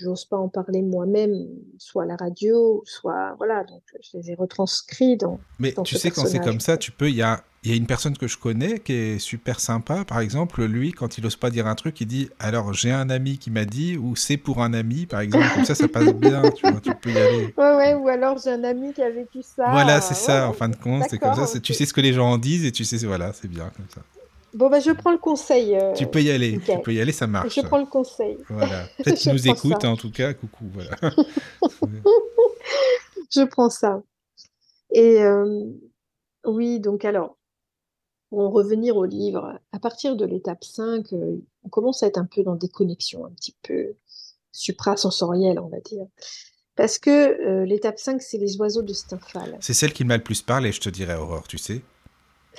[0.00, 1.32] j'ose pas en parler moi-même,
[1.78, 5.38] soit à la radio, soit voilà, donc je les ai retranscrits dans.
[5.60, 7.08] Mais dans tu ce sais, quand c'est comme ça, tu peux.
[7.08, 10.04] Il y a, il y a une personne que je connais qui est super sympa.
[10.04, 13.10] Par exemple, lui, quand il ose pas dire un truc, il dit Alors, j'ai un
[13.10, 15.46] ami qui m'a dit, ou c'est pour un ami, par exemple.
[15.52, 16.42] Comme ça, ça passe bien.
[16.52, 17.52] Tu vois, tu peux y aller.
[17.58, 19.70] Ouais, ouais, ou alors j'ai un ami qui a vécu ça.
[19.72, 20.48] voilà, c'est ouais, ça, ouais.
[20.48, 21.04] en fin de compte.
[21.10, 21.58] C'est comme ça.
[21.60, 23.04] Tu sais ce que les gens en disent et tu sais.
[23.04, 24.00] Voilà, c'est bien comme ça.
[24.54, 25.76] Bon, bah, je prends le conseil.
[25.76, 26.60] euh, Tu peux y aller.
[26.64, 27.52] Tu peux y aller, ça marche.
[27.54, 28.38] Je prends le conseil.
[28.48, 28.84] Voilà.
[29.04, 29.50] Peut-être Je nous ça.
[29.82, 30.32] hein, en tout cas.
[30.34, 30.96] Coucou, voilà.
[33.34, 34.02] Je prends ça.
[34.92, 35.64] Et euh,
[36.44, 37.36] oui, donc alors,
[38.30, 42.18] pour en revenir au livre, à partir de l'étape 5, euh, on commence à être
[42.18, 43.94] un peu dans des connexions un petit peu
[44.52, 46.06] suprasensorielles, on va dire.
[46.74, 49.56] Parce que euh, l'étape 5, c'est les oiseaux de Stymphale.
[49.60, 51.82] c'est celle qui m'a le plus parlé, je te dirais, Aurore, tu sais.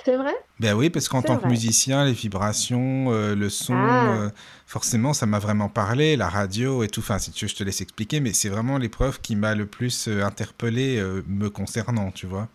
[0.04, 0.34] C'est vrai?
[0.60, 4.16] Ben oui, parce qu'en tant que musicien, les vibrations, euh, le son, Ah.
[4.26, 4.30] euh,
[4.64, 7.00] forcément, ça m'a vraiment parlé, la radio et tout.
[7.00, 9.66] Enfin, si tu veux, je te laisse expliquer, mais c'est vraiment l'épreuve qui m'a le
[9.66, 12.48] plus interpellé me concernant, tu vois.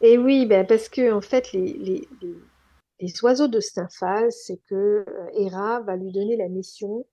[0.00, 2.08] Et oui, ben parce que en fait, les, les,
[3.00, 7.06] les, oiseaux de Stymphale, c'est que euh, Héra va lui donner la mission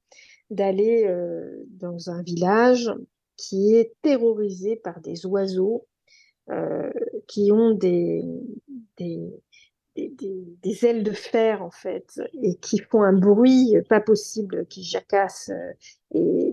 [0.51, 2.91] d'aller euh, dans un village
[3.37, 5.87] qui est terrorisé par des oiseaux
[6.51, 6.91] euh,
[7.27, 8.23] qui ont des,
[8.97, 9.19] des,
[9.95, 10.13] des,
[10.63, 15.51] des- ailes de fer, en fait, et qui font un bruit pas possible, qui jacassent
[15.51, 15.73] euh,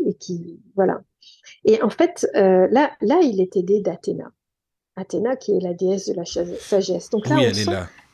[0.06, 0.60] et, qui...
[0.76, 1.02] Voilà.
[1.64, 4.32] Et en fait, euh, là, là, il est aidé d'Athéna.
[4.98, 7.10] Athéna, qui est la déesse de la sagesse.
[7.10, 7.70] Donc là, oui, on sent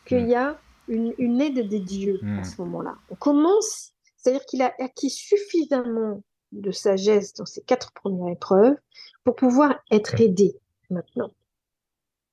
[0.07, 2.39] qu'il y a une, une aide des dieux Mm.
[2.39, 2.97] à ce moment-là.
[3.11, 6.23] On commence, c'est-à-dire qu'il a acquis suffisamment
[6.53, 8.77] de sagesse dans ces quatre premières épreuves
[9.25, 10.57] pour pouvoir être aidé
[10.91, 11.31] maintenant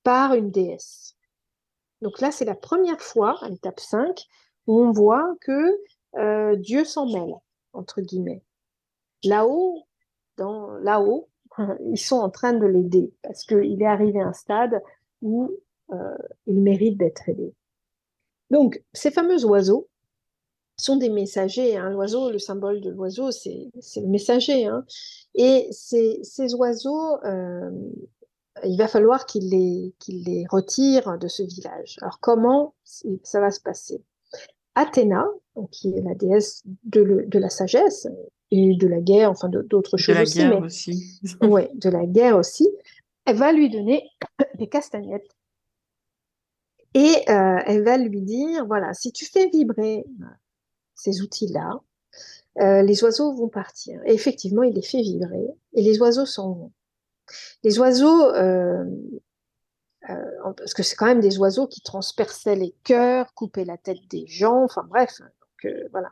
[0.03, 1.15] par une déesse.
[2.01, 4.25] Donc là, c'est la première fois, à l'étape 5,
[4.67, 5.77] où on voit que
[6.17, 7.33] euh, Dieu s'en mêle,
[7.73, 8.43] entre guillemets.
[9.23, 9.87] Là-haut,
[10.37, 11.29] dans là-haut,
[11.85, 14.81] ils sont en train de l'aider parce qu'il est arrivé à un stade
[15.21, 15.51] où
[15.91, 17.53] euh, il mérite d'être aidé.
[18.49, 19.87] Donc, ces fameux oiseaux
[20.77, 21.77] sont des messagers.
[21.77, 21.89] Hein.
[21.89, 24.65] L'oiseau, le symbole de l'oiseau, c'est le messager.
[24.65, 24.85] Hein.
[25.35, 26.21] Et ces,
[26.55, 27.69] oiseaux, euh,
[28.63, 31.97] il va falloir qu'il les, qu'il les retire de ce village.
[32.01, 32.73] Alors, comment
[33.23, 34.01] ça va se passer?
[34.75, 35.25] Athéna,
[35.71, 38.07] qui est la déesse de la sagesse
[38.51, 41.21] et de la guerre, enfin de- d'autres De choses la aussi, guerre mais aussi.
[41.41, 42.69] ouais, de la guerre aussi,
[43.25, 44.07] elle va lui donner
[44.59, 45.29] des castagnettes.
[46.93, 50.25] Et euh, elle va lui dire, voilà, si tu fais vibrer euh,
[50.95, 51.79] ces outils-là,
[52.59, 54.01] euh, les oiseaux vont partir.
[54.05, 56.71] Et effectivement, il les fait vibrer et les oiseaux s'en vont.
[57.63, 58.83] Les oiseaux, euh,
[60.57, 64.25] parce que c'est quand même des oiseaux qui transperçaient les cœurs, coupaient la tête des
[64.27, 65.21] gens, enfin bref.
[65.91, 66.09] Voilà.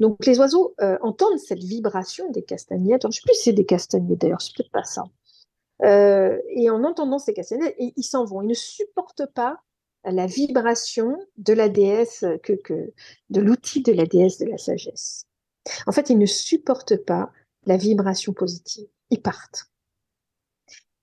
[0.00, 3.02] Donc les oiseaux euh, entendent cette vibration des castagnettes.
[3.02, 5.04] Je ne sais plus si c'est des castagnettes d'ailleurs, c'est peut-être pas ça.
[5.82, 8.42] Euh, et en entendant ces castagnettes, ils s'en vont.
[8.42, 9.60] Ils ne supportent pas
[10.04, 12.92] la vibration de la déesse, que,
[13.30, 15.26] de l'outil de la déesse de la sagesse.
[15.86, 17.32] En fait, ils ne supportent pas
[17.66, 18.86] la vibration positive.
[19.10, 19.66] Ils partent.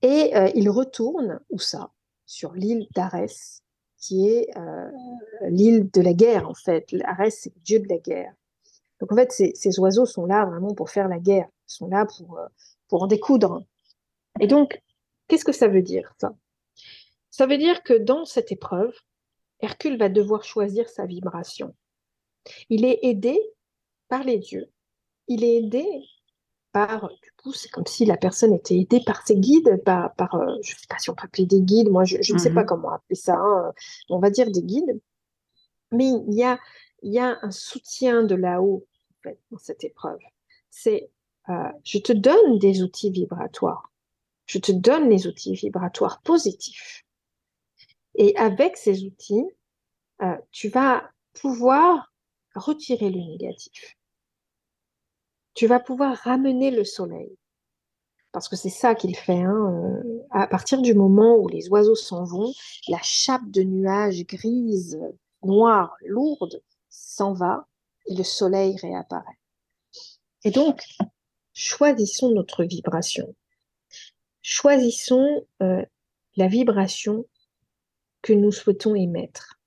[0.02, 1.90] Et euh, ils retournent, où ça?
[2.26, 3.62] Sur l'île d'Arès,
[4.04, 4.90] qui est euh,
[5.48, 6.94] l'île de la guerre, en fait.
[7.04, 8.34] Arès, c'est le dieu de la guerre.
[9.00, 11.48] Donc, en fait, ces, oiseaux sont là vraiment pour faire la guerre.
[11.68, 12.46] Ils sont là pour, euh,
[12.88, 13.64] pour en découdre.
[14.40, 14.78] Et donc,
[15.26, 16.34] qu'est-ce que ça veut dire, ça?
[17.30, 18.92] Ça veut dire que dans cette épreuve,
[19.60, 21.74] Hercule va devoir choisir sa vibration.
[22.68, 23.40] Il est aidé
[24.08, 24.70] par les dieux.
[25.28, 25.86] Il est aidé
[26.74, 30.36] par, du coup, c'est comme si la personne était aidée par ses guides, par, par
[30.36, 32.38] euh, je ne sais pas si on peut appeler des guides, moi je, je ne
[32.40, 32.66] sais pas Mhm.
[32.66, 33.74] comment appeler ça, hein,
[34.10, 35.00] on va dire des guides,
[35.92, 36.58] mais il y a,
[37.02, 40.18] y a un soutien de là-haut en fait, dans cette épreuve.
[40.70, 41.10] C'est
[41.50, 41.54] euh,
[41.84, 43.92] je te donne des outils vibratoires.
[44.46, 47.04] Je te donne les outils vibratoires positifs.
[48.16, 49.44] Et avec ces outils,
[50.22, 52.12] euh, tu vas pouvoir
[52.54, 53.96] retirer le négatif.
[55.54, 57.36] Tu vas pouvoir ramener le soleil.
[58.32, 59.42] Parce que c'est ça qu'il fait.
[59.42, 62.52] Hein, euh, à partir du moment où les oiseaux s'en vont,
[62.88, 64.98] la chape de nuages grise,
[65.44, 67.68] noire, lourde s'en va
[68.06, 69.38] et le soleil réapparaît.
[70.42, 70.82] Et donc,
[71.52, 73.34] choisissons notre vibration.
[74.42, 75.84] Choisissons euh,
[76.36, 77.26] la vibration
[78.20, 79.60] que nous souhaitons émettre.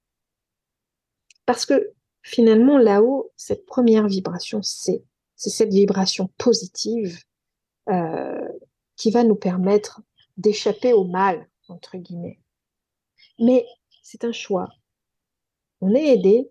[1.46, 5.04] Parce que finalement, là-haut, cette première vibration, c'est
[5.38, 7.20] cette vibration positive
[7.90, 8.50] euh,
[8.96, 10.02] qui va nous permettre
[10.36, 12.40] d'échapper au mal, entre guillemets.
[13.40, 13.66] Mais
[14.02, 14.68] c'est un choix.
[15.80, 16.50] On est aidé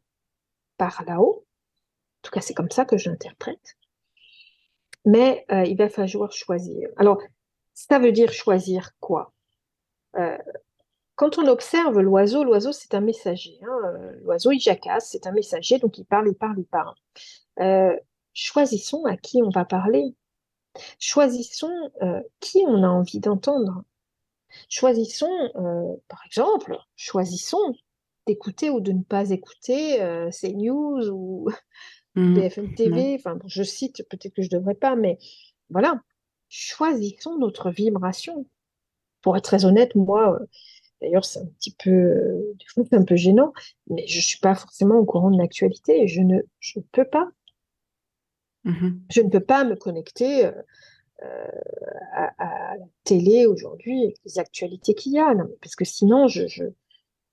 [0.77, 3.77] par là-haut, en tout cas c'est comme ça que je l'interprète,
[5.05, 6.89] mais euh, il va falloir choisir.
[6.97, 7.21] Alors,
[7.75, 9.33] ça veut dire choisir quoi?
[10.17, 10.39] Euh,
[11.17, 13.59] Quand on observe l'oiseau, l'oiseau c'est un messager.
[13.63, 14.13] Hein.
[14.23, 16.95] L'oiseau il jacasse, c'est un messager, donc il parle, il parle, il parle.
[18.37, 20.15] Choisissons à qui on va parler.
[21.01, 23.83] Choisissons euh, qui on a envie d'entendre.
[24.69, 27.75] Choisissons, euh, par exemple, choisissons
[28.27, 31.49] d'écouter ou de ne pas écouter euh, CNews ou.
[32.15, 33.15] BFM TV.
[33.19, 35.19] Enfin, bon, je cite, peut-être que je ne devrais pas, mais
[35.69, 36.01] voilà.
[36.49, 38.47] Choisissons notre vibration.
[39.21, 40.39] Pour être très honnête, moi,
[41.03, 42.57] d'ailleurs, c'est un petit peu,
[42.93, 43.53] un gênant,
[43.91, 46.09] mais je ne suis pas forcément au courant de l'actualité.
[46.09, 47.29] Je ne, je ne peux pas.
[48.67, 49.01] Mhm.
[49.11, 50.53] Je ne peux pas me connecter euh,
[51.23, 51.47] euh,
[52.15, 56.29] à, à la télé aujourd'hui avec les actualités qu'il y a, non, parce que sinon
[56.29, 56.65] je, je,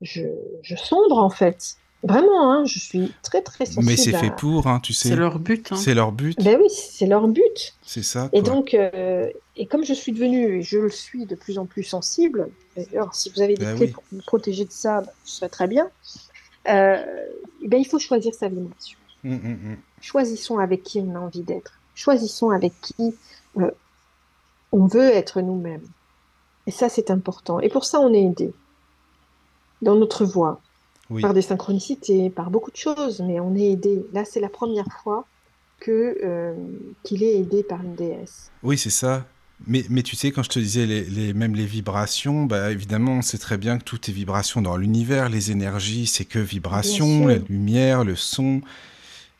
[0.02, 0.22] je,
[0.62, 1.76] je sombre en fait.
[2.06, 3.86] Vraiment, hein, je suis très très sensible.
[3.86, 5.08] Mais c'est à- fait pour, hein, tu sais.
[5.10, 5.72] C'est leur but.
[5.72, 5.76] hein.
[5.78, 6.38] C'est leur but.
[6.44, 7.74] Ben oui, c'est leur but.
[7.82, 8.30] C'est ça.
[8.34, 11.66] Et donc, euh, et comme je suis devenue, et je le suis de plus en
[11.66, 13.92] plus sensible, d'ailleurs, si vous avez des Ben clés oui.
[13.94, 15.90] pour vous protéger de ça, ben, ce serait très bien.
[16.68, 17.02] Euh,
[17.66, 18.48] ben, il faut choisir sa.
[18.48, 18.70] Hum,
[19.32, 19.78] hum, hum.
[20.02, 21.74] Choisissons avec qui on a envie d'être.
[21.96, 23.16] Choisissons avec qui
[23.58, 23.72] euh,
[24.72, 25.86] on veut être nous-mêmes.
[26.68, 27.60] Et ça, c'est important.
[27.60, 28.54] Et pour ça, on est aidé
[29.82, 30.62] dans notre voie,
[31.10, 31.22] Oui.
[31.22, 34.06] par des synchronicités, par beaucoup de choses, mais on est aidé.
[34.14, 35.26] Là, c'est la première fois
[35.80, 36.54] que euh,
[37.04, 38.50] qu'il est aidé par une déesse.
[38.64, 39.26] Oui, c'est ça.
[39.68, 43.14] Mais, mais tu sais, quand je te disais les, les- même les vibrations, bah évidemment,
[43.14, 45.30] on sait très bien que tout est vibration dans l'univers.
[45.30, 48.62] Les énergies, c'est que vibration, la lumière, le son.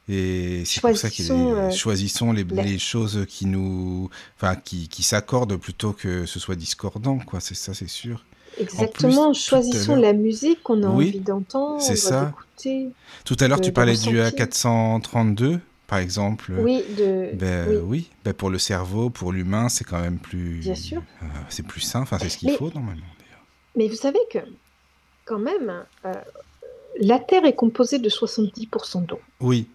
[0.10, 5.02] Et c'est pour ça qu'il Choisissons, euh, choisissons les, choses qui nous, enfin, qui, qui
[5.02, 7.40] s'accordent plutôt que ce soit discordant, quoi.
[7.40, 8.26] C'est ça, c'est sûr.
[8.60, 9.34] Exactement.
[9.34, 12.34] Choisissons la musique qu'on a Oui, envie d'entendre, c'est ça.
[13.26, 14.46] Tout à l'heure, tu parlais du ressentir.
[14.46, 16.52] A432, par exemple.
[16.60, 17.30] Oui, de.
[17.36, 17.78] Ben oui.
[17.86, 20.60] oui, Ben, pour le cerveau, pour l'humain, c'est quand même plus.
[20.60, 21.02] Bien sûr.
[21.24, 22.02] euh, c'est plus sain.
[22.02, 23.02] Enfin, c'est ce qu'il Mais- faut normalement.
[23.76, 24.38] Mais vous savez que,
[25.26, 26.14] quand même, euh,
[27.00, 29.20] la Terre est composée de 70% d'eau.
[29.40, 29.68] Oui,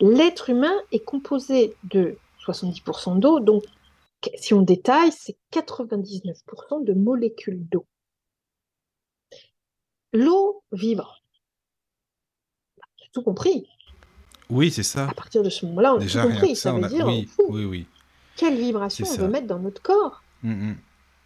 [0.00, 3.64] L'être humain est composé de 70% d'eau, donc
[4.36, 7.86] si on détaille, c'est 99% de molécules d'eau.
[10.12, 11.22] L'eau vibre.
[12.78, 13.66] On a tout compris?
[14.50, 15.08] oui, c'est ça.
[15.08, 16.54] À partir de ce moment-là, on a tout compris.
[16.54, 16.88] ça, veut a.
[16.88, 17.86] dire, Oui, oui, oui.
[18.36, 20.22] quelle vibration on veut mettre dans notre corps.
[20.42, 20.76] Mm, mm.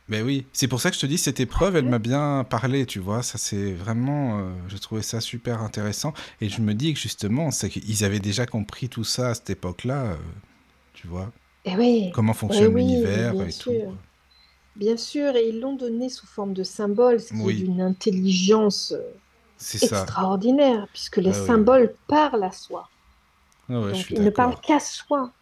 [0.09, 2.87] Ben oui, c'est pour ça que je te dis, cette épreuve, elle m'a bien parlé,
[2.87, 3.23] tu vois.
[3.23, 4.39] Ça, c'est vraiment.
[4.41, 6.15] euh, J'ai trouvé ça super intéressant.
[6.41, 9.51] Et je me dis que justement, c'est qu'ils avaient déjà compris tout ça à cette
[9.51, 10.17] époque-là, euh,
[10.95, 11.31] tu vois.
[11.65, 13.73] Eh oui, Comment fonctionne oui, l'univers et sûr.
[13.73, 13.95] tout.
[14.77, 17.55] bien sûr, et ils l'ont donné sous forme de symbole, ce qui Oui.
[17.61, 19.03] est d'une intelligence euh,
[19.59, 20.05] ça.
[20.07, 21.47] extraordinaire, puisque les Ah oui.
[21.47, 22.89] symboles parlent à soi.
[23.69, 25.33] Ah ouais, je Donc, suis ils ne parlent qu'à soi.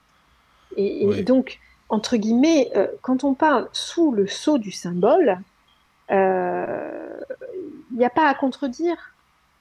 [0.77, 5.39] Et, donc, entre guillemets, euh, quand on parle sous le sceau du symbole,
[6.11, 7.21] euh,
[7.91, 8.97] il n'y a pas à contredire.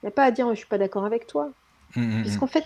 [0.02, 1.52] Il n'y a pas à dire, je ne suis pas d'accord avec toi.
[1.96, 2.42] Mm, mm, mm.
[2.42, 2.64] Puisqu'en fait,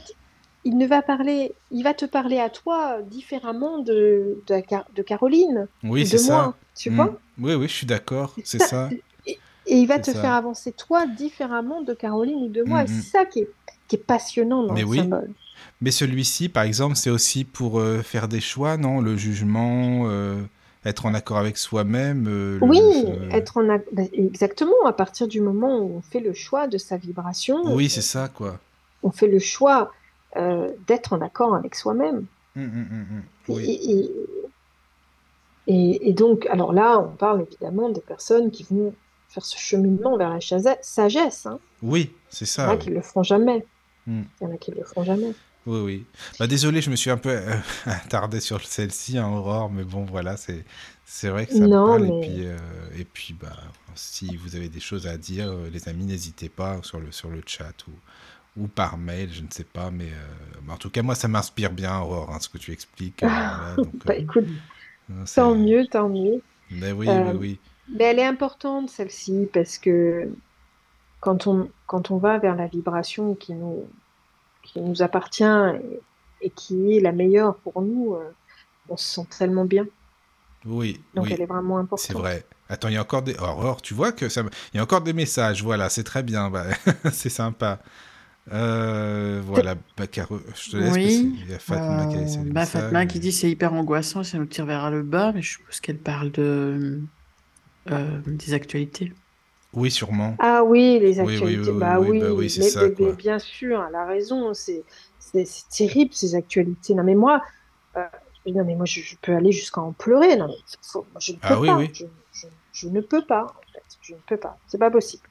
[0.65, 5.03] il ne va parler, il va te parler à toi différemment de, de, Car- de
[5.03, 6.19] Caroline, Oui, de ça.
[6.21, 6.93] moi, tu Mm.
[6.93, 8.41] vois Oui, oui, je suis d'accord.
[8.45, 8.95] C'est Ça, ça.
[9.67, 10.15] Et il va te ça.
[10.15, 12.87] faire avancer toi différemment de Caroline ou de moi.
[12.87, 13.55] C'est ça qui est,
[13.89, 15.11] qui est passionnant dans Mais le oui.
[15.11, 15.35] symbole.
[15.81, 19.01] Mais celui-ci, par exemple, c'est aussi pour euh, faire des choix, non?
[19.01, 20.43] Le jugement, euh,
[20.85, 22.27] être en accord avec soi-même.
[22.29, 22.81] euh, Oui,
[23.33, 26.79] être en ac- bah, exactement à partir du moment où on fait le choix de
[26.79, 28.59] sa vibration, Oui, c'est ça, quoi.
[29.03, 29.91] on fait le choix
[30.87, 32.25] d'être en accord avec soi-même.
[32.55, 33.23] Mm, mm.
[33.49, 33.65] Oui.
[33.69, 34.11] Et, et-
[35.67, 38.95] et- et donc, alors là, on parle évidemment des personnes qui vont
[39.29, 40.41] faire ce cheminement vers la
[40.83, 41.47] sagesse.
[41.47, 41.59] hein.
[41.83, 42.71] Oui, c'est Il y en ça.
[42.71, 42.79] a oui.
[42.79, 43.65] qui le feront jamais.
[44.07, 45.33] Il y en a qui le feront jamais.
[45.71, 46.07] Oui, oui.
[46.39, 47.55] Bah, désolé, je me suis un peu euh,
[47.87, 50.65] attardé sur celle-ci, hein, Aurore, mais bon, voilà, c'est
[51.05, 52.07] c'est vrai que ça me Non, parle.
[52.07, 52.57] mais- Et puis, euh,
[52.97, 53.57] et puis bah,
[53.95, 57.31] si vous avez des choses à dire, euh, les amis, n'hésitez pas sur le, sur
[57.31, 60.91] le chat ou, ou par mail, je ne sais pas, mais, euh, mais en tout
[60.91, 63.25] cas, moi, ça m'inspire bien, Aurore, hein, ce que tu expliques.
[63.25, 64.47] voilà, donc, Bah, écoute,
[65.35, 66.43] tant mieux, tant mieux.
[66.71, 67.61] Mais oui, Euh, oui, oui.
[67.89, 70.35] Mais elle est importante, celle-ci, parce que
[71.21, 73.91] quand on, quand on va vers la vibration qui nous,
[74.63, 76.01] qui nous appartient et,
[76.47, 78.35] et qui est la meilleure pour nous, euh,
[78.89, 79.87] on se sent tellement bien.
[80.67, 81.33] Oui, Donc oui.
[81.33, 82.07] elle est vraiment importante.
[82.07, 82.45] C'est vrai.
[82.69, 83.37] Attends, il y a encore des.
[83.39, 84.43] Aurore, tu vois que ça.
[84.73, 85.63] Il y a encore des messages.
[85.63, 86.51] Voilà, c'est très bien.
[86.51, 86.67] Bah,
[87.13, 87.81] c'est sympa.
[88.53, 90.95] Euh, voilà, bah, Caro, je te laisse.
[90.95, 93.73] Oui, qu'il y a Fatma qui a laissé Euh, bah, Fatma qui dit c'est hyper
[93.73, 97.01] angoissant, ça nous tire vers le bas, mais je suppose qu'elle parle de
[97.91, 99.13] euh, des actualités.
[99.73, 100.39] Oui, sûrement.
[100.39, 101.71] Ah oui, les Oui, oui, actualités.
[101.71, 104.55] oui, bah oui, oui, bah mais, bien sûr, elle a raison.
[104.55, 104.85] C'est
[105.71, 106.95] terrible ces actualités.
[106.95, 107.43] Non mais moi,
[107.97, 108.07] euh,
[108.47, 110.37] dire, mais moi je, je peux aller jusqu'à en pleurer.
[110.37, 111.75] Non mais faut- moi, je ne peux Ah oui, pas.
[111.75, 111.91] oui.
[111.93, 113.45] Je, je- je ne peux pas.
[113.45, 114.61] En fait, je ne peux pas.
[114.67, 115.29] C'est pas possible.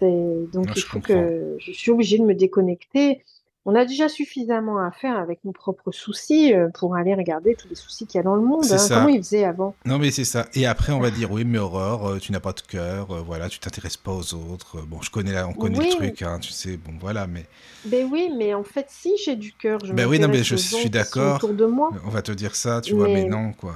[0.00, 1.30] Donc Non, il je faut comprends.
[1.40, 3.24] que je suis obligée de me déconnecter.
[3.66, 7.68] On a déjà suffisamment à faire avec nos propres soucis euh, pour aller regarder tous
[7.68, 8.64] les soucis qu'il y a dans le monde.
[8.70, 8.76] Hein.
[8.88, 9.74] Comment ils faisaient avant?
[9.84, 10.46] Non, mais c'est ça.
[10.54, 13.10] Et après, on va dire oui, mais Aurore, euh, tu n'as pas de cœur.
[13.10, 14.80] euh, voilà, tu t'intéresses pas aux autres.
[14.86, 15.46] Bon, je connais la...
[15.46, 15.90] on connaît Oui.
[15.90, 16.78] le truc, hein, tu sais.
[16.78, 17.44] Bon, voilà, mais
[17.84, 20.56] Ben oui, mais en fait, si j'ai du cœur, je Ben oui, non, mais je
[20.56, 21.36] suis d'accord.
[21.36, 21.90] autour de moi.
[22.06, 23.74] on va te dire ça, tu vois, mais non, quoi.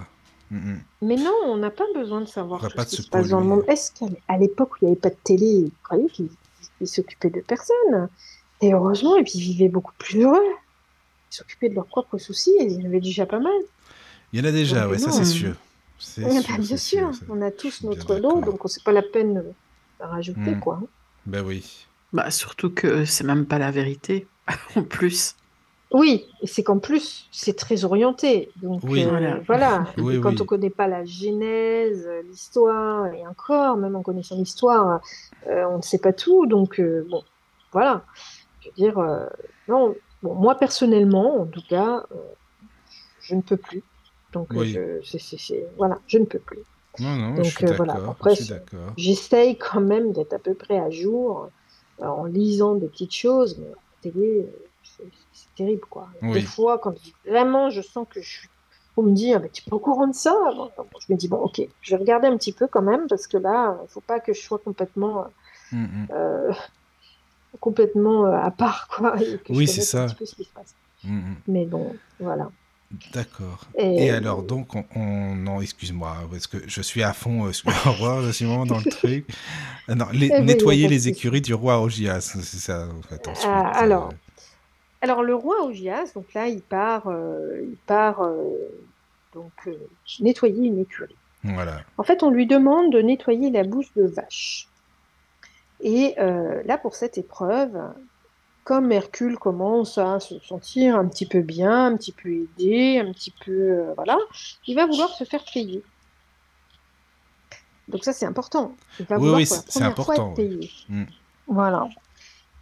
[0.51, 0.81] Mm, mm.
[1.03, 3.03] Mais non, on n'a pas besoin de savoir On va tout pas ce qui se
[3.03, 3.65] se passe dans le monde.
[3.69, 6.31] Est-ce qu'à l'époque où il n'y avait pas de télé, vous croyez qu'ils
[6.81, 8.09] ils s'occupaient de personne?
[8.61, 10.41] Et heureusement, et puis ils vivaient beaucoup plus heureux.
[11.33, 13.53] Ils s'occupaient de leurs propres soucis et ils en avaient déjà pas mal.
[14.33, 15.13] Il y en a déjà, Donc, ouais, ça non.
[15.13, 15.55] c'est sûr.
[15.99, 18.83] C'est ben, sûr, bien c'est sûr, sûr, on a tous bien notre lot, donc c'est
[18.83, 19.45] pas la peine de
[20.01, 20.61] rajouter, Mm.
[20.61, 20.81] quoi.
[21.27, 21.87] Ben oui.
[22.13, 24.27] Bah, surtout que c'est même pas la vérité,
[24.77, 25.35] en plus.
[25.93, 28.51] Oui, et c'est qu'en plus, c'est très orienté.
[28.57, 29.05] Donc Oui.
[29.05, 29.87] euh, Voilà.
[29.99, 30.39] Oui, quand oui.
[30.41, 35.01] on connaît pas la genèse, euh, l'histoire, et encore, même en connaissant l'histoire,
[35.47, 36.47] euh, on ne sait pas tout.
[36.47, 37.23] Donc euh, bon,
[37.73, 38.05] voilà.
[38.65, 39.27] Je veux dire, euh,
[39.69, 42.17] non, bon, moi personnellement, en tout cas, euh,
[43.21, 43.83] je ne peux plus.
[44.33, 44.73] Donc euh, Oui.
[44.73, 46.61] je, voilà, je ne peux plus.
[46.99, 47.97] Non, non, Donc, je suis voilà.
[48.09, 48.35] Après.
[48.97, 51.49] J'essaye quand même d'être à peu près à jour
[52.01, 54.47] en lisant des petites choses, mais la télé,
[55.33, 56.09] c'est terrible, quoi.
[56.23, 56.35] Oui.
[56.35, 56.95] Des fois, quand
[57.27, 58.49] vraiment je sens que je suis...
[58.97, 60.33] On me dit, ah, mais tu es pas au courant de ça?
[60.57, 60.71] Bon,
[61.01, 63.37] je me dis, bon, ok, je vais regarder un petit peu quand même, parce que
[63.37, 65.27] là, il faut pas que je sois complètement,
[65.73, 66.07] Mm, mm.
[67.61, 70.05] Complètement euh, à part, quoi, et que je Oui, c'est ça.
[70.05, 70.75] un petit peu ce qui se passe.
[71.05, 71.37] Mm, mm.
[71.49, 72.51] Mais bon, voilà.
[73.13, 73.65] D'accord.
[73.77, 77.53] Et- Et alors, donc, on, on- non, excuse-moi, parce que je suis à fond euh,
[77.53, 79.27] sur le roi, je suis vraiment dans le truc.
[79.89, 83.27] Euh, Non, les- Eh oui, nettoyer les écuries du roi Augias, c'est ça, en fait.
[83.27, 84.13] ensuite, Ah, euh, alors,
[85.01, 88.49] Alors le roi Augias, donc là, il part, euh, il part euh,
[89.35, 89.75] donc euh,
[90.21, 91.17] nettoyer une écurie.
[91.43, 91.83] Voilà.
[91.99, 94.69] En fait, on lui demande de nettoyer la bouche de vache.
[95.85, 97.79] Et euh, là, pour cette épreuve,
[98.65, 103.13] comme Hercule commence à se sentir un petit peu bien, un petit peu aidé, un
[103.13, 104.17] petit peu, euh, voilà,
[104.67, 105.83] il va vouloir se faire payer.
[107.89, 108.75] Donc ça, c'est important.
[108.99, 110.35] Il va Oui, vouloir oui, pour la première fois être oui.
[110.35, 110.71] payé.
[110.89, 111.05] Mm.
[111.49, 111.89] Voilà.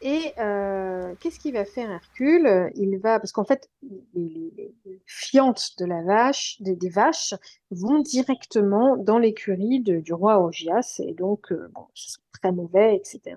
[0.04, 2.72] Et euh, qu'est-ce qu'il va faire Hercule?
[2.74, 6.88] Il va parce qu'en fait les, les- les- les fientes de la vache, des, des
[6.88, 7.34] vaches,
[7.70, 13.36] vont directement dans l'écurie du roi Augias et donc euh, bon, ce très mauvais, etc.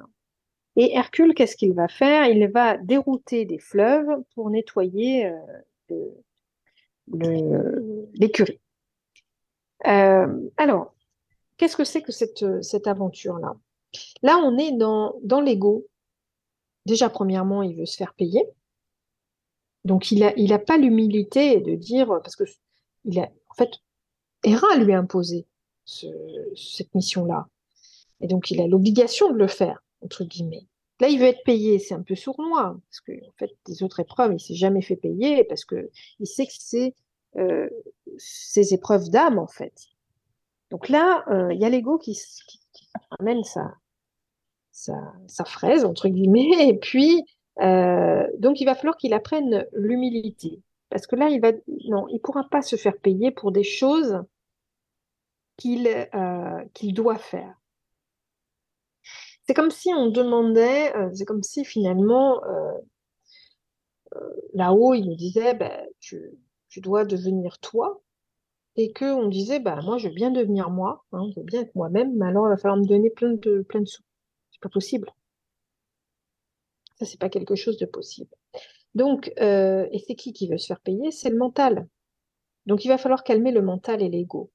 [0.75, 2.27] Et Hercule, qu'est-ce qu'il va faire?
[2.27, 5.32] Il va dérouter des fleuves pour nettoyer
[5.92, 6.09] euh,
[8.14, 8.59] l'écurie.
[9.88, 10.93] Euh, alors,
[11.58, 13.56] qu'est-ce que c'est que cette, cette aventure-là?
[14.24, 15.88] Là, on est dans, dans l'ego.
[16.85, 18.43] Déjà, premièrement, il veut se faire payer.
[19.85, 22.43] Donc, il a, il a pas l'humilité de dire, parce que
[23.06, 23.69] il a, en fait,
[24.43, 25.45] Héra lui a imposé
[25.85, 26.08] ce-
[26.56, 27.48] cette mission-là.
[28.22, 30.68] Et donc, il a l'obligation de le faire, entre guillemets.
[31.02, 34.00] Là, il veut être payé, c'est un peu sournois, parce que, en fait, des autres
[34.00, 36.94] épreuves, il s'est jamais fait payer, parce que il sait que c'est
[37.38, 37.69] euh,
[38.18, 39.74] ses épreuves d'âme, en fait.
[40.72, 42.18] Donc là, euh, il y a l'ego qui,
[43.19, 43.74] amène sa,
[45.45, 47.26] fraise, entre guillemets, et puis,
[47.61, 50.61] euh, donc il va falloir qu'il apprenne l'humilité.
[50.90, 51.52] Parce que là, il va,
[51.90, 54.24] non, il pourra pas se faire payer pour des choses
[55.58, 55.84] qu'il
[56.94, 57.53] doit faire.
[59.48, 62.72] C'est comme si on demandait, euh, c'est comme si finalement, euh,
[64.15, 66.32] euh, là-haut, il nous disait, ben, tu,
[66.69, 68.01] tu dois devenir toi,
[68.75, 71.61] et que on disait, bah, moi, je veux bien devenir moi, hein, je veux bien
[71.61, 74.03] être moi-même, mais alors il va falloir me donner plein de, plein de sous.
[74.51, 75.11] C'est pas possible.
[76.98, 78.33] Ça, c'est pas quelque chose de possible.
[78.95, 81.11] Donc, et c'est qui qui veut se faire payer?
[81.11, 81.88] C'est le mental.
[82.65, 84.51] Donc, il va falloir calmer le mental et l'ego.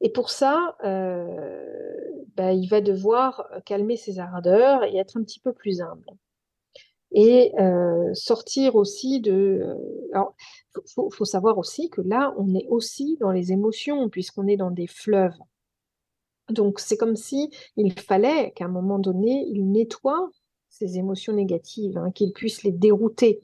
[0.00, 2.04] Et pour ça, euh,
[2.36, 6.06] bah, il va devoir calmer ses ardeurs et être un petit peu plus humble.
[7.10, 9.76] Et euh, sortir aussi de...
[10.12, 10.34] alors,
[10.76, 14.70] il faut, savoir aussi que là, on est aussi dans les émotions, puisqu'on est dans
[14.70, 15.38] des fleuves.
[16.50, 20.30] Donc, c'est comme si il fallait qu'à un moment donné, il nettoie
[20.68, 23.40] ces émotions négatives, hein, qu'il puisse les dérouter,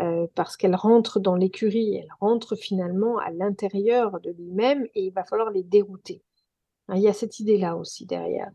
[0.00, 5.10] euh, parce qu'elles rentrent dans l'écurie, elles rentrent finalement à l'intérieur de lui-même et il
[5.10, 6.22] va falloir les dérouter.
[6.88, 8.50] Hein, il y a cette idée-là aussi derrière.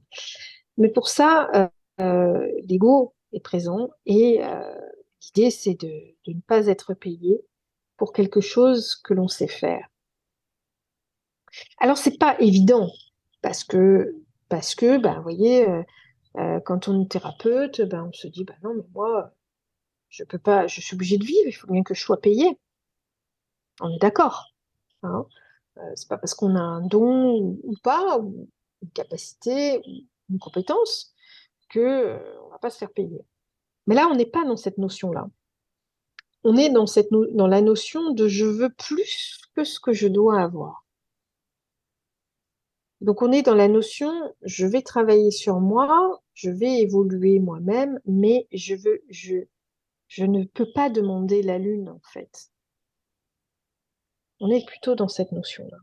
[0.78, 1.68] Mais pour ça, euh,
[2.02, 4.42] euh, l'ego est présent et
[5.22, 5.92] l'idée, c'est de,
[6.28, 7.44] ne pas être payé
[7.98, 9.88] pour quelque chose que l'on sait faire.
[11.80, 12.90] Alors, c'est pas évident
[13.42, 14.16] parce que,
[14.50, 15.68] parce que, ben, vous voyez,
[16.64, 19.34] quand on est thérapeute, ben, on se dit, ben non, mais moi,
[20.14, 22.60] je peux pas, je suis obligée de vivre, il faut bien que je sois payée.
[23.82, 24.54] On est d'accord.
[25.02, 25.26] Hein
[25.78, 28.48] euh, c'est pas parce qu'on a un don ou, pas, ou
[28.84, 31.16] une capacité, ou une compétence,
[31.70, 33.26] que euh, on va pas se faire payer.
[33.88, 35.28] Mais là, on n'est pas dans cette notion-là.
[36.44, 40.08] On est dans, cette dans la notion de je veux plus que ce que je
[40.08, 40.86] dois avoir.
[43.02, 48.00] Donc on est dans la notion, je vais travailler sur moi, je vais évoluer moi-même,
[48.06, 49.46] mais je veux, je,
[50.14, 52.52] je ne peux pas demander la lune en fait.
[54.40, 55.78] On est plutôt dans cette notion-là.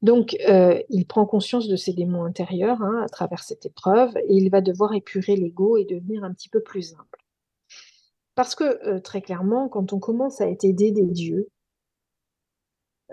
[0.00, 4.34] Donc, euh, il prend conscience de ses démons intérieurs hein, à travers cette épreuve et
[4.34, 7.22] il va devoir épurer l'ego et devenir un petit peu plus simple.
[8.34, 11.50] Parce que, euh, très clairement, quand on commence à être aidé des dieux,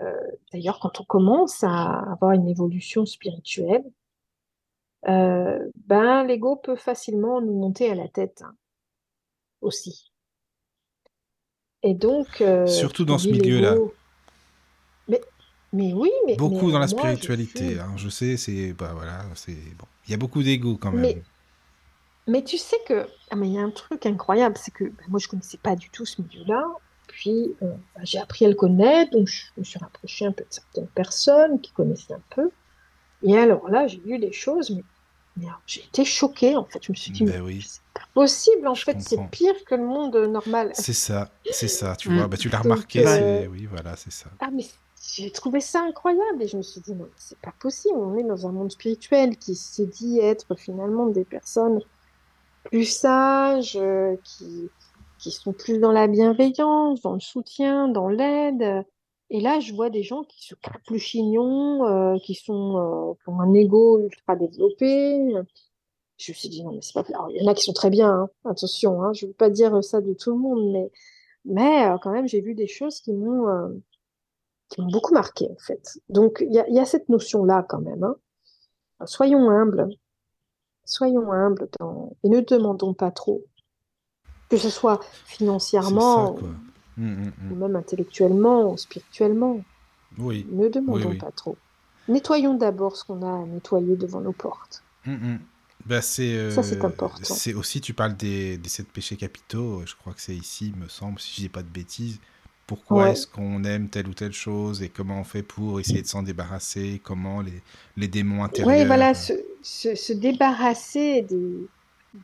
[0.00, 3.84] euh, d'ailleurs, quand on commence à avoir une évolution spirituelle,
[5.04, 8.56] ben l'ego peut facilement nous monter à la tête hein,
[9.66, 10.10] aussi.
[11.82, 13.76] Et donc, euh, surtout dans ce milieu-là.
[15.08, 15.20] Mais,
[15.72, 17.74] mais oui, mais beaucoup dans la spiritualité.
[17.74, 19.86] Je, hein, je sais, c'est bah voilà, c'est bon.
[20.06, 21.02] Il y a beaucoup d'ego quand même.
[21.02, 21.22] Mais,
[22.26, 25.04] mais tu sais que ah, mais il y a un truc incroyable, c'est que ben,
[25.08, 26.64] moi je connaissais pas du tout ce milieu-là
[27.16, 30.44] puis euh, bah, j'ai appris à le connaître, donc je me suis rapprochée un peu
[30.44, 32.50] de certaines personnes qui connaissaient un peu.
[33.22, 34.84] Et alors là, j'ai vu des choses, mais,
[35.66, 36.82] j'ai été choquée en fait.
[36.82, 39.84] Je me suis dit, ben mais c'est pas possible en fait, c'est pire que le
[39.84, 40.72] monde normal.
[40.74, 44.30] C'est ça, c'est ça, tu vois, bah, tu l'as remarqué, euh, oui, voilà, c'est ça.
[44.40, 44.64] Ah, mais
[45.14, 48.24] j'ai trouvé ça incroyable et je me suis dit, non, c'est pas possible, on est
[48.24, 51.80] dans un monde spirituel qui se dit être finalement des personnes
[52.64, 54.70] plus sages, euh, qui,
[55.18, 58.84] qui sont plus dans la bienveillance, dans le soutien, dans l'aide.
[59.30, 63.14] Et là, je vois des gens qui se crapent le chignon, euh, qui sont euh,
[63.22, 65.34] qui ont un ego ultra développé.
[66.18, 67.04] Je me suis dit non, mais c'est pas.
[67.08, 68.30] Alors, il y en a qui sont très bien, hein.
[68.44, 69.02] attention.
[69.02, 70.90] Hein, je veux pas dire ça de tout le monde, mais
[71.46, 73.68] mais euh, quand même, j'ai vu des choses qui m'ont euh,
[74.68, 75.98] qui m'ont beaucoup marqué en fait.
[76.08, 78.02] Donc il y a, y a, cette notion là quand même.
[78.04, 78.16] Hein.
[79.06, 79.88] Soyons humbles,
[80.84, 82.16] soyons humbles dans...
[82.24, 83.44] et ne demandons pas trop
[84.48, 86.36] que ce soit financièrement,
[86.98, 87.52] hum, hum, hum.
[87.52, 89.60] ou même intellectuellement, ou spirituellement.
[90.18, 90.46] Oui.
[90.50, 91.56] Ne demandons pas trop.
[92.08, 94.82] Nettoyons d'abord ce qu'on a à nettoyer devant nos portes.
[95.84, 97.12] Bah, c'est, Ça, c'est important.
[97.22, 100.88] C'est aussi, tu parles des, des sept péchés capitaux, je crois que c'est ici, me
[100.88, 102.18] semble, si je dis pas de bêtises.
[102.66, 106.08] Pourquoi est-ce qu'on aime telle ou telle chose et comment on fait pour essayer de
[106.08, 107.00] s'en débarrasser?
[107.04, 107.62] Comment les,
[107.96, 108.80] les démons intérieurs.
[108.80, 111.68] Oui, voilà, se, se, se débarrasser des,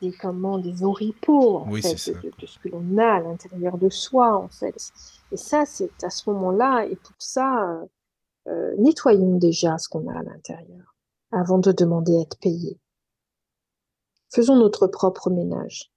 [0.00, 4.36] des, comment, des oripeaux en fait, de, ce que l'on a à l'intérieur de soi
[4.36, 4.92] en fait.
[5.30, 7.86] Et ça, c'est à ce moment-là, et pour ça, euh,
[8.48, 10.94] euh, nettoyons déjà ce qu'on a à l'intérieur
[11.30, 12.78] avant de demander à être payé.
[14.30, 15.90] Faisons notre propre ménage.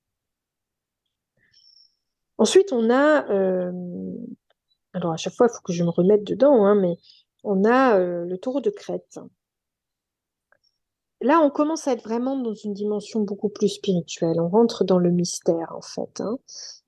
[2.37, 3.71] Ensuite, on a, euh,
[4.93, 6.97] alors à chaque fois, il faut que je me remette dedans, hein, mais
[7.43, 9.19] on a le taureau de crête.
[11.21, 14.39] Là, on commence à être vraiment dans une dimension beaucoup plus spirituelle.
[14.39, 16.19] On rentre dans le mystère, en fait.
[16.19, 16.37] Hein.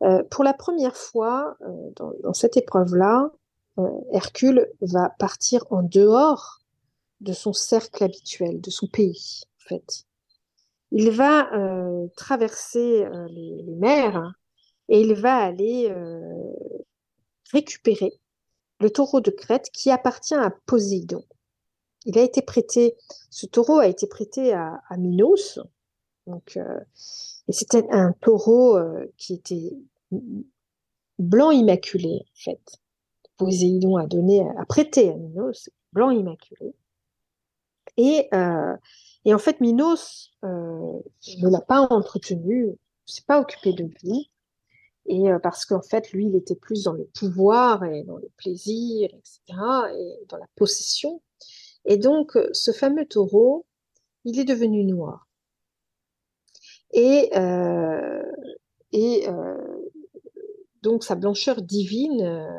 [0.04, 3.32] Euh, pour la première fois, euh, dans, cette épreuve-là,
[3.80, 6.60] euh, Hercule va partir en dehors
[7.22, 10.04] de son cercle habituel, de son pays, en fait.
[10.92, 11.50] Il va
[12.16, 14.32] traverser les, les, mers
[14.88, 15.94] et il va aller
[17.52, 18.14] récupérer
[18.80, 21.26] le taureau de Crète qui appartient à Poséidon
[22.08, 22.96] il a été prêté,
[23.30, 25.60] ce taureau a été prêté à, Minos.
[26.26, 26.80] Donc, euh,
[27.50, 29.74] et c'était un taureau euh, qui était
[31.20, 32.80] blanc immaculé, en fait.
[33.36, 36.74] Poséidon a donné, a prêté à Minos, blanc immaculé.
[37.98, 38.76] Et, euh,
[39.26, 44.32] et en fait, Minos ne l'a pas entretenu, ne s'est pas occupé de lui.
[45.08, 49.10] Et parce qu'en fait, lui, il était plus dans le pouvoir et dans le plaisir,
[49.14, 49.60] etc.,
[49.98, 51.22] et dans la possession.
[51.88, 53.66] Et donc, euh, ce fameux taureau,
[54.26, 55.28] il est devenu noir.
[56.92, 58.22] Et, euh,
[58.92, 59.26] et
[60.84, 62.50] donc, sa blancheur divine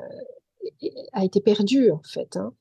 [1.12, 2.36] a été perdue, en fait.
[2.36, 2.52] Hein.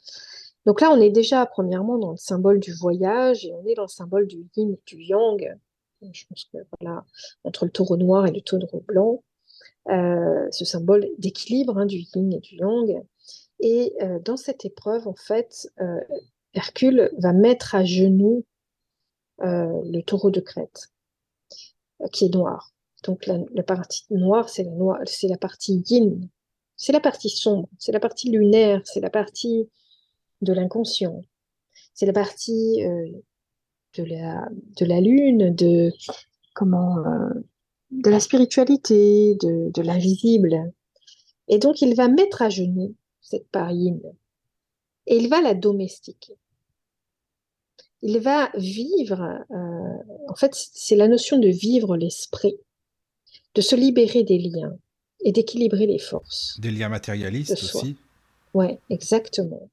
[0.65, 3.83] Donc là, on est déjà, premièrement, dans le symbole du voyage, et on est dans
[3.83, 5.57] le symbole du yin et du yang.
[6.01, 7.05] Je pense que, voilà,
[7.43, 9.23] entre le taureau noir et le taureau blanc.
[9.89, 13.01] Euh, ce symbole d'équilibre hein, du yin et du yang.
[13.61, 16.01] Et euh, dans cette épreuve, en fait, euh,
[16.57, 18.45] Hercule va mettre à genoux
[19.39, 20.91] le taureau de Crète,
[22.11, 22.73] qui est noir.
[23.03, 26.27] Donc la, partie noire, c'est la, partie yin,
[26.75, 29.69] c'est la partie sombre, c'est la partie lunaire, c'est la partie
[30.41, 31.21] de l'inconscient,
[31.93, 32.83] c'est la partie
[33.97, 35.91] de, la, de la lune, de
[37.91, 40.73] de la spiritualité, de, l'invisible.
[41.47, 44.01] Et donc, il va mettre à genoux cette parine
[45.05, 46.35] et il va la domestiquer.
[48.01, 52.55] Il va vivre, euh, en fait, c'est la notion de vivre l'esprit,
[53.55, 54.77] de se libérer des liens
[55.21, 56.59] et d'équilibrer les forces.
[56.59, 57.95] Des liens matérialistes aussi
[58.53, 59.69] Oui, exactement.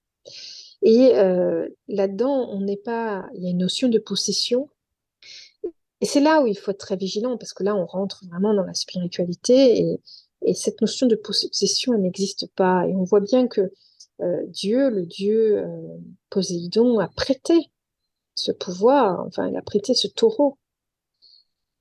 [0.82, 3.26] Et euh, là-dedans, on n'est pas.
[3.34, 4.68] Il y a une notion de possession
[6.04, 8.52] et c'est là où il faut être très vigilant, parce que là, on rentre vraiment
[8.52, 9.98] dans la spiritualité,
[10.42, 12.86] et, cette notion de possession, elle n'existe pas.
[12.86, 13.72] Et on voit bien que
[14.20, 15.96] euh, Dieu, le Dieu euh,
[16.28, 17.54] Poséidon, a prêté
[18.34, 20.58] ce pouvoir, enfin, il a prêté ce taureau,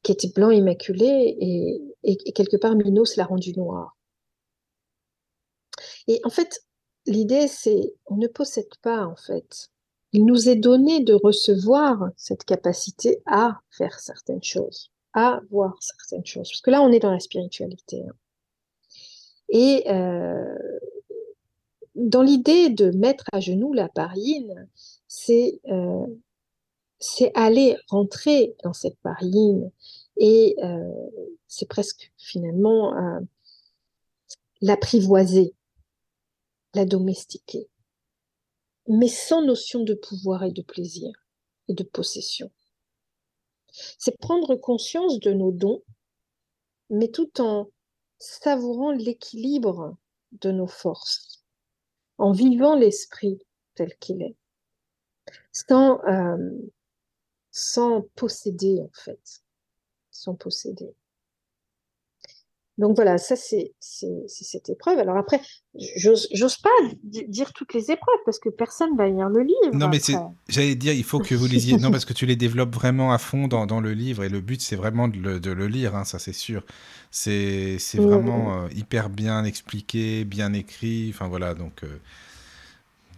[0.03, 3.95] qui était blanc immaculé, et, et quelque part, Minos l'a rendu noir.
[6.07, 6.63] Et en fait,
[7.05, 9.69] l'idée, c'est, on ne possède pas, en fait,
[10.13, 16.25] il nous est donné de recevoir cette capacité à faire certaines choses, à voir certaines
[16.25, 16.49] choses.
[16.49, 18.03] Parce que là, on est dans la spiritualité.
[18.07, 18.13] Hein.
[19.49, 20.55] Et euh,
[21.95, 24.67] dans l'idée de mettre à genoux la parine,
[25.07, 26.05] c'est euh,
[27.35, 29.71] aller rentrer dans cette parine
[30.17, 32.93] et euh, c'est presque finalement
[34.61, 35.53] l'apprivoiser,
[36.73, 37.67] la domestiquer
[38.87, 41.11] mais sans notion de pouvoir et de plaisir
[41.67, 42.51] et de possession.
[43.71, 45.83] C'est prendre conscience de nos dons,
[46.89, 47.69] mais tout en
[48.19, 49.97] savourant l'équilibre
[50.33, 51.43] de nos forces,
[52.17, 53.39] en vivant l'esprit
[53.75, 54.35] tel qu'il est,
[55.51, 56.51] sans, euh,
[57.53, 59.43] sans posséder en fait,
[60.11, 60.93] sans posséder.
[62.79, 63.73] Donc voilà, ça c'est
[64.27, 64.97] cette épreuve.
[64.97, 65.39] Alors après,
[65.95, 66.71] j'ose pas
[67.03, 69.75] dire toutes les épreuves parce que personne va lire le livre.
[69.75, 69.99] Non mais
[70.49, 71.77] j'allais dire, il faut que vous lisiez.
[71.77, 74.41] non parce que tu les développes vraiment à fond dans, dans le livre et le
[74.41, 76.63] but c'est vraiment de le, de le, lire, hein, ça c'est sûr.
[77.11, 81.11] C'est vraiment euh, hyper bien expliqué, bien écrit.
[81.13, 81.83] Enfin voilà donc.
[81.83, 81.99] Euh,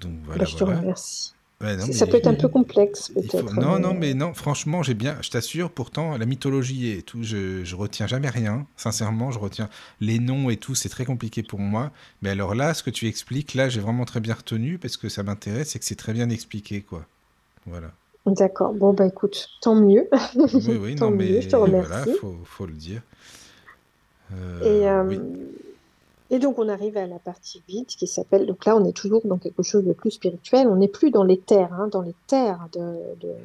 [0.01, 0.43] donc voilà.
[0.43, 3.55] Bah, je te remercie ça peut être un peu complexe, peut-être.
[3.55, 7.63] Non, non, mais non, franchement, j'ai bien, je t'assure, pourtant, la mythologie et tout, je,
[7.63, 8.67] je retiens jamais rien.
[8.75, 9.69] Sincèrement, je retiens
[10.01, 11.91] les noms et tout, c'est très compliqué pour moi.
[12.21, 15.09] Mais alors là, ce que tu expliques, là, j'ai vraiment très bien retenu parce que
[15.09, 17.05] ça m'intéresse et que c'est très bien expliqué, quoi.
[17.65, 17.91] Voilà.
[18.25, 18.73] D'accord.
[18.73, 20.07] Bon, bah écoute, tant mieux.
[20.35, 21.89] Oui, oui, non, mais je te remercie.
[21.89, 23.01] Voilà, faut, faut le dire.
[24.33, 25.19] Euh, et, euh,
[26.31, 28.47] et donc, on arrive à la partie vide qui s'appelle.
[28.47, 30.67] Donc là, on est toujours dans quelque chose de plus spirituel.
[30.67, 32.67] On n'est plus dans les terres, hein, dans les terres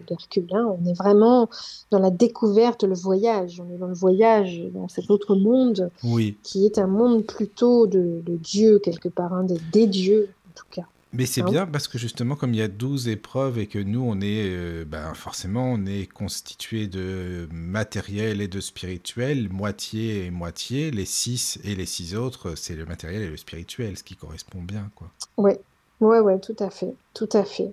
[0.09, 0.47] d'Hercule.
[0.47, 0.77] De, hein.
[0.81, 1.51] On est vraiment
[1.91, 3.61] dans la découverte, le voyage.
[3.61, 6.39] On est dans le voyage, dans cet autre monde oui.
[6.43, 10.67] qui est un monde plutôt de, de Dieu, quelque part, hein, des dieux, en tout
[10.71, 10.87] cas.
[11.13, 14.03] Mais c'est bien parce que justement, comme il y a 12 épreuves et que nous,
[14.03, 20.31] on est, euh, ben forcément, on est constitué de matériel et de spirituel, moitié et
[20.31, 20.93] moitié.
[20.93, 24.63] Les 6 et les 6 autres, c'est le matériel et le spirituel, ce qui correspond
[24.63, 25.09] bien, quoi.
[25.37, 25.53] Oui,
[26.01, 27.73] ouais, ouais, tout à fait, tout à fait.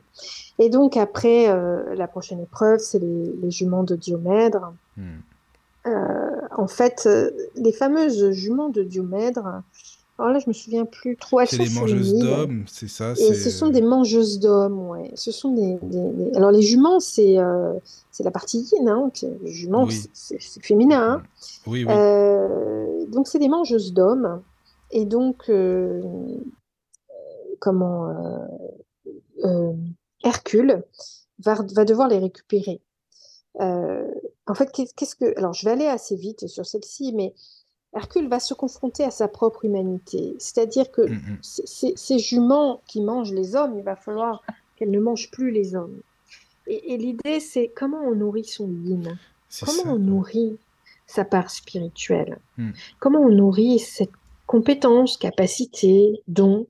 [0.57, 4.73] Et donc après, euh, la prochaine épreuve, c'est les, juments de Diomèdre.
[4.97, 5.19] Hmm.
[5.85, 7.07] Euh, en fait,
[7.55, 9.61] les fameuses juments de Diomèdre,
[10.19, 11.39] alors là, je me souviens plus trop.
[11.45, 15.11] C'est des mangeuses d'hommes, c'est ça Et ce sont des mangeuses d'hommes, ouais.
[15.13, 15.77] Ce sont des,
[16.35, 17.73] Alors les juments, c'est euh,
[18.09, 19.11] c'est la partie yin, hein.
[19.43, 21.21] Les juments, c'est féminin.
[21.21, 21.23] Hein.
[21.67, 21.93] Oui, oui.
[21.93, 24.41] Euh, donc c'est des mangeuses d'hommes.
[24.89, 26.01] Et donc, euh,
[27.59, 28.11] comment
[30.23, 30.83] Hercule
[31.39, 32.81] va, va devoir les récupérer.
[33.59, 35.37] en fait, qu'est-ce que...
[35.37, 37.35] Alors, je vais aller assez vite sur celle-ci, mais
[37.97, 40.35] Hercule va se confronter à sa propre humanité.
[40.39, 41.95] C'est-à-dire que mm, mm.
[41.95, 44.43] ces juments qui mangent les hommes, il va falloir
[44.75, 45.99] qu'elles ne mangent plus les hommes.
[46.67, 49.17] Et, l'idée, c'est comment on nourrit son yin
[49.63, 50.57] Comment on nourrit
[51.05, 52.71] sa part spirituelle Hmm.
[52.99, 54.11] Comment on nourrit cette
[54.47, 56.67] compétence, capacité, don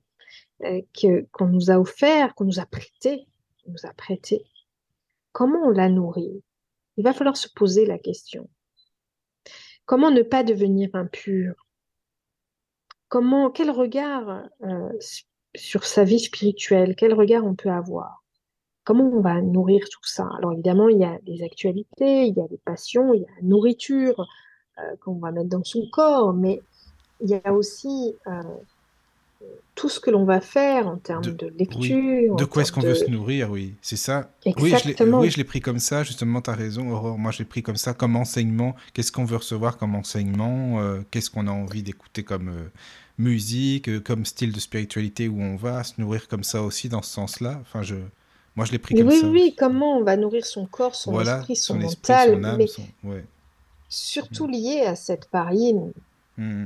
[0.64, 3.26] euh, que, qu'on nous a offert, qu'on nous a prêté,
[3.64, 4.44] qu'on nous a prêté
[5.32, 6.42] Comment on la nourrit?
[6.96, 8.48] Il va falloir se poser la question.
[9.88, 11.54] Comment ne pas devenir impur?
[13.08, 14.92] Comment, quel regard euh,
[15.56, 18.22] sur sa vie spirituelle, quel regard on peut avoir?
[18.84, 20.28] Comment on va nourrir tout ça?
[20.36, 23.30] Alors évidemment, il y a les actualités, il y a les passions, il y a
[23.40, 24.26] la nourriture
[24.78, 26.60] euh, qu'on va mettre dans son corps, mais
[27.22, 28.42] il y a aussi euh,
[29.74, 32.34] tout ce que l'on va faire en termes De- de, lecture.
[32.34, 34.30] De quoi est-ce qu'on veut se nourrir, oui, c'est ça.
[34.44, 35.20] Oui, je l'ai Exactement.
[35.20, 37.16] oui, je l'ai pris comme ça, justement, tu as raison, Aurore.
[37.16, 38.74] Moi, je l'ai pris comme ça, comme enseignement.
[38.92, 42.68] Qu'est-ce qu'on veut recevoir comme enseignement euh, Qu'est-ce qu'on a envie d'écouter comme euh,
[43.18, 47.02] musique, euh, comme style de spiritualité où on va se nourrir comme ça aussi, dans
[47.02, 47.58] ce sens-là?
[47.60, 47.94] Enfin, je...
[48.56, 49.28] Moi, je l'ai pris Mais comme oui, ça.
[49.28, 52.44] oui, comment on va nourrir son corps, son Voilà, esprit, son, son esprit, mental, son
[52.44, 52.82] âme, mais son...
[53.04, 53.24] Ouais.
[53.88, 55.92] surtout lié à cette pariine.
[56.36, 56.64] Hmm.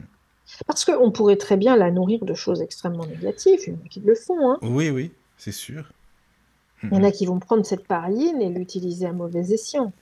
[0.66, 3.88] Parce qu'on pourrait très bien la nourrir de choses extrêmement négatives, il y en a
[3.88, 4.50] qui le font.
[4.50, 4.58] Hein.
[4.62, 5.92] Oui, oui, c'est sûr.
[6.82, 9.92] Il y en a qui vont prendre cette pariine et l'utiliser à mauvais escient.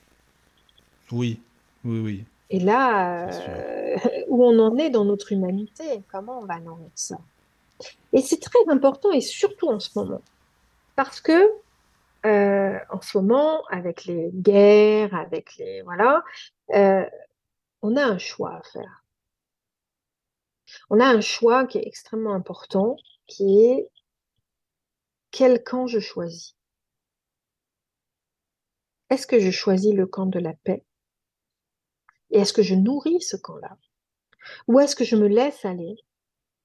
[1.13, 1.41] Oui,
[1.85, 2.25] oui, oui.
[2.49, 3.97] Et là, euh,
[4.29, 7.19] où on en est dans notre humanité, comment on va nourrir ça?
[8.13, 10.21] Et c'est très important, et surtout en ce moment,
[10.97, 11.49] parce que
[12.27, 16.23] euh, en ce moment, avec les guerres, avec les voilà,
[16.75, 17.07] euh,
[17.81, 19.00] on a un choix à faire.
[20.91, 23.89] On a un choix qui est extrêmement important, qui est
[25.31, 26.57] quel camp je choisis.
[29.11, 30.85] Est-ce que je choisis le camp de la paix?
[32.31, 33.77] Et est-ce que je nourris ce camp-là?
[34.69, 35.97] Ou est-ce que je me laisse aller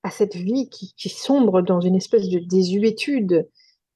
[0.04, 3.50] à cette vie qui, sombre dans une espèce de désuétude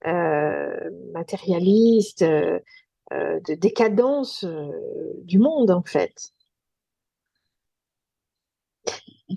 [0.07, 2.59] euh, matérialiste, euh,
[3.13, 4.45] euh, de décadence
[5.23, 6.31] du monde, en fait,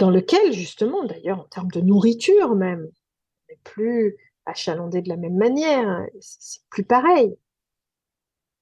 [0.02, 4.16] dans lequel, justement, d'ailleurs, en termes de nourriture même, on n'est plus
[4.46, 7.38] achalandé de la même manière, hein, c'est plus pareil.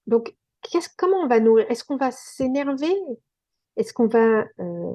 [0.07, 0.37] Donc,
[0.99, 1.65] comment on va nourrir?
[1.71, 2.95] Est-ce qu'on va s'énerver?
[3.79, 4.93] Est-ce qu'on va, euh,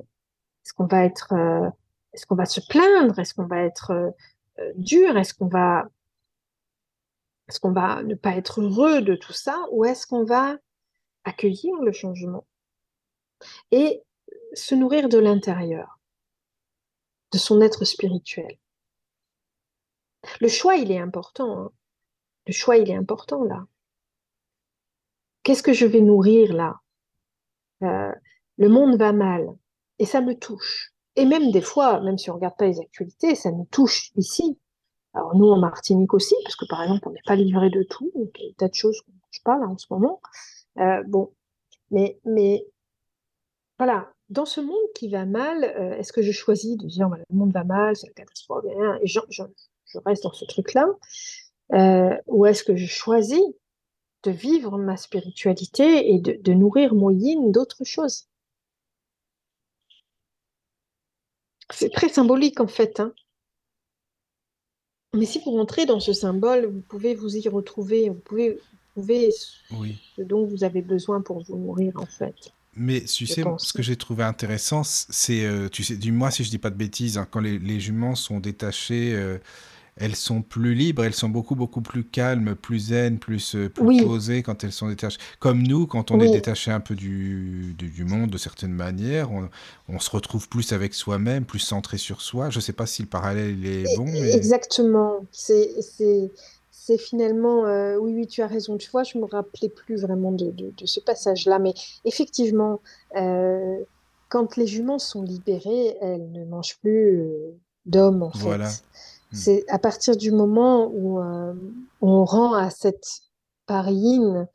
[0.63, 1.67] est-ce qu'on va être, euh,
[2.13, 3.17] est-ce qu'on va se plaindre?
[3.17, 4.13] Est-ce qu'on va être
[4.59, 5.17] euh, dur?
[5.17, 5.89] Est-ce qu'on va,
[7.47, 9.65] est-ce qu'on va ne pas être heureux de tout ça?
[9.71, 10.57] Ou est-ce qu'on va
[11.23, 12.45] accueillir le changement?
[13.71, 14.03] Et
[14.53, 15.95] se nourrir de l'intérieur,
[17.35, 18.57] de son être spirituel?
[20.39, 21.59] Le choix, il est important.
[21.59, 21.71] hein.
[22.47, 23.65] Le choix, il est important là.
[25.43, 26.79] Qu'est-ce que je vais nourrir là?
[27.83, 28.13] Euh,
[28.57, 29.47] le monde va mal
[29.99, 30.93] et ça me touche.
[31.17, 34.57] Et même des fois, même si on regarde pas les actualités, ça nous touche ici.
[35.13, 38.11] Alors nous en Martinique aussi, parce que par exemple, on n'est pas livré de tout,
[38.15, 40.21] il y a des tas de choses qu'on ne touche pas là en ce moment.
[40.79, 41.33] Euh, bon,
[41.91, 42.65] mais mais
[43.77, 47.35] voilà, dans ce monde qui va mal, euh, est-ce que je choisis de dire le
[47.35, 48.65] monde va mal, c'est la catastrophe,
[49.01, 49.43] et je, je,
[49.85, 50.87] je reste dans ce truc-là,
[51.73, 53.41] euh, ou est-ce que je choisis
[54.23, 58.27] de vivre ma spiritualité et de, de nourrir mon yin d'autres choses?
[61.71, 63.13] C'est très symbolique en fait, hein.
[65.15, 69.01] Mais si vous rentrez dans ce symbole, vous pouvez vous y retrouver, vous pouvez vous
[69.01, 69.29] pouvez
[69.71, 69.97] Oui.
[70.15, 72.53] ce dont vous avez besoin pour vous nourrir en fait.
[72.75, 76.49] Mais tu sais, ce que j'ai trouvé intéressant, c'est, euh, tu sais, dis-moi si je
[76.49, 79.37] dis pas de bêtises, hein, quand les, les juments sont détachées, euh,
[79.97, 83.83] elles sont plus libres, elles sont beaucoup beaucoup plus calmes, plus zen, plus, euh, plus
[83.85, 84.01] Oui.
[84.01, 85.19] posées quand elles sont détachées.
[85.39, 89.31] Comme nous, quand on est détaché un peu du, du, du monde de certaines manières,
[89.31, 89.49] on,
[89.87, 92.49] on se retrouve plus avec soi-même, plus centré sur soi.
[92.49, 95.25] Je sais pas si le parallèle est bon, mais Exactement.
[95.31, 95.69] C'est,
[96.85, 98.77] c'est, finalement, euh, oui, oui, tu as raison.
[98.77, 101.73] Tu vois, je me rappelais plus vraiment de, de, de ce passage-là, mais
[102.03, 102.79] effectivement,
[103.15, 103.77] euh,
[104.29, 107.57] quand les juments sont libérées, elles ne mangent plus euh,
[107.87, 108.69] d'hommes, en Voilà.
[108.69, 108.83] fait.
[109.31, 109.35] Hmm.
[109.35, 111.19] C'est à partir du moment où
[112.01, 113.21] on rend à cette
[113.65, 114.47] pariine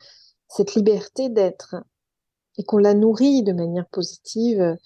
[0.49, 1.75] cette liberté d'être
[2.59, 4.76] et qu'on la nourrit de manière positive,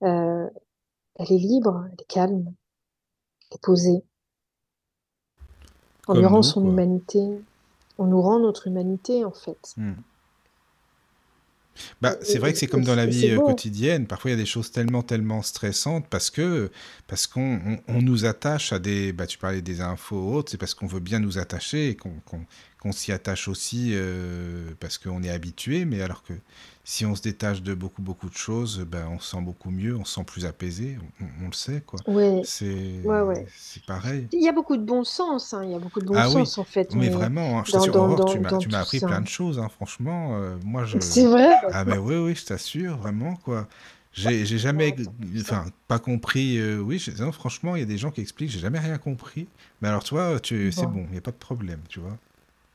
[0.00, 0.50] elle
[1.18, 2.54] est libre, elle est calme,
[3.50, 4.04] elle est posée.
[6.08, 6.70] On lui rend nous, son quoi.
[6.70, 7.20] humanité.
[7.98, 9.74] On nous rend notre humanité, en fait.
[9.76, 9.92] Hmm.
[12.00, 14.06] Bah, c'est vrai que c'est comme dans la vie euh, quotidienne.
[14.06, 16.70] Parfois, il y a des choses tellement, tellement stressantes parce que
[17.06, 19.12] parce qu'on on, on nous attache à des.
[19.12, 22.92] Bah, tu parlais des infos autres, c'est parce qu'on veut bien nous attacher et qu'on
[22.92, 25.84] s'y attache aussi euh, parce qu'on est habitué.
[25.84, 26.34] Mais alors que
[26.84, 29.96] si on se détache de beaucoup, beaucoup de choses, ben, on se sent beaucoup mieux,
[29.96, 30.98] on se sent plus apaisé.
[31.20, 32.00] On, on le sait, quoi.
[32.08, 32.40] Ouais.
[32.44, 33.46] C'est Ouais, ouais.
[33.56, 34.26] c'est pareil.
[34.32, 36.28] Il y a beaucoup de bon sens, hein, il y a beaucoup de bon Ah
[36.28, 36.92] oui, sens, en fait.
[36.94, 39.06] mais mais vraiment, hein, je t'assure, tu m'as appris ça.
[39.06, 40.36] plein de choses, hein, franchement.
[40.38, 40.98] euh, moi, je.
[41.00, 41.52] C'est vrai?
[41.72, 43.68] Ah ben oui, oui, je t'assure, vraiment, quoi.
[44.12, 44.94] J'ai jamais,
[45.40, 46.58] enfin, pas compris.
[46.58, 49.48] euh, oui, non, franchement, il y a des gens qui expliquent, j'ai jamais rien compris.
[49.80, 52.18] Mais alors, toi, tu, c'est bon, il n'y a pas de problème, tu vois.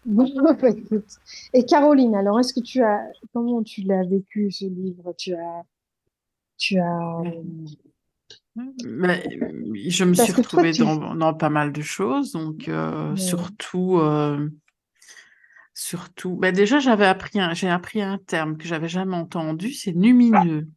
[0.08, 0.26] Bon,
[0.62, 1.06] bah, écoute.
[1.54, 5.14] Et Caroline, alors, est-ce que tu as, comment tu l'as vécu, ce livre?
[5.18, 5.64] Tu as,
[6.58, 7.24] tu as,
[8.56, 9.24] Mais,
[9.90, 13.12] je me parce suis toi, retrouvée tu, dans, dans pas mal de choses, donc euh,
[13.12, 13.18] Ouais.
[13.18, 14.50] surtout, euh,
[15.74, 19.94] surtout, bah déjà j'avais appris un, j'ai appris un terme que j'avais jamais entendu, c'est
[19.94, 20.68] numineux.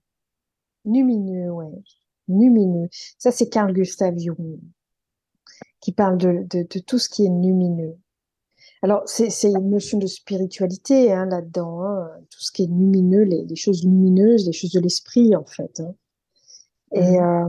[0.85, 1.83] lumineux, ouais,
[2.29, 2.89] lumineux.
[3.19, 4.59] Ça, c'est Carl Gustav Jung
[5.81, 7.97] qui parle de, de, de tout ce qui est lumineux.
[8.83, 13.45] Alors, c'est, une notion de spiritualité hein, là-dedans, hein, tout ce qui est lumineux, les,
[13.45, 15.81] les choses lumineuses, les choses de l'esprit, en fait.
[15.81, 15.95] hein.
[16.93, 17.49] Et, euh,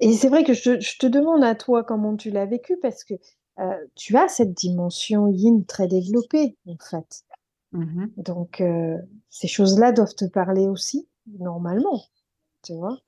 [0.00, 3.04] et c'est vrai que je, je te demande à toi comment tu l'as vécu, parce
[3.04, 3.14] que
[3.58, 7.22] euh, tu as cette dimension yin très développée, en fait.
[7.72, 8.10] Mhm.
[8.16, 8.98] Donc, euh,
[9.30, 11.08] ces choses-là doivent te parler aussi,
[11.38, 12.02] normalement,
[12.62, 12.98] tu vois.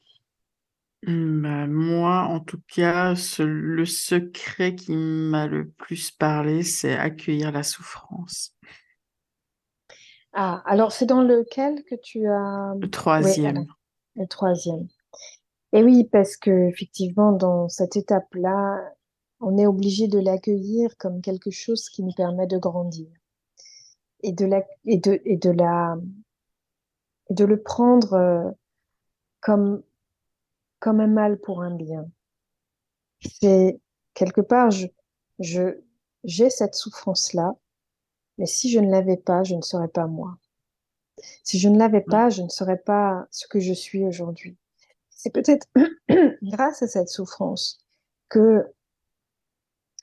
[1.06, 6.94] Hum, bah, moi, en tout cas, ce- le secret qui m'a le plus parlé, c'est
[6.96, 8.54] accueillir la souffrance.
[10.32, 12.74] Ah, alors c'est dans lequel que tu as...
[12.80, 13.66] Le Oui, troisième.
[14.16, 14.88] le troisième.
[15.72, 18.80] Et oui, parce que effectivement, dans cette étape-là,
[19.40, 23.08] on est obligé de l'accueillir comme quelque chose qui nous permet de grandir
[24.22, 25.96] et de la, et de, et de la,
[27.30, 28.50] de le prendre euh,
[29.40, 29.82] comme,
[30.80, 32.10] comme un mal pour un bien.
[33.20, 33.80] C'est
[34.14, 34.88] quelque part, je,
[35.38, 35.80] je,
[36.24, 37.54] j'ai cette souffrance-là,
[38.38, 40.38] mais si je ne l'avais pas, je ne serais pas moi.
[41.42, 42.18] Si je ne l'avais Ouais.
[42.18, 44.56] pas, je ne serais pas ce que je suis aujourd'hui.
[45.10, 45.68] C'est peut-être
[46.42, 47.78] grâce à cette souffrance
[48.28, 48.64] que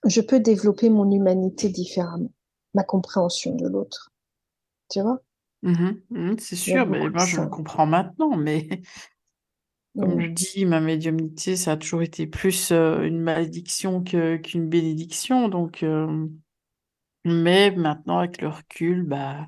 [0.06, 2.32] je peux développer mon humanité différemment,
[2.74, 4.14] ma compréhension de l'autre.
[4.90, 5.22] Tu vois?
[5.64, 8.68] Mhm, mhm, c'est sûr, mais je le comprends maintenant, mais
[10.00, 10.22] comme Mm.
[10.22, 15.48] je dis, ma médiumnité, ça a toujours été plus euh, une malédiction que, qu'une bénédiction.
[15.50, 16.28] Donc, euh,
[17.26, 19.48] mais maintenant, avec le recul, bah,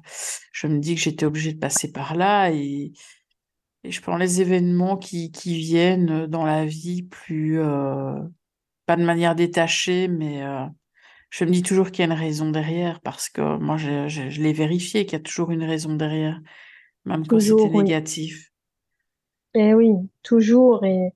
[0.51, 2.91] je me dis que j'étais obligée de passer par là et,
[3.83, 8.15] et je prends les événements qui, qui viennent dans la vie plus, euh,
[8.85, 10.65] pas de manière détachée, mais euh,
[11.31, 14.29] je me dis toujours qu'il y a une raison derrière parce que moi, je, je,
[14.29, 16.39] je l'ai vérifié qu'il y a toujours une raison derrière,
[17.05, 17.83] même quand c'était oui.
[17.83, 18.51] négatif.
[19.59, 20.85] Eh oui, toujours.
[20.85, 21.13] Et,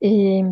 [0.00, 0.44] et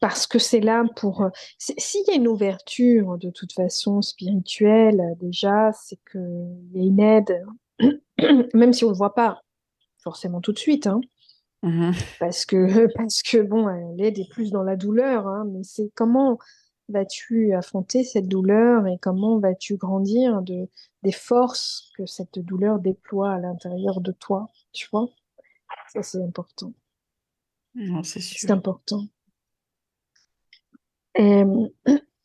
[0.00, 1.28] parce que c'est là pour...
[1.58, 7.00] S'il y a une ouverture, de toute façon, spirituelle, déjà, c'est qu'il y a une
[7.00, 7.44] aide,
[8.54, 9.40] même si on ne le voit pas
[9.98, 11.00] forcément tout de suite, hein.
[11.62, 11.92] Mhm.
[12.18, 13.66] Parce que, parce que bon,
[13.96, 16.38] l'aide est plus dans la douleur, hein, mais c'est comment
[16.88, 20.68] vas-tu affronter cette douleur et comment vas-tu grandir de,
[21.02, 25.08] des forces que cette douleur déploie à l'intérieur de toi, tu vois?
[25.88, 26.72] Ça, c'est important.
[27.76, 28.50] Non, c'est C'est sûr.
[28.50, 29.08] important.
[31.18, 31.44] Et,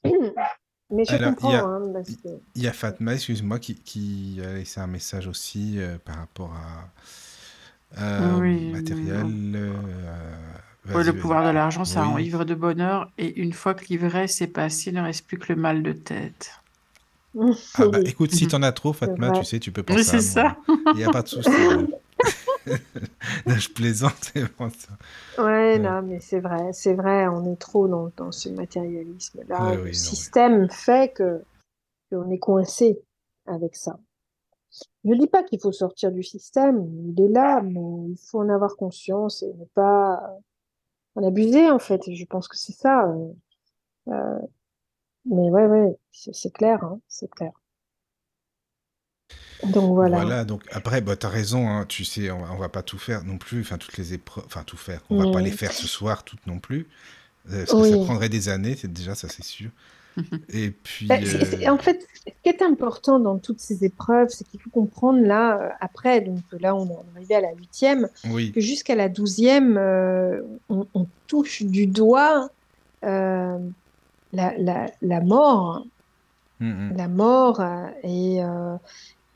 [0.91, 2.29] mais je Alors, il y comprends, a, hein, parce que...
[2.55, 6.53] il y a Fatma, excuse-moi, qui, qui a laissé un message aussi euh, par rapport
[6.53, 6.91] à
[7.97, 9.53] euh, Oui, matériel.
[9.55, 9.73] euh,
[10.93, 12.23] Oui, le pouvoir de l'argent, ça rend Oui.
[12.23, 15.51] ivre de bonheur, et une fois que l'ivresse est passée, il ne reste plus que
[15.51, 16.51] le mal de tête.
[17.73, 20.03] Ah bah Oui, écoute, si t'en as trop, c'est Fatma, tu sais, tu peux Oui,
[20.03, 20.57] penser à c'est ça.
[20.91, 21.67] Il n'y a pas de souci.
[22.67, 22.77] hein.
[23.45, 24.33] Non, je plaisante.
[25.37, 25.79] Ouais, Ouais.
[25.79, 29.75] non, mais c'est vrai, c'est vrai, on est trop dans, dans ce matérialisme-là.
[29.75, 30.17] Ouais, Le oui, non, oui.
[30.19, 31.43] système fait que
[32.11, 33.01] qu'on est coincé
[33.47, 33.99] avec ça.
[35.03, 38.49] Je dis pas qu'il faut sortir du système, il est là, mais il faut en
[38.49, 40.21] avoir conscience et ne pas
[41.15, 42.01] en abuser, en fait.
[42.13, 43.05] Je pense que c'est ça.
[43.09, 43.33] euh,
[44.09, 44.39] euh,
[45.25, 47.51] mais ouais, ouais, c'est c'est clair, hein, c'est clair.
[49.63, 50.17] Donc voilà.
[50.17, 52.83] Voilà, donc après, bah, tu as raison, hein, tu sais, on, va- on va pas
[52.83, 55.51] tout faire non plus, enfin toutes les épreuves, enfin tout faire, on va pas les
[55.51, 55.55] Mm.
[55.57, 56.87] faire ce soir toutes non plus,
[57.49, 59.71] euh, parce que ça prendrait des années, c'est déjà ça c'est sûr.
[60.49, 61.17] Et puis, Bah,
[61.71, 65.59] en fait, ce qui est important dans toutes ces épreuves, c'est qu'il faut comprendre là,
[65.61, 69.77] euh, après, donc là on est arrivé à la huitième, oui, que jusqu'à la douzième,
[69.77, 72.49] euh, on, on touche du doigt
[73.05, 73.59] euh,
[74.33, 75.85] la, la, la mort,
[76.59, 76.97] Mm, mm.
[76.97, 77.61] la mort
[78.03, 78.77] et, euh,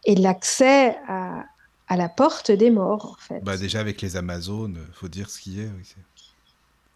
[0.05, 1.43] et l'accès à,
[1.87, 3.43] à la porte des morts, en fait.
[3.43, 5.65] bah déjà avec les Amazones, faut dire ce qui est.
[5.77, 5.95] oui, c'est-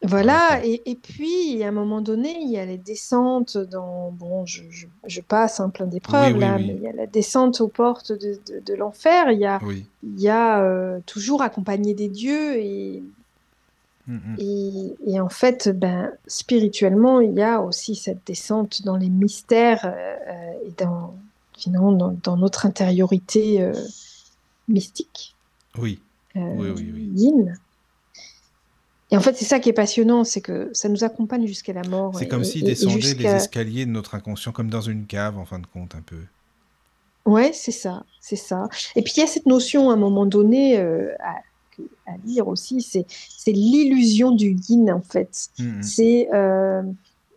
[0.01, 0.65] Voilà, D'accord.
[0.65, 4.11] et, et puis à un moment donné, il y a les descentes dans.
[4.11, 6.67] Bon, je, je, je passe un plein d'épreuves oui, là, oui.
[6.67, 9.59] mais il y a la descente aux portes de, de, de l'enfer, il y a,
[10.03, 13.03] il y a euh, toujours accompagné des dieux, et,
[14.07, 19.09] Mm, et, et en fait, ben, spirituellement, il y a aussi cette descente dans les
[19.09, 19.89] mystères euh,
[20.27, 21.13] euh, et dans,
[21.59, 23.73] finalement, dans, dans notre intériorité euh,
[24.67, 25.35] mystique.
[25.77, 25.99] Oui.
[26.35, 27.11] euh, Oui, oui, oui.
[27.15, 27.57] yin.
[29.11, 31.81] Et en fait, c'est ça qui est passionnant, c'est que ça nous accompagne jusqu'à la
[31.83, 32.15] mort.
[32.17, 35.59] C'est comme s'il descendait les escaliers de notre inconscient, comme dans une cave, en fin
[35.59, 36.19] de compte, un peu.
[37.25, 38.69] Ouais, c'est ça, c'est ça.
[38.95, 41.35] Et puis il y a cette notion à un moment donné euh, à,
[42.07, 43.05] à lire aussi, c'est
[43.51, 45.49] l'illusion du yin en fait.
[45.59, 45.83] Mhm.
[45.83, 46.81] C'est euh,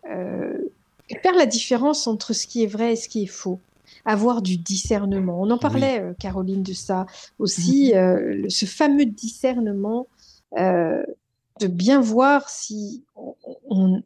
[0.09, 0.57] euh,
[1.21, 3.59] faire la différence entre ce qui est vrai et ce qui est faux.
[4.05, 5.39] Avoir du discernement.
[5.41, 7.05] On en parlait, euh, Caroline, de ça
[7.39, 10.07] aussi, euh, le- ce fameux discernement
[10.57, 11.03] euh,
[11.59, 13.35] de bien voir si on-
[13.69, 14.03] on-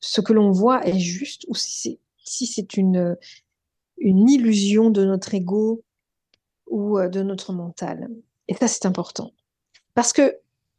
[0.00, 3.16] ce que l'on voit est juste ou si c'est si c'est une
[3.98, 5.82] une illusion de notre ego
[6.68, 8.08] ou euh, de notre mental.
[8.48, 9.32] Et ça, c'est important.
[9.94, 10.36] Parce que,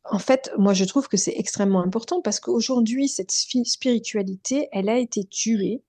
[0.09, 4.90] en fait, moi, je trouve que c'est extrêmement important parce qu'aujourd'hui, cette spi- spiritualité, elle
[4.90, 5.83] a été tuée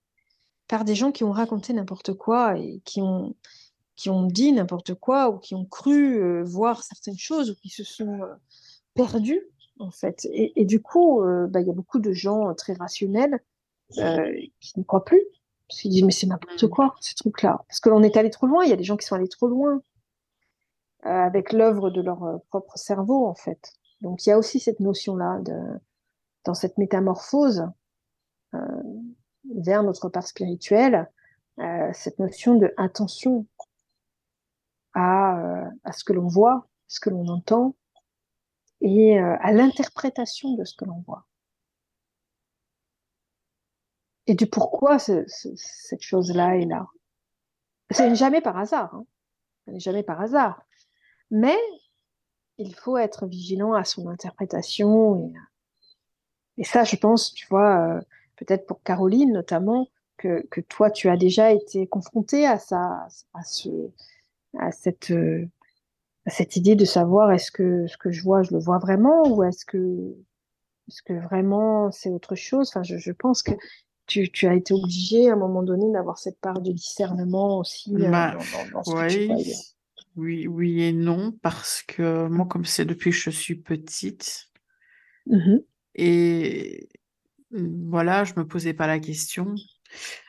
[0.72, 3.36] par des gens qui ont raconté n'importe quoi et qui ont,
[3.94, 7.68] qui ont dit n'importe quoi ou qui ont cru euh, voir certaines choses ou qui
[7.68, 8.34] se sont euh,
[8.94, 9.42] perdus,
[9.78, 10.26] en fait.
[10.32, 13.38] Et, et du coup, euh, bah, il y a beaucoup de gens très rationnels
[13.90, 15.20] qui ne croient plus.
[15.68, 16.68] Parce qu'ils disent, mais c'est n'importe Mm.
[16.70, 17.62] quoi, ces trucs-là.
[17.68, 18.64] Parce que l'on est allé trop loin.
[18.64, 19.82] Il y a des gens qui sont allés trop loin
[21.02, 23.74] avec l'œuvre de leur propre cerveau, en fait.
[24.00, 25.52] Donc, il y a aussi cette notion-là de,
[26.46, 27.66] dans cette métamorphose
[28.54, 28.58] euh,
[29.56, 31.10] vers notre part spirituelle,
[31.58, 33.46] euh, cette notion de attention
[34.94, 37.74] à, euh, à ce que l'on voit, ce que l'on entend
[38.80, 41.26] et euh, à l'interprétation de ce que l'on voit.
[44.26, 46.86] Et du pourquoi ce- ce- cette chose-là est là.
[47.90, 48.94] C'est jamais par hasard.
[48.94, 49.04] Hein.
[49.66, 50.62] Ce n'est jamais par hasard.
[51.30, 51.56] Mais
[52.58, 55.32] il faut être vigilant à son interprétation.
[56.58, 58.00] Et, ça, je pense, tu vois,
[58.36, 63.42] peut-être pour Caroline notamment, que, que toi, tu as déjà été confrontée à ça, à,
[63.44, 63.68] ce,
[64.58, 65.46] à, cette, euh,
[66.26, 69.28] à cette idée de savoir est-ce que ce que je vois, je le vois vraiment
[69.28, 70.14] ou est-ce que,
[70.88, 72.68] est-ce que vraiment c'est autre chose?
[72.68, 73.52] Enfin, je, je pense que
[74.06, 77.94] tu, tu as été obligé à un moment donné d'avoir cette part de discernement aussi
[77.94, 79.56] euh, Bah, dans, dans- dans ce que tu oui, voyais.
[80.16, 84.48] oui, oui et non, parce que moi, comme c'est depuis que je suis petite,
[85.26, 85.62] Mhm.
[85.94, 86.88] et
[87.52, 89.54] voilà, je me posais pas la question.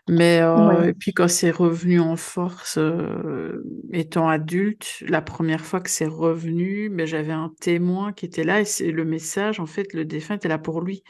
[0.09, 0.89] Mais euh, Ouais.
[0.89, 6.05] et puis quand c'est revenu en force, euh, étant adulte, la première fois que c'est
[6.07, 10.05] revenu, mais j'avais un témoin qui était là et c'est le message, en fait, le
[10.05, 11.03] défunt était là pour lui.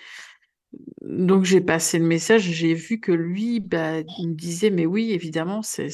[1.02, 5.12] Donc j'ai passé le message, j'ai vu que lui, bah, il me disait, mais oui,
[5.12, 5.86] évidemment, c'est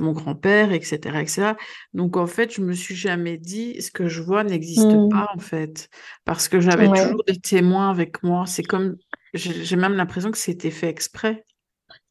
[0.00, 1.56] mon grand-père, etc., etc.
[1.94, 5.08] Donc en fait, je me suis jamais dit, ce que je vois n'existe Mm.
[5.08, 5.88] pas, en fait,
[6.24, 6.92] parce que j'avais Ouais.
[6.92, 8.46] toujours des témoins avec moi.
[8.46, 8.96] C'est comme,
[9.34, 11.44] j'ai même l'impression que c'était fait exprès.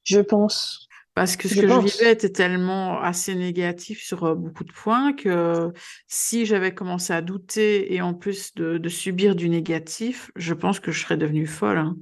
[0.05, 0.86] Je pense.
[1.17, 5.13] Parce que ce Je que je vivais était tellement assez négatif sur beaucoup de points
[5.13, 5.71] que
[6.07, 10.79] si j'avais commencé à douter et en plus de, de subir du négatif, je pense
[10.79, 11.79] que je serais devenue folle.
[11.79, 11.97] hein.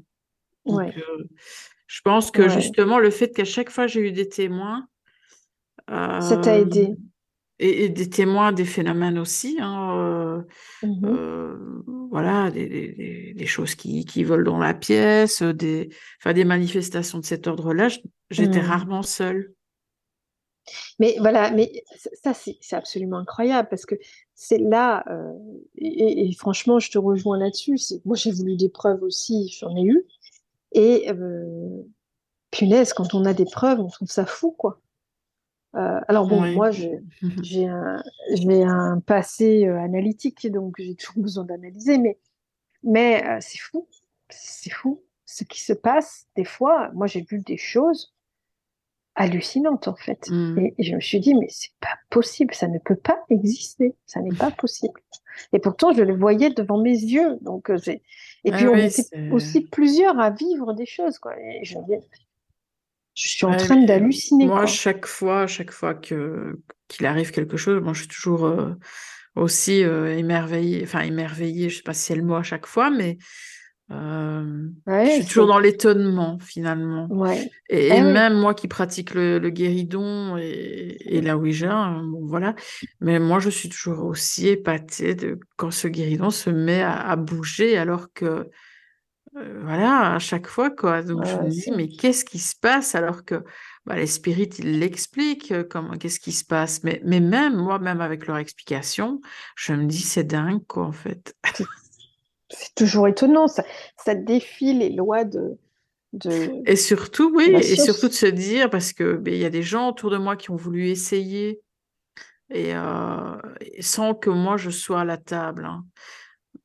[0.68, 0.96] Donc, Ouais.
[0.98, 1.26] euh,
[1.88, 2.50] je pense que Ouais.
[2.50, 4.88] justement, le fait qu'à chaque fois j'ai eu des témoins,
[6.20, 6.98] Ça t'a aidé.
[7.60, 10.42] Et, et des témoins des phénomènes aussi, hein, euh,
[10.84, 11.06] Mhm.
[11.06, 15.90] euh, voilà, des, des- des- des choses qui, qui volent dans la pièce, des,
[16.22, 17.90] enfin, des manifestations de cet ordre-là,
[18.30, 18.66] j'étais Mm.
[18.66, 19.54] rarement seule.
[21.00, 21.84] Mais voilà, mais
[22.24, 23.96] ça, c'est absolument incroyable parce que
[24.34, 25.34] c'est là, euh,
[25.78, 27.78] et, et- franchement, je te rejoins là-dessus.
[28.06, 30.06] Moi, j'ai voulu des preuves aussi, j'en ai eu.
[30.74, 31.84] Et euh,
[32.52, 34.82] punaise, quand on a des preuves, on trouve ça fou, quoi.
[35.76, 36.56] Euh, alors bon, Oui.
[36.56, 36.72] moi,
[37.44, 42.18] j'ai un, passé euh, analytique, donc j'ai toujours besoin d'analyser, mais,
[42.84, 43.88] mais euh, c'est fou,
[44.30, 45.02] c'est fou.
[45.26, 48.14] Ce qui se passe, des fois, moi, j'ai vu des choses
[49.16, 50.30] hallucinantes, en fait.
[50.30, 50.60] Mm.
[50.60, 53.96] Et, et je me suis dit, mais c'est pas possible, ça ne peut pas exister,
[54.06, 55.02] ça n'est pas possible.
[55.52, 57.38] Et pourtant, je le voyais devant mes yeux.
[57.42, 61.34] Donc, et Ah puis, on oui, était aussi plusieurs à vivre des choses, quoi.
[61.40, 61.78] Et je,
[63.16, 64.66] je suis en Ouais, train d'halluciner, Moi, quoi.
[64.66, 68.74] chaque fois, chaque fois que qu'il arrive quelque chose, moi, je suis toujours euh,
[69.36, 72.92] aussi euh, émerveillée, enfin émerveillée, je sais pas si c'est le mot à chaque fois,
[72.92, 73.18] mais
[73.92, 77.08] euh, je suis toujours dans l'étonnement finalement.
[77.10, 77.50] Ouais.
[77.70, 78.02] Et, oui.
[78.02, 82.56] même moi qui pratique le, le guéridon et, et la Ouija, hein, bon, voilà,
[83.00, 87.16] mais moi je suis toujours aussi épatée de quand ce guéridon se met à, à
[87.16, 88.50] bouger alors que
[89.38, 91.02] euh, voilà, à chaque fois quoi.
[91.04, 92.96] Donc je me dis mais qu'est-ce qui se passe?
[92.96, 93.44] Alors que
[93.86, 96.84] bah, les spirites ils l'expliquent euh, comment qu'est-ce qui se passe?
[96.84, 99.22] Mais, mais même moi même avec leur explication,
[99.56, 101.36] je me dis c'est dingue quoi en fait.
[102.50, 103.64] C'est toujours étonnant, ça,
[104.04, 105.58] ça défie les lois de,
[106.14, 106.48] de...
[106.66, 109.64] Et surtout, oui, et surtout de se dire, parce que ben, il y a des
[109.64, 111.60] gens autour de moi qui ont voulu essayer
[112.52, 113.36] et, euh,
[113.80, 115.66] sans que moi je sois à la table.
[115.66, 115.86] hein.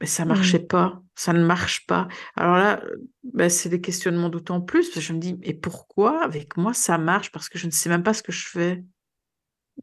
[0.01, 0.29] Mais ça Mhm.
[0.29, 2.09] marchait pas, ça ne marche pas.
[2.37, 2.83] Alors là,
[3.25, 6.75] ben, c'est des questionnements d'autant plus, parce que je me dis, et pourquoi avec moi
[6.75, 7.31] ça marche?
[7.33, 8.85] Parce que je ne sais même pas ce que je fais.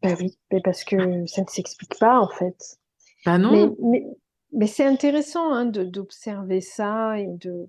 [0.01, 2.77] Bah oui, mais parce que ça ne s'explique pas en fait.
[3.25, 4.05] Ben Mais, non, mais,
[4.53, 7.67] mais c'est intéressant hein, d'observer ça et de.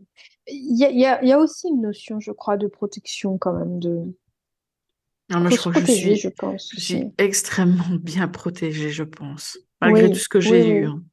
[0.49, 2.67] Il y a, il y a, il y a aussi une notion, je crois, de
[2.69, 3.79] protection quand même.
[3.81, 4.15] De...
[5.31, 7.13] Non, mais Faut je que je suis, je pense je suis aussi.
[7.19, 10.65] extrêmement bien protégée, je pense, malgré Oui, tout ce que j'ai oui.
[10.65, 10.87] eu.
[10.87, 11.05] hein.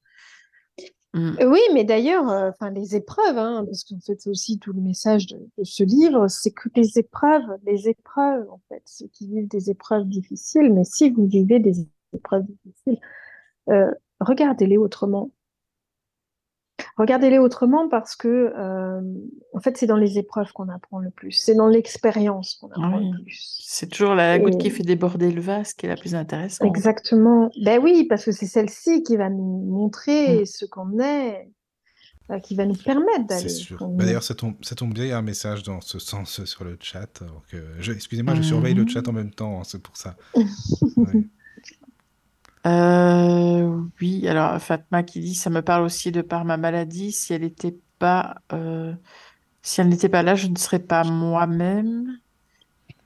[1.16, 1.38] Mm.
[1.40, 4.74] Euh, Oui, mais d'ailleurs, euh, enfin, les épreuves, hein, parce qu'en fait, c'est aussi tout
[4.74, 9.28] le message de, ce livre, c'est que les épreuves, les épreuves, en fait, ceux qui
[9.28, 13.00] vivent des épreuves difficiles, mais si vous vivez des épreuves difficiles,
[13.70, 15.32] euh, regardez-les autrement.
[16.98, 19.02] Regardez-les autrement parce que, euh,
[19.54, 21.32] en fait, c'est dans les épreuves qu'on apprend le plus.
[21.34, 23.12] C'est dans l'expérience qu'on apprend Oui.
[23.12, 23.60] le plus.
[23.68, 26.66] C'est toujours la, goutte qui fait déborder le vase qui est la plus intéressante.
[26.68, 27.52] Exactement.
[27.64, 30.46] Ben oui, parce que c'est celle-ci qui va nous montrer Mm.
[30.46, 31.50] ce qu'on est,
[32.32, 33.50] euh, qui va nous permettre C'est d'aller.
[33.50, 33.78] sûr.
[33.78, 36.00] qu'on- Bah, D'ailleurs, ça tombe, ça tombe bien, il y a un message dans ce
[36.00, 37.22] sens euh, sur le chat.
[37.80, 40.16] je- Excusez-moi, je surveille le chat en même temps, hein, c'est pour ça.
[40.98, 41.24] Ouais.
[42.66, 47.12] Euh, oui, alors Fatma qui dit, ça me parle aussi de par ma maladie.
[47.12, 48.94] Si elle n'était pas, euh,
[49.64, 52.20] si elle n'était pas là, je ne serais pas moi-même,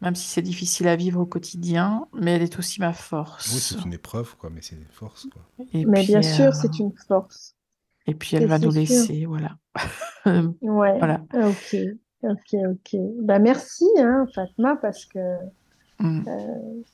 [0.01, 2.93] même si c'est difficile à vivre au quotidien, mais elle est aussi ma
[3.45, 3.59] Oui, force.
[3.59, 5.45] c'est une épreuve, quoi, mais c'est une force, quoi.
[5.73, 7.53] Et Mais puis, bien euh, sûr, c'est une force.
[8.07, 8.71] et puis elle Et va nous sûr.
[8.71, 9.57] laisser, voilà.
[10.61, 11.01] Ouais.
[11.01, 11.25] Voilà.
[11.33, 11.75] Ok.
[12.23, 12.53] Ok.
[12.71, 12.95] Ok.
[13.23, 15.19] Bah merci, hein, Fatma, parce que
[15.99, 16.21] Mm.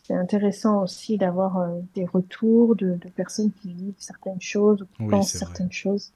[0.03, 4.85] c'est intéressant aussi d'avoir euh, des retours de, de personnes qui vivent certaines choses ou
[4.85, 5.39] qui Oui, pensent vrai.
[5.45, 6.11] certaines choses.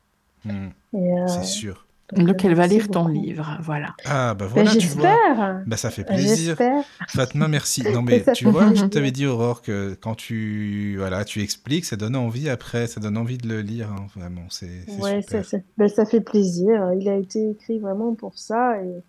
[0.46, 0.50] Et,
[0.98, 1.86] euh, c'est sûr.
[2.14, 3.94] donc, Donc euh, elle va lire ton livre, voilà.
[4.06, 5.04] Ah, bah Ben, voilà, tu vois.
[5.12, 5.62] j'espère.
[5.68, 6.56] Bah, ça fait plaisir.
[6.58, 6.84] J'espère.
[7.10, 7.84] Fatma, merci.
[7.94, 11.96] Non, Mais tu vois, je t'avais dit, Aurore, que quand tu, voilà, tu expliques, ça
[11.96, 15.44] donne envie après, ça donne envie de le lire, hein, vraiment, c'est c'est Ouais, ça,
[15.44, 15.46] super.
[15.46, 16.92] ça, ben, ça fait plaisir.
[17.00, 19.04] Il a été écrit vraiment pour ça et,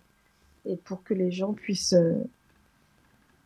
[0.71, 1.95] et pour que les gens puissent,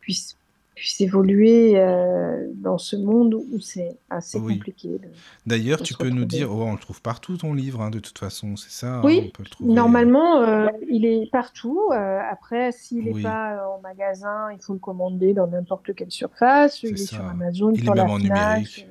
[0.06, 0.36] puissent,
[0.76, 4.54] puissent évoluer euh, dans ce monde où c'est assez Oui.
[4.58, 5.00] compliqué.
[5.46, 8.18] D'ailleurs, tu peux nous dire, oh, on le trouve partout ton livre, hein, de toute
[8.18, 9.72] façon, c'est ça, hein, Oui, on peut le trouver.
[9.74, 11.80] Normalement, euh, il est partout.
[11.90, 13.22] Euh, après, s'il n'est Oui.
[13.22, 16.82] pas en magasin, il faut le commander dans n'importe quelle surface.
[16.84, 17.24] Il est sur.
[17.24, 18.86] Amazon, Il est la même en Fnac, numérique.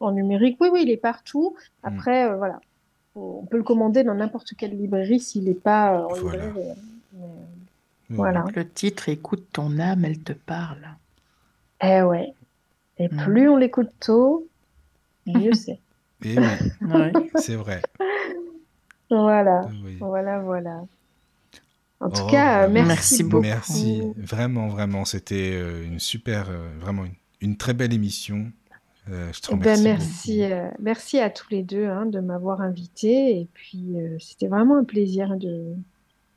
[0.00, 1.54] En numérique, oui, oui, il est partout.
[1.82, 1.86] Mm.
[1.88, 2.60] Après, voilà.
[3.14, 6.46] On peut le commander dans n'importe quelle librairie s'il n'est pas en Voilà.
[6.46, 6.68] librairie.
[7.12, 7.26] Mais,
[8.08, 8.44] Voilà.
[8.54, 10.96] Le titre, Écoute ton âme, elle te parle.
[11.82, 12.34] Eh ouais.
[12.98, 13.16] Et Mm.
[13.16, 14.48] plus on l'écoute tôt,
[15.26, 15.80] mieux c'est.
[16.22, 17.12] Et oui, Ouais.
[17.36, 17.82] c'est vrai.
[19.10, 19.96] Voilà, Oui.
[20.00, 20.82] voilà, voilà.
[22.00, 23.42] En tout Oh, cas, euh, merci, Merci beaucoup.
[23.42, 28.52] Merci, vraiment, vraiment, c'était euh, une super, euh, vraiment une, une très belle émission.
[29.10, 32.20] Euh, je te Eh ben, remercie merci, euh, merci à tous les deux hein, de
[32.20, 33.40] m'avoir invité.
[33.40, 35.74] Et puis, euh, c'était vraiment un plaisir de,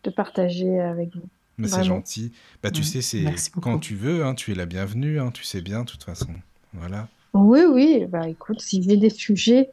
[0.03, 1.29] de partager avec vous.
[1.57, 2.31] Mais c'est gentil.
[2.61, 3.25] Bah, tu sais, c'est
[3.61, 6.29] quand tu veux, hein, tu es la bienvenue, hein, tu sais bien, de toute façon.
[6.73, 7.07] Voilà.
[7.33, 9.69] Oui, oui, bah écoute, si j'ai des sujets,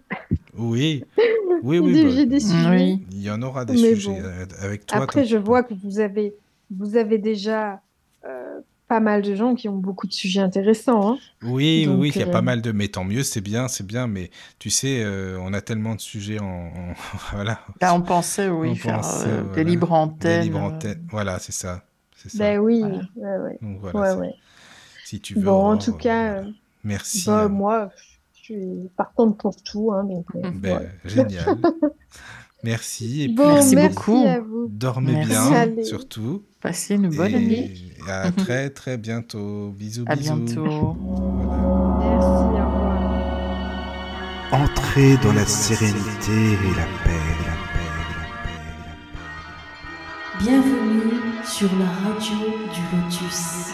[0.57, 1.05] Oui,
[1.63, 2.11] oui, si oui.
[2.13, 2.69] j'ai bah, des sujets.
[2.71, 3.07] Oui.
[3.11, 4.55] il y en aura des Mais sujets bon.
[4.61, 4.99] avec toi.
[5.03, 6.35] Après, je vois que vous avez,
[6.71, 7.81] vous avez déjà
[8.27, 8.61] euh,
[8.95, 11.13] pas mal de gens qui ont beaucoup de sujets intéressants.
[11.15, 11.19] hein.
[11.43, 12.71] Oui, oui, Donc, oui, il y a euh, pas mal de.
[12.73, 14.07] Mais tant mieux, c'est bien, c'est bien.
[14.07, 16.45] Mais tu sais, euh, on a tellement de sujets en.
[16.47, 16.95] en-
[17.33, 17.61] voilà.
[17.81, 20.43] Là, on pensait, oui, On faire pensait, euh, voilà, des libres Des antennes.
[20.45, 21.07] libres euh, antennes.
[21.11, 21.83] Voilà, c'est ça.
[22.17, 22.39] C'est ça.
[22.39, 23.03] Ben oui, Voilà.
[23.17, 23.59] ouais, ouais.
[23.61, 23.99] Donc voilà.
[24.01, 24.35] Ouais, c'est- ouais.
[25.05, 25.43] Si tu veux.
[25.43, 26.49] Bon, en tout euh, cas, voilà.
[26.85, 27.27] Merci.
[27.27, 27.49] bah, hein.
[27.49, 27.91] moi,
[28.35, 29.93] je suis partante pour tout.
[29.93, 30.27] Hein, donc.
[30.55, 30.89] Ben.
[31.05, 31.59] Génial.
[32.65, 33.23] Merci.
[33.23, 34.25] Et puis, Bon, Merci merci beaucoup.
[34.27, 34.67] à vous.
[34.71, 35.29] dormez Merci.
[35.31, 35.85] bien, Allez.
[35.85, 36.43] surtout.
[36.61, 37.93] Passez une bonne et nuit.
[38.09, 39.71] à très, très bientôt.
[39.77, 40.35] Bisous, À bisous.
[40.37, 40.97] bientôt.
[40.99, 41.99] Voilà.
[42.01, 42.91] Merci, au revoir.
[44.53, 47.11] Entrez dans la sérénité et la paix,
[47.45, 48.95] la paix, la paix, la
[50.39, 50.45] paix.
[50.45, 51.13] Bienvenue
[51.45, 52.39] sur la radio
[52.73, 53.73] du Lotus.